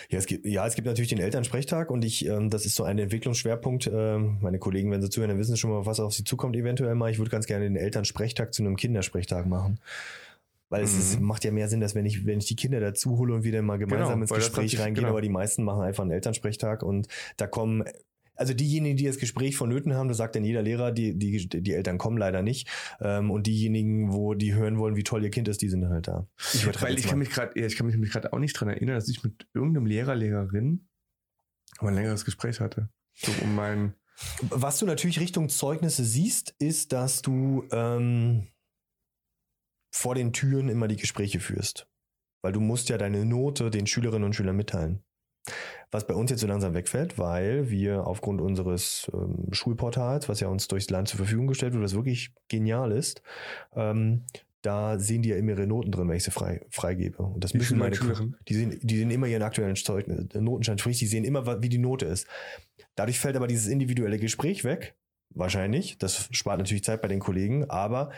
Ja, 0.10 0.18
es 0.20 0.26
gibt, 0.26 0.46
ja, 0.46 0.66
es 0.66 0.76
gibt 0.76 0.88
natürlich 0.88 1.10
den 1.10 1.20
Elternsprechtag 1.20 1.92
und 1.92 2.04
ich, 2.04 2.26
ähm, 2.26 2.50
das 2.50 2.66
ist 2.66 2.76
so 2.76 2.84
ein 2.84 2.98
Entwicklungsschwerpunkt. 2.98 3.90
Ähm, 3.94 4.38
meine 4.42 4.60
Kollegen, 4.60 4.92
wenn 4.92 5.02
sie 5.02 5.10
zuhören, 5.10 5.30
dann 5.30 5.38
wissen 5.40 5.56
schon 5.58 5.70
mal, 5.70 5.86
was 5.86 6.00
auf 6.00 6.14
sie 6.14 6.24
zukommt 6.24 6.56
eventuell 6.56 6.96
mal. 6.96 7.12
Ich 7.12 7.20
würde 7.20 7.32
ganz 7.32 7.46
gerne 7.46 7.66
den 7.66 7.76
Elternsprechtag 7.78 8.54
zu 8.54 8.64
einem 8.64 8.76
Kindersprechtag 8.76 9.46
machen. 9.46 9.80
Weil 10.70 10.84
es 10.84 10.94
Mhm. 10.94 11.00
ist, 11.00 11.20
macht 11.22 11.44
ja 11.46 11.52
mehr 11.52 11.70
Sinn, 11.70 11.80
dass 11.80 11.94
wenn 11.94 12.06
ich, 12.08 12.26
wenn 12.26 12.40
ich 12.40 12.48
die 12.48 12.56
Kinder 12.56 12.80
dazu 12.80 13.18
hole 13.20 13.34
und 13.36 13.44
wir 13.44 13.52
dann 13.52 13.66
mal 13.66 13.78
gemeinsam 13.78 14.20
Genau, 14.20 14.22
ins 14.24 14.32
Gespräch 14.34 14.80
reingehen, 14.80 14.96
genau. 14.96 15.10
aber 15.10 15.22
die 15.22 15.30
meisten 15.30 15.64
machen 15.64 15.84
einfach 15.84 16.02
einen 16.02 16.12
Elternsprechtag 16.12 16.82
und 16.82 17.08
da 17.38 17.46
kommen 17.46 17.84
also 18.36 18.54
diejenigen, 18.54 18.98
die 18.98 19.06
das 19.06 19.18
Gespräch 19.18 19.58
vonnöten 19.58 19.94
haben, 19.94 20.08
das 20.08 20.18
sagt 20.18 20.36
dann 20.36 20.44
jeder 20.44 20.62
Lehrer, 20.62 20.92
die, 20.92 21.18
die, 21.18 21.48
die 21.48 21.74
Eltern 21.74 21.98
kommen 21.98 22.18
leider 22.18 22.42
nicht. 22.42 22.68
Ähm, 23.00 23.32
und 23.32 23.48
diejenigen, 23.48 24.14
wo 24.14 24.34
die 24.34 24.54
hören 24.54 24.78
wollen, 24.78 24.96
wie 24.96 25.04
toll 25.04 25.24
ihr 25.24 25.32
Kind 25.32 25.48
ist, 25.48 25.62
die 25.62 25.70
sind 25.70 25.88
halt 25.90 26.08
da. 26.08 26.28
Ich 26.54 26.66
Weil 26.82 26.98
ich 26.98 27.08
kann 27.08 27.20
mich 27.20 27.30
gerade, 27.30 27.60
ja, 27.60 27.66
ich 27.66 27.76
kann 27.76 27.88
mich 27.88 28.12
gerade 28.12 28.34
auch 28.34 28.40
nicht 28.40 28.54
dran 28.54 28.70
erinnern, 28.70 28.96
dass 28.96 29.10
ich 29.10 29.24
mit 29.24 29.48
irgendeinem 29.54 29.86
Lehrer, 29.86 30.16
Lehrerin 30.16 30.88
mal 31.82 31.90
ein 31.90 31.96
längeres 31.96 32.26
Gespräch 32.26 32.60
hatte. 32.60 32.90
So 33.14 33.32
um 33.42 33.56
mein, 33.56 33.96
Was 34.50 34.80
du 34.80 34.86
natürlich 34.86 35.20
Richtung 35.20 35.50
Zeugnisse 35.50 36.04
siehst, 36.04 36.56
ist, 36.60 36.94
dass 36.94 37.22
du 37.22 37.66
ähm, 37.72 38.48
vor 39.92 40.16
den 40.16 40.34
Türen 40.34 40.70
immer 40.70 40.88
die 40.88 40.98
Gespräche 40.98 41.40
führst. 41.40 41.88
Weil 42.42 42.54
du 42.54 42.60
musst 42.60 42.90
ja 42.90 42.98
deine 42.98 43.26
Note 43.26 43.72
den 43.72 43.88
Schülerinnen 43.88 44.26
und 44.26 44.34
Schülern 44.34 44.56
mitteilen. 44.56 45.05
Was 45.92 46.08
bei 46.08 46.14
uns 46.16 46.32
jetzt 46.32 46.42
so 46.42 46.48
langsam 46.48 46.74
wegfällt, 46.74 47.18
weil 47.18 47.70
wir 47.70 48.06
aufgrund 48.08 48.42
unseres 48.42 49.10
ähm, 49.14 49.48
Schulportals, 49.52 50.28
was 50.28 50.40
ja 50.40 50.48
uns 50.48 50.68
durchs 50.68 50.90
Land 50.90 51.08
zur 51.08 51.18
Verfügung 51.18 51.48
gestellt 51.48 51.74
wird, 51.74 51.84
was 51.84 51.94
wirklich 51.96 52.32
genial 52.48 52.92
ist, 52.92 53.22
ähm, 53.76 54.24
da 54.62 54.98
sehen 54.98 55.22
die 55.22 55.30
ja 55.30 55.36
immer 55.38 55.52
ihre 55.52 55.68
Noten 55.68 55.92
drin, 55.92 56.10
wenn 56.10 56.18
ich 56.18 56.24
sie 56.24 56.32
frei, 56.32 56.66
freigebe. 56.72 57.22
Und 57.22 57.44
das 57.44 57.52
Die 57.52 57.60
müssen 57.60 57.78
meine 57.78 57.96
Schülerinnen? 57.96 58.36
die 58.48 58.54
sehen, 58.56 58.80
die 58.82 58.98
sehen 58.98 59.12
immer 59.12 59.28
ihren 59.28 59.44
aktuellen 59.44 59.76
Zeugnis, 59.76 60.34
äh, 60.34 60.42
Notenstand, 60.42 60.80
sprich, 60.80 60.98
die 60.98 61.06
sehen 61.06 61.24
immer, 61.24 61.62
wie 61.62 61.70
die 61.70 61.78
Note 61.78 62.06
ist. 62.08 62.28
Dadurch 62.96 63.20
fällt 63.20 63.36
aber 63.36 63.48
dieses 63.48 63.68
individuelle 63.68 64.18
Gespräch 64.18 64.64
weg. 64.64 64.96
Wahrscheinlich. 65.30 65.98
Das 66.00 66.30
spart 66.32 66.58
natürlich 66.60 66.84
Zeit 66.84 67.02
bei 67.02 67.08
den 67.10 67.20
Kollegen, 67.20 67.70
aber 67.70 68.12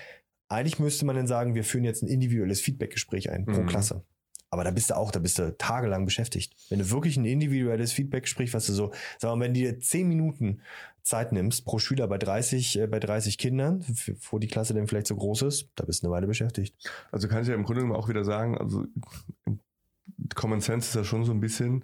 eigentlich 0.49 0.79
müsste 0.79 1.05
man 1.05 1.15
dann 1.15 1.27
sagen, 1.27 1.55
wir 1.55 1.63
führen 1.65 1.83
jetzt 1.83 2.03
ein 2.03 2.07
individuelles 2.07 2.61
Feedbackgespräch 2.61 3.29
ein 3.29 3.45
pro 3.45 3.61
Mhm. 3.61 3.67
Klasse. 3.67 4.03
Aber 4.49 4.63
da 4.63 4.71
bist 4.71 4.89
du 4.89 4.95
auch, 4.95 5.11
da 5.11 5.19
bist 5.19 5.39
du 5.39 5.57
tagelang 5.57 6.05
beschäftigt. 6.05 6.53
Wenn 6.69 6.79
du 6.79 6.89
wirklich 6.89 7.17
ein 7.17 7.25
individuelles 7.25 7.91
Feedbackgespräch, 7.91 8.53
was 8.53 8.65
du 8.65 8.73
so, 8.73 8.93
sag 9.17 9.35
mal, 9.35 9.45
wenn 9.45 9.53
du 9.53 9.59
dir 9.59 9.79
zehn 9.79 10.07
Minuten 10.07 10.61
Zeit 11.03 11.31
nimmst 11.31 11.65
pro 11.65 11.79
Schüler 11.79 12.07
bei 12.07 12.17
30, 12.17 12.79
äh, 12.79 12.87
bei 12.87 12.99
30 12.99 13.37
Kindern, 13.37 13.83
wo 14.29 14.39
die 14.39 14.47
Klasse 14.47 14.73
dann 14.73 14.87
vielleicht 14.87 15.07
so 15.07 15.15
groß 15.15 15.43
ist, 15.43 15.69
da 15.75 15.85
bist 15.85 16.03
du 16.03 16.07
eine 16.07 16.13
Weile 16.13 16.27
beschäftigt. 16.27 16.75
also 17.11 17.27
kann 17.27 17.41
ich 17.41 17.47
ja 17.47 17.55
im 17.55 17.63
Grunde 17.63 17.81
genommen 17.81 17.99
auch 17.99 18.09
wieder 18.09 18.23
sagen, 18.23 18.57
also 18.57 18.85
Common 20.35 20.61
Sense 20.61 20.87
ist 20.89 20.95
ja 20.95 21.03
schon 21.03 21.23
so 21.23 21.31
ein 21.31 21.39
bisschen, 21.39 21.83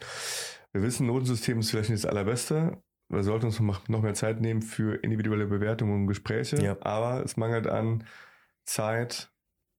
wir 0.72 0.82
wissen, 0.82 1.08
Notensystem 1.08 1.60
ist 1.60 1.72
vielleicht 1.72 1.90
nicht 1.90 2.04
das 2.04 2.10
allerbeste. 2.10 2.82
Wir 3.10 3.24
sollten 3.24 3.46
uns 3.46 3.60
noch 3.60 3.88
noch 3.88 4.02
mehr 4.02 4.14
Zeit 4.14 4.42
nehmen 4.42 4.62
für 4.62 4.96
individuelle 5.04 5.46
Bewertungen 5.46 5.94
und 5.94 6.08
Gespräche. 6.08 6.62
Ja. 6.62 6.78
Aber 6.82 7.24
es 7.24 7.38
mangelt 7.38 7.68
an 7.68 8.06
Zeit, 8.66 9.33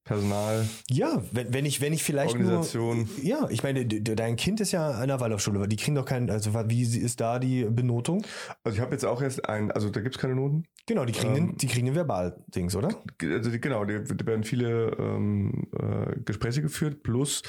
Personal, 0.04 0.68
Ja, 0.90 1.22
wenn, 1.32 1.54
wenn 1.54 1.64
ich, 1.64 1.80
wenn 1.80 1.94
ich 1.94 2.04
vielleicht 2.04 2.34
Organisation. 2.34 3.08
nur, 3.16 3.24
ja, 3.24 3.48
ich 3.48 3.62
meine, 3.62 3.86
dein 3.86 4.36
Kind 4.36 4.60
ist 4.60 4.70
ja 4.70 4.90
an 4.90 5.08
der 5.08 5.18
Waldorfschule, 5.18 5.66
die 5.66 5.76
kriegen 5.76 5.94
doch 5.94 6.04
keinen, 6.04 6.28
also 6.28 6.52
wie 6.68 6.82
ist 6.82 7.20
da 7.22 7.38
die 7.38 7.64
Benotung? 7.64 8.22
Also 8.64 8.76
ich 8.76 8.82
habe 8.82 8.92
jetzt 8.92 9.06
auch 9.06 9.22
erst 9.22 9.48
ein, 9.48 9.70
also 9.72 9.88
da 9.88 10.02
gibt 10.02 10.16
es 10.16 10.20
keine 10.20 10.34
Noten. 10.34 10.64
Genau, 10.86 11.06
die 11.06 11.12
kriegen, 11.14 11.34
Ähm, 11.34 11.46
den, 11.48 11.56
die 11.56 11.66
kriegen 11.68 11.86
den 11.86 11.94
Verbal-Dings, 11.94 12.76
oder? 12.76 12.88
Also 13.22 13.50
die, 13.50 13.58
genau, 13.58 13.86
da 13.86 13.94
werden 14.26 14.44
viele 14.44 14.90
ähm, 14.98 15.68
äh, 15.72 16.20
Gespräche 16.20 16.60
geführt, 16.60 17.02
plus 17.02 17.42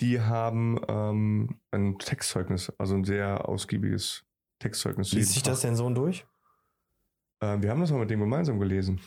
die 0.00 0.20
haben 0.20 0.80
ähm, 0.88 1.60
ein 1.70 1.96
Textzeugnis, 2.00 2.72
also 2.76 2.96
ein 2.96 3.04
sehr 3.04 3.48
ausgiebiges 3.48 4.24
Textzeugnis. 4.58 5.12
Liest 5.12 5.34
sich 5.34 5.44
das 5.44 5.60
denn 5.60 5.76
so 5.76 5.88
durch? 5.90 6.26
Ähm, 7.40 7.62
wir 7.62 7.70
haben 7.70 7.80
das 7.80 7.92
mal 7.92 8.00
mit 8.00 8.10
dem 8.10 8.18
gemeinsam 8.18 8.58
gelesen. 8.58 9.00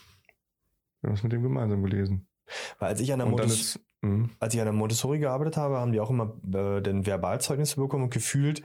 Wir 1.02 1.10
haben 1.10 1.16
das 1.16 1.24
mit 1.24 1.34
dem 1.34 1.44
gemeinsam 1.44 1.84
gelesen. 1.84 2.26
Weil 2.80 2.90
als 2.90 3.00
ich 3.00 3.12
an 3.14 3.20
der, 3.20 3.28
Montes 3.28 3.60
ist, 3.60 3.80
mh, 4.02 4.30
als 4.40 4.54
ich 4.54 4.60
an 4.60 4.66
der 4.66 4.74
Montessori 4.74 5.20
gearbeitet 5.20 5.58
habe, 5.58 5.78
haben 5.78 5.92
die 5.92 6.00
auch 6.00 6.10
immer 6.10 6.34
äh, 6.54 6.82
den 6.82 7.06
Verbalzeugnisse 7.06 7.76
bekommen 7.78 8.04
und 8.04 8.14
gefühlt 8.14 8.62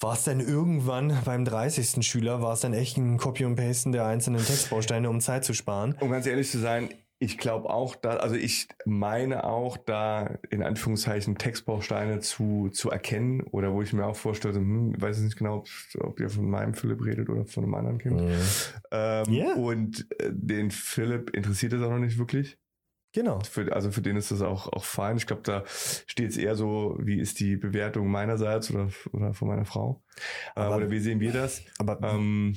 war 0.00 0.14
es 0.14 0.24
dann 0.24 0.40
irgendwann 0.40 1.16
beim 1.24 1.44
30. 1.44 2.04
Schüler, 2.04 2.42
war 2.42 2.54
es 2.54 2.60
dann 2.60 2.74
echt 2.74 2.96
ein 2.96 3.18
Copy 3.18 3.44
und 3.44 3.54
Pasten 3.54 3.92
der 3.92 4.04
einzelnen 4.04 4.44
Textbausteine, 4.44 5.08
um 5.08 5.20
Zeit 5.20 5.44
zu 5.44 5.54
sparen. 5.54 5.96
um 6.00 6.10
ganz 6.10 6.26
ehrlich 6.26 6.50
zu 6.50 6.58
sein, 6.58 6.88
ich 7.22 7.38
glaube 7.38 7.70
auch, 7.70 7.94
da, 7.94 8.16
also 8.16 8.34
ich 8.34 8.66
meine 8.84 9.44
auch, 9.44 9.76
da 9.76 10.38
in 10.50 10.62
Anführungszeichen 10.62 11.38
Textbausteine 11.38 12.18
zu, 12.18 12.68
zu 12.72 12.90
erkennen 12.90 13.42
oder 13.42 13.72
wo 13.72 13.80
ich 13.80 13.92
mir 13.92 14.04
auch 14.06 14.16
vorstelle, 14.16 14.56
hm, 14.56 14.94
ich 14.96 15.00
weiß 15.00 15.16
jetzt 15.18 15.24
nicht 15.26 15.38
genau, 15.38 15.58
ob, 15.58 15.68
ob 16.00 16.18
ihr 16.18 16.28
von 16.28 16.50
meinem 16.50 16.74
Philipp 16.74 17.04
redet 17.04 17.28
oder 17.28 17.44
von 17.46 17.62
einem 17.62 17.74
anderen 17.74 17.98
Kind. 17.98 18.20
Ähm, 18.90 19.32
Ja. 19.32 19.54
Und 19.54 20.06
äh, 20.18 20.30
den 20.32 20.72
Philipp 20.72 21.30
interessiert 21.30 21.72
es 21.74 21.82
auch 21.82 21.90
noch 21.90 21.98
nicht 22.00 22.18
wirklich. 22.18 22.58
Genau. 23.14 23.38
Für, 23.48 23.72
also 23.72 23.92
für 23.92 24.02
den 24.02 24.16
ist 24.16 24.30
das 24.32 24.42
auch, 24.42 24.72
auch 24.72 24.84
fein. 24.84 25.16
Ich 25.16 25.26
glaube, 25.28 25.42
da 25.44 25.62
steht 25.66 26.30
es 26.30 26.36
eher 26.36 26.56
so, 26.56 26.96
wie 26.98 27.20
ist 27.20 27.38
die 27.38 27.56
Bewertung 27.56 28.10
meinerseits 28.10 28.70
oder, 28.72 28.88
oder 29.12 29.32
von 29.34 29.46
meiner 29.48 29.64
Frau? 29.66 30.02
Äh, 30.56 30.60
Aber- 30.60 30.76
oder 30.76 30.90
wie 30.90 30.98
sehen 30.98 31.20
wir 31.20 31.32
das? 31.32 31.62
Aber 31.78 32.00
Ähm, 32.02 32.56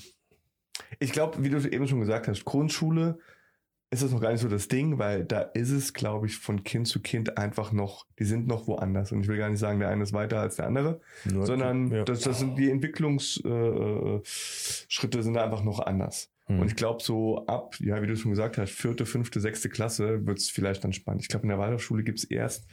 ich 0.99 1.11
glaube, 1.11 1.43
wie 1.43 1.49
du 1.49 1.57
eben 1.69 1.87
schon 1.87 1.99
gesagt 1.99 2.27
hast, 2.27 2.45
Grundschule 2.45 3.19
ist 3.91 4.03
das 4.03 4.11
noch 4.11 4.21
gar 4.21 4.31
nicht 4.31 4.41
so 4.41 4.49
das 4.49 4.67
Ding, 4.67 4.97
weil 4.97 5.23
da 5.23 5.41
ist 5.41 5.69
es, 5.69 5.93
glaube 5.93 6.25
ich, 6.25 6.37
von 6.37 6.63
Kind 6.63 6.87
zu 6.87 7.01
Kind 7.01 7.37
einfach 7.37 7.71
noch, 7.71 8.05
die 8.19 8.25
sind 8.25 8.47
noch 8.47 8.67
woanders. 8.67 9.11
Und 9.11 9.21
ich 9.21 9.27
will 9.27 9.37
gar 9.37 9.49
nicht 9.49 9.59
sagen, 9.59 9.79
der 9.79 9.89
eine 9.89 10.03
ist 10.03 10.13
weiter 10.13 10.39
als 10.39 10.57
der 10.57 10.67
andere, 10.67 10.99
Nur- 11.25 11.45
sondern 11.45 11.91
ja. 11.91 12.03
das, 12.03 12.21
das 12.21 12.39
sind 12.39 12.57
die 12.57 12.69
Entwicklungsschritte 12.69 14.21
äh, 14.23 14.27
Schritte 14.87 15.23
sind 15.23 15.37
einfach 15.37 15.63
noch 15.63 15.79
anders. 15.79 16.31
Hm. 16.47 16.59
Und 16.59 16.67
ich 16.67 16.75
glaube, 16.75 17.01
so 17.01 17.45
ab, 17.45 17.75
ja, 17.79 18.01
wie 18.01 18.07
du 18.07 18.15
schon 18.15 18.31
gesagt 18.31 18.57
hast, 18.57 18.71
vierte, 18.71 19.05
fünfte, 19.05 19.39
sechste 19.39 19.69
Klasse 19.69 20.25
wird 20.25 20.39
es 20.39 20.49
vielleicht 20.49 20.83
dann 20.83 20.93
spannend. 20.93 21.21
Ich 21.21 21.27
glaube, 21.27 21.43
in 21.43 21.49
der 21.49 21.59
Waldorfschule 21.59 22.03
gibt 22.03 22.19
es 22.19 22.25
erst 22.25 22.67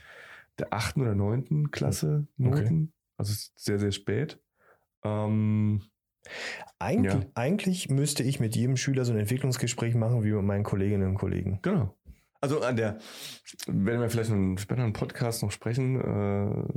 der 0.58 0.72
achten 0.72 1.00
oder 1.00 1.14
neunten 1.14 1.70
Klasse 1.70 2.26
Noten. 2.36 2.92
Also 3.16 3.32
es 3.32 3.38
ist 3.38 3.52
sehr, 3.58 3.78
sehr 3.78 3.92
spät. 3.92 4.38
Ähm, 5.04 5.82
Eigentlich, 6.78 7.14
Ja. 7.14 7.30
eigentlich 7.34 7.88
müsste 7.90 8.22
ich 8.22 8.40
mit 8.40 8.56
jedem 8.56 8.76
Schüler 8.76 9.04
so 9.04 9.12
ein 9.12 9.18
Entwicklungsgespräch 9.18 9.94
machen 9.94 10.24
wie 10.24 10.32
mit 10.32 10.42
meinen 10.42 10.64
Kolleginnen 10.64 11.08
und 11.08 11.14
Kollegen. 11.14 11.58
genau. 11.62 11.94
Also 12.40 12.60
an 12.60 12.74
der, 12.74 12.98
werden 13.68 14.00
wir 14.00 14.10
vielleicht 14.10 14.32
einen 14.32 14.58
späteren 14.58 14.92
Podcast 14.92 15.44
noch 15.44 15.52
sprechen, 15.52 16.00
äh, 16.00 16.74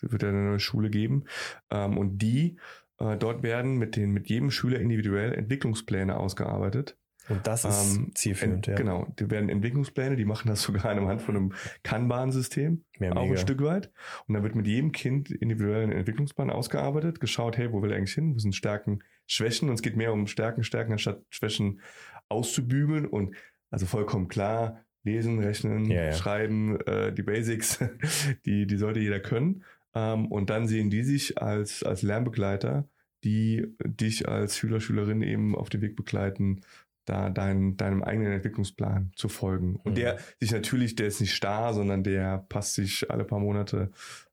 wird 0.00 0.22
ja 0.22 0.28
eine 0.28 0.44
neue 0.44 0.60
Schule 0.60 0.90
geben. 0.90 1.24
Ähm, 1.70 1.98
und 1.98 2.18
die, 2.18 2.60
äh, 3.00 3.16
dort 3.16 3.42
werden 3.42 3.78
mit 3.78 3.96
den, 3.96 4.12
mit 4.12 4.28
jedem 4.28 4.52
Schüler 4.52 4.78
individuell 4.78 5.32
Entwicklungspläne 5.34 6.16
ausgearbeitet. 6.16 6.96
Und 7.28 7.46
das 7.46 7.64
ist 7.64 7.96
Ähm, 7.96 8.12
zielführend, 8.14 8.66
ja. 8.66 8.74
Genau, 8.74 9.06
die 9.18 9.30
werden 9.30 9.48
Entwicklungspläne, 9.48 10.16
die 10.16 10.24
machen 10.24 10.48
das 10.48 10.62
sogar 10.62 10.86
anhand 10.86 11.22
von 11.22 11.36
einem 11.36 11.52
Kanban-System, 11.82 12.84
Ja, 12.98 13.16
auch 13.16 13.28
ein 13.28 13.36
Stück 13.38 13.62
weit. 13.62 13.90
Und 14.26 14.34
dann 14.34 14.42
wird 14.42 14.54
mit 14.54 14.66
jedem 14.66 14.92
Kind 14.92 15.30
individuell 15.30 15.84
ein 15.84 15.92
Entwicklungsplan 15.92 16.50
ausgearbeitet, 16.50 17.20
geschaut, 17.20 17.56
hey, 17.56 17.72
wo 17.72 17.82
will 17.82 17.90
er 17.90 17.96
eigentlich 17.96 18.14
hin, 18.14 18.34
wo 18.34 18.38
sind 18.38 18.54
Stärken, 18.54 19.02
Schwächen. 19.26 19.68
Und 19.68 19.76
es 19.76 19.82
geht 19.82 19.96
mehr 19.96 20.12
um 20.12 20.26
Stärken, 20.26 20.64
Stärken, 20.64 20.92
anstatt 20.92 21.22
Schwächen 21.30 21.80
auszubügeln. 22.28 23.06
Und 23.06 23.34
also 23.70 23.86
vollkommen 23.86 24.28
klar, 24.28 24.84
lesen, 25.02 25.38
rechnen, 25.38 25.86
Ja, 25.90 26.04
ja. 26.04 26.12
schreiben, 26.12 26.78
äh, 26.80 27.12
die 27.12 27.22
Basics, 27.22 27.78
die, 28.44 28.66
die 28.66 28.76
sollte 28.76 29.00
jeder 29.00 29.20
können. 29.20 29.64
Ähm, 29.94 30.26
und 30.26 30.50
dann 30.50 30.66
sehen 30.66 30.90
die 30.90 31.02
sich 31.04 31.40
als, 31.40 31.82
als 31.82 32.02
Lernbegleiter, 32.02 32.88
die 33.22 33.66
dich 33.84 34.28
als 34.28 34.58
Schüler, 34.58 34.80
Schülerin 34.80 35.22
eben 35.22 35.54
auf 35.56 35.70
den 35.70 35.80
Weg 35.80 35.96
begleiten, 35.96 36.60
da 37.04 37.30
dein, 37.30 37.76
deinem 37.76 38.02
eigenen 38.02 38.32
Entwicklungsplan 38.32 39.12
zu 39.16 39.28
folgen. 39.28 39.76
Und 39.76 39.92
Mhm. 39.92 39.96
der 39.96 40.18
sich 40.40 40.50
natürlich, 40.52 40.94
der 40.96 41.06
ist 41.06 41.20
nicht 41.20 41.34
starr, 41.34 41.74
sondern 41.74 42.02
der 42.02 42.38
passt 42.48 42.74
sich 42.74 43.10
alle 43.10 43.24
paar 43.24 43.40
Monate 43.40 43.90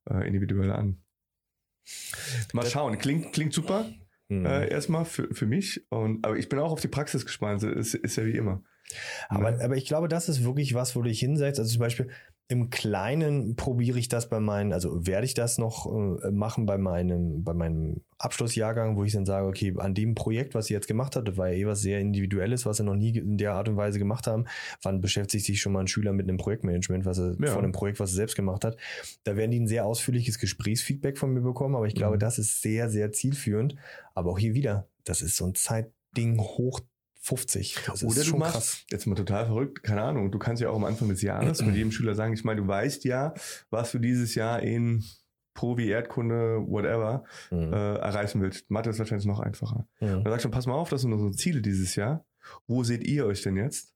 äh, 0.10 0.26
individuell 0.28 0.72
an. 0.72 1.02
Mal 2.54 2.62
Das- 2.64 2.72
schauen, 2.72 2.98
klingt, 2.98 3.34
klingt 3.34 3.54
super 3.54 3.86
Mhm. 4.30 4.46
äh, 4.46 4.68
erstmal 4.70 5.04
für, 5.06 5.34
für 5.34 5.46
mich. 5.46 5.86
Und, 5.90 6.26
aber 6.26 6.38
ich 6.38 6.48
bin 6.48 6.60
auch 6.60 6.72
auf 6.72 6.80
die 6.82 6.88
Praxis 6.88 7.26
gespannt, 7.26 7.64
ist, 7.64 7.96
ist 7.96 8.16
ja 8.16 8.26
wie 8.26 8.38
immer. 8.38 8.64
Aber, 9.30 9.62
aber 9.62 9.76
ich 9.76 9.86
glaube, 9.86 10.08
das 10.08 10.30
ist 10.30 10.44
wirklich 10.44 10.74
was, 10.74 10.96
wo 10.96 11.02
du 11.02 11.10
dich 11.10 11.20
hinsetzt. 11.20 11.60
Also 11.60 11.72
zum 11.74 11.80
Beispiel 11.82 12.10
im 12.52 12.70
Kleinen 12.70 13.56
probiere 13.56 13.98
ich 13.98 14.10
das 14.10 14.28
bei 14.28 14.42
meinen, 14.42 14.74
also 14.74 15.08
werde 15.08 15.26
ich 15.26 15.34
das 15.34 15.58
noch 15.58 15.86
äh, 15.88 16.32
machen 16.32 16.66
bei 16.66 16.78
meinem, 16.78 17.46
bei 17.46 17.54
meinem 17.54 18.02
Abschlussjahrgang, 18.18 18.98
wo 18.98 19.06
ich 19.06 19.14
dann 19.14 19.26
sage, 19.26 19.48
okay, 19.48 19.74
an 19.78 19.94
dem 19.94 20.16
Projekt, 20.16 20.54
was 20.54 20.70
ihr 20.70 20.76
jetzt 20.76 20.88
gemacht 20.88 21.16
habt, 21.16 21.38
war 21.38 21.48
ja 21.48 21.54
eh 21.56 21.66
was 21.66 21.80
sehr 21.80 22.00
Individuelles, 22.02 22.66
was 22.66 22.80
wir 22.80 22.84
noch 22.84 22.96
nie 22.98 23.18
in 23.18 23.38
der 23.38 23.54
Art 23.54 23.70
und 23.70 23.78
Weise 23.78 24.00
gemacht 24.00 24.28
haben. 24.28 24.46
Wann 24.82 25.00
beschäftigt 25.00 25.46
sich 25.46 25.62
schon 25.62 25.72
mal 25.72 25.80
ein 25.80 25.88
Schüler 25.88 26.12
mit 26.12 26.28
einem 26.28 26.38
Projektmanagement, 26.38 27.06
was 27.06 27.20
er 27.20 27.36
Ja. 27.40 27.48
von 27.54 27.64
einem 27.64 27.72
Projekt, 27.72 28.02
was 28.02 28.12
er 28.12 28.16
selbst 28.18 28.36
gemacht 28.36 28.66
hat? 28.66 28.76
Da 29.24 29.38
werden 29.38 29.52
die 29.52 29.60
ein 29.62 29.68
sehr 29.68 29.86
ausführliches 29.86 30.38
Gesprächsfeedback 30.38 31.18
von 31.18 31.32
mir 31.34 31.42
bekommen, 31.42 31.76
aber 31.76 31.88
ich 31.88 31.96
glaube, 31.96 32.18
Mhm. 32.18 32.20
das 32.20 32.38
ist 32.38 32.62
sehr, 32.62 32.90
sehr 32.90 33.14
zielführend. 33.14 33.76
Aber 34.14 34.32
auch 34.32 34.40
hier 34.40 34.54
wieder, 34.54 34.90
das 35.06 35.22
ist 35.22 35.38
so 35.38 35.46
ein 35.46 35.56
Zeitding 35.56 36.38
hoch 36.38 36.82
50. 37.22 37.78
Das 37.86 38.04
Oder 38.04 38.22
ist 38.22 38.32
du 38.32 38.38
machst, 38.38 38.54
krass. 38.54 38.86
jetzt 38.92 39.06
mal 39.08 39.16
total 39.16 39.46
verrückt, 39.46 39.84
keine 39.84 40.02
Ahnung, 40.02 40.32
du 40.32 40.40
kannst 40.40 40.62
ja 40.62 40.70
auch 40.70 40.76
am 40.76 40.86
Anfang 40.86 41.08
des 41.10 41.22
Jahres 41.22 41.62
mit 41.62 41.76
jedem 41.76 41.92
Schüler 41.92 42.16
sagen, 42.16 42.34
ich 42.34 42.44
meine, 42.44 42.62
du 42.62 42.68
weißt 42.68 43.04
ja, 43.06 43.34
was 43.70 43.92
du 43.92 44.00
dieses 44.00 44.34
Jahr 44.36 44.62
in 44.62 45.04
Pro 45.54 45.78
wie 45.78 45.88
Erdkunde, 45.90 46.64
whatever, 46.68 47.24
Mhm. 47.52 47.74
äh, 47.74 47.96
erreichen 47.98 48.42
willst. 48.42 48.72
Mathe 48.72 48.90
ist 48.90 49.00
wahrscheinlich 49.00 49.28
noch 49.28 49.40
einfacher. 49.40 49.86
Mhm. 50.00 50.18
Und 50.18 50.24
dann 50.24 50.34
sagst 50.34 50.46
du, 50.46 50.50
pass 50.50 50.66
mal 50.66 50.74
auf, 50.74 50.90
das 50.90 51.02
sind 51.02 51.14
unsere 51.14 51.32
Ziele 51.32 51.62
dieses 51.62 51.96
Jahr. 51.96 52.26
Wo 52.68 52.84
seht 52.84 53.04
ihr 53.06 53.26
euch 53.28 53.42
denn 53.44 53.56
jetzt? 53.58 53.94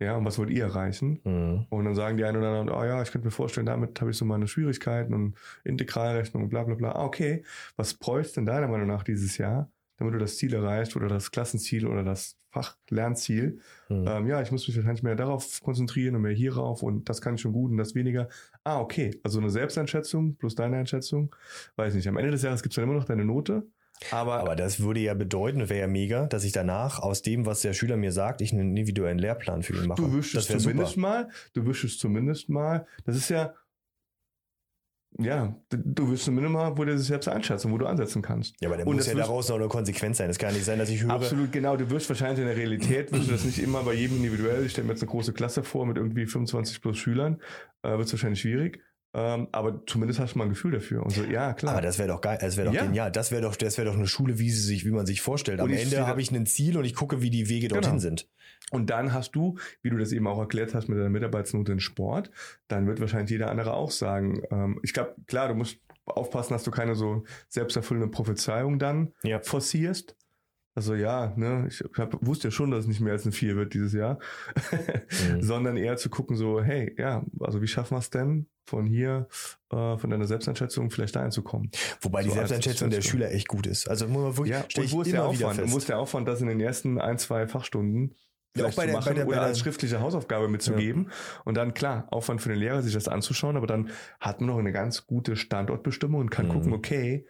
Ja, 0.00 0.16
und 0.16 0.24
was 0.24 0.38
wollt 0.38 0.50
ihr 0.50 0.64
erreichen? 0.64 1.20
Mhm. 1.24 1.66
Und 1.70 1.84
dann 1.84 1.94
sagen 1.94 2.16
die 2.16 2.24
einen 2.24 2.38
oder 2.38 2.48
anderen, 2.48 2.70
oh 2.70 2.84
ja, 2.84 3.02
ich 3.02 3.10
könnte 3.12 3.26
mir 3.26 3.32
vorstellen, 3.32 3.66
damit 3.66 4.00
habe 4.00 4.10
ich 4.12 4.16
so 4.16 4.24
meine 4.24 4.48
Schwierigkeiten 4.48 5.12
und 5.12 5.36
Integralrechnung 5.64 6.44
und 6.44 6.48
bla 6.48 6.62
bla 6.64 6.74
bla. 6.74 6.92
Ah, 6.92 7.04
okay. 7.04 7.44
Was 7.76 7.94
bräuchst 7.94 8.36
denn 8.36 8.46
deiner 8.46 8.68
Meinung 8.68 8.86
nach 8.88 9.02
dieses 9.02 9.36
Jahr, 9.38 9.70
damit 9.98 10.14
du 10.14 10.18
das 10.18 10.36
Ziel 10.38 10.54
erreichst 10.54 10.96
oder 10.96 11.08
das 11.08 11.30
Klassenziel 11.30 11.86
oder 11.86 12.02
das 12.04 12.36
Fachlernziel? 12.52 13.58
Mhm. 13.88 14.04
Ähm, 14.06 14.26
ja, 14.26 14.42
ich 14.42 14.52
muss 14.52 14.66
mich 14.68 14.76
wahrscheinlich 14.76 15.02
mehr 15.02 15.16
darauf 15.16 15.60
konzentrieren 15.62 16.14
und 16.14 16.22
mehr 16.22 16.34
hierauf 16.34 16.82
und 16.82 17.08
das 17.08 17.20
kann 17.20 17.34
ich 17.34 17.40
schon 17.40 17.52
gut 17.52 17.70
und 17.70 17.78
das 17.78 17.94
weniger. 17.94 18.28
Ah, 18.62 18.78
okay. 18.78 19.18
Also 19.22 19.40
eine 19.40 19.50
Selbsteinschätzung 19.50 20.36
plus 20.36 20.54
deine 20.54 20.76
Einschätzung. 20.76 21.34
Weiß 21.76 21.94
nicht. 21.94 22.06
Am 22.08 22.16
Ende 22.16 22.30
des 22.30 22.42
Jahres 22.42 22.62
gibt 22.62 22.72
es 22.72 22.76
dann 22.76 22.84
immer 22.84 22.94
noch 22.94 23.04
deine 23.04 23.24
Note. 23.24 23.66
Aber, 24.10 24.40
Aber 24.40 24.56
das 24.56 24.80
würde 24.80 25.00
ja 25.00 25.14
bedeuten, 25.14 25.68
wäre 25.68 25.80
ja 25.80 25.86
mega, 25.86 26.26
dass 26.26 26.44
ich 26.44 26.52
danach 26.52 26.98
aus 26.98 27.22
dem, 27.22 27.46
was 27.46 27.60
der 27.60 27.72
Schüler 27.72 27.96
mir 27.96 28.10
sagt, 28.10 28.40
ich 28.40 28.52
einen 28.52 28.70
individuellen 28.70 29.18
Lehrplan 29.18 29.62
für 29.62 29.74
ihn 29.74 29.86
mache. 29.86 30.02
du 30.02 30.12
wischst 30.12 30.40
zumindest 30.42 30.94
super. 30.94 31.00
mal. 31.00 31.28
Du 31.54 31.66
wischst 31.66 31.84
es 31.84 31.98
zumindest 31.98 32.48
mal. 32.48 32.86
Das 33.04 33.16
ist 33.16 33.28
ja, 33.28 33.54
ja, 35.18 35.54
du- 35.70 36.10
wirst 36.10 36.24
zumindest 36.24 36.52
mal, 36.52 36.76
wo 36.76 36.84
du 36.84 36.96
sich 36.96 37.06
selbst 37.08 37.28
einschätzen, 37.28 37.70
wo 37.72 37.78
du 37.78 37.86
ansetzen 37.86 38.22
kannst. 38.22 38.54
Ja, 38.60 38.68
aber 38.68 38.78
da 38.78 38.84
Und 38.84 38.96
muss 38.96 39.04
das 39.04 39.14
ja 39.14 39.18
daraus 39.20 39.48
noch 39.48 39.56
eine 39.56 39.68
Konsequenz 39.68 40.18
sein. 40.18 40.30
Es 40.30 40.38
kann 40.38 40.54
nicht 40.54 40.64
sein, 40.64 40.78
dass 40.78 40.88
ich 40.88 41.02
höre, 41.02 41.10
Absolut, 41.10 41.52
genau. 41.52 41.76
Du 41.76 41.90
wirst 41.90 42.08
wahrscheinlich 42.08 42.40
in 42.40 42.46
der 42.46 42.56
Realität, 42.56 43.12
wirst 43.12 43.28
du 43.28 43.32
das 43.32 43.44
nicht 43.44 43.58
immer 43.58 43.82
bei 43.82 43.94
jedem 43.94 44.16
individuell. 44.18 44.64
Ich 44.64 44.72
stelle 44.72 44.86
mir 44.86 44.92
jetzt 44.94 45.02
eine 45.02 45.10
große 45.10 45.32
Klasse 45.32 45.62
vor 45.62 45.86
mit 45.86 45.96
irgendwie 45.96 46.26
25 46.26 46.80
plus 46.80 46.98
Schülern. 46.98 47.40
Äh, 47.82 47.90
wird 47.98 48.06
es 48.06 48.12
wahrscheinlich 48.12 48.40
schwierig. 48.40 48.80
Ähm, 49.14 49.48
aber 49.52 49.82
zumindest 49.86 50.20
hast 50.20 50.32
du 50.34 50.38
mal 50.38 50.44
ein 50.44 50.50
Gefühl 50.50 50.72
dafür. 50.72 51.02
Und 51.02 51.10
so, 51.10 51.22
ja, 51.24 51.52
klar. 51.52 51.74
aber 51.74 51.82
das 51.82 51.98
wäre 51.98 52.08
doch 52.08 52.22
geil, 52.22 52.38
das 52.40 52.56
wäre 52.56 52.68
doch 52.68 52.74
Ja. 52.74 52.84
genial. 52.86 53.12
Das 53.12 53.30
wäre 53.30 53.42
doch, 53.42 53.56
das 53.56 53.76
wäre 53.76 53.86
doch 53.88 53.94
eine 53.96 54.06
Schule, 54.06 54.38
wie 54.38 54.48
sie 54.50 54.62
sich, 54.62 54.86
wie 54.86 54.90
man 54.90 55.04
sich 55.04 55.20
vorstellt. 55.20 55.60
Am 55.60 55.70
Ende 55.70 56.06
habe 56.06 56.22
ich 56.22 56.30
ein 56.32 56.46
Ziel 56.46 56.78
und 56.78 56.86
ich 56.86 56.94
gucke, 56.94 57.20
wie 57.20 57.28
die 57.28 57.50
Wege 57.50 57.68
dorthin 57.68 57.90
Genau. 57.90 58.00
sind. 58.00 58.26
Und 58.72 58.90
dann 58.90 59.12
hast 59.12 59.32
du, 59.36 59.58
wie 59.82 59.90
du 59.90 59.98
das 59.98 60.12
eben 60.12 60.26
auch 60.26 60.38
erklärt 60.38 60.74
hast 60.74 60.88
mit 60.88 60.98
deiner 60.98 61.10
Mitarbeitsnote 61.10 61.72
in 61.72 61.80
Sport, 61.80 62.30
dann 62.68 62.86
wird 62.86 63.00
wahrscheinlich 63.00 63.30
jeder 63.30 63.50
andere 63.50 63.74
auch 63.74 63.90
sagen, 63.90 64.42
ähm, 64.50 64.80
ich 64.82 64.92
glaube, 64.92 65.14
klar, 65.26 65.48
du 65.48 65.54
musst 65.54 65.78
aufpassen, 66.06 66.54
dass 66.54 66.64
du 66.64 66.70
keine 66.70 66.94
so 66.94 67.24
selbsterfüllende 67.48 68.08
Prophezeiung 68.08 68.78
dann 68.78 69.12
Ja. 69.22 69.40
forcierst. 69.40 70.16
Also 70.74 70.94
ja, 70.94 71.34
ne, 71.36 71.66
ich 71.68 71.84
hab, 71.98 72.16
wusste 72.26 72.48
ja 72.48 72.50
schon, 72.50 72.70
dass 72.70 72.80
es 72.80 72.86
nicht 72.86 73.00
mehr 73.00 73.12
als 73.12 73.24
eine 73.24 73.32
4 73.32 73.56
wird 73.56 73.74
dieses 73.74 73.92
Jahr. 73.92 74.18
Mhm. 74.72 75.42
Sondern 75.42 75.76
eher 75.76 75.96
zu 75.98 76.08
gucken, 76.08 76.34
so, 76.34 76.62
hey, 76.62 76.94
ja, 76.98 77.24
also 77.40 77.60
wie 77.60 77.66
schaffen 77.66 77.94
wir 77.94 77.98
es 77.98 78.08
denn, 78.08 78.46
von 78.64 78.86
hier, 78.86 79.28
äh, 79.70 79.98
von 79.98 80.08
deiner 80.08 80.24
Selbsteinschätzung 80.24 80.90
vielleicht 80.90 81.14
dahin 81.14 81.30
zu 81.30 81.42
kommen? 81.42 81.70
Wobei 82.00 82.22
die 82.22 82.30
So 82.30 82.40
als 82.40 82.48
Selbsteinschätzung 82.48 82.88
der. 82.88 83.02
Schüler 83.02 83.30
echt 83.32 83.48
gut 83.48 83.66
ist. 83.66 83.86
Also 83.86 84.08
muss 84.08 84.22
man 84.22 84.36
wirklich, 84.38 84.56
Ja, 84.56 84.82
und 84.82 84.92
wo 84.92 85.02
ist 85.02 85.12
der 85.12 85.24
Aufwand? 85.26 85.72
Wo 85.72 85.76
ist 85.76 85.88
der 85.90 85.98
Aufwand, 85.98 86.26
das 86.26 86.40
in 86.40 86.46
den 86.46 86.60
ersten 86.60 86.98
ein, 86.98 87.18
zwei 87.18 87.46
Fachstunden 87.46 88.14
Ja, 88.56 88.66
auch 88.66 88.72
vielleicht 88.72 88.76
bei 88.76 88.82
zu 88.82 88.86
der- 88.86 88.94
machen 88.94 89.04
bei 89.08 89.14
der- 89.14 89.24
bei 89.24 89.28
oder 89.28 89.36
der- 89.38 89.46
als 89.48 89.58
schriftliche 89.58 90.00
Hausaufgabe 90.00 90.48
mitzugeben. 90.48 91.10
Und 91.44 91.56
dann, 91.56 91.74
klar, 91.74 92.06
Aufwand 92.10 92.40
für 92.42 92.48
den 92.50 92.58
Lehrer, 92.58 92.82
sich 92.82 92.92
das 92.94 93.08
anzuschauen, 93.08 93.56
aber 93.56 93.66
dann 93.66 93.90
hat 94.20 94.40
man 94.40 94.48
noch 94.50 94.58
eine 94.58 94.72
ganz 94.72 95.06
gute 95.06 95.36
Standortbestimmung 95.36 96.20
und 96.20 96.30
kann 96.30 96.46
Mhm. 96.48 96.52
gucken, 96.52 96.72
okay, 96.72 97.26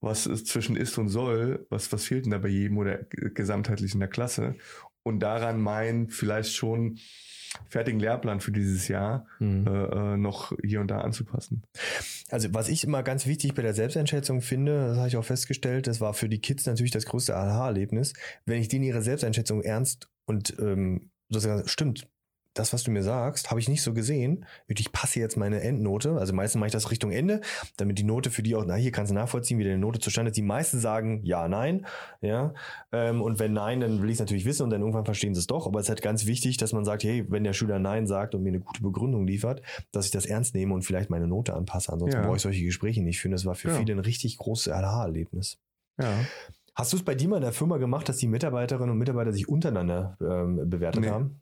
was 0.00 0.26
es 0.26 0.44
zwischen 0.44 0.76
ist 0.76 0.98
und 0.98 1.08
soll, 1.08 1.66
was, 1.70 1.92
was 1.92 2.04
fehlt 2.04 2.24
denn 2.26 2.32
da 2.32 2.38
bei 2.38 2.48
jedem 2.48 2.76
oder 2.78 2.98
gesamtheitlich 3.34 3.94
in 3.94 4.00
der 4.00 4.08
Klasse? 4.08 4.54
Und 5.02 5.20
daran 5.20 5.60
meinen 5.60 6.08
vielleicht 6.10 6.54
schon 6.54 6.98
fertigen 7.68 8.00
Lehrplan 8.00 8.40
für 8.40 8.50
dieses 8.50 8.88
Jahr 8.88 9.26
Mhm. 9.38 9.66
äh, 9.68 9.70
äh, 10.14 10.16
noch 10.16 10.52
hier 10.64 10.80
und 10.80 10.88
da 10.90 11.02
anzupassen. 11.02 11.62
Also 12.30 12.52
was 12.52 12.68
ich 12.68 12.82
immer 12.82 13.02
ganz 13.04 13.26
wichtig 13.26 13.54
bei 13.54 13.62
der 13.62 13.74
Selbsteinschätzung 13.74 14.40
finde, 14.40 14.88
das 14.88 14.96
habe 14.98 15.08
ich 15.08 15.16
auch 15.16 15.24
festgestellt, 15.24 15.86
das 15.86 16.00
war 16.00 16.14
für 16.14 16.28
die 16.28 16.40
Kids 16.40 16.66
natürlich 16.66 16.90
das 16.90 17.06
größte 17.06 17.36
Aha-Erlebnis, 17.36 18.12
wenn 18.44 18.60
ich 18.60 18.66
denen 18.68 18.82
ihre 18.84 19.02
Selbsteinschätzung 19.02 19.62
ernst 19.62 20.08
und 20.26 20.54
ähm, 20.58 21.10
sozusagen 21.28 21.66
stimmt. 21.68 22.08
Das, 22.56 22.72
was 22.72 22.84
du 22.84 22.92
mir 22.92 23.02
sagst, 23.02 23.50
habe 23.50 23.58
ich 23.58 23.68
nicht 23.68 23.82
so 23.82 23.92
gesehen. 23.92 24.46
Ich 24.68 24.92
passe 24.92 25.18
jetzt 25.18 25.36
meine 25.36 25.60
Endnote. 25.60 26.12
Also 26.18 26.32
meistens 26.32 26.60
mache 26.60 26.68
ich 26.68 26.72
das 26.72 26.92
Richtung 26.92 27.10
Ende, 27.10 27.40
damit 27.78 27.98
die 27.98 28.04
Note 28.04 28.30
für 28.30 28.44
die 28.44 28.54
auch, 28.54 28.64
na, 28.64 28.76
hier 28.76 28.92
kannst 28.92 29.10
du 29.10 29.14
nachvollziehen, 29.16 29.58
wie 29.58 29.64
deine 29.64 29.78
Note 29.78 29.98
zustande 29.98 30.30
ist. 30.30 30.36
Die 30.36 30.42
meisten 30.42 30.78
sagen 30.78 31.18
ja, 31.24 31.48
nein. 31.48 31.84
Ja. 32.20 32.54
Ähm, 32.92 33.22
und 33.22 33.40
wenn 33.40 33.54
nein, 33.54 33.80
dann 33.80 34.00
will 34.00 34.08
ich 34.08 34.14
es 34.14 34.20
natürlich 34.20 34.44
wissen 34.44 34.62
und 34.62 34.70
dann 34.70 34.82
irgendwann 34.82 35.04
verstehen 35.04 35.34
sie 35.34 35.40
es 35.40 35.48
doch. 35.48 35.66
Aber 35.66 35.80
es 35.80 35.86
ist 35.86 35.88
halt 35.88 36.02
ganz 36.02 36.26
wichtig, 36.26 36.56
dass 36.56 36.72
man 36.72 36.84
sagt, 36.84 37.02
hey, 37.02 37.24
wenn 37.28 37.42
der 37.42 37.54
Schüler 37.54 37.80
Nein 37.80 38.06
sagt 38.06 38.36
und 38.36 38.44
mir 38.44 38.50
eine 38.50 38.60
gute 38.60 38.82
Begründung 38.82 39.26
liefert, 39.26 39.60
dass 39.90 40.04
ich 40.04 40.12
das 40.12 40.24
ernst 40.24 40.54
nehme 40.54 40.74
und 40.74 40.82
vielleicht 40.82 41.10
meine 41.10 41.26
Note 41.26 41.54
anpasse. 41.54 41.92
Ansonsten 41.92 42.20
Ja. 42.20 42.24
brauche 42.24 42.36
ich 42.36 42.42
solche 42.42 42.62
Gespräche 42.62 43.02
nicht 43.02 43.18
führen. 43.18 43.32
Das 43.32 43.44
war 43.46 43.56
für 43.56 43.70
Ja. 43.70 43.78
viele 43.78 43.94
ein 43.94 43.98
richtig 43.98 44.38
großes 44.38 44.72
Aha-Erlebnis. 44.72 45.58
Ja. 46.00 46.20
Hast 46.76 46.92
du 46.92 46.96
es 46.96 47.04
bei 47.04 47.14
dir 47.14 47.28
mal 47.28 47.36
in 47.36 47.42
der 47.42 47.52
Firma 47.52 47.76
gemacht, 47.78 48.08
dass 48.08 48.16
die 48.16 48.26
Mitarbeiterinnen 48.26 48.90
und 48.90 48.98
Mitarbeiter 48.98 49.32
sich 49.32 49.48
untereinander 49.48 50.16
ähm, 50.20 50.68
bewertet 50.68 51.02
Nee. 51.02 51.10
haben? 51.10 51.40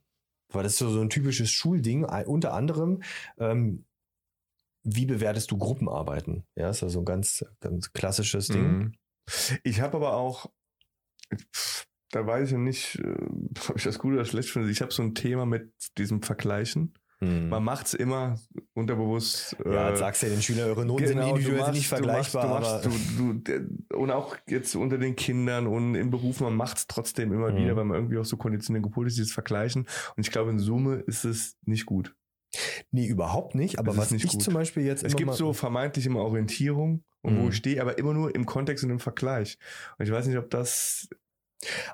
Weil 0.53 0.65
das 0.65 0.73
ist 0.73 0.79
so, 0.81 1.01
ein 1.01 1.09
typisches 1.09 1.51
Schulding. 1.51 2.05
Unter 2.05 2.53
anderem, 2.53 3.03
ähm, 3.39 3.87
wie 4.85 5.07
bewertest 5.07 5.51
du 5.51 5.57
Gruppenarbeiten? 5.57 6.45
Ja, 6.57 6.69
ist 6.69 6.83
ja 6.83 6.89
so 6.89 6.99
ein 7.01 7.05
ganz, 7.07 7.45
ganz 7.61 7.93
klassisches 7.93 8.49
Ding. 8.49 8.79
Mhm. 8.79 8.93
Ich 9.63 9.81
habe 9.81 9.97
aber 9.97 10.15
auch, 10.15 10.51
da 12.11 12.27
weiß 12.27 12.53
ich 12.53 12.59
nicht, 12.59 12.97
äh, 12.99 13.15
ob 13.71 13.77
ich 13.77 13.85
das 13.85 13.99
gut 13.99 14.13
oder 14.13 14.27
schlecht 14.27 14.51
finde. 14.51 14.71
Ich 14.71 14.83
habe 14.83 14.93
so 14.93 15.03
ein 15.03 15.15
Thema 15.15 15.47
mit 15.47 15.73
diesem 15.97 16.23
Vergleichen. 16.23 16.93
Hm. 17.23 17.49
Man 17.51 17.63
macht's 17.63 17.95
immer 17.95 18.37
unterbewusst. 18.75 19.57
ja, 19.65 19.91
äh, 19.91 19.97
sagst 19.97 20.23
du 20.23 20.27
ja 20.27 20.33
den 20.33 20.43
Schülern, 20.43 20.69
eure 20.69 20.85
Noten 20.85 21.07
sind 21.07 21.17
Genau, 21.19 21.29
individuell 21.31 21.59
du 21.59 21.65
sind 21.67 21.75
nicht 21.75 21.91
machst- 21.91 22.05
du 22.05 22.09
machst- 22.09 22.31
vergleichbar. 22.33 22.83
Du 22.83 22.89
machst, 22.89 23.49
du, 23.91 23.97
und 23.97 24.11
auch 24.11 24.37
jetzt 24.49 24.75
unter 24.75 24.99
den 24.99 25.15
Kindern 25.15 25.67
und 25.67 25.95
im 25.95 26.11
Beruf, 26.11 26.41
man 26.41 26.57
macht 26.57 26.79
es 26.79 26.87
trotzdem 26.89 27.33
immer 27.33 27.53
Mhm. 27.53 27.57
wieder, 27.59 27.77
weil 27.77 27.85
man 27.85 27.97
irgendwie 27.97 28.19
auch 28.19 28.25
so 28.25 28.37
konditioniert 28.37 28.83
gepolt 28.83 29.09
ist, 29.09 29.17
dieses 29.19 29.33
Vergleichen. 29.33 29.87
Und 30.17 30.27
ich 30.27 30.33
glaube, 30.33 30.51
in 30.51 30.59
Summe 30.59 30.97
ist 31.07 31.25
es 31.25 31.57
nicht 31.65 31.87
gut. 31.87 32.15
nee, 32.91 33.07
überhaupt 33.07 33.55
nicht. 33.55 33.79
Aber 33.79 33.97
was 33.97 34.11
nicht 34.11 34.25
ich 34.27 34.33
gut. 34.33 34.43
zum 34.43 34.53
Beispiel 34.53 34.83
jetzt 34.85 35.03
Es 35.03 35.13
immer 35.13 35.17
gibt 35.19 35.27
mal, 35.29 35.37
so 35.37 35.55
vermeintlich 35.55 36.05
immer 36.05 36.21
Orientierung 36.21 37.03
und 37.23 37.37
wo 37.39 37.43
Mhm. 37.45 37.49
ich 37.49 37.57
stehe, 37.57 37.81
aber 37.81 37.97
immer 37.97 38.13
nur 38.13 38.35
im 38.35 38.45
Kontext 38.45 38.85
und 38.85 38.91
im 38.91 38.99
Vergleich. 38.99 39.57
Und 39.99 40.05
ich 40.07 40.13
weiß 40.13 40.27
nicht, 40.27 40.37
ob 40.37 40.51
das 40.51 41.09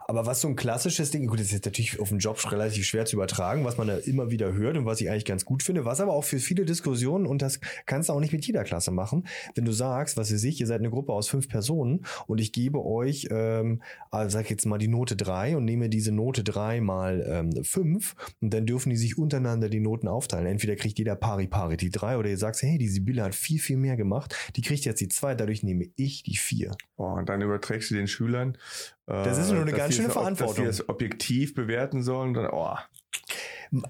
Aber 0.07 0.27
was 0.27 0.41
so 0.41 0.49
ein 0.49 0.57
klassisches 0.57 1.11
Ding, 1.11 1.27
gut, 1.27 1.39
das 1.39 1.47
ist 1.47 1.53
jetzt 1.53 1.67
natürlich 1.67 2.01
auf 2.01 2.09
den 2.09 2.19
Job 2.19 2.39
relativ 2.51 2.87
schwer 2.87 3.05
zu 3.05 3.17
übertragen, 3.17 3.65
was 3.65 3.77
man 3.77 3.89
da 3.89 3.97
immer 3.97 4.31
wieder 4.31 4.53
hört 4.53 4.77
und 4.77 4.87
was 4.87 5.01
ich 5.01 5.11
eigentlich 5.11 5.25
ganz 5.25 5.45
gut 5.45 5.63
finde, 5.63 5.85
was 5.85 6.01
aber 6.01 6.13
auch 6.13 6.25
für 6.25 6.39
viele 6.39 6.65
Diskussionen, 6.65 7.27
und 7.27 7.43
das 7.43 7.61
kannst 7.87 8.09
du 8.09 8.13
auch 8.13 8.21
nicht 8.21 8.33
mit 8.33 8.47
jeder 8.47 8.65
Klasse 8.65 8.91
machen, 8.91 9.27
wenn 9.55 9.65
du 9.65 9.73
sagst, 9.73 10.17
was 10.17 10.31
ihr 10.31 10.39
seht, 10.39 10.61
ihr 10.61 10.67
seid 10.67 10.81
eine 10.81 10.91
Gruppe 10.91 11.13
aus 11.13 11.29
fünf 11.29 11.49
Personen 11.49 12.05
und 12.27 12.41
ich 12.41 12.53
gebe 12.53 12.85
euch, 12.85 13.29
ähm, 13.31 13.83
also 14.11 14.39
sag 14.39 14.51
jetzt 14.51 14.67
mal 14.67 14.79
die 14.79 14.89
Note 14.89 15.17
drei 15.17 15.57
und 15.57 15.65
nehme 15.65 15.89
diese 15.89 16.13
Note 16.13 16.45
drei 16.45 16.81
mal 16.81 17.25
ähm, 17.29 17.65
fünf 17.65 18.15
und 18.41 18.53
dann 18.55 18.67
dürfen 18.67 18.91
die 18.91 18.97
sich 18.97 19.19
untereinander 19.19 19.69
die 19.69 19.81
Noten 19.81 20.09
aufteilen. 20.09 20.47
Entweder 20.47 20.77
kriegt 20.77 20.99
jeder 20.99 21.17
pari 21.17 21.47
pari 21.47 21.77
die 21.77 21.91
drei 21.91 22.17
oder 22.17 22.29
ihr 22.29 22.39
sagt, 22.39 22.63
hey, 22.63 22.79
die 22.79 22.89
Sibylle 22.89 23.23
hat 23.23 23.35
viel, 23.35 23.59
viel 23.59 23.77
mehr 23.77 23.97
gemacht, 23.97 24.35
die 24.57 24.63
kriegt 24.63 24.85
jetzt 24.85 25.01
die 25.01 25.09
zwei, 25.09 25.35
dadurch 25.35 25.63
nehme 25.63 25.87
ich 25.97 26.23
die 26.23 26.37
vier. 26.37 26.77
Oh, 26.97 27.05
und 27.05 27.29
dann 27.29 27.43
überträgst 27.43 27.91
du 27.91 27.95
den 27.95 28.09
Schülern. 28.09 28.57
Äh, 29.09 29.25
Das 29.25 29.39
ist 29.39 29.51
nur 29.51 29.63
eine 29.63 29.71
dass 29.73 29.79
ganz 29.81 29.95
schöne 29.95 30.09
es- 30.09 30.15
Dass 30.15 30.23
Verantwortung. 30.23 30.65
die 30.65 30.71
es 30.71 30.89
objektiv 30.89 31.55
bewerten 31.55 32.03
sollen. 32.03 32.35
Dann, 32.35 32.49
oh, 32.51 32.75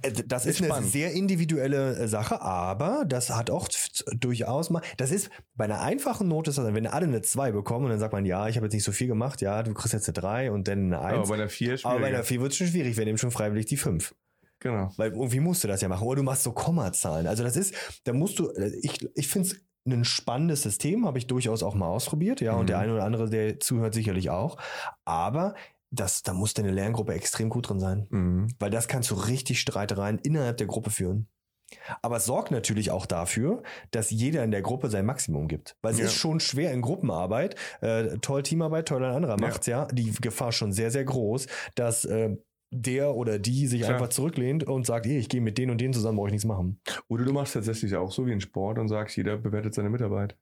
Äh, 0.03 0.11
Das 0.27 0.45
Ist 0.45 0.55
ist 0.57 0.61
eine 0.63 0.71
spannend. 0.73 0.91
sehr 0.91 1.13
individuelle 1.13 1.97
äh, 1.97 2.09
Sache, 2.09 2.41
aber 2.43 3.05
das 3.07 3.31
hat 3.31 3.49
auch 3.51 3.69
durchaus 4.13 4.71
mal, 4.71 4.83
das 4.97 5.13
ist 5.13 5.31
bei 5.55 5.65
einer 5.67 5.81
einfachen 5.81 6.27
Note, 6.27 6.51
ist 6.51 6.59
das, 6.59 6.75
wenn 6.75 6.87
alle 6.89 7.07
eine 7.07 7.23
2 7.23 7.53
bekommen 7.53 7.85
und 7.85 7.91
dann 7.93 8.01
sagt 8.01 8.13
man, 8.13 8.25
ja, 8.25 8.49
ich 8.49 8.57
habe 8.57 8.67
jetzt 8.67 8.75
nicht 8.75 8.83
so 8.83 8.91
viel 8.93 9.07
gemacht, 9.07 9.41
ja, 9.41 9.63
du 9.63 9.73
kriegst 9.75 9.93
jetzt 9.95 10.09
eine 10.09 10.15
3 10.15 10.51
und 10.51 10.67
dann 10.67 10.93
eine 10.93 11.01
1. 11.01 11.19
aber 11.19 11.29
bei 11.29 11.35
einer 11.35 11.49
4 11.49 11.79
Aber 11.85 12.01
bei 12.01 12.09
einer 12.09 12.25
4 12.25 12.41
wird 12.41 12.51
es 12.53 12.59
schon 12.59 12.67
schwierig, 12.67 12.97
wir 12.97 13.05
nehmen 13.05 13.19
schon 13.19 13.31
freiwillig 13.31 13.67
die 13.67 13.77
5. 13.77 14.15
Genau. 14.61 14.91
Weil 14.97 15.13
irgendwie 15.13 15.39
musst 15.39 15.63
du 15.63 15.69
das 15.69 15.81
ja 15.81 15.89
machen. 15.89 16.05
Oder 16.05 16.17
du 16.17 16.23
machst 16.25 16.43
so 16.43 16.51
Kommazahlen. 16.51 17.29
Also 17.29 17.45
das 17.45 17.57
ist, 17.57 17.73
da 18.03 18.13
musst 18.13 18.41
du, 18.41 18.51
äh, 18.51 18.73
ich, 18.83 19.09
ich 19.15 19.29
finde 19.29 19.47
es 19.51 19.61
ein 19.93 20.05
spannendes 20.05 20.63
System, 20.63 21.07
habe 21.07 21.19
ich 21.19 21.27
durchaus 21.27 21.63
auch 21.63 21.75
mal 21.75 21.89
ausprobiert, 21.89 22.41
ja, 22.41 22.53
Mhm. 22.55 22.61
und 22.61 22.69
der 22.69 22.79
eine 22.79 22.93
oder 22.95 23.05
andere, 23.05 23.29
der 23.31 23.61
zuhört, 23.61 23.95
sicherlich 23.95 24.31
auch. 24.31 24.57
Aber 25.05 25.55
das, 25.91 26.23
da 26.23 26.35
muss 26.35 26.55
deine 26.55 26.71
Lerngruppe 26.71 27.15
extrem 27.15 27.49
gut 27.49 27.69
drin 27.69 27.81
sein. 27.81 28.07
Mhm. 28.11 28.49
Weil 28.59 28.71
das 28.71 28.89
kann 28.89 29.03
zu 29.03 29.15
richtig 29.15 29.61
Streitereien 29.61 30.19
innerhalb 30.19 30.57
der 30.59 30.67
Gruppe 30.67 30.91
führen. 30.91 31.29
Aber 32.01 32.17
es 32.17 32.25
sorgt 32.25 32.51
natürlich 32.51 32.91
auch 32.91 33.05
dafür, 33.05 33.63
dass 33.91 34.11
jeder 34.11 34.43
in 34.43 34.51
der 34.51 34.63
Gruppe 34.63 34.89
sein 34.89 35.05
Maximum 35.05 35.49
gibt. 35.49 35.77
Weil 35.83 35.93
es 35.93 35.99
Ja. 35.99 36.07
ist 36.07 36.15
schon 36.15 36.41
schwer 36.41 36.73
in 36.73 36.81
Gruppenarbeit. 36.81 37.57
Äh, 37.83 38.17
toll 38.23 38.43
Teamarbeit, 38.43 38.89
toll 38.89 39.05
ein 39.05 39.15
anderer 39.15 39.37
Ja. 39.39 39.47
macht's 39.47 39.67
ja. 39.67 39.85
Die 39.87 40.13
Gefahr 40.13 40.49
ist 40.49 40.55
schon 40.55 40.73
sehr, 40.73 40.91
sehr 40.91 41.05
groß, 41.05 41.47
dass 41.75 42.07
äh, 42.07 42.37
der 42.71 43.15
oder 43.15 43.39
die 43.39 43.67
sich 43.67 43.83
Klar. 43.83 43.95
einfach 43.95 44.09
zurücklehnt 44.09 44.65
und 44.65 44.85
sagt, 44.87 45.07
hey, 45.07 45.19
ich 45.19 45.29
gehe 45.29 45.41
mit 45.41 45.57
denen 45.59 45.71
und 45.71 45.81
denen 45.81 45.95
zusammen, 45.95 46.17
brauche 46.19 46.29
ich 46.29 46.33
nichts 46.33 46.45
machen. 46.47 46.81
Oder 47.09 47.25
du 47.25 47.33
machst 47.33 47.55
tatsächlich 47.55 47.95
auch 47.97 48.13
so 48.13 48.27
wie 48.27 48.33
in 48.33 48.41
Sport 48.41 48.79
und 48.79 48.89
sagst, 48.89 49.17
jeder 49.17 49.37
bewertet 49.39 49.75
seine 49.75 49.91
Mitarbeit. 49.91 50.37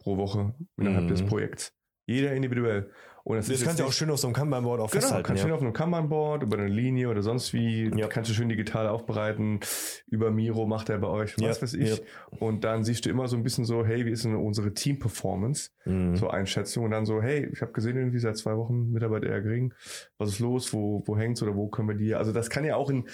Pro 0.00 0.16
Woche 0.16 0.54
innerhalb 0.76 1.04
Mhm. 1.04 1.08
des 1.08 1.24
Projekts. 1.24 1.74
Jeder 2.06 2.32
individuell. 2.32 2.90
Und 3.28 3.36
das, 3.36 3.46
Das 3.48 3.62
kannst 3.62 3.78
du 3.78 3.84
auch 3.84 3.92
schön 3.92 4.08
auf 4.10 4.18
so 4.18 4.26
einem 4.26 4.34
Kanban-Board 4.34 4.80
auch 4.80 4.90
Genau, 4.90 5.00
festhalten. 5.02 5.22
kannst 5.26 5.42
du 5.42 5.48
ja. 5.48 5.50
schön 5.50 5.56
auf 5.56 5.60
einem 5.62 5.74
Kanban-Board, 5.74 6.44
über 6.44 6.56
eine 6.56 6.66
Linie 6.68 7.10
oder 7.10 7.20
sonst 7.22 7.52
wie, 7.52 7.90
Ja. 7.94 8.06
kannst 8.06 8.30
du 8.30 8.34
schön 8.34 8.48
digital 8.48 8.86
aufbereiten. 8.88 9.60
Über 10.06 10.30
Miro 10.30 10.64
macht 10.66 10.88
er 10.88 10.96
bei 10.96 11.08
euch, 11.08 11.36
was 11.36 11.44
Ja, 11.58 11.62
weiß 11.62 11.74
ich. 11.74 12.02
Und 12.40 12.64
dann 12.64 12.84
siehst 12.84 13.04
du 13.04 13.10
immer 13.10 13.28
so 13.28 13.36
ein 13.36 13.42
bisschen 13.42 13.66
so, 13.66 13.84
hey, 13.84 14.06
wie 14.06 14.10
ist 14.12 14.24
denn 14.24 14.34
unsere 14.34 14.72
Team-Performance? 14.72 15.72
Mhm. 15.84 16.16
So 16.16 16.28
Einschätzung. 16.30 16.84
Und 16.86 16.92
dann 16.92 17.04
so, 17.04 17.20
hey, 17.20 17.46
ich 17.52 17.60
habe 17.60 17.72
gesehen, 17.72 17.98
irgendwie 17.98 18.18
seit 18.18 18.38
zwei 18.38 18.56
Wochen 18.56 18.92
Mitarbeit 18.92 19.24
eher 19.24 19.42
gering. 19.42 19.74
Was 20.16 20.30
ist 20.30 20.38
los? 20.38 20.72
Wo, 20.72 21.02
wo 21.04 21.18
hängt's 21.18 21.42
oder 21.42 21.54
wo 21.54 21.68
können 21.68 21.88
wir 21.88 21.96
die? 21.96 22.14
Also 22.14 22.32
das 22.32 22.48
kann 22.48 22.64
ja 22.64 22.76
auch 22.76 22.88
in, 22.88 23.04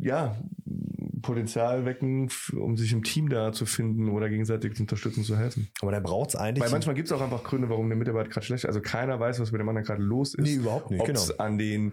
ja, 0.00 0.36
Potenzial 1.26 1.84
wecken, 1.84 2.28
um 2.58 2.76
sich 2.76 2.92
im 2.92 3.02
Team 3.02 3.28
da 3.28 3.52
zu 3.52 3.66
finden 3.66 4.08
oder 4.08 4.28
gegenseitig 4.28 4.74
zu 4.74 4.82
unterstützen, 4.82 5.24
zu 5.24 5.36
helfen. 5.36 5.68
Aber 5.82 5.90
da 5.92 6.00
braucht's 6.00 6.36
eigentlich. 6.36 6.62
Weil 6.64 6.70
manchmal 6.70 6.94
gibt 6.94 7.08
es 7.08 7.12
auch 7.12 7.20
einfach 7.20 7.42
Gründe, 7.44 7.68
warum 7.68 7.88
der 7.88 7.98
Mitarbeiter 7.98 8.28
gerade 8.30 8.46
schlecht 8.46 8.64
ist. 8.64 8.68
Also 8.68 8.80
keiner 8.80 9.18
weiß, 9.20 9.40
was 9.40 9.52
mit 9.52 9.60
dem 9.60 9.68
anderen 9.68 9.86
gerade 9.86 10.02
los 10.02 10.34
ist. 10.34 10.44
nee, 10.44 10.54
überhaupt 10.54 10.90
nicht. 10.90 11.00
ob 11.00 11.06
Genau. 11.06 11.20
es 11.20 11.38
an 11.38 11.58
den 11.58 11.92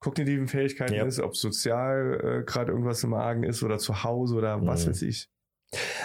kognitiven 0.00 0.48
Fähigkeiten 0.48 0.94
Ja. 0.94 1.04
ist, 1.04 1.20
ob 1.20 1.36
sozial 1.36 2.40
äh, 2.42 2.44
gerade 2.44 2.72
irgendwas 2.72 3.02
im 3.04 3.14
Argen 3.14 3.42
ist 3.44 3.62
oder 3.62 3.78
zu 3.78 4.02
Hause 4.04 4.34
oder 4.36 4.64
was 4.66 4.84
Mhm. 4.86 4.90
weiß 4.90 5.02
ich. 5.02 5.28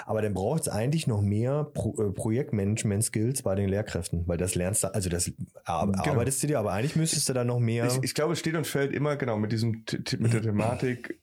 Aber 0.05 0.21
dann 0.21 0.33
braucht 0.33 0.61
es 0.61 0.69
eigentlich 0.69 1.07
noch 1.07 1.21
mehr 1.21 1.65
Pro 1.73 1.93
äh, 2.01 2.11
Projektmanagement-Skills 2.11 3.41
bei 3.43 3.53
den 3.55 3.67
Lehrkräften, 3.67 4.25
weil 4.27 4.37
das 4.37 4.55
lernst 4.55 4.83
du, 4.83 4.93
also 4.93 5.09
das 5.09 5.25
Genau. 5.25 5.41
arbeitest 5.65 6.41
du 6.43 6.47
dir, 6.47 6.59
aber 6.59 6.71
eigentlich 6.71 6.95
müsstest 6.95 7.27
du 7.27 7.33
da 7.33 7.43
noch 7.43 7.59
mehr. 7.59 7.85
Ich, 7.87 7.99
ich 8.01 8.13
glaube, 8.13 8.33
es 8.33 8.39
steht 8.39 8.55
und 8.55 8.65
fällt 8.65 8.93
immer 8.93 9.17
genau 9.17 9.37
mit 9.37 9.51
diesem 9.51 9.83
mit 10.19 10.33
der 10.33 10.41
Thematik. 10.41 11.19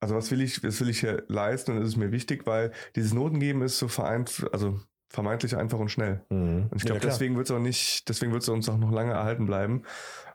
Also 0.00 0.14
was 0.14 0.30
will 0.30 0.40
ich, 0.40 0.62
was 0.62 0.80
will 0.80 0.88
ich 0.88 1.00
hier 1.00 1.24
leisten 1.28 1.72
und 1.72 1.82
ist 1.82 1.88
es 1.88 1.96
mir 1.96 2.12
wichtig, 2.12 2.46
weil 2.46 2.72
dieses 2.94 3.12
Notengeben 3.12 3.62
ist 3.62 3.78
so 3.78 3.88
vereint, 3.88 4.46
also 4.52 4.80
vermeintlich 5.10 5.56
einfach 5.56 5.78
und 5.78 5.88
schnell. 5.90 6.24
Mhm. 6.30 6.68
Und 6.70 6.76
ich 6.76 6.82
Ja, 6.82 6.86
glaube, 6.90 7.00
klar. 7.00 7.12
deswegen 7.12 7.36
wird 7.36 7.46
es 7.46 7.50
auch 7.50 7.58
nicht, 7.58 8.08
deswegen 8.08 8.32
wird 8.32 8.42
es 8.42 8.48
uns 8.48 8.68
auch 8.68 8.78
noch 8.78 8.92
lange 8.92 9.12
erhalten 9.12 9.46
bleiben. 9.46 9.82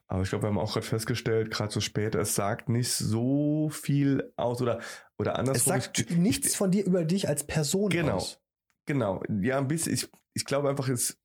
Aber 0.07 0.22
ich 0.24 0.30
glaube, 0.30 0.43
wir 0.43 0.49
haben 0.49 0.57
auch 0.59 0.74
gerade 0.74 0.86
festgestellt, 0.86 1.49
gerade 1.49 1.72
so 1.72 1.80
spät, 1.80 2.14
es 2.16 2.36
sagt 2.36 2.70
nicht 2.70 2.91
so 2.91 3.70
viel 3.70 4.34
aus 4.36 4.61
oder 4.61 4.80
oder 5.18 5.39
andersrum. 5.39 5.55
es 5.78 5.84
sagt 5.86 5.99
ich, 5.99 6.18
nichts 6.18 6.55
von 6.55 6.70
dir 6.72 6.86
über 6.86 7.05
dich 7.05 7.30
als 7.30 7.45
Person 7.45 7.89
Genau. 7.89 8.16
aus. 8.16 8.39
Genau, 8.86 9.24
ja, 9.41 9.57
ein 9.59 9.68
bisschen. 9.70 9.93
Ich, 9.93 10.09
ich 10.34 10.43
glaube 10.43 10.70
einfach, 10.70 10.89
es, 10.89 11.18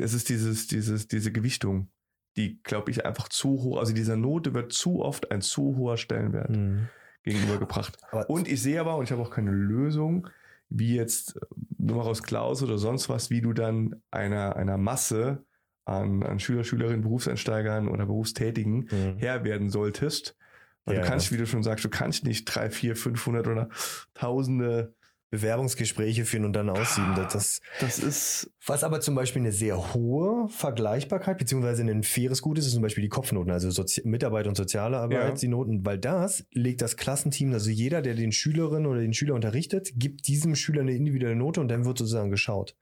es 0.00 0.14
ist 0.14 0.28
dieses, 0.28 0.66
dieses, 0.66 1.06
diese 1.06 1.30
Gewichtung, 1.30 1.88
die, 2.36 2.60
glaube 2.64 2.90
ich, 2.90 3.06
einfach 3.06 3.28
zu 3.28 3.50
hoch, 3.62 3.78
also 3.78 3.92
dieser 3.92 4.16
Note 4.16 4.52
wird 4.52 4.72
zu 4.72 5.00
oft 5.02 5.30
ein 5.30 5.40
zu 5.40 5.76
hoher 5.76 5.96
Stellenwert 5.96 6.50
Mhm. 6.50 6.88
Gegenübergebracht. 7.24 7.98
Aber 8.10 8.30
Und 8.30 8.48
ich 8.48 8.62
sehe 8.62 8.80
aber, 8.80 8.96
und 8.96 9.04
ich 9.04 9.12
habe 9.12 9.22
auch 9.22 9.30
keine 9.30 9.50
Lösung, 9.50 10.28
wie 10.68 10.94
jetzt 10.94 11.36
äh, 11.36 11.92
aus 11.92 12.22
Klaus 12.22 12.62
oder 12.62 12.78
sonst 12.78 13.08
was, 13.08 13.30
wie 13.30 13.40
du 13.40 13.52
dann 13.52 14.02
einer, 14.10 14.56
einer 14.56 14.78
Masse 14.78 15.44
an, 15.84 16.22
an 16.22 16.38
Schüler, 16.40 16.64
Schülerinnen, 16.64 17.02
Berufseinsteigern 17.02 17.88
oder 17.88 18.06
Berufstätigen 18.06 18.88
Mhm. 18.90 19.16
Herr 19.18 19.44
werden 19.44 19.70
solltest. 19.70 20.36
Weil 20.84 20.96
Ja, 20.96 21.00
du 21.02 21.06
kannst, 21.08 21.32
wie 21.32 21.36
du 21.36 21.46
schon 21.46 21.62
sagst, 21.62 21.84
du 21.84 21.88
kannst 21.88 22.24
nicht 22.24 22.44
drei, 22.44 22.70
vier, 22.70 22.94
500 22.96 23.46
oder 23.48 23.68
Tausende. 24.14 24.94
Bewerbungsgespräche 25.30 26.24
führen 26.24 26.44
und 26.44 26.52
dann 26.52 26.68
aussieben. 26.68 27.14
Das, 27.16 27.60
das, 27.80 27.98
ist 27.98 28.50
was 28.66 28.84
aber 28.84 29.00
zum 29.00 29.14
Beispiel 29.14 29.42
eine 29.42 29.52
sehr 29.52 29.94
hohe 29.94 30.48
Vergleichbarkeit 30.48 31.38
beziehungsweise 31.38 31.82
ein 31.82 32.02
faires 32.02 32.40
Gut 32.40 32.58
ist, 32.58 32.66
ist 32.66 32.72
zum 32.72 32.82
Beispiel 32.82 33.02
die 33.02 33.08
Kopfnoten, 33.08 33.50
also 33.52 33.70
Sozi 33.70 34.02
Mitarbeit 34.04 34.46
und 34.46 34.56
soziale 34.56 34.98
Arbeit, 34.98 35.28
Ja. 35.28 35.32
die 35.32 35.48
Noten, 35.48 35.84
weil 35.84 35.98
das 35.98 36.46
legt 36.52 36.82
das 36.82 36.96
Klassenteam, 36.96 37.52
also 37.52 37.70
jeder, 37.70 38.00
der 38.02 38.14
den 38.14 38.32
Schülerinnen 38.32 38.86
oder 38.86 39.00
den 39.00 39.12
Schüler 39.12 39.34
unterrichtet, 39.34 39.92
gibt 39.96 40.28
diesem 40.28 40.54
Schüler 40.54 40.82
eine 40.82 40.94
individuelle 40.94 41.36
Note 41.36 41.60
und 41.60 41.68
dann 41.68 41.84
wird 41.84 41.98
sozusagen 41.98 42.30
geschaut. 42.30 42.76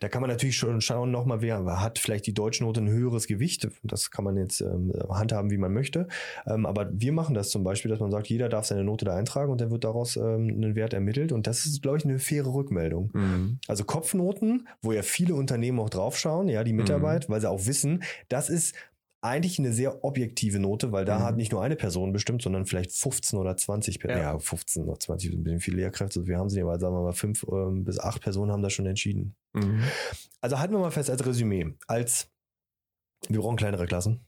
Da 0.00 0.08
kann 0.08 0.20
man 0.20 0.30
natürlich 0.30 0.56
schon 0.56 0.80
schauen, 0.80 1.10
nochmal, 1.10 1.42
wer 1.42 1.80
hat 1.80 1.98
vielleicht 1.98 2.26
die 2.26 2.34
Deutschnote 2.34 2.80
ein 2.80 2.88
höheres 2.88 3.26
Gewicht. 3.26 3.68
Das 3.82 4.10
kann 4.10 4.24
man 4.24 4.36
jetzt 4.36 4.60
ähm, 4.60 4.92
handhaben, 5.08 5.50
wie 5.50 5.58
man 5.58 5.72
möchte. 5.72 6.08
Ähm, 6.46 6.66
aber 6.66 6.90
wir 6.92 7.12
machen 7.12 7.34
das 7.34 7.50
zum 7.50 7.64
Beispiel, 7.64 7.90
dass 7.90 8.00
man 8.00 8.10
sagt, 8.10 8.28
jeder 8.28 8.48
darf 8.48 8.66
seine 8.66 8.84
Note 8.84 9.04
da 9.04 9.14
eintragen 9.16 9.50
und 9.50 9.60
dann 9.60 9.70
wird 9.70 9.84
daraus 9.84 10.16
ähm, 10.16 10.48
ein 10.48 10.74
Wert 10.76 10.94
ermittelt. 10.94 11.32
Und 11.32 11.46
das 11.46 11.66
ist, 11.66 11.79
glaube 11.80 11.98
ich, 11.98 12.04
eine 12.04 12.18
faire 12.18 12.52
Rückmeldung. 12.52 13.10
Mhm. 13.12 13.58
Also 13.68 13.84
Kopfnoten, 13.84 14.68
wo 14.82 14.92
ja 14.92 15.02
viele 15.02 15.34
Unternehmen 15.34 15.78
auch 15.80 15.90
draufschauen, 15.90 16.48
ja, 16.48 16.64
die 16.64 16.72
Mitarbeit, 16.72 17.28
weil 17.28 17.40
sie 17.40 17.48
auch 17.50 17.66
wissen, 17.66 18.02
das 18.28 18.48
ist 18.50 18.74
eigentlich 19.22 19.58
eine 19.58 19.72
sehr 19.74 20.02
objektive 20.02 20.58
Note, 20.58 20.92
weil 20.92 21.04
da 21.04 21.18
Mhm. 21.18 21.22
hat 21.24 21.36
nicht 21.36 21.52
nur 21.52 21.62
eine 21.62 21.76
Person 21.76 22.12
bestimmt, 22.12 22.40
sondern 22.40 22.64
vielleicht 22.64 22.92
15 22.92 23.38
oder 23.38 23.54
20 23.54 23.98
Personen. 24.00 24.22
Ja. 24.22 24.32
Ja. 24.32 24.38
15 24.38 24.84
oder 24.84 24.98
20 24.98 25.30
sind 25.30 25.40
ein 25.40 25.44
bisschen 25.44 25.60
viele 25.60 25.76
Lehrkräfte. 25.76 26.26
Wir 26.26 26.38
haben 26.38 26.48
sie 26.48 26.62
aber 26.62 26.78
sagen 26.80 26.94
wir 26.94 27.02
mal 27.02 27.12
fünf 27.12 27.44
ähm, 27.52 27.84
bis 27.84 27.98
acht 27.98 28.22
Personen 28.22 28.50
haben 28.50 28.62
das 28.62 28.72
schon 28.72 28.86
entschieden. 28.86 29.34
Mhm. 29.52 29.82
Also 30.40 30.58
halten 30.58 30.72
wir 30.72 30.78
mal 30.80 30.90
fest 30.90 31.10
als 31.10 31.24
Resümee, 31.26 31.74
als 31.86 32.30
wir 33.28 33.40
brauchen 33.40 33.56
kleinere 33.58 33.86
Klassen, 33.86 34.20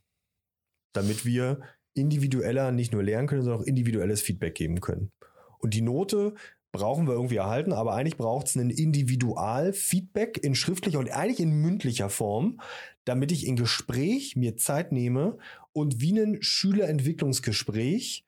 damit 0.93 1.25
wir 1.25 1.63
individueller 1.95 2.71
nicht 2.73 2.93
nur 2.93 3.03
lernen 3.03 3.29
können, 3.29 3.43
sondern 3.43 3.63
auch 3.63 3.67
individuelles 3.67 4.21
Feedback 4.21 4.55
geben 4.55 4.81
können. 4.83 5.11
Und 5.59 5.73
die 5.73 5.81
Note 5.83 6.35
brauchen 6.73 7.07
wir 7.07 7.15
irgendwie 7.15 7.37
erhalten, 7.37 7.73
aber 7.73 7.95
eigentlich 7.95 8.17
braucht 8.17 8.49
es 8.49 8.57
ein 8.57 8.71
Individual-Feedback 8.71 10.39
in 10.43 10.55
schriftlicher 10.55 10.99
und 10.99 11.11
eigentlich 11.11 11.41
in 11.41 11.53
mündlicher 11.53 12.09
Form, 12.09 12.61
damit 13.05 13.31
ich 13.31 13.47
in 13.47 13.57
Gespräch 13.57 14.37
mir 14.37 14.57
Zeit 14.57 14.91
nehme 14.91 15.37
und 15.73 16.01
wie 16.01 16.19
ein 16.19 16.39
Schülerentwicklungsgespräch 16.41 18.25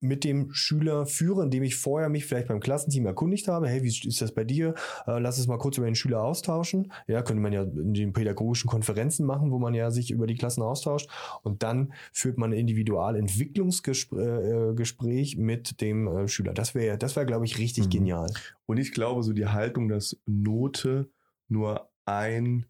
mit 0.00 0.24
dem 0.24 0.52
Schüler 0.52 1.06
führe, 1.06 1.42
indem 1.42 1.62
ich 1.62 1.76
vorher 1.76 2.08
mich 2.08 2.24
vielleicht 2.24 2.48
beim 2.48 2.60
Klassenteam 2.60 3.04
erkundigt 3.06 3.48
habe, 3.48 3.68
hey, 3.68 3.82
wie 3.82 3.88
ist 3.88 4.20
das 4.20 4.32
bei 4.32 4.44
dir? 4.44 4.74
Äh, 5.06 5.18
lass 5.18 5.38
es 5.38 5.46
mal 5.46 5.58
kurz 5.58 5.76
über 5.76 5.84
den 5.86 5.94
Schüler 5.94 6.22
austauschen. 6.22 6.90
Ja, 7.06 7.20
könnte 7.22 7.42
man 7.42 7.52
ja 7.52 7.62
in 7.62 7.92
den 7.92 8.14
pädagogischen 8.14 8.68
Konferenzen 8.68 9.26
machen, 9.26 9.50
wo 9.50 9.58
man 9.58 9.74
ja 9.74 9.90
sich 9.90 10.10
über 10.10 10.26
die 10.26 10.36
Klassen 10.36 10.62
austauscht. 10.62 11.10
Und 11.42 11.62
dann 11.62 11.92
führt 12.12 12.38
man 12.38 12.52
ein 12.52 12.58
Individualentwicklungsgespräch 12.58 15.36
mit 15.36 15.82
dem 15.82 16.08
äh, 16.08 16.26
Schüler. 16.28 16.54
Das 16.54 16.74
wäre, 16.74 16.96
das 16.96 17.16
wäre, 17.16 17.26
glaube 17.26 17.44
ich, 17.44 17.58
richtig 17.58 17.84
mhm. 17.86 17.90
genial. 17.90 18.32
Und 18.66 18.78
ich 18.78 18.92
glaube, 18.92 19.22
so 19.22 19.34
die 19.34 19.46
Haltung, 19.46 19.88
dass 19.88 20.16
Note 20.24 21.10
nur 21.48 21.90
ein 22.06 22.64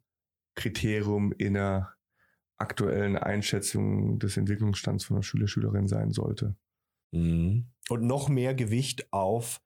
Kriterium 0.57 1.33
in 1.33 1.55
der 1.55 1.91
aktuellen 2.59 3.16
Einschätzung 3.16 4.18
des 4.18 4.37
Entwicklungsstands 4.37 5.05
von 5.05 5.16
der 5.16 5.22
Schüler, 5.22 5.49
Schülerin 5.49 5.89
sein 5.89 6.11
sollte. 6.11 6.55
Mhm. 7.13 7.67
Und 7.89 8.03
noch 8.03 8.29
mehr 8.29 8.55
Gewicht 8.55 9.13
auf 9.13 9.61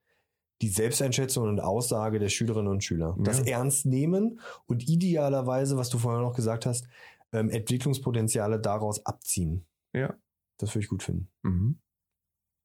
die 0.62 0.68
Selbsteinschätzung 0.68 1.48
und 1.48 1.60
Aussage 1.60 2.18
der 2.18 2.28
Schülerinnen 2.28 2.70
und 2.70 2.82
Schüler. 2.82 3.16
Das 3.18 3.40
ja. 3.40 3.58
ernst 3.58 3.86
nehmen 3.86 4.40
und 4.66 4.88
idealerweise, 4.88 5.76
was 5.76 5.90
du 5.90 5.98
vorher 5.98 6.22
noch 6.22 6.34
gesagt 6.34 6.64
hast, 6.64 6.86
ähm, 7.32 7.50
Entwicklungspotenziale 7.50 8.60
daraus 8.60 9.04
abziehen. 9.04 9.66
Ja. 9.92 10.14
Das 10.58 10.74
würde 10.74 10.84
ich 10.84 10.88
gut 10.88 11.02
finden. 11.02 11.28
Mhm. 11.42 11.80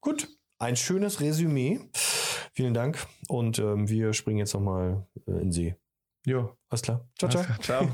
Gut, 0.02 0.30
ein 0.60 0.76
schönes 0.76 1.20
Resümee. 1.20 1.80
Vielen 2.54 2.74
Dank 2.74 3.06
und 3.28 3.60
ähm, 3.60 3.90
wir 3.90 4.14
springen 4.14 4.40
jetzt 4.40 4.54
nochmal 4.54 5.08
äh, 5.28 5.42
in 5.42 5.52
See. 5.52 5.76
Ja. 6.26 6.56
Alles 6.70 6.82
klar. 6.82 7.10
Ciao, 7.18 7.30
ciao. 7.30 7.44
Ciao. 7.62 7.90